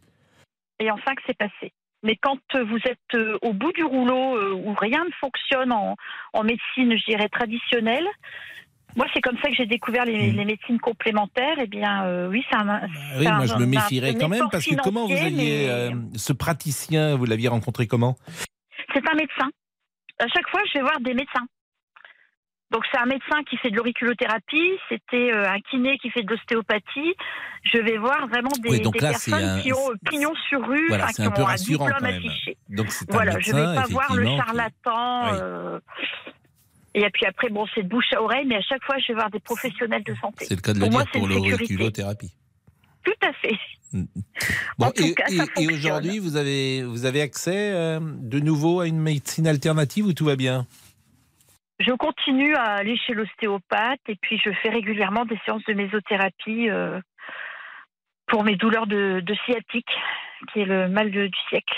Et 0.79 0.91
en 0.91 0.97
5, 0.97 1.19
c'est 1.27 1.37
passé. 1.37 1.73
Mais 2.03 2.17
quand 2.17 2.39
euh, 2.55 2.65
vous 2.65 2.79
êtes 2.85 2.99
euh, 3.15 3.39
au 3.43 3.53
bout 3.53 3.73
du 3.73 3.85
rouleau, 3.85 4.37
euh, 4.37 4.53
où 4.53 4.75
rien 4.75 5.05
ne 5.05 5.11
fonctionne 5.21 5.73
en, 5.73 5.97
en 6.33 6.43
médecine, 6.43 6.97
je 6.99 7.05
dirais, 7.05 7.29
traditionnelle, 7.29 8.07
moi, 8.97 9.07
c'est 9.15 9.21
comme 9.23 9.39
ça 9.39 9.49
que 9.49 9.55
j'ai 9.55 9.67
découvert 9.67 10.05
les, 10.05 10.33
les 10.33 10.45
médecines 10.45 10.79
complémentaires. 10.79 11.57
Eh 11.59 11.67
bien, 11.67 12.05
euh, 12.05 12.29
oui, 12.29 12.45
un. 12.53 12.69
Ah 12.69 12.87
Oui, 13.19 13.25
c'est 13.25 13.31
moi 13.33 13.45
un- 13.45 13.47
je 13.47 13.55
me 13.57 13.67
méfierais 13.67 14.15
quand 14.15 14.29
même 14.29 14.49
parce 14.51 14.67
que 14.67 14.75
comment 14.75 15.07
vous 15.07 15.13
aviez 15.13 15.67
mais 15.67 15.71
euh, 15.71 15.91
ce 16.15 16.33
praticien, 16.35 17.17
vous 17.17 17.25
l'aviez 17.25 17.49
rencontré 17.49 17.87
comment? 17.87 18.17
C'est 18.93 19.09
un 19.09 19.15
médecin. 19.15 19.49
À 20.19 20.27
chaque 20.29 20.49
fois, 20.51 20.61
je 20.67 20.79
vais 20.79 20.83
voir 20.83 21.01
des 21.01 21.15
médecins. 21.15 21.47
Donc, 22.73 22.85
c'est 22.91 22.99
un 22.99 23.05
médecin 23.07 23.43
qui 23.49 23.57
fait 23.59 23.71
de 23.71 23.77
l'auriculothérapie, 23.77 24.71
c'était 24.89 25.31
euh, 25.33 25.47
un 25.49 25.61
kiné 25.71 25.99
qui 25.99 26.11
fait 26.11 26.23
de 26.23 26.31
l'ostéopathie. 26.31 27.15
Je 27.65 27.79
vais 27.79 27.99
voir 27.99 28.27
vraiment 28.29 28.49
des, 28.63 28.71
Oui, 28.71 28.81
donc 28.81 28.95
des 28.95 29.01
là, 29.01 29.13
c'est 29.13 29.31
personnes 29.31 29.49
un- 29.49 29.61
qui 29.61 29.73
ont 29.73 29.91
pignon 30.09 30.33
sur 30.49 30.67
rue, 30.67 30.89
Voilà, 30.89 31.09
qui 31.09 31.23
un 31.23 31.31
peu 31.31 31.43
ont 31.43 31.45
rassurant 31.45 31.85
diplôme 31.87 32.01
quand 32.01 32.07
même. 32.07 32.17
affiché. 32.27 32.57
Donc 32.71 32.87
un 32.89 33.13
Voilà, 33.13 33.39
je 33.39 33.53
vais 33.53 33.61
médecin, 33.61 33.83
pas 33.83 33.87
voir 33.89 34.15
le 34.15 34.25
qui- 34.25 34.37
charlatan. 34.37 35.23
Oui. 35.33 35.39
euh, 35.43 35.81
Et 36.95 37.09
puis 37.11 37.25
après, 37.27 37.49
bon, 37.51 37.67
c'est 37.75 37.83
de 37.85 37.89
bouche 37.89 38.13
à 38.15 38.23
oreille, 38.23 38.45
mais 38.47 38.57
à 38.57 38.61
chaque 38.63 38.83
fois, 38.85 38.97
je 38.99 39.09
vais 39.09 39.15
voir 39.15 39.31
des 39.31 39.41
professionnels 39.41 40.03
de 40.05 40.15
santé. 40.17 40.45
C'est 40.47 40.55
le 40.57 40.61
cas 40.61 40.73
de 40.75 40.79
le 40.79 40.85
pour 40.85 40.93
moi, 40.93 41.03
dire 41.05 41.13
pour 41.13 41.27
l'auriculothérapie. 41.29 42.33
Tout 43.05 43.13
à 43.27 43.33
fait. 43.35 43.57
Bon, 44.79 44.91
tout 44.91 45.03
et, 45.05 45.15
cas, 45.15 45.27
ça 45.27 45.33
et- 45.33 45.37
et 45.37 45.39
fonctionne. 45.41 45.75
aujourd'hui, 45.75 46.19
vous 46.19 46.37
avez, 46.37 46.83
vous 46.83 47.05
avez 47.05 47.21
accès 47.21 47.73
euh, 47.73 48.01
de 48.01 48.41
nouveau 48.41 48.81
à 48.81 48.87
une 48.87 48.99
médecine 48.99 49.47
alternative 49.47 50.07
ou 50.07 50.13
tout 50.15 50.25
va 50.25 50.37
bien? 50.37 50.67
Je 51.85 51.93
continue 51.93 52.55
à 52.55 52.75
aller 52.81 52.97
chez 52.97 53.13
l'ostéopathe 53.13 54.01
et 54.09 54.17
puis 54.21 54.41
je 54.45 54.51
fais 54.63 54.69
régulièrement 54.71 55.25
des 55.25 55.39
séances 55.45 55.65
de 55.65 55.75
mésothérapie 55.75 56.71
euh, 56.71 57.01
pour 58.29 58.45
mes 58.45 58.57
douleurs 58.57 58.87
de, 58.87 59.21
de 59.21 59.35
sciatique, 59.45 59.91
qui 60.53 60.61
est 60.61 60.65
le 60.65 60.89
mal 60.89 61.11
de- 61.11 61.27
du 61.27 61.39
siècle. 61.49 61.75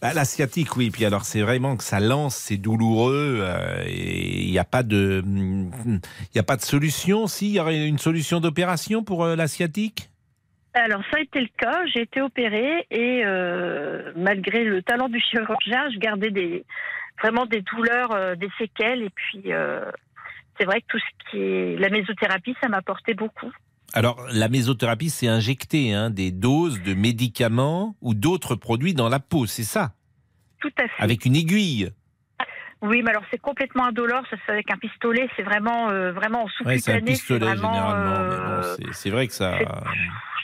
Bah, 0.00 0.14
la 0.14 0.24
sciatique, 0.24 0.76
oui. 0.76 0.90
Puis 0.90 1.04
alors, 1.04 1.24
c'est 1.24 1.42
vraiment 1.42 1.76
que 1.76 1.82
ça 1.82 1.98
lance, 1.98 2.36
c'est 2.36 2.56
douloureux. 2.56 3.40
euh, 3.40 3.82
et 3.88 4.42
il 4.42 4.50
n'y 4.52 4.58
a 4.60 4.64
pas 4.64 4.84
de, 4.84 5.24
il 5.26 6.36
y 6.36 6.38
a 6.38 6.44
pas 6.44 6.56
de 6.56 6.62
solution. 6.62 7.24
Y 7.40 7.58
aurait 7.58 7.88
une 7.88 7.98
solution 7.98 8.38
d'opération 8.38 9.02
pour 9.02 9.24
euh, 9.24 9.34
la 9.34 9.48
sciatique? 9.48 10.08
Alors 10.74 11.02
ça 11.10 11.16
a 11.16 11.20
été 11.20 11.40
le 11.40 11.48
cas, 11.56 11.80
j'ai 11.92 12.02
été 12.02 12.20
opérée 12.20 12.86
et 12.92 13.22
euh, 13.24 14.12
malgré 14.14 14.62
le 14.62 14.80
talent 14.82 15.08
du 15.08 15.18
chirurgien, 15.18 15.90
je 15.92 15.98
gardais 15.98 16.30
des 16.30 16.64
vraiment 17.22 17.46
des 17.46 17.62
douleurs, 17.62 18.12
euh, 18.12 18.34
des 18.34 18.50
séquelles 18.58 19.02
et 19.02 19.10
puis 19.10 19.52
euh, 19.52 19.90
c'est 20.58 20.64
vrai 20.64 20.80
que 20.80 20.86
tout 20.88 20.98
ce 20.98 21.30
qui 21.30 21.38
est 21.42 21.76
la 21.78 21.88
mésothérapie, 21.88 22.56
ça 22.60 22.68
m'a 22.68 22.78
apporté 22.78 23.14
beaucoup. 23.14 23.50
Alors, 23.94 24.26
la 24.32 24.48
mésothérapie, 24.48 25.08
c'est 25.08 25.28
injecter 25.28 25.94
hein, 25.94 26.10
des 26.10 26.30
doses 26.30 26.82
de 26.82 26.92
médicaments 26.94 27.96
ou 28.02 28.14
d'autres 28.14 28.54
produits 28.54 28.92
dans 28.92 29.08
la 29.08 29.18
peau, 29.20 29.46
c'est 29.46 29.62
ça? 29.62 29.92
Tout 30.60 30.72
à 30.78 30.88
fait. 30.88 31.02
Avec 31.02 31.24
une 31.24 31.36
aiguille? 31.36 31.90
Oui, 32.82 33.02
mais 33.02 33.10
alors 33.10 33.24
c'est 33.30 33.38
complètement 33.38 33.86
indolore, 33.86 34.22
ça 34.30 34.36
se 34.36 34.42
fait 34.42 34.52
avec 34.52 34.70
un 34.70 34.76
pistolet, 34.76 35.28
c'est 35.36 35.42
vraiment 35.42 35.90
euh, 35.90 36.12
vraiment 36.12 36.42
en 36.44 36.48
Ouais, 36.64 36.78
c'est 36.78 36.92
un 36.92 36.98
sous-cutané, 36.98 37.12
pistolet 37.12 37.46
vraiment, 37.46 37.72
généralement. 37.72 38.20
euh, 38.20 38.76
bon, 38.76 38.92
c'est- 38.92 39.10
vrai 39.10 39.26
que 39.26 39.32
ça. 39.32 39.58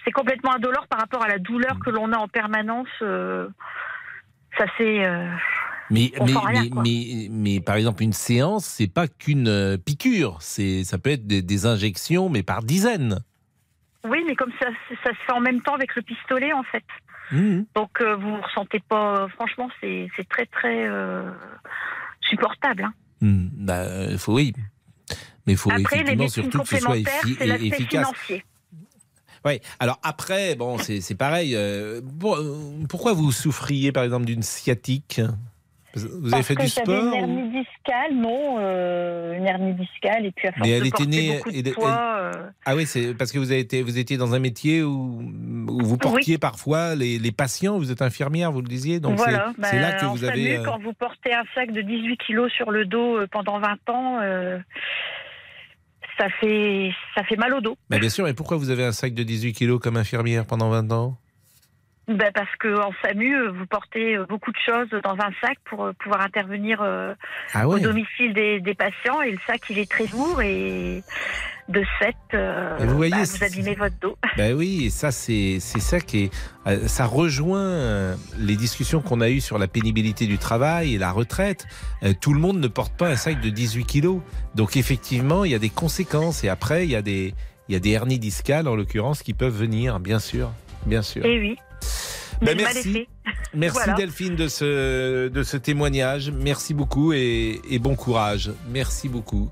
c'est 0.04 0.10
complètement 0.10 0.54
indolore 0.54 0.86
par 0.88 0.98
rapport 1.00 1.22
à 1.22 1.28
la 1.28 1.38
douleur 1.38 1.78
que 1.84 1.90
l'on 1.90 2.12
a 2.12 2.16
en 2.18 2.26
permanence. 2.28 2.88
euh, 3.02 3.48
ça 4.58 4.64
c'est 4.78 5.04
Mais, 5.90 6.12
mais, 6.24 6.32
rien, 6.32 6.64
mais, 6.82 7.28
mais, 7.30 7.60
par 7.60 7.76
exemple, 7.76 8.02
une 8.02 8.12
séance, 8.14 8.64
c'est 8.64 8.86
pas 8.86 9.06
qu'une 9.06 9.48
euh, 9.48 9.76
piqûre. 9.76 10.38
C'est, 10.40 10.82
ça 10.84 10.98
peut 10.98 11.10
être 11.10 11.26
des, 11.26 11.42
des 11.42 11.66
injections, 11.66 12.28
mais 12.30 12.42
par 12.42 12.62
dizaines. 12.62 13.20
oui, 14.08 14.18
mais 14.26 14.34
comme 14.34 14.52
ça 14.60 14.68
ça 15.04 15.10
se 15.10 15.16
fait 15.26 15.32
en 15.32 15.40
même 15.40 15.60
temps 15.62 15.74
avec 15.74 15.94
le 15.94 16.02
pistolet 16.02 16.52
en 16.52 16.62
fait. 16.62 16.84
Mhm. 17.32 17.66
Donc 17.74 17.90
euh, 18.00 18.16
vous 18.16 18.36
ressentez 18.40 18.80
pas, 18.88 19.26
franchement 19.34 19.68
c'est 19.80 20.08
c'est 20.16 20.28
très 20.28 20.46
très 20.46 20.86
euh, 20.86 21.30
supportable. 22.20 22.84
hein. 22.84 22.94
Hmm, 23.20 23.48
bah, 23.52 23.78
euh, 23.80 24.18
faut, 24.18 24.34
oui. 24.34 24.52
Mais 25.46 25.52
il 25.54 25.56
faut 25.58 25.70
Après 25.70 26.00
effectivement 26.00 26.28
surtout 26.28 26.62
que 26.62 26.68
ce 26.68 26.76
soit 26.78 26.96
effi- 26.96 27.66
efficace. 27.66 28.06
financier. 28.08 28.44
Ouais. 29.44 29.60
Alors 29.78 29.98
après, 30.02 30.54
bon, 30.54 30.78
c'est, 30.78 31.00
c'est 31.02 31.14
pareil. 31.14 31.54
euh, 31.54 32.00
euh, 32.24 32.84
pourquoi 32.88 33.12
vous 33.12 33.30
souffriez 33.32 33.92
par 33.92 34.02
exemple 34.04 34.24
d'une 34.24 34.42
sciatique? 34.42 35.20
Vous 35.96 36.34
avez 36.34 36.42
fait 36.42 36.54
que 36.54 36.62
du 36.62 36.68
j'avais 36.68 36.84
sport 36.84 37.02
une 37.02 37.08
ou- 37.10 37.14
hernie 37.14 37.50
discale, 37.50 38.14
non, 38.14 38.56
euh, 38.58 39.36
une 39.36 39.46
hernie 39.46 39.74
discale, 39.74 40.26
et 40.26 40.32
puis 40.32 40.48
à 40.48 40.52
force 40.52 40.66
Mais 40.68 40.74
elle 40.74 40.82
de 40.82 40.86
était 40.88 41.06
née- 41.06 41.40
de 41.62 41.68
elle- 41.68 41.74
poids, 41.74 42.16
euh, 42.18 42.32
Ah 42.64 42.74
oui, 42.74 42.86
c'est 42.86 43.14
parce 43.14 43.30
que 43.32 43.38
vous, 43.38 43.50
avez 43.52 43.60
été, 43.60 43.82
vous 43.82 43.98
étiez 43.98 44.16
dans 44.16 44.34
un 44.34 44.38
métier 44.38 44.82
où, 44.82 45.22
où 45.68 45.84
vous 45.84 45.96
portiez 45.98 46.38
parfois 46.38 46.94
les, 46.94 47.18
les 47.18 47.32
patients, 47.32 47.78
vous 47.78 47.90
êtes 47.92 48.02
infirmière, 48.02 48.50
vous 48.52 48.62
le 48.62 48.68
disiez, 48.68 48.98
donc 49.00 49.16
voilà. 49.16 49.52
c'est, 49.62 49.78
là 49.80 49.92
que 49.92 50.04
en 50.06 50.12
vous 50.14 50.24
avez... 50.24 50.58
Euh, 50.58 50.62
quand 50.64 50.78
vous 50.80 50.92
portez 50.94 51.32
un 51.32 51.44
sac 51.54 51.70
de 51.72 51.80
18 51.82 52.16
kilos 52.18 52.50
sur 52.52 52.70
le 52.70 52.84
dos 52.86 53.18
pendant 53.30 53.58
20 53.60 53.88
ans, 53.90 54.18
euh, 54.22 54.58
ça 56.18 56.26
fait 56.40 56.90
ça 57.16 57.24
fait 57.24 57.36
mal 57.36 57.54
au 57.54 57.60
dos. 57.60 57.76
bah, 57.90 57.98
bien 57.98 58.08
sûr, 58.08 58.24
mais 58.24 58.34
pourquoi 58.34 58.56
vous 58.56 58.70
avez 58.70 58.84
un 58.84 58.92
sac 58.92 59.14
de 59.14 59.22
18 59.22 59.52
kilos 59.52 59.80
comme 59.80 59.96
infirmière 59.96 60.46
pendant 60.46 60.70
20 60.70 60.92
ans? 60.92 61.16
Ben, 62.06 62.30
parce 62.34 62.54
que 62.58 62.78
en 62.78 62.92
SAMU, 63.02 63.34
euh, 63.34 63.50
vous 63.50 63.66
portez 63.66 64.16
euh, 64.16 64.26
beaucoup 64.26 64.52
de 64.52 64.58
choses 64.58 64.90
dans 65.02 65.14
un 65.14 65.30
sac 65.40 65.56
pour 65.64 65.84
euh, 65.84 65.92
pouvoir 65.98 66.20
intervenir 66.20 66.80
euh, 66.82 67.14
Ah 67.54 67.66
ouais. 67.66 67.76
au 67.76 67.78
domicile 67.78 68.34
des, 68.34 68.60
des 68.60 68.74
patients, 68.74 69.22
et 69.22 69.30
le 69.30 69.38
sac 69.46 69.62
il 69.70 69.78
est 69.78 69.90
très 69.90 70.06
lourd 70.08 70.42
et 70.42 71.02
de 71.70 71.80
ce 71.80 72.04
fait, 72.04 72.16
euh, 72.34 72.76
Et 72.78 72.84
vous 72.84 72.96
voyez, 72.96 73.12
bah, 73.12 73.22
vous 73.24 73.44
abîmez 73.44 73.74
votre 73.74 73.98
dos. 74.00 74.18
Ben 74.36 74.54
oui, 74.54 74.84
et 74.84 74.90
ça 74.90 75.12
c'est 75.12 75.60
ça 75.60 75.98
qui 75.98 76.24
est 76.24 76.30
ça 76.86 77.06
rejoint 77.06 78.16
les 78.38 78.56
discussions 78.56 79.00
qu'on 79.00 79.22
a 79.22 79.30
eues 79.30 79.40
sur 79.40 79.58
la 79.58 79.66
pénibilité 79.66 80.26
du 80.26 80.36
travail 80.36 80.94
et 80.94 80.98
la 80.98 81.10
retraite. 81.10 81.66
Tout 82.20 82.34
le 82.34 82.40
monde 82.40 82.58
ne 82.58 82.68
porte 82.68 82.94
pas 82.96 83.08
un 83.08 83.16
sac 83.16 83.40
de 83.40 83.48
18 83.48 83.84
kilos, 83.86 84.20
donc 84.54 84.76
effectivement 84.76 85.44
il 85.44 85.52
y 85.52 85.54
a 85.54 85.58
des 85.58 85.70
conséquences 85.70 86.44
et 86.44 86.50
après 86.50 86.84
il 86.84 86.90
y 86.90 86.96
a 86.96 87.02
des 87.02 87.34
il 87.68 87.72
y 87.72 87.76
a 87.76 87.80
des 87.80 87.90
hernies 87.92 88.18
discales 88.18 88.68
en 88.68 88.76
l'occurrence 88.76 89.22
qui 89.22 89.32
peuvent 89.32 89.56
venir, 89.56 90.00
bien 90.00 90.18
sûr, 90.18 90.50
bien 90.86 91.02
sûr. 91.02 91.24
Et 91.24 91.38
oui. 91.38 91.56
Ben, 92.42 92.56
merci. 92.56 93.06
Merci 93.54 93.74
Voilà. 93.76 93.94
Delphine 93.94 94.34
de 94.34 94.48
ce, 94.48 95.28
de 95.28 95.42
ce 95.44 95.56
témoignage. 95.56 96.32
Merci 96.32 96.74
beaucoup 96.74 97.12
et, 97.12 97.60
et 97.70 97.78
bon 97.78 97.94
courage. 97.94 98.50
Merci 98.68 99.08
beaucoup. 99.08 99.48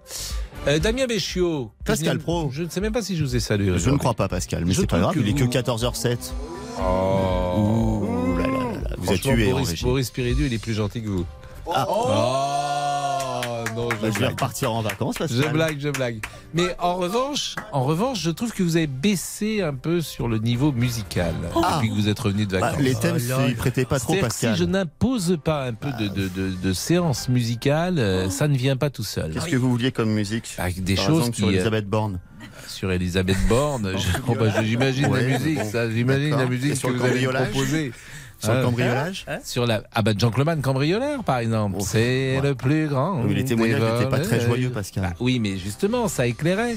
Euh, 0.66 0.80
Damien 0.80 1.06
Béchiot. 1.06 1.70
Pascal 1.84 2.18
je 2.18 2.22
Pro. 2.22 2.50
Je 2.50 2.64
ne 2.64 2.68
sais 2.68 2.80
même 2.80 2.92
pas 2.92 3.02
si 3.02 3.16
je 3.16 3.22
vous 3.24 3.36
ai 3.36 3.40
salué. 3.40 3.78
Je 3.78 3.90
ne 3.90 3.96
crois 3.96 4.14
pas, 4.14 4.26
Pascal, 4.28 4.64
mais 4.64 4.74
c'est 4.74 4.88
pas 4.88 4.98
grave, 4.98 5.14
il 5.16 5.28
est 5.28 5.34
que 5.34 5.44
vous- 5.44 5.50
14h07. 5.50 6.32
Oh. 6.80 7.54
Ouh 7.58 8.36
là 8.36 8.46
là 8.46 8.52
là 8.52 8.58
là, 8.82 8.90
vous 8.98 9.12
êtes 9.12 9.20
tué 9.20 9.50
Boris. 9.52 9.82
Boris 9.82 10.06
Spiridieu, 10.08 10.46
il 10.46 10.52
est 10.54 10.58
plus 10.58 10.74
gentil 10.74 11.02
que 11.02 11.08
vous. 11.08 11.26
Ah. 11.72 11.86
Oh, 11.88 12.06
non, 13.76 13.88
je, 13.90 13.96
Bah, 13.96 14.08
je 14.12 14.18
vais 14.18 14.26
repartir 14.28 14.72
en 14.72 14.82
vacances, 14.82 15.16
Je 15.20 15.48
blague, 15.52 15.78
je 15.80 15.88
blague. 15.88 16.18
Mais 16.54 16.74
en 16.78 16.94
revanche, 16.96 17.56
en 17.72 17.84
revanche, 17.84 18.20
je 18.20 18.30
trouve 18.30 18.52
que 18.52 18.62
vous 18.62 18.76
avez 18.76 18.86
baissé 18.86 19.62
un 19.62 19.74
peu 19.74 20.00
sur 20.00 20.28
le 20.28 20.38
niveau 20.38 20.72
musical 20.72 21.34
Ah. 21.54 21.74
depuis 21.76 21.90
que 21.90 21.94
vous 21.94 22.08
êtes 22.08 22.18
revenu 22.18 22.46
de 22.46 22.52
Bah, 22.58 22.70
vacances. 22.70 22.82
les 22.82 22.94
thèmes 22.94 23.18
s'y 23.18 23.54
prêtaient 23.56 23.84
pas 23.84 23.98
trop, 24.00 24.14
Pascal. 24.16 24.54
Si 24.54 24.60
je 24.60 24.64
n'impose 24.64 25.38
pas 25.42 25.64
un 25.64 25.74
peu 25.74 25.88
de, 25.98 26.08
de, 26.08 26.28
de, 26.28 26.50
de 26.62 26.72
séance 26.72 27.28
musicale, 27.28 27.98
euh, 27.98 28.30
ça 28.30 28.48
ne 28.48 28.56
vient 28.56 28.76
pas 28.76 28.90
tout 28.90 29.04
seul. 29.04 29.32
Qu'est-ce 29.32 29.46
que 29.46 29.56
vous 29.56 29.70
vouliez 29.70 29.92
comme 29.92 30.10
musique 30.12 30.56
Des 30.78 30.94
Par 30.94 31.04
choses 31.04 31.18
exemple, 31.20 31.36
sur 31.36 31.46
qui, 31.48 31.52
euh, 31.52 31.56
Elisabeth 31.56 31.86
Borne. 31.88 32.20
Sur 32.66 32.90
Elisabeth 32.92 33.38
Borne, 33.48 33.92
oh, 34.28 34.34
bah, 34.38 34.62
j'imagine 34.62 35.06
Ouais, 35.06 35.22
la 35.30 35.38
musique, 35.38 35.58
bon, 35.58 35.70
ça, 35.70 35.90
j'imagine 35.90 36.30
la 36.30 36.46
musique 36.46 36.76
sur 36.76 36.88
que 36.88 36.94
le 36.94 36.98
vous 37.00 37.04
allez 37.06 37.26
proposer. 37.50 37.92
Sur 38.42 38.52
le 38.52 38.58
Hein 38.58 38.62
cambriolage 38.64 39.26
Sur 39.44 39.66
la 39.66 39.82
ah 39.94 40.02
bah 40.02 40.12
Jean-Claude 40.18 40.60
cambrioleur 40.60 41.22
par 41.24 41.38
exemple, 41.38 41.76
c'est 41.80 42.40
le 42.42 42.54
plus 42.54 42.88
grand. 42.88 43.22
Oui, 43.22 43.34
les 43.34 43.44
témoignages 43.44 43.80
n'étaient 43.80 44.10
pas 44.10 44.18
très 44.20 44.40
joyeux, 44.40 44.70
Pascal. 44.70 45.04
Bah 45.04 45.12
oui, 45.20 45.38
mais 45.38 45.56
justement, 45.58 46.08
ça 46.08 46.26
éclairait. 46.26 46.76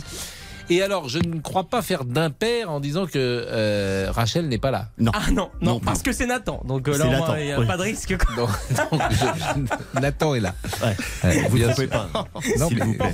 Et 0.68 0.82
alors, 0.82 1.08
je 1.10 1.20
ne 1.20 1.40
crois 1.42 1.66
pas 1.66 1.84
faire 1.84 2.06
d'impair 2.06 2.72
en 2.72 2.80
disant 2.80 3.06
que 3.06 3.12
euh, 3.16 4.08
Rachel 4.10 4.48
n'est 4.48 4.58
pas 4.58 4.72
là. 4.72 4.88
Non. 4.98 5.12
Ah 5.14 5.30
non, 5.32 5.52
non, 5.62 5.80
parce 5.80 6.02
que 6.02 6.12
c'est 6.12 6.26
Nathan. 6.26 6.60
Donc 6.68 6.88
euh, 6.88 6.98
là, 6.98 7.06
Nathan, 7.06 7.36
il 7.36 7.46
n'y 7.46 7.52
a 7.52 7.60
oui. 7.60 7.68
pas 7.68 7.78
de 7.78 7.84
risque. 7.84 8.16
Non, 8.36 8.48
donc, 8.92 9.02
je- 9.12 10.00
Nathan 10.02 10.34
est 10.34 10.40
là. 10.40 10.56
Ouais. 10.84 10.96
Vous 11.50 11.60
ne 11.60 11.68
pouvez 11.72 11.86
pas, 11.86 12.10
Non, 12.58 12.68
s'il 12.68 12.80
mais- 12.80 12.86
vous 12.86 12.94
plaît. 12.96 13.14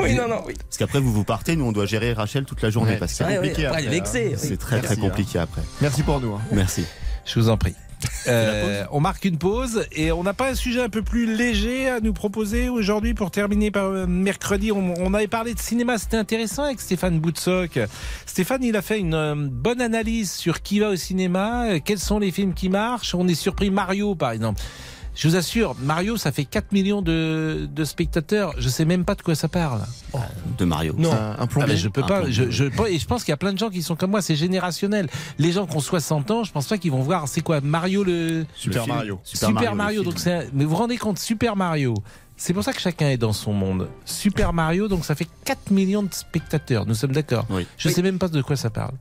Oui, 0.00 0.14
non, 0.14 0.26
non, 0.26 0.40
oui. 0.46 0.54
Parce 0.58 0.78
qu'après, 0.78 1.00
vous 1.00 1.12
vous 1.12 1.24
partez, 1.24 1.54
nous, 1.54 1.66
on 1.66 1.72
doit 1.72 1.84
gérer 1.84 2.14
Rachel 2.14 2.46
toute 2.46 2.62
la 2.62 2.70
journée. 2.70 2.92
Ouais. 2.92 2.96
parce 2.96 3.12
que 3.12 3.18
c'est 3.18 3.24
Ouais, 3.26 3.34
compliqué 3.36 3.56
ouais, 3.62 3.66
après, 3.66 3.78
après. 3.80 3.90
il 3.90 3.94
est 3.94 3.98
vexé, 4.00 4.26
hein. 4.32 4.38
oui. 4.42 4.48
C'est 4.48 4.56
très, 4.56 4.80
très 4.80 4.96
compliqué 4.96 5.38
après. 5.40 5.60
Merci 5.82 6.02
pour 6.02 6.18
nous. 6.18 6.32
hein. 6.32 6.40
Merci. 6.50 6.86
Je 7.24 7.38
vous 7.38 7.48
en 7.48 7.56
prie. 7.56 7.74
Euh, 8.26 8.84
on 8.90 9.00
marque 9.00 9.24
une 9.24 9.38
pause 9.38 9.86
et 9.92 10.12
on 10.12 10.22
n'a 10.22 10.34
pas 10.34 10.50
un 10.50 10.54
sujet 10.54 10.82
un 10.82 10.88
peu 10.88 11.02
plus 11.02 11.34
léger 11.34 11.88
à 11.88 12.00
nous 12.00 12.12
proposer 12.12 12.68
aujourd'hui 12.68 13.14
pour 13.14 13.30
terminer 13.30 13.70
par 13.70 13.86
euh, 13.86 14.06
mercredi. 14.06 14.72
On, 14.72 14.94
on 14.98 15.14
avait 15.14 15.28
parlé 15.28 15.54
de 15.54 15.58
cinéma, 15.58 15.98
c'était 15.98 16.16
intéressant 16.16 16.64
avec 16.64 16.80
Stéphane 16.80 17.18
Boutsock. 17.18 17.78
Stéphane, 18.26 18.62
il 18.62 18.76
a 18.76 18.82
fait 18.82 18.98
une 18.98 19.14
euh, 19.14 19.34
bonne 19.36 19.80
analyse 19.80 20.32
sur 20.32 20.62
qui 20.62 20.80
va 20.80 20.90
au 20.90 20.96
cinéma, 20.96 21.66
euh, 21.66 21.80
quels 21.82 21.98
sont 21.98 22.18
les 22.18 22.30
films 22.30 22.54
qui 22.54 22.68
marchent. 22.68 23.14
On 23.14 23.26
est 23.28 23.34
surpris 23.34 23.70
Mario 23.70 24.14
par 24.14 24.32
exemple. 24.32 24.60
Je 25.14 25.28
vous 25.28 25.36
assure, 25.36 25.76
Mario, 25.80 26.16
ça 26.16 26.32
fait 26.32 26.44
4 26.44 26.72
millions 26.72 27.00
de, 27.00 27.68
de 27.72 27.84
spectateurs. 27.84 28.52
Je 28.58 28.68
sais 28.68 28.84
même 28.84 29.04
pas 29.04 29.14
de 29.14 29.22
quoi 29.22 29.34
ça 29.36 29.46
parle. 29.48 29.80
De 30.58 30.64
Mario. 30.64 30.94
Non, 30.98 31.12
Un- 31.12 31.16
un 31.16 31.36
Ah 31.38 31.46
plombier. 31.46 31.74
ben, 31.74 31.76
je 31.76 31.88
peux 31.88 32.02
Un 32.02 32.06
pas. 32.06 32.16
plombier. 32.22 32.32
Je, 32.32 32.50
je, 32.50 32.64
et 32.88 32.98
je 32.98 33.06
pense 33.06 33.22
qu'il 33.22 33.30
y 33.30 33.34
a 33.34 33.36
plein 33.36 33.52
de 33.52 33.58
gens 33.58 33.70
qui 33.70 33.82
sont 33.82 33.94
comme 33.96 34.10
moi. 34.10 34.22
C'est 34.22 34.34
générationnel. 34.36 35.08
Les 35.38 35.52
gens 35.52 35.66
qui 35.66 35.76
ont 35.76 35.80
60 35.80 36.30
ans, 36.32 36.42
je 36.44 36.50
pense 36.52 36.66
pas 36.66 36.78
qu'ils 36.78 36.90
vont 36.90 37.02
voir. 37.02 37.28
C'est 37.28 37.42
quoi 37.42 37.60
Mario 37.60 38.02
le 38.02 38.44
Super. 38.56 38.86
Mario. 38.88 39.20
Super, 39.22 39.48
Super 39.50 39.74
Mario. 39.74 40.02
Mario, 40.02 40.02
donc 40.04 40.26
un- 40.26 40.42
Mais 40.52 40.64
vous 40.64 40.70
vous 40.70 40.76
rendez 40.76 40.96
compte, 40.96 41.18
Super 41.18 41.54
Mario. 41.56 41.94
C'est 42.36 42.52
pour 42.52 42.64
ça 42.64 42.72
que 42.72 42.80
chacun 42.80 43.08
est 43.10 43.16
dans 43.16 43.32
son 43.32 43.52
monde. 43.52 43.88
Super 44.04 44.52
Mario, 44.52 44.88
donc 44.88 45.04
ça 45.04 45.14
fait 45.14 45.28
4 45.44 45.70
millions 45.70 46.02
de 46.02 46.12
spectateurs. 46.12 46.84
Nous 46.86 46.94
sommes 46.94 47.12
d'accord. 47.12 47.46
Oui. 47.50 47.64
Je 47.78 47.88
sais 47.88 48.02
même 48.02 48.18
pas 48.18 48.26
de 48.26 48.42
quoi 48.42 48.56
ça 48.56 48.70
parle. 48.70 48.94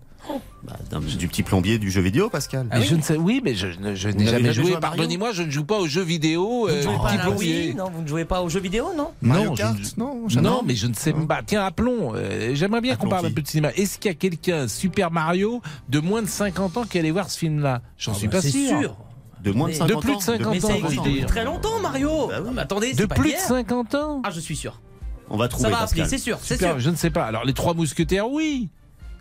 Bah, 0.63 0.78
du 1.17 1.28
petit 1.28 1.43
plombier 1.43 1.78
du 1.78 1.91
jeu 1.91 1.99
vidéo, 2.01 2.30
Pascal. 2.30 2.67
Mais 2.71 2.84
je 2.84 2.95
ne 2.95 3.01
sais. 3.01 3.17
Oui, 3.17 3.41
mais 3.43 3.53
je, 3.53 3.67
n'ai 3.67 3.95
jamais 3.95 4.26
jamais 4.26 4.53
joué. 4.53 4.78
Pardonnez-moi, 4.80 5.32
je 5.34 5.43
ne 5.43 5.51
joue 5.51 5.65
pas 5.65 5.78
aux 5.80 5.88
jeux 5.88 6.03
vidéo. 6.03 6.67
Vous 6.67 6.67
ne 6.67 6.71
euh, 6.74 6.97
petit 7.07 7.17
plombier. 7.17 7.74
Non 7.74 7.89
Vous 7.93 8.01
ne 8.01 8.07
jouez 8.07 8.24
pas 8.26 8.41
aux 8.41 8.47
jeux 8.49 8.61
vidéo, 8.61 8.88
non 8.95 9.11
Mario 9.21 9.49
non, 9.49 9.55
je 9.55 9.61
Kart, 9.61 9.76
ne- 9.76 9.99
non. 9.99 10.28
Non, 10.41 10.61
mais 10.65 10.76
je 10.76 10.88
ne 10.88 10.93
sais 10.93 11.11
pas. 11.13 11.41
Tiens, 11.45 11.65
appelons. 11.65 12.13
euh, 12.15 12.55
J'aimerais 12.55 12.80
bien 12.82 12.95
qu'on 12.95 13.09
parle 13.09 13.26
un 13.26 13.32
peu 13.32 13.41
de 13.41 13.47
cinéma. 13.47 13.71
Est-ce 13.76 13.99
qu'il 13.99 14.09
y 14.09 14.13
a 14.13 14.17
quelqu'un, 14.17 14.67
Super 14.69 15.11
Mario, 15.11 15.61
de 15.89 15.99
moins 15.99 16.21
de 16.21 16.28
50 16.28 16.78
ans 16.78 16.84
qui 16.86 16.97
allait 16.97 17.11
voir 17.11 17.30
ce 17.30 17.38
film-là? 17.39 17.82
J'en 17.97 18.13
suis 18.13 18.28
bah, 18.28 18.38
pas 18.38 18.41
c'est 18.41 18.51
sûr. 18.51 18.80
sûr. 18.80 18.97
De 19.43 19.51
moins 19.51 19.67
de 19.67 19.74
Mais- 19.74 19.78
50 19.80 19.95
De 19.95 19.99
plus 20.01 20.11
de 20.11 20.15
ans. 20.15 20.19
50 20.21 20.39
Mais 20.53 20.57
ans, 20.63 20.67
ça 20.69 20.74
on 20.74 20.80
va 20.80 20.88
existe 20.88 21.03
depuis 21.03 21.26
très 21.26 21.43
longtemps, 21.43 21.80
Mario. 21.82 22.28
Bah 22.30 22.36
oui. 22.39 22.45
Ah, 22.47 22.51
mais 22.55 22.61
attendez, 22.61 22.93
De 22.93 23.05
plus 23.05 23.24
de 23.24 23.36
hier. 23.36 23.39
50 23.41 23.95
ans? 23.95 24.21
Ah, 24.24 24.30
je 24.32 24.39
suis 24.39 24.55
sûr. 24.55 24.80
On 25.30 25.36
va 25.36 25.49
trouver 25.49 25.69
Ça 25.69 25.76
va 25.76 25.82
appeler, 25.84 26.01
Pascal. 26.03 26.07
c'est 26.09 26.24
sûr, 26.24 26.38
c'est 26.41 26.53
Super, 26.55 26.71
sûr. 26.71 26.80
Je 26.80 26.89
ne 26.89 26.95
sais 26.95 27.09
pas. 27.09 27.26
Alors, 27.26 27.43
les 27.43 27.53
trois 27.53 27.74
mousquetaires, 27.74 28.30
oui. 28.30 28.69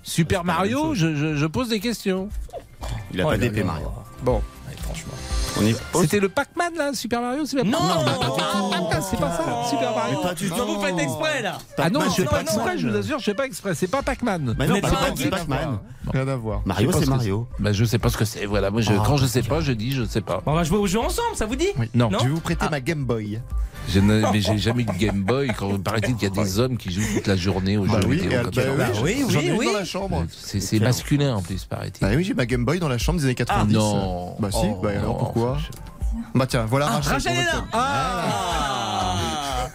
Super 0.03 0.41
C'est 0.41 0.47
pas 0.47 0.53
Mario, 0.53 0.95
je, 0.95 1.15
je- 1.15 1.37
je 1.37 1.47
pose 1.47 1.69
des 1.69 1.81
questions. 1.81 2.29
Il 3.13 3.21
a 3.21 3.25
Oh 3.27 3.31
pas 3.31 3.39
d'épée. 3.39 3.63
Mario. 3.63 3.89
Bon. 4.23 4.37
Ouais, 4.69 4.77
franchement. 4.83 5.13
C'était 6.01 6.19
le 6.19 6.29
Pac-Man 6.31 6.73
là, 6.77 6.93
Super 6.95 7.21
Mario 7.21 7.45
Super 7.45 7.65
Non, 7.67 7.79
c'est 9.03 9.19
pas 9.19 9.31
ça, 9.31 9.69
Super 9.69 9.95
Mario. 9.95 10.19
Mais 10.23 10.29
pas 10.29 10.35
du 10.35 10.49
Non, 10.49 10.57
tout. 10.57 10.67
vous 10.75 10.81
faites 10.83 10.99
exprès 10.99 11.43
là 11.43 11.59
Ah 11.79 11.91
non, 11.91 12.01
Pac-Man, 12.01 12.03
je 12.09 12.15
fais 12.15 12.23
c'est 12.23 12.25
pas 12.25 12.31
Pac-Man. 12.37 12.55
exprès, 12.55 12.79
je 12.79 12.89
vous 12.89 12.97
assure, 12.97 13.19
je 13.19 13.25
fais 13.25 13.35
pas 13.35 13.47
exprès. 13.47 13.75
C'est 13.75 13.87
pas 13.89 14.03
Pac-Man. 14.03 14.55
Mais 14.59 14.67
non, 14.67 14.75
Mais 14.75 14.81
pas 14.81 14.91
pas 14.91 14.97
Pac-Man. 15.31 15.79
Rien 16.13 16.29
à 16.29 16.37
voir. 16.37 16.63
Mario, 16.65 16.91
c'est 16.93 17.05
pas 17.05 17.11
Mario. 17.11 17.49
Bah, 17.59 17.73
je 17.73 17.85
sais 17.85 17.99
pas 17.99 18.09
ce 18.09 18.17
que 18.17 18.25
c'est. 18.25 18.47
Voilà, 18.47 18.71
moi, 18.71 18.81
je, 18.81 18.93
Ah. 18.93 19.03
quand 19.07 19.17
je 19.19 19.27
sais 19.27 19.43
pas, 19.43 19.61
je 19.61 19.73
dis 19.73 19.93
je 19.93 20.05
sais 20.05 20.21
pas. 20.23 20.43
On 20.47 20.55
va 20.55 20.65
jouer 20.65 20.79
au 20.79 20.87
jeu 20.87 20.99
ensemble, 20.99 21.37
ça 21.37 21.47
vous 21.47 21.57
dit 21.57 21.69
Non, 21.95 22.11
Non 22.11 22.19
Je 22.21 22.25
vais 22.25 22.31
vous 22.31 22.41
prêter 22.41 22.67
ma 22.71 22.81
Game 22.81 23.05
Boy. 23.05 23.41
Je 23.89 24.01
ne- 24.01 24.23
mais 24.33 24.41
j'ai 24.41 24.59
jamais 24.59 24.83
eu 24.83 24.87
de 24.87 24.93
Game 24.93 25.23
Boy. 25.23 25.49
Quand 25.57 25.79
paraît-il 25.83 26.15
qu'il 26.17 26.29
y 26.29 26.41
a 26.41 26.43
des 26.45 26.59
hommes 26.59 26.77
qui 26.77 26.93
jouent 26.93 27.03
toute 27.15 27.27
la 27.27 27.37
journée 27.37 27.77
aux 27.77 27.85
Bah 27.87 28.01
jeux 28.01 28.09
oui, 28.09 28.19
vidéo. 28.21 28.41
et 28.41 28.43
comme 28.45 28.53
bah 28.55 28.87
oui, 29.03 29.25
oui, 29.29 29.37
oui, 29.37 29.51
oui. 29.59 29.67
dans 29.67 29.79
la 29.79 29.85
chambre. 29.85 30.25
C'est 30.31 30.81
masculin 30.81 31.37
en 31.37 31.43
plus, 31.43 31.65
paraît-il. 31.65 32.01
Bah 32.01 32.13
oui, 32.17 32.25
j'ai 32.25 32.35
ma 32.35 32.47
Game 32.47 32.65
Boy 32.65 32.79
dans 32.79 32.89
la 32.89 32.99
chambre 32.99 33.19
des 33.19 33.25
années 33.27 33.35
90. 33.35 33.75
Ah 33.75 33.79
non. 33.79 34.37
Bah 34.39 34.49
si, 34.51 34.59
Oh, 34.65 34.81
bah 34.83 34.91
alors 34.99 35.19
pourquoi 35.19 35.59
je- 35.59 36.19
Bah 36.39 36.47
tiens, 36.47 36.67
voilà 36.67 36.87
Ah, 36.91 36.95
Rachel. 36.97 37.13
Rachel 37.13 37.33
pour 37.33 37.43
est 37.43 37.45
là 37.47 37.65
Ah 37.73 39.69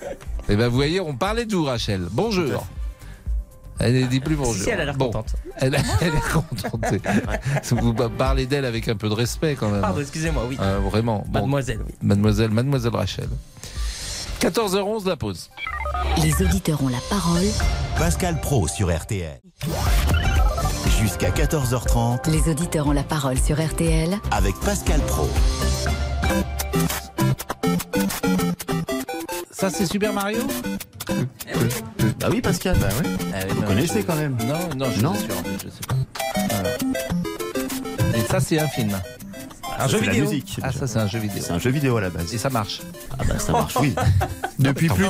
Eh 0.50 0.56
ben, 0.56 0.68
vous 0.70 0.76
voyez, 0.76 1.00
on 1.02 1.16
parlait 1.16 1.46
de 1.46 1.56
vous, 1.56 1.66
Rachel. 1.66 2.02
Bonjour. 2.12 2.66
Elle 3.80 3.94
ne 4.02 4.08
dit 4.08 4.20
plus 4.22 4.36
bonjour. 4.36 4.56
Si, 4.64 4.70
elle 4.72 4.82
a 4.82 4.86
l'air 4.86 4.96
Bon, 4.96 5.06
contente. 5.06 5.36
Elle, 5.58 5.78
elle 6.02 6.08
est 6.08 6.34
contente. 6.34 6.84
Vous 7.72 7.94
parlez 7.94 8.48
d'elle 8.48 8.66
avec 8.66 8.88
un 8.88 8.96
peu 8.96 9.08
de 9.08 9.14
respect 9.14 9.56
quand 9.60 9.70
même. 9.70 9.82
Pardon, 9.82 10.02
excusez-moi, 10.02 10.46
oui. 10.50 10.58
Euh, 10.60 10.80
vraiment. 10.80 11.24
Bon, 11.28 11.42
Mademoiselle, 11.42 11.82
oui. 11.86 11.94
Mademoiselle, 12.02 12.50
Mademoiselle 12.50 12.96
Rachel. 12.96 13.28
14h11, 14.40 15.08
la 15.08 15.16
pause. 15.18 15.50
Les 16.22 16.42
auditeurs 16.44 16.82
ont 16.84 16.88
la 16.90 17.00
parole. 17.10 17.46
Pascal 17.98 18.40
Pro 18.40 18.68
sur 18.68 18.96
RTL. 18.96 19.40
Jusqu'à 21.00 21.30
14h30 21.32 22.30
Les 22.30 22.50
auditeurs 22.52 22.88
ont 22.88 22.92
la 22.92 23.04
parole 23.04 23.40
sur 23.40 23.60
RTL. 23.64 24.18
avec 24.32 24.56
Pascal 24.60 25.00
Pro. 25.02 25.28
Ça, 29.52 29.70
c'est 29.70 29.86
Super 29.88 30.14
Mario? 30.14 30.40
Bah 32.20 32.28
oui, 32.32 32.42
Pascal. 32.42 32.78
Bah 32.80 32.90
oui. 33.04 33.10
Vous 33.50 33.62
connaissez 33.64 34.04
quand 34.04 34.16
même. 34.16 34.38
Non, 34.46 34.76
non, 34.76 34.92
je 34.96 35.02
Non. 35.02 35.14
suis 35.16 35.26
sûr, 35.26 35.36
je 35.64 35.70
sais 35.70 35.82
pas. 35.88 35.96
Voilà. 36.50 38.18
Et 38.18 38.22
ça, 38.30 38.40
c'est 38.40 38.60
un 38.60 38.68
film. 38.68 38.92
Un 39.80 39.88
jeu 39.88 40.00
C'est 40.00 40.06
la 40.06 40.12
vidéo. 40.12 40.30
musique. 40.30 40.60
Ah, 40.64 40.72
ça, 40.72 40.88
c'est 40.88 40.98
un 41.00 41.08
jeu 41.08 41.20
vidéo. 41.20 41.38
C'est 41.42 41.52
un 41.52 41.60
jeu 41.60 41.70
vidéo 41.70 41.98
à 41.98 42.02
la 42.02 42.10
base. 42.10 42.34
Et 42.34 42.38
ça 42.38 42.50
marche. 42.50 42.82
Ah 43.18 43.24
bah 43.28 43.38
ça 43.40 43.52
marche, 43.52 43.76
oui. 43.80 43.94
Depuis 44.60 44.88
plus, 44.90 45.06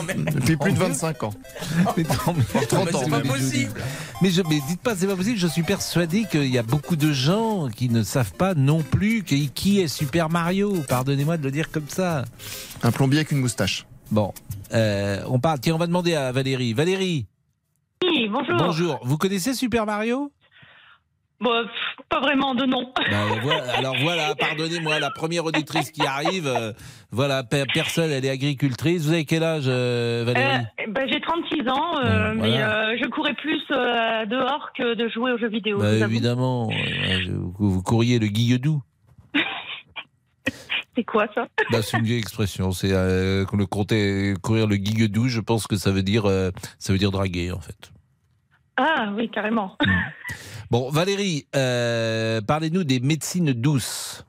depuis 0.46 0.74
de 0.74 0.78
25 0.78 1.24
ans. 1.24 1.30
Mais 1.98 2.04
non, 2.04 2.34
mais- 2.36 2.66
30 2.66 2.86
Mais 2.86 2.96
ans. 2.96 3.02
c'est 3.06 3.10
pas 3.10 3.20
possible. 3.22 3.72
Mais, 4.22 4.30
je, 4.30 4.42
mais 4.42 4.60
dites 4.68 4.82
pas, 4.82 4.94
c'est 4.96 5.08
pas 5.08 5.16
possible. 5.16 5.38
Je 5.38 5.48
suis 5.48 5.64
persuadé 5.64 6.26
qu'il 6.30 6.48
y 6.48 6.58
a 6.58 6.64
beaucoup 6.64 6.98
de 6.98 7.14
gens 7.14 7.70
qui 7.70 7.88
ne 7.88 8.04
savent 8.04 8.34
pas 8.34 8.56
non 8.56 8.82
plus 8.84 9.24
que- 9.24 9.36
qui 9.48 9.80
est 9.80 9.88
Super 9.88 10.30
Mario. 10.30 10.74
Pardonnez-moi 10.90 11.38
de 11.38 11.44
le 11.44 11.52
dire 11.52 11.72
comme 11.72 11.88
ça. 11.88 12.26
Un 12.84 12.92
plombier 12.92 13.20
avec 13.20 13.32
une 13.32 13.38
moustache. 13.40 13.86
Bon, 14.12 14.34
euh, 14.74 15.22
on 15.30 15.40
parle. 15.40 15.60
Tiens, 15.62 15.76
on 15.76 15.78
va 15.78 15.88
demander 15.88 16.14
à 16.16 16.32
Valérie. 16.34 16.74
Valérie, 16.74 17.26
Oui, 18.04 18.28
bonjour. 18.30 18.58
bonjour. 18.58 19.00
Vous 19.04 19.18
connaissez 19.18 19.54
Super 19.54 19.86
Mario? 19.86 20.30
Bon, 21.40 21.66
pas 22.10 22.20
vraiment 22.20 22.56
de 22.56 22.66
nom. 22.66 22.92
Bah, 22.96 23.04
voilà, 23.44 23.74
alors 23.78 23.96
voilà, 24.02 24.34
pardonnez-moi, 24.36 25.00
la 25.00 25.12
première 25.12 25.46
auditrice 25.46 25.92
qui 25.92 26.06
arrive, 26.06 26.48
euh, 26.48 26.74
voilà, 27.12 27.44
pe- 27.44 27.66
personne, 27.74 28.10
elle 28.12 28.26
est 28.26 28.30
agricultrice. 28.30 29.04
Vous 29.04 29.14
avez 29.14 29.26
quel 29.26 29.44
âge, 29.44 29.66
euh, 29.68 30.24
Valérie 30.26 30.66
Euh, 30.80 30.92
ben, 30.92 31.08
j'ai 31.12 31.22
36 31.22 31.70
ans, 31.70 32.00
euh, 32.04 32.34
Bon, 32.34 32.42
mais 32.42 32.58
je 32.98 33.08
courais 33.10 33.36
plus 33.36 33.62
dehors 33.70 34.72
que 34.76 34.96
de 34.96 35.08
jouer 35.10 35.32
aux 35.32 35.38
jeux 35.38 35.50
vidéo. 35.50 35.78
Bah. 35.78 35.94
Évidemment, 35.94 36.70
vous, 37.60 37.84
courriez 37.84 38.18
le 38.18 38.28
guilledou. 38.28 38.82
C'est 40.96 41.04
quoi 41.04 41.28
ça? 41.36 41.48
Bah, 41.72 41.84
c'est 41.84 41.98
une 42.00 42.06
vieille 42.06 42.18
expression. 42.18 42.72
C'est 42.72 42.92
euh, 42.92 43.46
le 43.54 43.66
comptait 43.68 44.34
courir 44.42 44.66
le 44.66 44.78
guilledou. 44.78 45.28
Je 45.28 45.40
pense 45.42 45.68
que 45.68 45.76
ça 45.76 45.92
veut 45.92 46.02
dire 46.02 46.26
euh, 46.26 46.50
ça 46.80 46.92
veut 46.92 46.98
dire 46.98 47.12
draguer 47.12 47.52
en 47.52 47.60
fait. 47.60 47.92
Ah 48.78 49.12
oui, 49.16 49.30
carrément. 49.30 49.78
Bon, 50.70 50.90
Valérie, 50.90 51.46
euh, 51.56 52.42
parlez-nous 52.46 52.84
des 52.84 53.00
médecines 53.00 53.54
douces. 53.54 54.26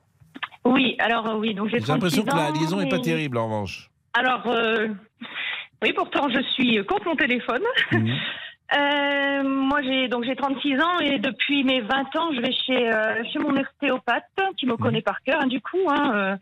Oui, 0.63 0.95
alors 0.99 1.27
euh, 1.27 1.37
oui, 1.37 1.53
donc 1.53 1.69
j'ai 1.69 1.79
l'impression 1.79 2.23
que 2.23 2.29
36 2.29 2.53
la 2.53 2.59
liaison 2.59 2.77
n'est 2.77 2.89
pas 2.89 2.99
terrible 2.99 3.37
en 3.37 3.45
revanche. 3.45 3.89
Alors, 4.13 4.47
euh, 4.47 4.87
oui, 5.83 5.93
pourtant 5.93 6.29
je 6.29 6.41
suis 6.53 6.83
contre 6.85 7.07
mon 7.07 7.15
téléphone. 7.15 7.61
Mhm. 7.91 8.15
Euh, 8.77 9.41
moi, 9.43 9.81
j'ai 9.81 10.07
donc 10.09 10.25
j'ai 10.25 10.35
36 10.35 10.79
ans 10.79 10.99
et 10.99 11.17
depuis 11.17 11.63
mes 11.63 11.81
20 11.81 12.15
ans, 12.17 12.31
je 12.35 12.39
vais 12.39 12.51
chez 12.51 12.93
euh, 12.93 13.23
chez 13.33 13.39
mon 13.39 13.59
ostéopathe 13.59 14.25
qui 14.57 14.67
me 14.67 14.77
connaît 14.77 15.01
par 15.01 15.23
cœur. 15.23 15.39
hein, 15.41 15.47
du 15.47 15.59
coup, 15.59 15.89
hein, 15.89 16.11
euh, 16.13 16.35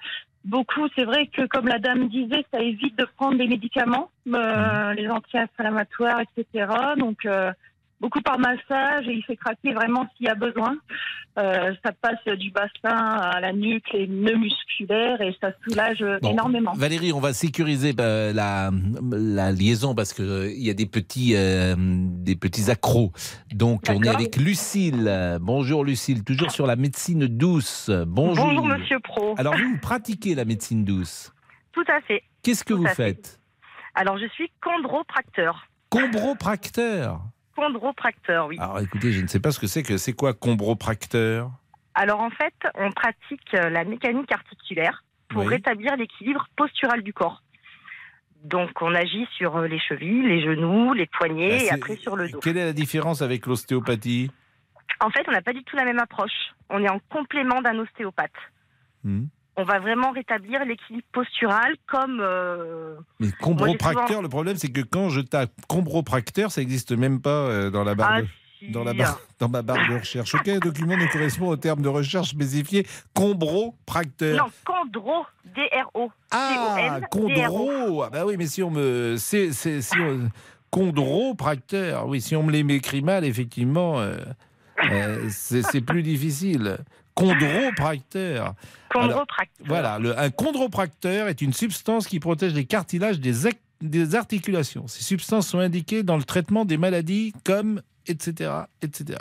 beaucoup, 0.44 0.90
c'est 0.98 1.06
vrai 1.06 1.28
que 1.28 1.46
comme 1.48 1.70
la 1.70 1.80
dame 1.80 2.10
disait, 2.10 2.44
ça 2.54 2.60
évite 2.60 2.98
de 2.98 3.08
prendre 3.16 3.38
des 3.38 3.48
médicaments, 3.48 4.10
euh, 4.28 4.94
les 4.96 5.08
anti-inflammatoires, 5.08 6.20
etc. 6.20 6.66
Donc 6.98 7.26
beaucoup 8.00 8.22
par 8.22 8.38
massage 8.40 9.08
et 9.08 9.14
il 9.14 9.24
fait 9.24 9.36
craquer 9.36 9.74
vraiment 9.74 10.06
s'il 10.16 10.28
y 10.28 10.30
a 10.30 10.36
besoin. 10.36 10.76
Euh, 11.38 11.74
ça 11.86 11.92
passe 11.92 12.24
du 12.38 12.52
bassin 12.52 12.96
à 12.98 13.40
la 13.40 13.54
nuque, 13.54 13.86
les 13.94 14.08
nœuds 14.08 14.38
musculaires 14.38 15.22
et 15.22 15.36
ça 15.40 15.52
soulage 15.64 16.04
Bon, 16.22 16.32
énormément. 16.32 16.74
Valérie, 16.74 17.14
on 17.14 17.20
va 17.20 17.34
sécuriser 17.34 17.94
bah, 17.94 18.34
la, 18.34 18.72
la 19.12 19.52
liaison 19.52 19.94
parce 19.94 20.14
que 20.14 20.24
euh, 20.24 20.52
y 20.56 20.70
a 20.70 20.74
des 20.74 20.88
petits, 20.88 21.34
euh, 21.36 21.76
des 21.78 22.36
petits 22.36 22.72
accros. 22.72 23.12
Donc, 23.54 23.84
on 23.90 24.02
est 24.02 24.10
avec 24.10 24.36
Lucille. 24.38 25.38
Bonjour 25.42 25.84
Lucille, 25.86 26.24
toujours 26.24 26.52
sur 26.52 26.66
la 26.68 26.76
médecine 26.76 27.28
douce. 27.28 27.92
Bonjour. 28.08 28.46
Bonjour, 28.46 28.66
monsieur 28.66 29.00
Pro. 29.00 29.36
Alors, 29.38 29.56
vous, 29.56 29.70
vous 29.74 29.80
pratiquez 29.80 30.34
la 30.36 30.46
médecine 30.46 30.84
douce? 30.84 31.32
Tout 31.72 31.86
à 31.88 32.02
fait. 32.02 32.24
Qu'est-ce 32.42 32.64
que 32.64 32.74
Tout 32.74 32.80
vous 32.80 32.88
fait. 32.88 32.96
faites? 33.14 33.40
Alors, 33.94 34.18
je 34.18 34.28
suis 34.30 34.52
chondropracteur. 34.64 35.68
Combropracteur. 35.90 37.22
Chondropracteur, 37.58 38.48
oui. 38.48 38.58
Alors, 38.60 38.80
écoutez, 38.80 39.12
je 39.12 39.22
ne 39.22 39.28
sais 39.28 39.40
pas 39.40 39.52
ce 39.52 39.60
que 39.60 39.66
c'est 39.68 39.82
que 39.84 39.98
c'est 39.98 40.14
quoi 40.14 40.34
combropracteur 40.34 41.50
Alors, 41.96 42.20
en 42.20 42.30
fait, 42.30 42.54
on 42.76 42.92
pratique 42.92 43.54
euh, 43.56 43.70
la 43.70 43.84
mécanique 43.84 44.32
articulaire 44.32 45.04
pour 45.30 45.42
Oui. 45.44 45.48
rétablir 45.50 45.96
l'équilibre 45.98 46.48
postural 46.56 47.02
du 47.02 47.14
corps. 47.14 47.42
Donc, 48.44 48.80
on 48.82 48.94
agit 48.94 49.28
sur 49.36 49.58
euh, 49.58 49.68
les 49.68 49.80
chevilles, 49.80 50.22
les 50.28 50.42
genoux, 50.44 50.94
les 50.94 51.08
poignets 51.08 51.58
Bah, 51.58 51.64
et 51.64 51.70
après 51.72 51.96
sur 51.96 52.16
le 52.16 52.30
dos. 52.30 52.40
Quelle 52.40 52.58
est 52.58 52.66
la 52.66 52.74
différence 52.74 53.24
avec 53.24 53.48
l'ostéopathie? 53.48 54.30
En 55.02 55.10
fait, 55.10 55.26
on 55.28 55.32
n'a 55.32 55.42
pas 55.42 55.54
du 55.54 55.64
tout 55.64 55.76
la 55.76 55.84
même 55.86 56.00
approche. 56.00 56.54
On 56.70 56.84
est 56.84 56.90
en 56.90 57.00
complément 57.10 57.62
d'un 57.62 57.78
ostéopathe. 57.80 58.32
Hmm. 59.04 59.26
On 59.60 59.64
va 59.64 59.80
vraiment 59.80 60.12
rétablir 60.12 60.64
l'équilibre 60.66 61.08
postural 61.12 61.76
comme. 61.88 62.20
euh, 62.22 62.96
Mais 63.20 63.32
combropracteur, 63.42 64.08
souvent- 64.08 64.22
le 64.22 64.30
problème 64.30 64.56
c'est 64.58 64.70
que 64.72 64.82
quand 64.82 65.10
je 65.10 65.22
tape 65.22 65.52
combropracteur, 65.68 66.52
ça 66.52 66.62
n'existe 66.62 66.92
même 66.92 67.20
pas 67.22 67.30
euh, 67.30 67.70
dans 67.72 67.84
la 67.84 67.96
barre 67.96 68.12
Ah, 68.14 68.22
de- 68.22 68.28
si. 68.60 68.70
dans, 68.72 68.84
la 68.84 68.94
barre, 68.94 69.20
dans 69.40 69.50
ma 69.50 69.62
barre 69.64 69.88
de 69.90 69.96
recherche. 70.00 70.36
Aucun 70.36 70.60
document 70.60 70.96
ne 70.96 71.12
correspond 71.12 71.48
au 71.50 71.56
terme 71.58 71.82
de 71.82 71.90
recherche 71.90 72.30
spécifié 72.30 72.86
combropracteur. 73.16 74.38
Non, 74.38 74.52
chondro, 74.68 75.26
D-R-O. 75.56 76.12
Ah, 76.32 77.00
C-O-N-D-R-O. 77.12 78.04
Ah 78.04 78.10
bah 78.12 78.26
oui, 78.26 78.36
mais 78.38 78.46
si 78.48 78.62
on 78.62 78.70
me 78.72 79.16
c'est 79.18 79.52
c'est 79.54 79.82
si 79.82 79.96
on- 80.00 80.30
chondropracteur. 80.74 82.08
Oui, 82.08 82.22
si 82.22 82.36
on 82.36 82.44
me 82.44 82.52
les 82.52 82.64
m'écrit 82.64 83.02
mal, 83.02 83.26
effectivement, 83.26 84.00
euh, 84.00 84.18
euh, 84.92 85.26
c'est 85.30 85.64
c'est 85.64 85.82
plus 85.82 86.04
difficile. 86.04 86.78
Chondropracteur. 87.18 88.54
Chondropracteur. 88.90 89.68
voilà, 89.68 90.00
le, 90.00 90.18
un 90.18 90.30
chondropracteur 90.30 91.28
est 91.28 91.42
une 91.42 91.54
substance 91.54 92.08
qui 92.08 92.20
protège 92.20 92.54
les 92.54 92.66
cartilages 92.66 93.20
des, 93.20 94.16
articulations. 94.16 94.88
Ces 94.88 95.04
substances 95.04 95.48
sont 95.48 95.60
indiquées 95.60 96.04
dans 96.04 96.18
le 96.18 96.24
traitement 96.24 96.66
des 96.66 96.78
maladies 96.78 97.34
comme 97.44 97.82
etc. 98.08 98.52
etc. 98.82 99.20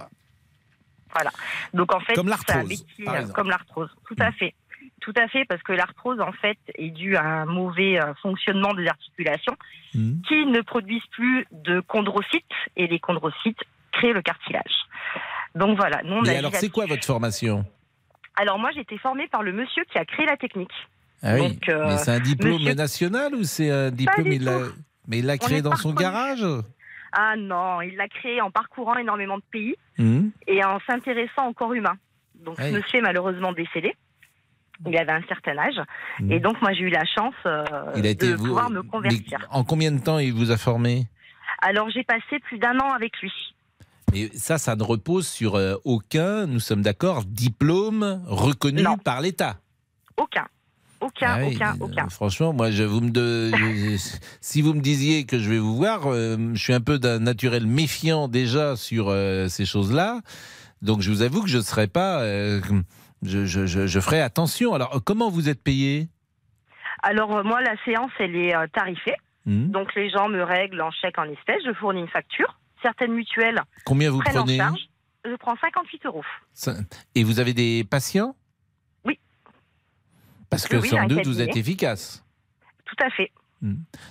Voilà. 1.12 1.30
Donc 1.74 1.94
en 1.94 2.00
fait, 2.00 2.14
Comme 2.14 2.28
l'arthrose, 2.28 2.86
comme 3.34 3.48
l'arthrose. 3.48 3.90
Tout 4.06 4.16
à 4.18 4.30
fait. 4.32 4.54
Tout 5.00 5.14
à 5.16 5.28
fait, 5.28 5.44
parce 5.44 5.62
que 5.62 5.72
l'arthrose, 5.72 6.20
en 6.20 6.32
fait, 6.32 6.58
est 6.74 6.90
due 6.90 7.16
à 7.16 7.22
un 7.22 7.44
mauvais 7.44 8.00
euh, 8.00 8.14
fonctionnement 8.22 8.74
des 8.74 8.88
articulations 8.88 9.56
Mhm. 9.96 10.22
qui 10.28 10.46
ne 10.46 10.60
produisent 10.60 11.06
plus 11.10 11.46
de 11.52 11.82
chondrocytes 11.88 12.44
et 12.76 12.86
les 12.86 12.98
chondrocytes 12.98 13.62
créent 13.92 14.12
le 14.12 14.22
cartilage. 14.22 14.62
Donc 15.54 15.76
voilà, 15.76 16.02
nous 16.04 16.16
on 16.16 16.22
Mais 16.22 16.30
agit 16.30 16.38
alors, 16.38 16.54
c'est 16.54 16.68
quoi 16.68 16.86
votre 16.86 17.04
formation? 17.04 17.64
Alors 18.36 18.58
moi, 18.58 18.70
j'ai 18.74 18.80
été 18.80 18.98
formée 18.98 19.26
par 19.28 19.42
le 19.42 19.52
monsieur 19.52 19.82
qui 19.90 19.98
a 19.98 20.04
créé 20.04 20.26
la 20.26 20.36
technique. 20.36 20.72
ah 21.22 21.34
oui. 21.34 21.48
Donc, 21.50 21.68
euh, 21.68 21.86
Mais 21.88 21.96
c'est 21.98 22.10
un 22.12 22.20
diplôme 22.20 22.52
monsieur- 22.54 22.74
national 22.74 23.34
ou 23.34 23.44
c'est 23.44 23.70
un 23.70 23.90
diplôme 23.90 24.26
il 24.32 24.44
l'a-. 24.44 24.58
Mais 25.08 25.18
il 25.20 25.26
l'a 25.26 25.38
créé 25.38 25.62
dans 25.62 25.76
son 25.76 25.92
garage 25.92 26.44
Ah 27.12 27.34
non, 27.36 27.80
il 27.80 27.96
l'a 27.96 28.08
créé 28.08 28.40
en 28.40 28.50
parcourant 28.50 28.96
énormément 28.96 29.38
de 29.38 29.44
pays 29.50 29.76
Mhm. 29.98 30.30
et 30.46 30.62
en 30.64 30.78
s'intéressant 30.86 31.48
au 31.48 31.52
corps 31.54 31.72
humain. 31.72 31.96
Donc 32.44 32.60
ce 32.60 32.70
monsieur 32.70 32.98
est 32.98 33.02
malheureusement 33.02 33.52
décédé. 33.52 33.94
Il 34.86 34.94
avait 34.98 35.12
un 35.12 35.22
certain 35.26 35.56
âge. 35.56 35.80
Mhm. 36.20 36.32
Et 36.32 36.40
donc 36.40 36.60
moi 36.60 36.72
j'ai 36.74 36.82
eu 36.82 36.90
la 36.90 37.04
chance 37.06 37.34
euh, 37.46 37.64
Il 37.96 38.04
a 38.06 38.10
été 38.10 38.28
de 38.30 38.34
vous- 38.34 38.46
pouvoir 38.48 38.68
me 38.68 38.82
mais 38.82 38.88
convertir. 38.88 39.38
en 39.50 39.64
combien 39.64 39.90
de 39.92 40.00
temps 40.02 40.18
il 40.18 40.34
vous 40.34 40.50
a 40.50 40.58
formé? 40.58 41.04
Alors 41.62 41.88
j'ai 41.88 42.04
passé 42.04 42.38
plus 42.40 42.58
d'un 42.58 42.78
an 42.80 42.92
avec 42.92 43.16
lui. 43.22 43.32
Mais 44.12 44.28
ça, 44.34 44.58
ça 44.58 44.76
ne 44.76 44.82
repose 44.82 45.26
sur 45.26 45.56
euh, 45.56 45.74
aucun, 45.84 46.46
nous 46.46 46.60
sommes 46.60 46.82
d'accord, 46.82 47.24
diplôme 47.24 48.22
reconnu 48.26 48.82
Non. 48.82 48.96
par 48.98 49.20
l'État. 49.20 49.56
Aucun. 50.16 50.46
aucun, 51.00 51.26
Ah 51.28 51.38
oui, 51.40 51.54
aucun, 51.56 51.72
euh, 51.72 51.76
aucun. 51.80 52.08
Franchement, 52.08 52.52
moi, 52.52 52.70
je 52.70 52.82
vous 52.84 53.00
me 53.00 53.10
de- 53.10 53.50
je- 53.54 54.16
si 54.40 54.62
vous 54.62 54.72
me 54.74 54.80
disiez 54.80 55.24
que 55.26 55.38
je 55.38 55.50
vais 55.50 55.58
vous 55.58 55.76
voir, 55.76 56.02
euh, 56.06 56.36
je 56.54 56.58
suis 56.62 56.72
un 56.72 56.80
peu 56.80 56.98
d'un 56.98 57.18
naturel 57.18 57.66
méfiant 57.66 58.28
déjà 58.28 58.76
sur 58.76 59.08
euh, 59.08 59.48
ces 59.48 59.66
choses-là. 59.66 60.20
Donc, 60.82 61.00
je 61.02 61.10
vous 61.10 61.22
avoue 61.22 61.42
que 61.42 61.48
je 61.48 61.58
ne 61.58 61.62
serais 61.62 61.88
pas. 61.88 62.20
euh, 62.20 62.60
je, 63.22 63.44
je, 63.44 64.00
ferai 64.00 64.20
attention. 64.20 64.72
Alors, 64.74 65.00
comment 65.04 65.30
vous 65.30 65.48
êtes 65.48 65.62
payé? 65.62 66.08
Alors 67.02 67.44
moi, 67.44 67.60
la 67.60 67.74
séance, 67.84 68.10
elle 68.18 68.34
est 68.36 68.54
tarifée. 68.72 69.14
Hmm. 69.44 69.70
Donc 69.70 69.94
les 69.94 70.10
gens 70.10 70.28
me 70.28 70.42
règlent 70.42 70.80
en 70.82 70.90
chèque 70.90 71.18
en 71.18 71.24
espèces. 71.24 71.62
Je 71.66 71.72
fournis 71.74 72.00
une 72.00 72.08
facture. 72.08 72.58
Certaines 72.82 73.12
mutuelles 73.12 73.60
Combien 73.84 74.10
vous 74.10 74.20
prenez 74.20 74.38
en 74.38 74.46
charge. 74.68 74.88
Je 75.24 75.34
prends 75.36 75.56
58 75.56 76.06
euros. 76.06 76.22
Et 77.14 77.24
vous 77.24 77.40
avez 77.40 77.52
des 77.54 77.84
patients 77.84 78.36
Oui. 79.04 79.18
Parce 80.50 80.66
que 80.68 80.76
Oui, 80.76 80.88
sans 80.88 81.06
doute, 81.06 81.26
vous 81.26 81.40
êtes 81.40 81.56
efficace. 81.56 82.24
Tout 82.84 82.96
à 83.04 83.10
fait. 83.10 83.32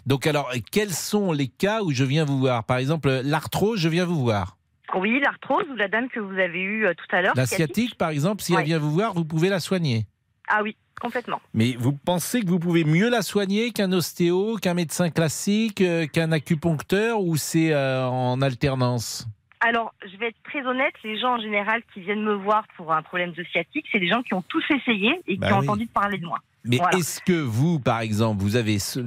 Donc, 0.05 0.27
alors, 0.27 0.51
quels 0.71 0.91
sont 0.91 1.31
les 1.31 1.47
cas 1.47 1.81
où 1.83 1.91
je 1.91 2.03
viens 2.03 2.25
vous 2.25 2.39
voir? 2.39 2.65
Par 2.65 2.77
exemple, 2.77 3.21
l'arthrose, 3.23 3.79
je 3.79 3.87
viens 3.87 4.05
vous 4.05 4.19
voir. 4.19 4.57
Oui, 4.95 5.19
l'arthrose 5.21 5.65
ou 5.71 5.75
la 5.75 5.87
dame 5.87 6.09
que 6.09 6.19
vous 6.19 6.33
avez 6.37 6.61
eue 6.61 6.85
euh, 6.85 6.93
tout 6.93 7.15
à 7.15 7.21
l'heure. 7.21 7.33
La 7.35 7.45
sciatique. 7.45 7.75
sciatique, 7.75 7.97
par 7.97 8.09
exemple, 8.09 8.43
si 8.43 8.53
Ouais. 8.53 8.61
elle 8.61 8.65
vient 8.67 8.79
vous 8.79 8.91
voir, 8.91 9.13
vous 9.13 9.25
pouvez 9.25 9.49
la 9.49 9.59
soigner. 9.59 10.05
Ah 10.47 10.61
oui, 10.63 10.75
complètement. 11.01 11.41
Mais 11.53 11.75
vous 11.77 11.93
pensez 11.93 12.41
que 12.41 12.47
vous 12.47 12.59
pouvez 12.59 12.83
mieux 12.83 13.09
la 13.09 13.21
soigner 13.21 13.71
qu'un 13.71 13.91
ostéo, 13.91 14.57
qu'un 14.61 14.73
médecin 14.73 15.09
classique, 15.09 15.81
euh, 15.81 16.07
qu'un 16.07 16.31
acupuncteur 16.31 17.21
ou 17.21 17.35
c'est 17.37 17.73
euh, 17.73 18.07
en 18.07 18.41
alternance? 18.41 19.27
Alors, 19.61 19.93
je 20.05 20.15
vais 20.17 20.27
être 20.27 20.37
très 20.43 20.63
honnête, 20.65 20.93
les 21.03 21.17
gens 21.19 21.35
en 21.35 21.41
général 21.41 21.81
qui 21.93 22.01
viennent 22.01 22.23
me 22.23 22.35
voir 22.35 22.65
pour 22.77 22.93
un 22.93 23.01
problème 23.01 23.31
de 23.31 23.43
sciatique, 23.45 23.85
c'est 23.91 23.99
des 23.99 24.07
gens 24.09 24.21
qui 24.21 24.33
ont 24.33 24.43
tous 24.47 24.63
essayé 24.69 25.11
et 25.27 25.37
Bah 25.37 25.47
qui 25.47 25.53
ont 25.53 25.59
oui. 25.59 25.67
entendu 25.69 25.87
parler 25.87 26.17
de 26.19 26.25
moi. 26.25 26.39
Mais 26.65 26.77
Voilà. 26.77 26.97
est-ce 26.97 27.21
que 27.21 27.33
vous, 27.33 27.79
par 27.79 28.01
exemple, 28.01 28.41
vous 28.41 28.55
avez. 28.55 28.79
ce- 28.79 28.99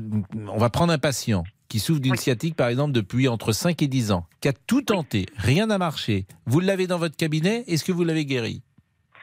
On 0.49 0.59
va 0.59 0.70
prendre 0.70 0.93
un 0.93 0.99
patient 0.99 1.45
qui 1.68 1.80
souffre 1.80 2.01
d'une 2.01 2.16
sciatique, 2.16 2.57
par 2.57 2.68
exemple, 2.68 2.93
depuis 2.93 3.28
entre 3.28 3.53
5 3.53 3.82
et 3.82 3.89
10 3.89 4.11
ans, 4.11 4.26
qui 4.41 4.49
a 4.49 4.53
tout 4.53 4.80
tenté, 4.82 5.26
rien 5.36 5.66
n'a 5.66 5.76
marché. 5.78 6.26
Vous 6.47 6.61
l'avez 6.61 6.86
dans 6.86 6.99
votre 6.99 7.16
cabinet, 7.16 7.64
est-ce 7.66 7.84
que 7.84 7.93
vous 7.93 8.05
l'avez 8.05 8.24
guéri? 8.24 8.62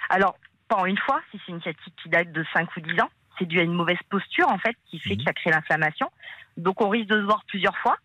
Alors, 0.09 0.35
pas 0.67 0.75
en 0.77 0.85
une 0.85 0.97
fois, 0.97 1.21
si 1.31 1.39
c'est 1.45 1.51
une 1.51 1.61
sciatique 1.61 1.93
qui 2.01 2.09
date 2.09 2.31
de 2.31 2.43
5 2.53 2.67
ou 2.77 2.81
10 2.81 2.99
ans, 3.01 3.09
c'est 3.37 3.45
dû 3.45 3.59
à 3.59 3.63
une 3.63 3.73
mauvaise 3.73 3.97
posture, 4.09 4.47
en 4.49 4.57
fait, 4.57 4.75
qui 4.89 4.99
fait 4.99 5.17
que 5.17 5.23
ça 5.23 5.33
crée 5.33 5.51
l'inflammation. 5.51 6.09
Donc, 6.57 6.81
on 6.81 6.89
risque 6.89 7.09
de 7.09 7.19
se 7.19 7.25
voir 7.25 7.43
plusieurs 7.47 7.77
fois. 7.77 7.97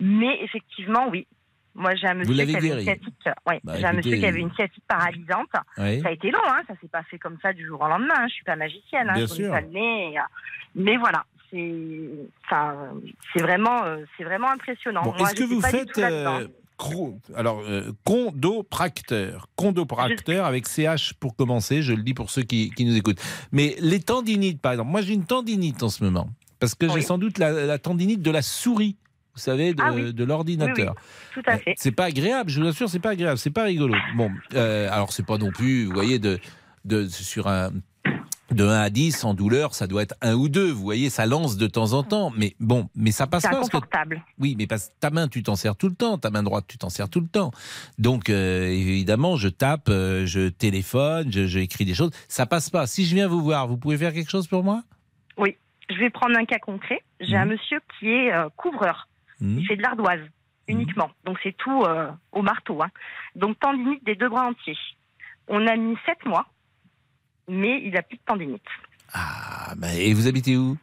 Mais 0.00 0.38
effectivement, 0.42 1.08
oui. 1.08 1.26
Moi, 1.76 1.94
j'ai 1.96 2.06
un 2.06 2.14
monsieur 2.14 2.34
qui 2.44 2.56
avait 2.56 2.68
une 2.68 2.80
sciatique, 2.82 3.14
ouais, 3.48 3.60
Bah, 3.64 3.74
j'ai 3.76 3.84
un 3.84 3.92
écoutez, 3.92 3.96
monsieur 4.10 4.16
qui 4.18 4.26
avait 4.26 4.40
une 4.40 4.52
sciatique 4.54 4.84
paralysante. 4.86 5.48
Oui. 5.78 6.00
Ça 6.02 6.08
a 6.08 6.12
été 6.12 6.30
long, 6.30 6.38
hein, 6.46 6.62
ça 6.68 6.74
s'est 6.80 6.88
pas 6.88 7.02
fait 7.04 7.18
comme 7.18 7.36
ça 7.42 7.52
du 7.52 7.66
jour 7.66 7.80
au 7.80 7.88
lendemain. 7.88 8.14
hein. 8.16 8.26
Je 8.28 8.34
suis 8.34 8.44
pas 8.44 8.54
magicienne, 8.56 9.08
hein, 9.10 9.14
Bien 9.14 9.26
sûr. 9.26 9.56
et, 9.56 10.18
euh, 10.18 10.22
mais 10.76 10.96
voilà, 10.96 11.24
c'est, 11.50 12.10
c'est 13.32 13.42
vraiment, 13.42 13.84
euh, 13.84 14.04
c'est 14.16 14.24
vraiment 14.24 14.50
impressionnant. 14.50 15.02
Bon, 15.02 15.14
Est-ce 15.16 15.34
que 15.34 15.44
vous 15.44 15.60
faites. 15.60 15.98
euh, 15.98 16.46
cro- 16.78 17.18
alors, 17.34 17.60
euh, 17.66 17.92
condopracteur. 18.04 19.48
Condopracteur 19.56 20.44
avec 20.46 20.66
CH 20.68 21.14
pour 21.14 21.36
commencer, 21.36 21.82
je 21.82 21.92
le 21.92 22.02
dis 22.02 22.14
pour 22.14 22.30
ceux 22.30 22.42
qui, 22.42 22.70
qui 22.70 22.84
nous 22.84 22.96
écoutent. 22.96 23.20
Mais 23.52 23.76
les 23.80 24.00
tendinites, 24.00 24.60
par 24.60 24.72
exemple, 24.72 24.90
moi 24.90 25.02
j'ai 25.02 25.14
une 25.14 25.24
tendinite 25.24 25.82
en 25.82 25.88
ce 25.88 26.02
moment. 26.04 26.28
Parce 26.60 26.74
que 26.74 26.88
j'ai 26.88 27.02
sans 27.02 27.18
doute 27.18 27.38
la, 27.38 27.50
la 27.66 27.78
tendinite 27.78 28.22
de 28.22 28.30
la 28.30 28.40
souris, 28.42 28.96
vous 29.34 29.40
savez, 29.40 29.74
de, 29.74 29.82
Ah 29.84 29.92
oui. 29.92 30.14
de 30.14 30.24
l'ordinateur. 30.24 30.94
Oui, 30.96 31.02
oui, 31.36 31.42
tout 31.42 31.50
à 31.50 31.58
fait. 31.58 31.74
C'est 31.76 31.92
pas 31.92 32.04
agréable, 32.04 32.50
je 32.50 32.60
vous 32.60 32.66
assure, 32.68 32.88
c'est 32.88 33.00
pas 33.00 33.10
agréable, 33.10 33.38
c'est 33.38 33.50
pas 33.50 33.64
rigolo. 33.64 33.94
Bon, 34.16 34.30
euh, 34.54 34.88
alors 34.90 35.12
c'est 35.12 35.26
pas 35.26 35.36
non 35.38 35.50
plus, 35.50 35.84
vous 35.86 35.92
voyez, 35.94 36.18
de, 36.18 36.38
de, 36.84 37.06
sur 37.08 37.48
un. 37.48 37.70
De 38.50 38.62
1 38.64 38.80
à 38.82 38.90
10 38.90 39.24
en 39.24 39.32
douleur, 39.32 39.74
ça 39.74 39.86
doit 39.86 40.02
être 40.02 40.14
1 40.20 40.34
ou 40.34 40.48
2. 40.50 40.70
Vous 40.70 40.82
voyez, 40.82 41.08
ça 41.08 41.24
lance 41.24 41.56
de 41.56 41.66
temps 41.66 41.94
en 41.94 42.02
temps. 42.02 42.30
Mais 42.36 42.54
bon, 42.60 42.88
mais 42.94 43.10
ça 43.10 43.26
passe 43.26 43.42
C'est 43.42 43.48
pas. 43.48 43.54
que- 43.56 43.60
inconfortable. 43.66 44.22
oui, 44.38 44.54
mais 44.58 44.66
parce 44.66 44.88
que 44.88 44.92
ta 45.00 45.08
main, 45.10 45.28
tu 45.28 45.42
t'en 45.42 45.56
sers 45.56 45.74
tout 45.76 45.88
le 45.88 45.94
temps. 45.94 46.18
Ta 46.18 46.30
main 46.30 46.42
droite, 46.42 46.66
tu 46.68 46.76
t'en 46.76 46.90
sers 46.90 47.08
tout 47.08 47.20
le 47.20 47.26
temps. 47.26 47.52
Donc, 47.98 48.28
euh, 48.28 48.66
évidemment, 48.66 49.36
je 49.36 49.48
tape, 49.48 49.88
euh, 49.88 50.26
je 50.26 50.48
téléphone, 50.50 51.32
je, 51.32 51.46
je 51.46 51.58
écris 51.58 51.86
des 51.86 51.94
choses. 51.94 52.10
Ça 52.28 52.44
passe 52.44 52.68
pas. 52.68 52.86
Si 52.86 53.06
je 53.06 53.14
viens 53.14 53.28
vous 53.28 53.42
voir, 53.42 53.66
vous 53.66 53.78
pouvez 53.78 53.96
faire 53.96 54.12
quelque 54.12 54.30
chose 54.30 54.46
pour 54.46 54.62
moi? 54.62 54.82
Oui, 55.38 55.56
je 55.88 55.96
vais 55.96 56.10
prendre 56.10 56.36
un 56.38 56.44
cas 56.44 56.58
concret. 56.58 57.02
J'ai 57.20 57.36
un 57.36 57.46
monsieur 57.46 57.80
qui 57.98 58.08
est 58.08 58.30
euh, 58.32 58.48
couvreur. 58.56 59.08
Mhm. 59.40 59.58
Il 59.58 59.66
fait 59.66 59.76
de 59.76 59.82
l'ardoise 59.82 60.20
uniquement. 60.68 61.10
Donc 61.24 61.38
c'est 61.42 61.56
tout 61.56 61.82
au 62.32 62.42
marteau. 62.42 62.82
hein. 62.82 62.90
Donc 63.36 63.58
tendinite 63.58 64.04
des 64.04 64.14
deux 64.16 64.28
bras 64.28 64.46
entiers. 64.48 64.76
On 65.48 65.66
a 65.66 65.76
mis 65.76 65.96
sept 66.06 66.24
mois, 66.24 66.46
mais 67.48 67.82
il 67.84 67.96
a 67.96 68.02
plus 68.02 68.16
de 68.16 68.22
tendinite. 68.26 68.62
Ah, 69.12 69.74
bah, 69.76 69.92
Et 69.94 70.12
vous 70.14 70.26
habitez 70.26 70.56
où? 70.56 70.76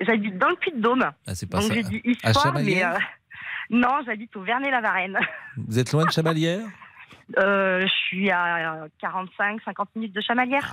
J'habite 0.00 0.38
dans 0.38 0.48
le 0.48 0.56
Puy-de-Dôme. 0.56 1.10
Ah, 1.26 1.34
c'est 1.34 1.46
pas 1.48 1.58
Donc 1.60 1.68
ça. 1.68 1.74
j'ai 1.74 1.82
dit 1.82 2.02
À 2.22 2.30
histoire, 2.30 2.54
mais 2.54 2.84
euh, 2.84 2.92
non, 3.70 4.00
j'habite 4.06 4.34
au 4.36 4.42
Vernet-la-Varenne. 4.42 5.18
Vous 5.56 5.78
êtes 5.78 5.92
loin 5.92 6.04
de 6.04 6.10
Chamalières? 6.10 6.66
Euh, 7.36 7.82
je 7.82 7.92
suis 8.06 8.30
à 8.30 8.86
45-50 9.02 9.58
minutes 9.96 10.14
de 10.14 10.20
Chamalières. 10.22 10.72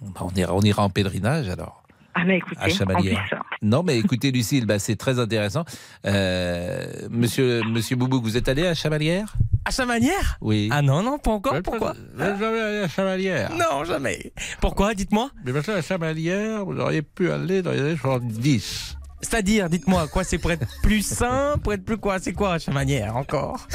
Bah, 0.00 0.20
on, 0.20 0.30
ira, 0.30 0.54
on 0.54 0.60
ira 0.60 0.84
en 0.84 0.90
pèlerinage 0.90 1.48
alors. 1.48 1.79
Ah, 2.20 2.24
mais 2.26 2.36
écoutez, 2.38 2.60
À 2.60 2.68
Chamalières. 2.68 3.24
plus, 3.28 3.38
Non, 3.62 3.82
mais 3.82 3.98
écoutez, 3.98 4.30
Lucille, 4.30 4.66
bah, 4.66 4.78
c'est 4.78 4.96
très 4.96 5.18
intéressant. 5.18 5.64
Euh, 6.06 6.86
monsieur, 7.10 7.62
monsieur 7.64 7.96
Boubouk, 7.96 8.22
vous 8.22 8.36
êtes 8.36 8.48
allé 8.48 8.66
à 8.66 8.74
Chamalières 8.74 9.34
À 9.64 9.70
Chamalières 9.70 10.36
Oui. 10.40 10.68
Ah 10.72 10.82
non, 10.82 11.02
non, 11.02 11.18
pas 11.18 11.30
encore. 11.30 11.54
Pourquoi 11.62 11.94
Vous 12.14 12.22
n'êtes 12.22 12.38
jamais 12.38 12.60
allé 12.60 12.78
à 12.78 12.88
Chamalières 12.88 13.50
Non, 13.52 13.84
jamais. 13.84 14.32
Pourquoi? 14.60 14.94
Dites-moi. 14.94 15.30
Mais 15.44 15.52
parce 15.52 15.66
que 15.66 15.72
à 15.72 15.82
Chamalières, 15.82 16.64
vous 16.64 16.78
auriez 16.78 17.02
pu 17.02 17.30
aller 17.30 17.62
dans 17.62 17.72
les 17.72 17.80
années 17.80 17.96
70. 17.96 18.96
C'est-à-dire, 19.22 19.68
dites-moi, 19.68 20.08
quoi 20.08 20.24
C'est 20.24 20.38
pour 20.38 20.50
être 20.50 20.66
plus 20.82 21.02
sain 21.04 21.56
Pour 21.62 21.72
être 21.74 21.84
plus 21.84 21.98
quoi 21.98 22.18
C'est 22.18 22.32
quoi, 22.32 22.58
Chamalières, 22.58 23.16
encore? 23.16 23.66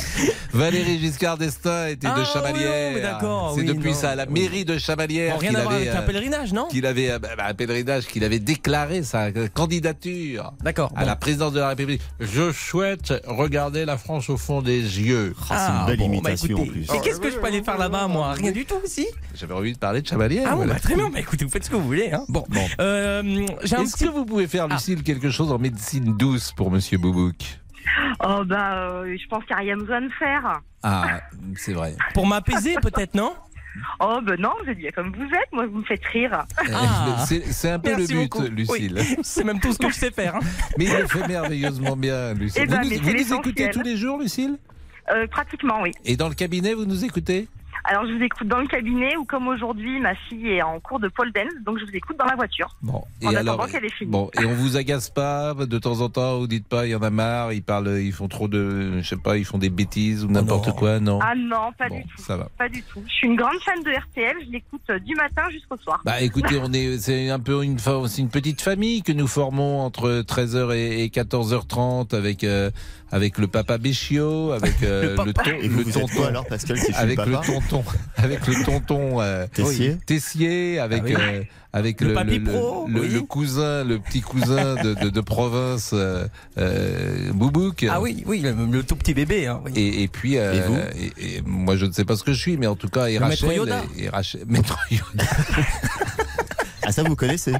Valérie 0.54 1.00
Giscard 1.00 1.38
d'Estaing 1.38 1.88
était 1.90 2.08
Ah, 2.10 2.16
de 2.16 2.22
oui, 2.22 2.26
Chamalières. 2.34 2.92
oui, 2.96 3.02
d'accord, 3.02 3.52
C'est 3.54 3.62
oui, 3.62 3.68
depuis 3.68 3.92
non, 3.92 3.96
ça, 3.96 4.16
la 4.16 4.26
mairie 4.26 4.66
de 4.66 4.78
Chamalières. 4.78 5.34
Bon, 5.36 5.40
rien 5.40 5.56
à 5.56 5.62
voir 5.62 5.76
avec 5.76 5.90
un 5.90 5.98
euh, 5.98 6.06
pèlerinage, 6.06 6.54
non? 6.54 6.68
Qu'il 6.68 6.86
avait 6.86 7.12
euh, 7.12 7.20
bah, 7.20 7.30
bah, 7.38 7.44
un 7.48 7.54
pèlerinage, 7.54 8.08
qu'il 8.08 8.24
avait 8.24 8.40
déclaré 8.40 9.04
sa 9.04 9.26
euh, 9.26 9.48
candidature 9.54 10.54
D'accord, 10.64 10.92
à 10.96 11.06
la 11.06 11.16
présidence 11.16 11.54
de 11.54 11.60
la 11.60 11.70
République. 11.70 12.02
Je 12.20 12.52
souhaite 12.52 13.14
regarder 13.28 13.86
la 13.86 13.98
France 13.98 14.30
au 14.30 14.38
fond 14.38 14.62
des 14.64 14.80
yeux. 14.80 15.36
Ah, 15.52 15.86
bon, 15.98 16.22
bah, 16.22 16.32
écoutez, 16.32 16.56
Mais 16.92 17.00
qu'est-ce 17.02 17.20
que 17.20 17.30
je 17.30 17.38
peux 17.38 17.46
aller 17.48 17.62
faire 17.64 17.78
là-bas, 17.78 18.08
moi? 18.08 18.34
Rien 18.34 18.52
du 18.52 18.66
tout, 18.66 18.76
si? 18.86 19.06
J'avais 19.36 19.54
envie 19.54 19.74
de 19.74 19.78
parler 19.78 20.02
de 20.02 20.08
Chamalières. 20.08 20.46
Ah 20.48 20.52
bon, 20.52 20.58
voilà. 20.58 20.74
bah, 20.74 20.80
très 20.80 20.96
bien, 20.96 21.10
bah, 21.10 21.20
écoutez, 21.20 21.46
vous 21.46 21.52
faites 21.52 21.66
ce 21.66 21.70
que 21.70 21.76
vous 21.76 21.84
voulez. 21.86 22.10
Hein. 22.12 22.24
Bon, 22.30 22.46
Euh, 22.80 23.46
j'ai 23.64 23.76
un 23.76 23.84
Est-ce 23.84 23.94
petit... 23.94 24.06
que 24.06 24.10
vous 24.10 24.26
pouvez 24.26 24.48
faire, 24.48 24.68
Lucille, 24.68 25.04
quelque 25.04 25.30
chose 25.30 25.35
en 25.44 25.60
médecine 25.60 26.16
douce 26.18 26.52
pour 26.54 26.72
Monsieur 26.72 26.98
Boubouk 26.98 27.60
Oh 28.24 28.44
bah, 28.46 28.76
euh, 28.78 29.16
je 29.22 29.28
pense 29.28 29.44
qu'il 29.46 29.56
n'y 29.56 29.62
a 29.62 29.66
rien 29.66 29.78
besoin 29.78 30.02
de 30.02 30.10
faire. 30.18 30.62
Ah, 30.84 31.20
c'est 31.56 31.74
vrai. 31.74 31.96
Pour 32.14 32.26
m'apaiser, 32.26 32.76
peut-être, 32.82 33.14
non? 33.14 33.34
Oh 34.00 34.20
ben 34.24 34.40
non, 34.40 34.52
vous 34.64 34.70
êtes 34.72 34.78
bien 34.78 34.90
comme 34.92 35.12
vous 35.14 35.26
êtes, 35.26 35.52
moi 35.52 35.66
vous 35.68 35.80
me 35.80 35.84
faites 35.84 36.04
rire. 36.06 36.46
Euh, 36.62 36.74
C'est 37.28 37.42
c'est 37.52 37.70
un 37.72 37.78
peu 37.80 37.90
Merci 37.90 38.14
le 38.14 38.20
but, 38.20 38.24
beaucoup. 38.32 38.44
Lucille. 38.48 38.96
Oui, 38.98 39.18
c'est 39.24 39.44
même 39.44 39.60
tout 39.60 39.74
ce 39.74 39.78
que 39.80 39.90
je 39.90 39.94
sais 39.96 40.12
faire. 40.12 40.36
hein. 40.38 40.40
Mais 40.78 40.86
il 40.86 40.94
le 40.94 41.08
fait 41.08 41.28
merveilleusement 41.28 41.98
bien, 41.98 42.34
Lucille. 42.34 42.62
Eh 42.64 42.68
ben, 42.68 42.78
vous 42.82 42.84
nous, 42.86 42.90
c'est 42.96 43.00
vous 43.02 43.12
nous 43.12 43.34
écoutez 43.34 43.70
tous 43.72 43.82
les 43.82 43.98
jours, 43.98 44.18
Lucille? 44.20 44.58
Euh, 45.12 45.28
pratiquement, 45.28 45.82
oui. 45.82 45.92
Et 46.06 46.16
dans 46.16 46.30
le 46.30 46.36
cabinet, 46.36 46.74
vous 46.74 46.86
nous 46.86 47.04
écoutez? 47.04 47.50
Alors 47.88 48.06
je 48.08 48.14
vous 48.14 48.24
écoute 48.24 48.48
dans 48.48 48.60
le 48.60 48.68
cabinet 48.68 49.16
ou 49.18 49.26
comme 49.26 49.48
aujourd'hui, 49.48 50.00
ma 50.00 50.16
fille 50.16 50.48
est 50.50 50.62
en 50.62 50.80
cours 50.80 51.00
de 51.00 51.08
pole 51.08 51.32
dance, 51.32 51.54
donc 51.64 51.78
je 51.80 51.86
vous 51.86 51.96
écoute 51.96 52.18
dans 52.18 52.26
la 52.26 52.36
voiture. 52.36 52.76
Bon, 52.82 53.04
En 53.24 53.36
attendant 53.36 53.68
qu'elle 53.68 53.86
ait 53.86 53.90
fini. 53.90 54.10
Bon, 54.12 54.30
et 54.40 54.46
on 54.46 54.54
vous 54.54 54.76
agace 54.78 55.10
pas 55.10 55.54
de 55.54 55.78
temps 55.78 56.02
en 56.02 56.10
temps, 56.10 56.40
vous 56.40 56.48
dites 56.48 56.68
pas, 56.68 56.88
il 56.88 56.92
y 56.92 56.96
en 56.96 57.02
a 57.04 57.10
marre, 57.12 57.54
ils 57.54 57.62
parlent, 57.62 58.00
ils 58.02 58.12
font 58.12 58.28
trop 58.28 58.48
de, 58.48 59.00
je 59.02 59.08
sais 59.08 59.18
pas, 59.18 59.38
ils 59.38 59.46
font 59.46 59.58
des 59.60 59.70
bêtises 59.70 60.24
ou 60.26 60.30
n'importe 60.30 60.72
quoi, 60.76 61.00
non 61.00 61.20
Ah 61.22 61.34
non, 61.36 61.72
pas 61.78 61.88
Bon, 61.90 61.98
du 61.98 62.04
tout. 62.08 62.22
ça 62.24 62.38
va. 62.38 62.50
Pas 62.58 62.70
du 62.70 62.82
tout. 62.82 63.04
Je 63.08 63.14
suis 63.14 63.28
une 63.28 63.36
grande 63.36 63.60
fan 63.64 63.82
de 63.84 63.92
RTL, 63.92 64.36
je 64.48 64.52
l'écoute 64.52 64.82
euh, 64.90 65.00
du 65.00 65.14
matin 65.16 65.44
jusqu'au 65.52 65.78
soir. 65.78 66.02
Bah 66.06 66.22
écoutez, 66.22 66.58
on 66.62 66.74
est, 66.74 66.98
c'est 66.98 67.30
un 67.30 67.40
peu 67.40 67.64
une, 67.64 67.78
c'est 67.78 68.22
une 68.22 68.30
petite 68.30 68.62
famille 68.62 69.04
que 69.04 69.12
nous 69.12 69.28
formons 69.28 69.82
entre 69.82 70.24
13h 70.24 70.74
et, 70.76 71.04
et 71.04 71.08
14h30 71.10 72.16
avec 72.16 72.44
euh, 72.44 72.72
avec 73.12 73.38
le 73.38 73.48
papa 73.48 73.78
Béchiot, 73.78 74.52
avec 74.52 74.76
euh, 74.84 75.10
Le 75.12 75.16
papa. 75.16 75.26
le, 75.28 75.34
ton- 75.34 75.62
le 75.62 75.68
vous 75.70 75.82
êtes 75.88 75.94
tonton, 75.94 76.08
quoi 76.16 76.28
alors, 76.28 76.46
Pascal, 76.48 76.78
si 76.78 76.92
avec 76.94 77.18
le 77.26 77.34
tonton, 77.46 77.84
avec 78.18 78.48
le 78.48 78.66
tonton 78.66 79.22
euh, 79.22 79.46
Tessier 79.54 79.90
oui, 79.92 79.98
Tessier, 80.06 80.80
avec 80.80 81.02
Ah 81.02 81.06
oui. 81.08 81.16
euh, 81.18 81.44
avec 81.74 82.00
Le 82.00 82.08
le, 82.14 82.44
pro, 82.44 82.88
le- 82.88 83.02
oui. 83.02 83.08
le 83.10 83.22
cousin, 83.22 83.84
le 83.84 84.00
petit 84.00 84.22
cousin 84.22 84.76
de, 84.76 84.94
de, 84.94 85.10
de 85.10 85.22
province 85.22 85.92
euh, 85.94 86.26
euh, 86.58 87.32
Boubouk. 87.34 87.86
Ah 87.90 88.00
oui, 88.00 88.24
oui, 88.26 88.40
le, 88.40 88.54
le 88.72 88.84
tout 88.84 88.96
petit 88.96 89.14
bébé. 89.14 89.48
Hein, 89.48 89.62
oui. 89.66 89.74
Et, 89.76 90.04
et 90.04 90.08
puis, 90.08 90.38
euh, 90.38 90.54
Et 90.54 90.62
vous 90.68 90.78
et- 91.20 91.36
et 91.38 91.42
moi 91.46 91.76
je 91.76 91.86
ne 91.86 91.92
sais 91.92 92.06
pas 92.06 92.16
ce 92.16 92.24
que 92.24 92.32
je 92.32 92.40
suis, 92.40 92.56
mais 92.58 92.68
en 92.68 92.76
tout 92.78 92.88
cas, 92.88 93.08
et 93.08 93.20
Le 93.20 93.28
maître 93.28 93.44
Rachel, 93.44 93.58
Yoda. 93.58 93.84
et, 93.98 94.06
et 94.06 94.10
Rachel- 94.10 94.44
maître 94.48 94.80
Yoda. 94.90 95.26
Ah, 96.84 96.92
ça, 96.92 97.04
vous 97.04 97.16
connaissez 97.16 97.54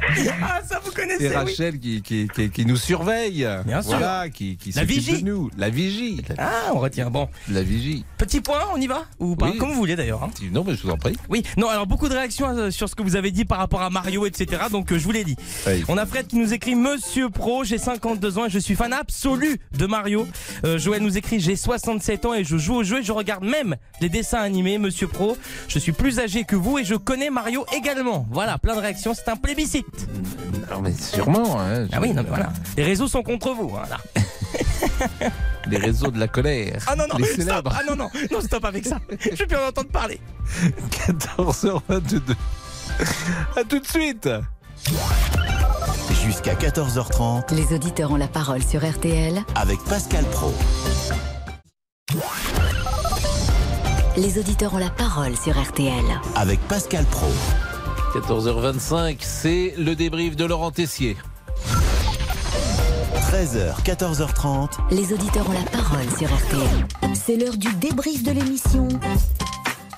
Ah, 0.42 0.60
ça 0.66 0.80
vous 0.84 0.90
connaissez 0.92 1.28
oui. 1.28 1.34
Rachel 1.34 1.78
qui, 1.78 2.02
qui, 2.02 2.28
qui, 2.34 2.50
qui 2.50 2.66
nous 2.66 2.76
surveille. 2.76 3.46
Bien 3.66 3.82
sûr. 3.82 3.92
Voilà, 3.92 4.28
qui, 4.28 4.58
La 4.74 4.84
vigie. 4.84 5.22
de 5.22 5.28
nous. 5.30 5.50
La 5.56 5.70
vigie. 5.70 6.22
Ah, 6.38 6.70
on 6.74 6.78
retient. 6.78 7.10
Bon. 7.10 7.28
La 7.50 7.62
vigie. 7.62 8.04
Petit 8.18 8.40
point, 8.40 8.60
on 8.74 8.80
y 8.80 8.86
va 8.86 9.04
Ou 9.18 9.36
pas 9.36 9.50
Oui. 9.50 9.58
Comme 9.58 9.70
vous 9.70 9.74
voulez 9.76 9.96
d'ailleurs. 9.96 10.22
hein. 10.24 10.30
Non, 10.52 10.64
mais 10.66 10.74
je 10.74 10.82
vous 10.82 10.90
en 10.90 10.96
prie. 10.96 11.16
Oui, 11.28 11.42
non, 11.56 11.68
alors 11.68 11.86
beaucoup 11.86 12.08
de 12.08 12.14
réactions 12.14 12.48
euh, 12.48 12.70
sur 12.70 12.88
ce 12.88 12.94
que 12.94 13.02
vous 13.02 13.16
avez 13.16 13.30
dit 13.30 13.44
par 13.44 13.58
rapport 13.58 13.82
à 13.82 13.90
Mario, 13.90 14.26
etc. 14.26 14.62
Donc 14.70 14.92
euh, 14.92 14.98
je 14.98 15.04
vous 15.04 15.12
l'ai 15.12 15.24
dit. 15.24 15.36
Oui. 15.66 15.84
On 15.88 15.96
a 15.98 16.06
Fred 16.06 16.26
qui 16.26 16.36
nous 16.36 16.52
écrit 16.52 16.74
Monsieur 16.74 17.28
Pro, 17.30 17.64
j'ai 17.64 17.78
52 17.78 18.38
ans 18.38 18.46
et 18.46 18.50
je 18.50 18.58
suis 18.58 18.74
fan 18.74 18.92
absolu 18.92 19.58
de 19.76 19.86
Mario. 19.86 20.26
Euh, 20.64 20.78
Joël 20.78 21.02
nous 21.02 21.16
écrit 21.18 21.40
J'ai 21.40 21.56
67 21.56 22.24
ans 22.26 22.34
et 22.34 22.44
je 22.44 22.56
joue 22.56 22.76
au 22.76 22.82
jeu 22.84 23.00
et 23.00 23.02
je 23.02 23.12
regarde 23.12 23.44
même 23.44 23.76
les 24.00 24.08
dessins 24.08 24.40
animés, 24.40 24.78
Monsieur 24.78 25.06
Pro. 25.08 25.36
Je 25.68 25.78
suis 25.78 25.92
plus 25.92 26.18
âgé 26.18 26.44
que 26.44 26.56
vous 26.56 26.78
et 26.78 26.84
je 26.84 26.94
connais 26.94 27.30
Mario 27.30 27.64
également. 27.76 28.26
Voilà, 28.30 28.58
plein 28.58 28.74
de 28.76 28.80
réactions, 28.80 29.14
c'est 29.14 29.28
un 29.30 29.36
plébiscite. 29.36 29.86
Non, 30.70 30.80
mais 30.82 30.92
sûrement. 30.92 31.60
hein, 31.60 31.86
Ah 31.92 31.98
oui, 32.00 32.08
non, 32.12 32.22
mais 32.22 32.28
voilà. 32.28 32.52
Les 32.76 32.84
réseaux 32.84 33.08
sont 33.08 33.22
contre 33.22 33.50
vous. 33.52 33.68
Voilà. 33.68 33.98
Les 35.66 35.76
réseaux 35.76 36.10
de 36.10 36.18
la 36.18 36.26
colère. 36.28 36.82
Ah 36.86 36.96
non, 36.96 37.04
non, 37.08 37.16
Les 37.18 37.24
stop. 37.26 37.36
célèbres. 37.36 37.72
Ah 37.78 37.82
non, 37.88 37.96
non, 37.96 38.10
non, 38.30 38.40
stop 38.40 38.64
avec 38.64 38.86
ça. 38.86 38.98
Je 39.20 39.36
veux 39.36 39.46
plus 39.46 39.56
en 39.56 39.68
entendre 39.68 39.90
parler. 39.90 40.20
14h22. 41.08 42.20
À 43.56 43.64
tout 43.64 43.78
de 43.78 43.86
suite. 43.86 44.28
Jusqu'à 46.24 46.54
14h30 46.54 47.54
Les 47.54 47.74
auditeurs 47.74 48.10
ont 48.10 48.16
la 48.16 48.28
parole 48.28 48.62
sur 48.62 48.88
RTL. 48.88 49.42
avec 49.54 49.78
Pascal 49.84 50.24
Pro. 50.26 50.52
Les 54.16 54.38
auditeurs 54.38 54.74
ont 54.74 54.78
la 54.78 54.90
parole 54.90 55.36
sur 55.36 55.60
RTL. 55.60 56.04
Avec 56.34 56.60
Pascal 56.68 57.04
Pro. 57.06 57.28
14h25, 58.14 59.18
c'est 59.20 59.74
le 59.78 59.94
débrief 59.94 60.34
de 60.34 60.44
Laurent 60.44 60.72
Tessier. 60.72 61.16
13h, 63.30 63.80
14h30 63.84 64.70
Les 64.90 65.12
auditeurs 65.12 65.48
ont 65.48 65.52
la 65.52 65.70
parole 65.70 66.10
sur 66.18 66.26
RTL. 66.28 67.14
C'est 67.14 67.36
l'heure 67.36 67.56
du 67.56 67.72
débrief 67.74 68.24
de 68.24 68.32
l'émission 68.32 68.88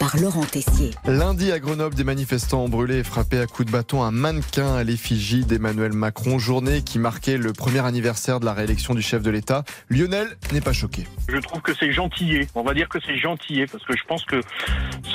par 0.02 0.16
Laurent 0.16 0.44
Tessier. 0.44 0.90
Lundi 1.06 1.52
à 1.52 1.60
Grenoble, 1.60 1.94
des 1.94 2.02
manifestants 2.02 2.64
ont 2.64 2.68
brûlé 2.68 2.96
et 2.96 3.04
frappé 3.04 3.38
à 3.38 3.46
coups 3.46 3.66
de 3.66 3.70
bâton 3.70 4.02
un 4.02 4.10
mannequin 4.10 4.74
à 4.74 4.82
l'effigie 4.82 5.44
d'Emmanuel 5.44 5.92
Macron, 5.92 6.40
journée 6.40 6.82
qui 6.82 6.98
marquait 6.98 7.36
le 7.36 7.52
premier 7.52 7.86
anniversaire 7.86 8.40
de 8.40 8.44
la 8.44 8.52
réélection 8.52 8.94
du 8.94 9.02
chef 9.02 9.22
de 9.22 9.30
l'État. 9.30 9.62
Lionel 9.90 10.26
n'est 10.52 10.60
pas 10.60 10.72
choqué. 10.72 11.06
Je 11.28 11.38
trouve 11.38 11.60
que 11.60 11.72
c'est 11.72 11.92
gentillé. 11.92 12.48
On 12.56 12.64
va 12.64 12.74
dire 12.74 12.88
que 12.88 12.98
c'est 13.06 13.16
gentillé 13.16 13.68
parce 13.68 13.84
que 13.84 13.96
je 13.96 14.02
pense 14.08 14.24
que 14.24 14.40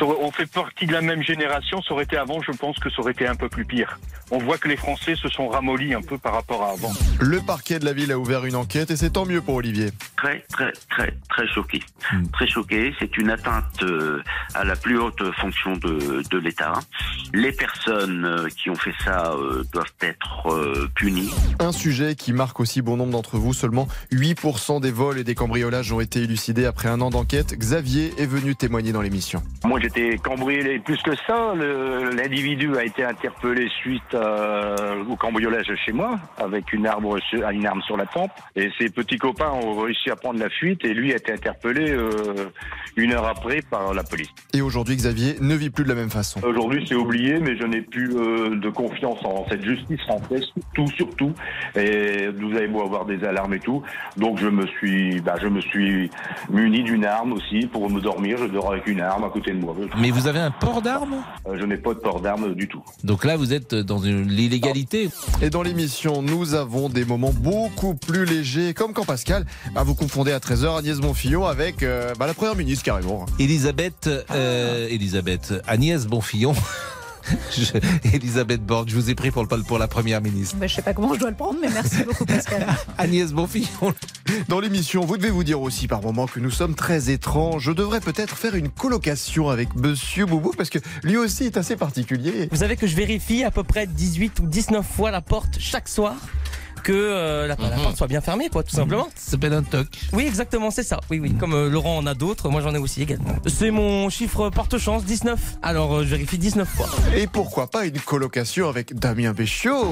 on 0.01 0.31
fait 0.31 0.45
partie 0.45 0.85
de 0.85 0.93
la 0.93 1.01
même 1.01 1.21
génération. 1.21 1.81
Ça 1.81 1.93
aurait 1.93 2.05
été 2.05 2.15
avant, 2.15 2.41
je 2.41 2.53
pense 2.53 2.79
que 2.79 2.89
ça 2.89 3.01
aurait 3.01 3.11
été 3.11 3.27
un 3.27 3.35
peu 3.35 3.49
plus 3.49 3.65
pire. 3.65 3.99
On 4.31 4.37
voit 4.37 4.57
que 4.57 4.69
les 4.69 4.77
Français 4.77 5.15
se 5.15 5.27
sont 5.27 5.49
ramollis 5.49 5.93
un 5.95 6.01
peu 6.01 6.17
par 6.17 6.33
rapport 6.33 6.63
à 6.63 6.71
avant. 6.71 6.93
Le 7.19 7.41
parquet 7.41 7.79
de 7.79 7.85
la 7.85 7.91
ville 7.91 8.13
a 8.13 8.19
ouvert 8.19 8.45
une 8.45 8.55
enquête 8.55 8.89
et 8.91 8.95
c'est 8.95 9.11
tant 9.11 9.25
mieux 9.25 9.41
pour 9.41 9.55
Olivier. 9.55 9.91
Très, 10.15 10.45
très, 10.49 10.71
très, 10.89 11.13
très 11.29 11.47
choqué. 11.47 11.81
Très 12.31 12.47
choqué. 12.47 12.93
C'est 12.99 13.17
une 13.17 13.29
atteinte 13.29 13.83
euh, 13.83 14.21
à 14.53 14.63
la 14.63 14.76
plus 14.81 14.97
haute 14.99 15.21
fonction 15.41 15.73
de, 15.77 16.23
de 16.29 16.37
l'État. 16.37 16.73
Les 17.33 17.51
personnes 17.51 18.25
euh, 18.25 18.47
qui 18.49 18.69
ont 18.69 18.75
fait 18.75 18.93
ça 19.03 19.33
euh, 19.33 19.63
doivent 19.73 19.85
être 20.01 20.47
euh, 20.47 20.87
punies. 20.95 21.29
Un 21.59 21.71
sujet 21.71 22.15
qui 22.15 22.33
marque 22.33 22.59
aussi 22.59 22.81
bon 22.81 22.97
nombre 22.97 23.11
d'entre 23.11 23.37
vous. 23.37 23.53
Seulement 23.53 23.87
8% 24.11 24.81
des 24.81 24.91
vols 24.91 25.17
et 25.19 25.23
des 25.23 25.35
cambriolages 25.35 25.91
ont 25.91 25.99
été 25.99 26.21
élucidés 26.21 26.65
après 26.65 26.89
un 26.89 27.01
an 27.01 27.09
d'enquête. 27.09 27.53
Xavier 27.57 28.13
est 28.17 28.25
venu 28.25 28.55
témoigner 28.55 28.91
dans 28.91 29.01
l'émission. 29.01 29.41
Moi, 29.65 29.79
j'étais 29.81 30.17
cambriolé 30.17 30.79
plus 30.79 31.01
que 31.01 31.15
ça. 31.27 31.53
L'individu 32.15 32.75
a 32.77 32.83
été 32.83 33.03
interpellé 33.03 33.67
suite 33.81 34.01
euh, 34.13 35.03
au 35.09 35.15
cambriolage 35.15 35.71
chez 35.85 35.91
moi, 35.91 36.19
avec 36.37 36.71
une, 36.73 36.87
arbre 36.87 37.17
sur- 37.29 37.47
une 37.49 37.65
arme 37.65 37.81
sur 37.81 37.97
la 37.97 38.05
tempe. 38.05 38.31
Et 38.55 38.69
ses 38.77 38.89
petits 38.89 39.17
copains 39.17 39.49
ont 39.51 39.79
réussi 39.81 40.09
à 40.09 40.15
prendre 40.15 40.39
la 40.39 40.49
fuite, 40.49 40.83
et 40.85 40.93
lui 40.93 41.13
a 41.13 41.17
été 41.17 41.33
interpellé 41.33 41.91
euh, 41.91 42.11
une 42.95 43.13
heure 43.13 43.25
après 43.25 43.61
par 43.61 43.93
la 43.93 44.03
police. 44.03 44.29
Et 44.53 44.61
aujourd'hui, 44.67 44.95
Xavier 44.95 45.37
ne 45.41 45.55
vit 45.55 45.69
plus 45.69 45.83
de 45.83 45.89
la 45.89 45.95
même 45.95 46.09
façon. 46.09 46.41
Aujourd'hui, 46.43 46.85
c'est 46.87 46.95
oublié, 46.95 47.39
mais 47.39 47.57
je 47.57 47.63
n'ai 47.63 47.81
plus 47.81 48.15
euh, 48.15 48.55
de 48.55 48.69
confiance 48.69 49.19
en 49.23 49.45
cette 49.49 49.63
justice 49.63 50.01
française, 50.01 50.43
surtout, 50.53 50.91
surtout. 50.95 51.31
Et 51.75 52.27
vous 52.27 52.55
avez 52.55 52.67
beau 52.67 52.81
avoir 52.83 53.05
des 53.05 53.23
alarmes 53.23 53.53
et 53.53 53.59
tout. 53.59 53.81
Donc, 54.17 54.39
je 54.39 54.47
me 54.47 54.67
suis, 54.67 55.19
bah, 55.21 55.35
je 55.41 55.47
me 55.47 55.61
suis 55.61 56.09
muni 56.49 56.83
d'une 56.83 57.05
arme 57.05 57.33
aussi 57.33 57.65
pour 57.67 57.89
me 57.89 58.01
dormir. 58.01 58.37
Je 58.37 58.45
dors 58.45 58.71
avec 58.71 58.87
une 58.87 59.01
arme 59.01 59.23
à 59.23 59.29
côté 59.29 59.51
de 59.51 59.59
moi. 59.59 59.73
Mais 59.99 60.11
vous 60.11 60.27
avez 60.27 60.39
un 60.39 60.51
port 60.51 60.81
d'armes? 60.81 61.23
Euh, 61.47 61.57
Je 61.59 61.65
n'ai 61.65 61.77
pas 61.77 61.93
de 61.93 61.99
port 61.99 62.21
d'arme 62.21 62.53
du 62.53 62.67
tout. 62.67 62.83
Donc 63.03 63.25
là, 63.25 63.37
vous 63.37 63.53
êtes 63.53 63.73
dans 63.73 63.99
l'illégalité. 64.01 65.09
Et 65.41 65.49
dans 65.49 65.63
l'émission, 65.63 66.21
nous 66.21 66.53
avons 66.53 66.89
des 66.89 67.05
moments 67.05 67.33
beaucoup 67.33 67.95
plus 67.95 68.25
légers, 68.25 68.73
comme 68.73 68.93
quand 68.93 69.05
Pascal, 69.05 69.45
bah, 69.73 69.83
vous 69.83 69.95
confondez 69.95 70.31
à 70.31 70.39
13h 70.39 70.79
Agnès 70.79 70.99
Bonfillon 70.99 71.45
avec 71.45 71.83
euh, 71.83 72.13
bah, 72.19 72.27
la 72.27 72.33
première 72.33 72.55
ministre 72.55 72.83
carrément. 72.83 73.25
Elisabeth, 73.39 74.09
euh, 74.31 74.56
Elisabeth, 74.89 75.53
Agnès 75.67 76.05
Bonfillon. 76.05 76.53
Je- 77.51 78.13
Elisabeth 78.15 78.65
Borne, 78.65 78.87
je 78.87 78.95
vous 78.95 79.09
ai 79.09 79.15
pris 79.15 79.31
pour, 79.31 79.43
le, 79.43 79.49
pour 79.63 79.77
la 79.77 79.89
première 79.89 80.21
ministre. 80.21 80.55
Bah, 80.57 80.65
je 80.67 80.75
sais 80.75 80.81
pas 80.81 80.93
comment 80.93 81.13
je 81.13 81.19
dois 81.19 81.29
le 81.29 81.35
prendre, 81.35 81.57
mais 81.61 81.67
merci 81.69 82.03
beaucoup, 82.05 82.25
Pascal. 82.25 82.65
Agnès 82.97 83.33
Bonfillon. 83.33 83.93
Dans 84.47 84.61
l'émission, 84.61 85.03
vous 85.03 85.17
devez 85.17 85.29
vous 85.29 85.43
dire 85.43 85.59
aussi 85.59 85.89
par 85.89 86.01
moments 86.01 86.25
que 86.27 86.39
nous 86.39 86.51
sommes 86.51 86.73
très 86.73 87.09
étranges. 87.09 87.63
Je 87.63 87.73
devrais 87.73 87.99
peut-être 87.99 88.37
faire 88.37 88.55
une 88.55 88.69
colocation 88.69 89.49
avec 89.49 89.75
Monsieur 89.75 90.25
Boubou 90.25 90.53
parce 90.55 90.69
que 90.69 90.79
lui 91.03 91.17
aussi 91.17 91.43
est 91.43 91.57
assez 91.57 91.75
particulier. 91.75 92.47
Vous 92.49 92.57
savez 92.59 92.77
que 92.77 92.87
je 92.87 92.95
vérifie 92.95 93.43
à 93.43 93.51
peu 93.51 93.63
près 93.63 93.87
18 93.87 94.39
ou 94.39 94.47
19 94.47 94.85
fois 94.87 95.11
la 95.11 95.19
porte 95.21 95.57
chaque 95.59 95.89
soir 95.89 96.15
que 96.87 96.93
euh, 96.93 97.47
la, 97.47 97.57
la 97.59 97.75
Mhm. 97.75 97.83
porte 97.83 97.97
soit 97.97 98.07
bien 98.07 98.21
fermée, 98.21 98.47
quoi, 98.49 98.63
tout 98.63 98.73
simplement. 98.73 99.09
Ça 99.13 99.31
s'appelle 99.31 99.51
un 99.51 99.61
toc. 99.63 99.87
Oui, 100.13 100.25
exactement, 100.25 100.71
c'est 100.71 100.83
ça. 100.83 101.01
Oui, 101.11 101.19
oui. 101.19 101.33
Comme 101.37 101.53
euh, 101.53 101.69
Laurent 101.69 101.97
en 101.97 102.05
a 102.05 102.13
d'autres, 102.13 102.47
moi 102.47 102.61
j'en 102.61 102.73
ai 102.73 102.77
aussi 102.77 103.01
également. 103.01 103.35
C'est 103.45 103.71
mon 103.71 104.09
chiffre 104.09 104.49
porte-chance, 104.49 105.03
19. 105.03 105.37
Alors 105.61 105.97
euh, 105.97 106.03
je 106.03 106.09
vérifie 106.11 106.37
19 106.37 106.65
fois. 106.65 106.87
Et 107.13 107.27
pourquoi 107.27 107.67
pas 107.69 107.85
une 107.85 107.99
colocation 107.99 108.69
avec 108.69 108.93
Damien 108.95 109.33
Béchiot? 109.33 109.85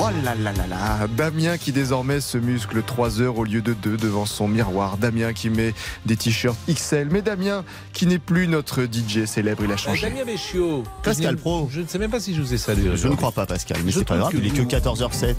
Oh 0.00 0.08
là 0.24 0.34
là 0.34 0.52
là 0.52 0.66
là 0.68 1.06
Damien 1.16 1.58
qui 1.58 1.72
désormais 1.72 2.20
se 2.20 2.38
muscle 2.38 2.82
3 2.82 3.20
heures 3.20 3.38
au 3.38 3.44
lieu 3.44 3.62
de 3.62 3.72
2 3.72 3.96
devant 3.96 4.26
son 4.26 4.48
miroir. 4.48 4.96
Damien 4.96 5.32
qui 5.32 5.50
met 5.50 5.74
des 6.06 6.16
t-shirts 6.16 6.56
XL. 6.68 7.08
Mais 7.10 7.22
Damien 7.22 7.64
qui 7.92 8.06
n'est 8.06 8.18
plus 8.18 8.46
notre 8.46 8.84
DJ 8.84 9.24
célèbre, 9.26 9.64
il 9.64 9.72
a 9.72 9.76
changé. 9.76 10.08
Damien 10.08 10.24
Béchiot. 10.24 10.84
Pascal 11.02 11.36
Pro. 11.36 11.68
Je 11.70 11.80
ne 11.80 11.86
sais 11.86 11.98
même 11.98 12.10
pas 12.10 12.20
si 12.20 12.34
je 12.34 12.42
vous 12.42 12.54
ai 12.54 12.58
salué. 12.58 12.90
Je 12.96 13.08
ne 13.08 13.14
crois 13.14 13.32
pas, 13.32 13.46
Pascal, 13.46 13.78
mais 13.84 13.90
Je 13.90 13.98
c'est 14.00 14.04
pas 14.04 14.16
grave, 14.16 14.32
que 14.32 14.36
il 14.36 14.46
est 14.46 14.50
que 14.50 14.62
vous- 14.62 14.68
14h07. 14.68 15.36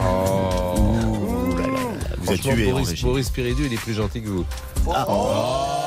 Oh. 0.00 0.74
Ouh 0.76 1.56
là 1.56 1.66
là 1.66 1.72
là, 1.72 1.78
vous 2.18 2.32
êtes 2.32 2.40
tué 2.40 2.70
Boris, 3.02 3.32
il 3.36 3.72
est 3.72 3.76
plus 3.76 3.94
gentil 3.94 4.22
que 4.22 4.28
vous. 4.28 4.44
Ah. 4.94 5.06
Oh, 5.08 5.83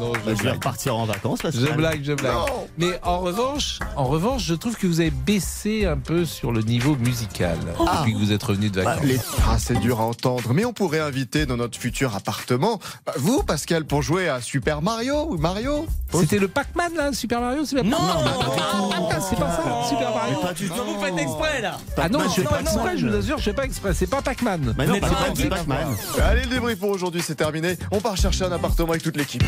non, 0.00 0.12
Bah, 0.12 0.32
je 0.36 0.42
vais 0.42 0.50
repartir 0.52 0.96
en 0.96 1.04
vacances, 1.06 1.40
Pascal. 1.42 1.66
Je 1.68 1.72
blague, 1.74 2.00
je 2.04 2.12
blague. 2.12 2.34
Mais 2.78 2.98
en 3.02 3.18
revanche, 3.20 3.78
en 3.96 4.04
revanche, 4.04 4.44
je 4.44 4.54
trouve 4.54 4.76
que 4.76 4.86
vous 4.86 5.00
avez 5.00 5.10
baissé 5.10 5.86
un 5.86 5.96
peu 5.98 6.24
sur 6.24 6.52
le 6.52 6.62
niveau 6.62 6.96
musical 6.96 7.56
Ah. 7.86 7.98
depuis 7.98 8.12
que 8.14 8.18
vous 8.18 8.32
êtes 8.32 8.42
revenu 8.42 8.70
de 8.70 8.76
Bah, 8.82 8.94
vacances. 8.94 9.04
les- 9.06 9.18
Ah, 9.48 9.56
c'est 9.58 9.78
dur 9.80 10.00
à 10.00 10.04
entendre, 10.04 10.52
mais 10.54 10.64
on 10.64 10.72
pourrait 10.72 11.00
inviter 11.00 11.46
dans 11.46 11.56
notre 11.56 11.78
futur 11.78 12.14
appartement 12.14 12.78
bah, 13.06 13.12
vous, 13.16 13.42
Pascal, 13.42 13.84
pour 13.84 14.02
jouer 14.02 14.28
à 14.28 14.40
Super 14.40 14.82
Mario 14.82 15.26
ou 15.30 15.36
Mario? 15.38 15.86
C'était 16.12 16.38
le 16.38 16.48
Pac-Man 16.48 16.92
là, 16.96 17.12
Super 17.12 17.40
Mario 17.40 17.64
Super 17.64 17.84
Non, 17.84 17.96
Ah, 18.00 19.20
c'est 19.20 19.36
pas 19.38 19.50
ça, 19.50 19.88
Super 19.88 20.14
Mario. 20.14 20.38
Pas 20.40 20.52
du 20.54 20.68
tout. 20.68 20.74
Vous 20.74 21.04
faites 21.04 21.18
exprès 21.18 21.60
là 21.62 21.78
Ah 21.96 22.08
non, 22.08 22.20
je 22.20 22.28
fais 22.28 22.42
c'est 22.42 22.48
pas 22.48 22.60
exprès, 22.60 22.96
je 22.98 23.06
vous 23.08 23.14
assure, 23.16 23.38
je 23.38 23.42
fais 23.44 23.52
pas 23.52 23.64
exprès. 23.64 23.94
C'est 23.94 24.06
pas 24.06 24.22
Pac-Man. 24.22 24.74
Mais 24.78 24.86
non, 24.86 25.00
Pac-Man, 25.00 25.10
pas 25.12 25.32
c'est 25.34 25.48
Pac-Man. 25.48 25.86
Allez, 26.22 26.42
le 26.42 26.46
débrief 26.48 26.78
pour 26.78 26.90
aujourd'hui, 26.90 27.22
c'est 27.24 27.34
terminé. 27.34 27.76
On 27.90 28.00
part 28.00 28.16
chercher 28.16 28.44
un 28.44 28.52
appartement 28.52 28.90
avec 28.90 29.02
toute 29.02 29.16
l'équipe. 29.16 29.42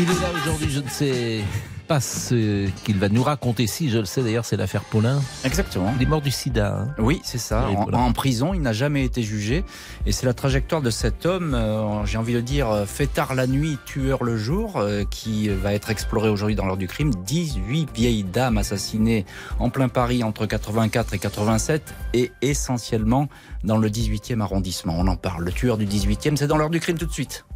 Il 0.00 0.02
est 0.02 0.20
là 0.20 0.30
aujourd'hui, 0.42 0.70
je 0.70 0.80
ne 0.80 0.88
sais 0.88 1.40
pas 1.88 2.00
ce 2.00 2.68
qu'il 2.84 2.98
va 2.98 3.08
nous 3.08 3.22
raconter. 3.22 3.66
Si, 3.66 3.88
je 3.88 3.98
le 3.98 4.04
sais 4.04 4.22
d'ailleurs, 4.22 4.44
c'est 4.44 4.56
l'affaire 4.58 4.84
Paulin. 4.84 5.20
Exactement. 5.44 5.92
Il 5.96 6.02
est 6.02 6.06
mort 6.06 6.20
du 6.20 6.30
sida. 6.30 6.76
hein. 6.80 6.94
Oui, 6.98 7.20
c'est 7.24 7.38
ça. 7.38 7.66
En 7.92 8.12
prison, 8.12 8.52
il 8.52 8.60
n'a 8.60 8.74
jamais 8.74 9.04
été 9.04 9.22
jugé. 9.22 9.64
Et 10.06 10.12
c'est 10.12 10.26
la 10.26 10.34
trajectoire 10.34 10.82
de 10.82 10.90
cet 10.90 11.24
homme, 11.24 11.54
euh, 11.54 12.04
j'ai 12.04 12.18
envie 12.18 12.34
de 12.34 12.40
dire, 12.42 12.70
euh, 12.70 12.84
fêtard 12.84 13.34
la 13.34 13.46
nuit, 13.46 13.78
tueur 13.86 14.22
le 14.22 14.36
jour, 14.36 14.76
euh, 14.76 15.04
qui 15.10 15.48
va 15.48 15.72
être 15.72 15.88
exploré 15.90 16.28
aujourd'hui 16.28 16.54
dans 16.54 16.66
l'heure 16.66 16.76
du 16.76 16.88
crime. 16.88 17.10
18 17.24 17.88
vieilles 17.94 18.24
dames 18.24 18.58
assassinées 18.58 19.24
en 19.58 19.70
plein 19.70 19.88
Paris 19.88 20.22
entre 20.22 20.44
84 20.44 21.14
et 21.14 21.18
87 21.18 21.94
et 22.12 22.30
essentiellement 22.42 23.28
dans 23.64 23.78
le 23.78 23.88
18e 23.88 24.40
arrondissement. 24.42 24.94
On 24.98 25.06
en 25.06 25.16
parle. 25.16 25.44
Le 25.44 25.52
tueur 25.52 25.78
du 25.78 25.86
18e, 25.86 26.36
c'est 26.36 26.46
dans 26.46 26.58
l'heure 26.58 26.70
du 26.70 26.80
crime 26.80 26.98
tout 26.98 27.06
de 27.06 27.12
suite. 27.12 27.46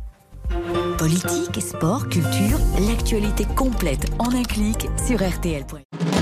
Politique, 0.98 1.60
sport, 1.60 2.08
culture, 2.08 2.58
l'actualité 2.88 3.44
complète 3.56 4.10
en 4.18 4.32
un 4.34 4.42
clic 4.42 4.88
sur 5.06 5.18
RTL.fr. 5.22 6.21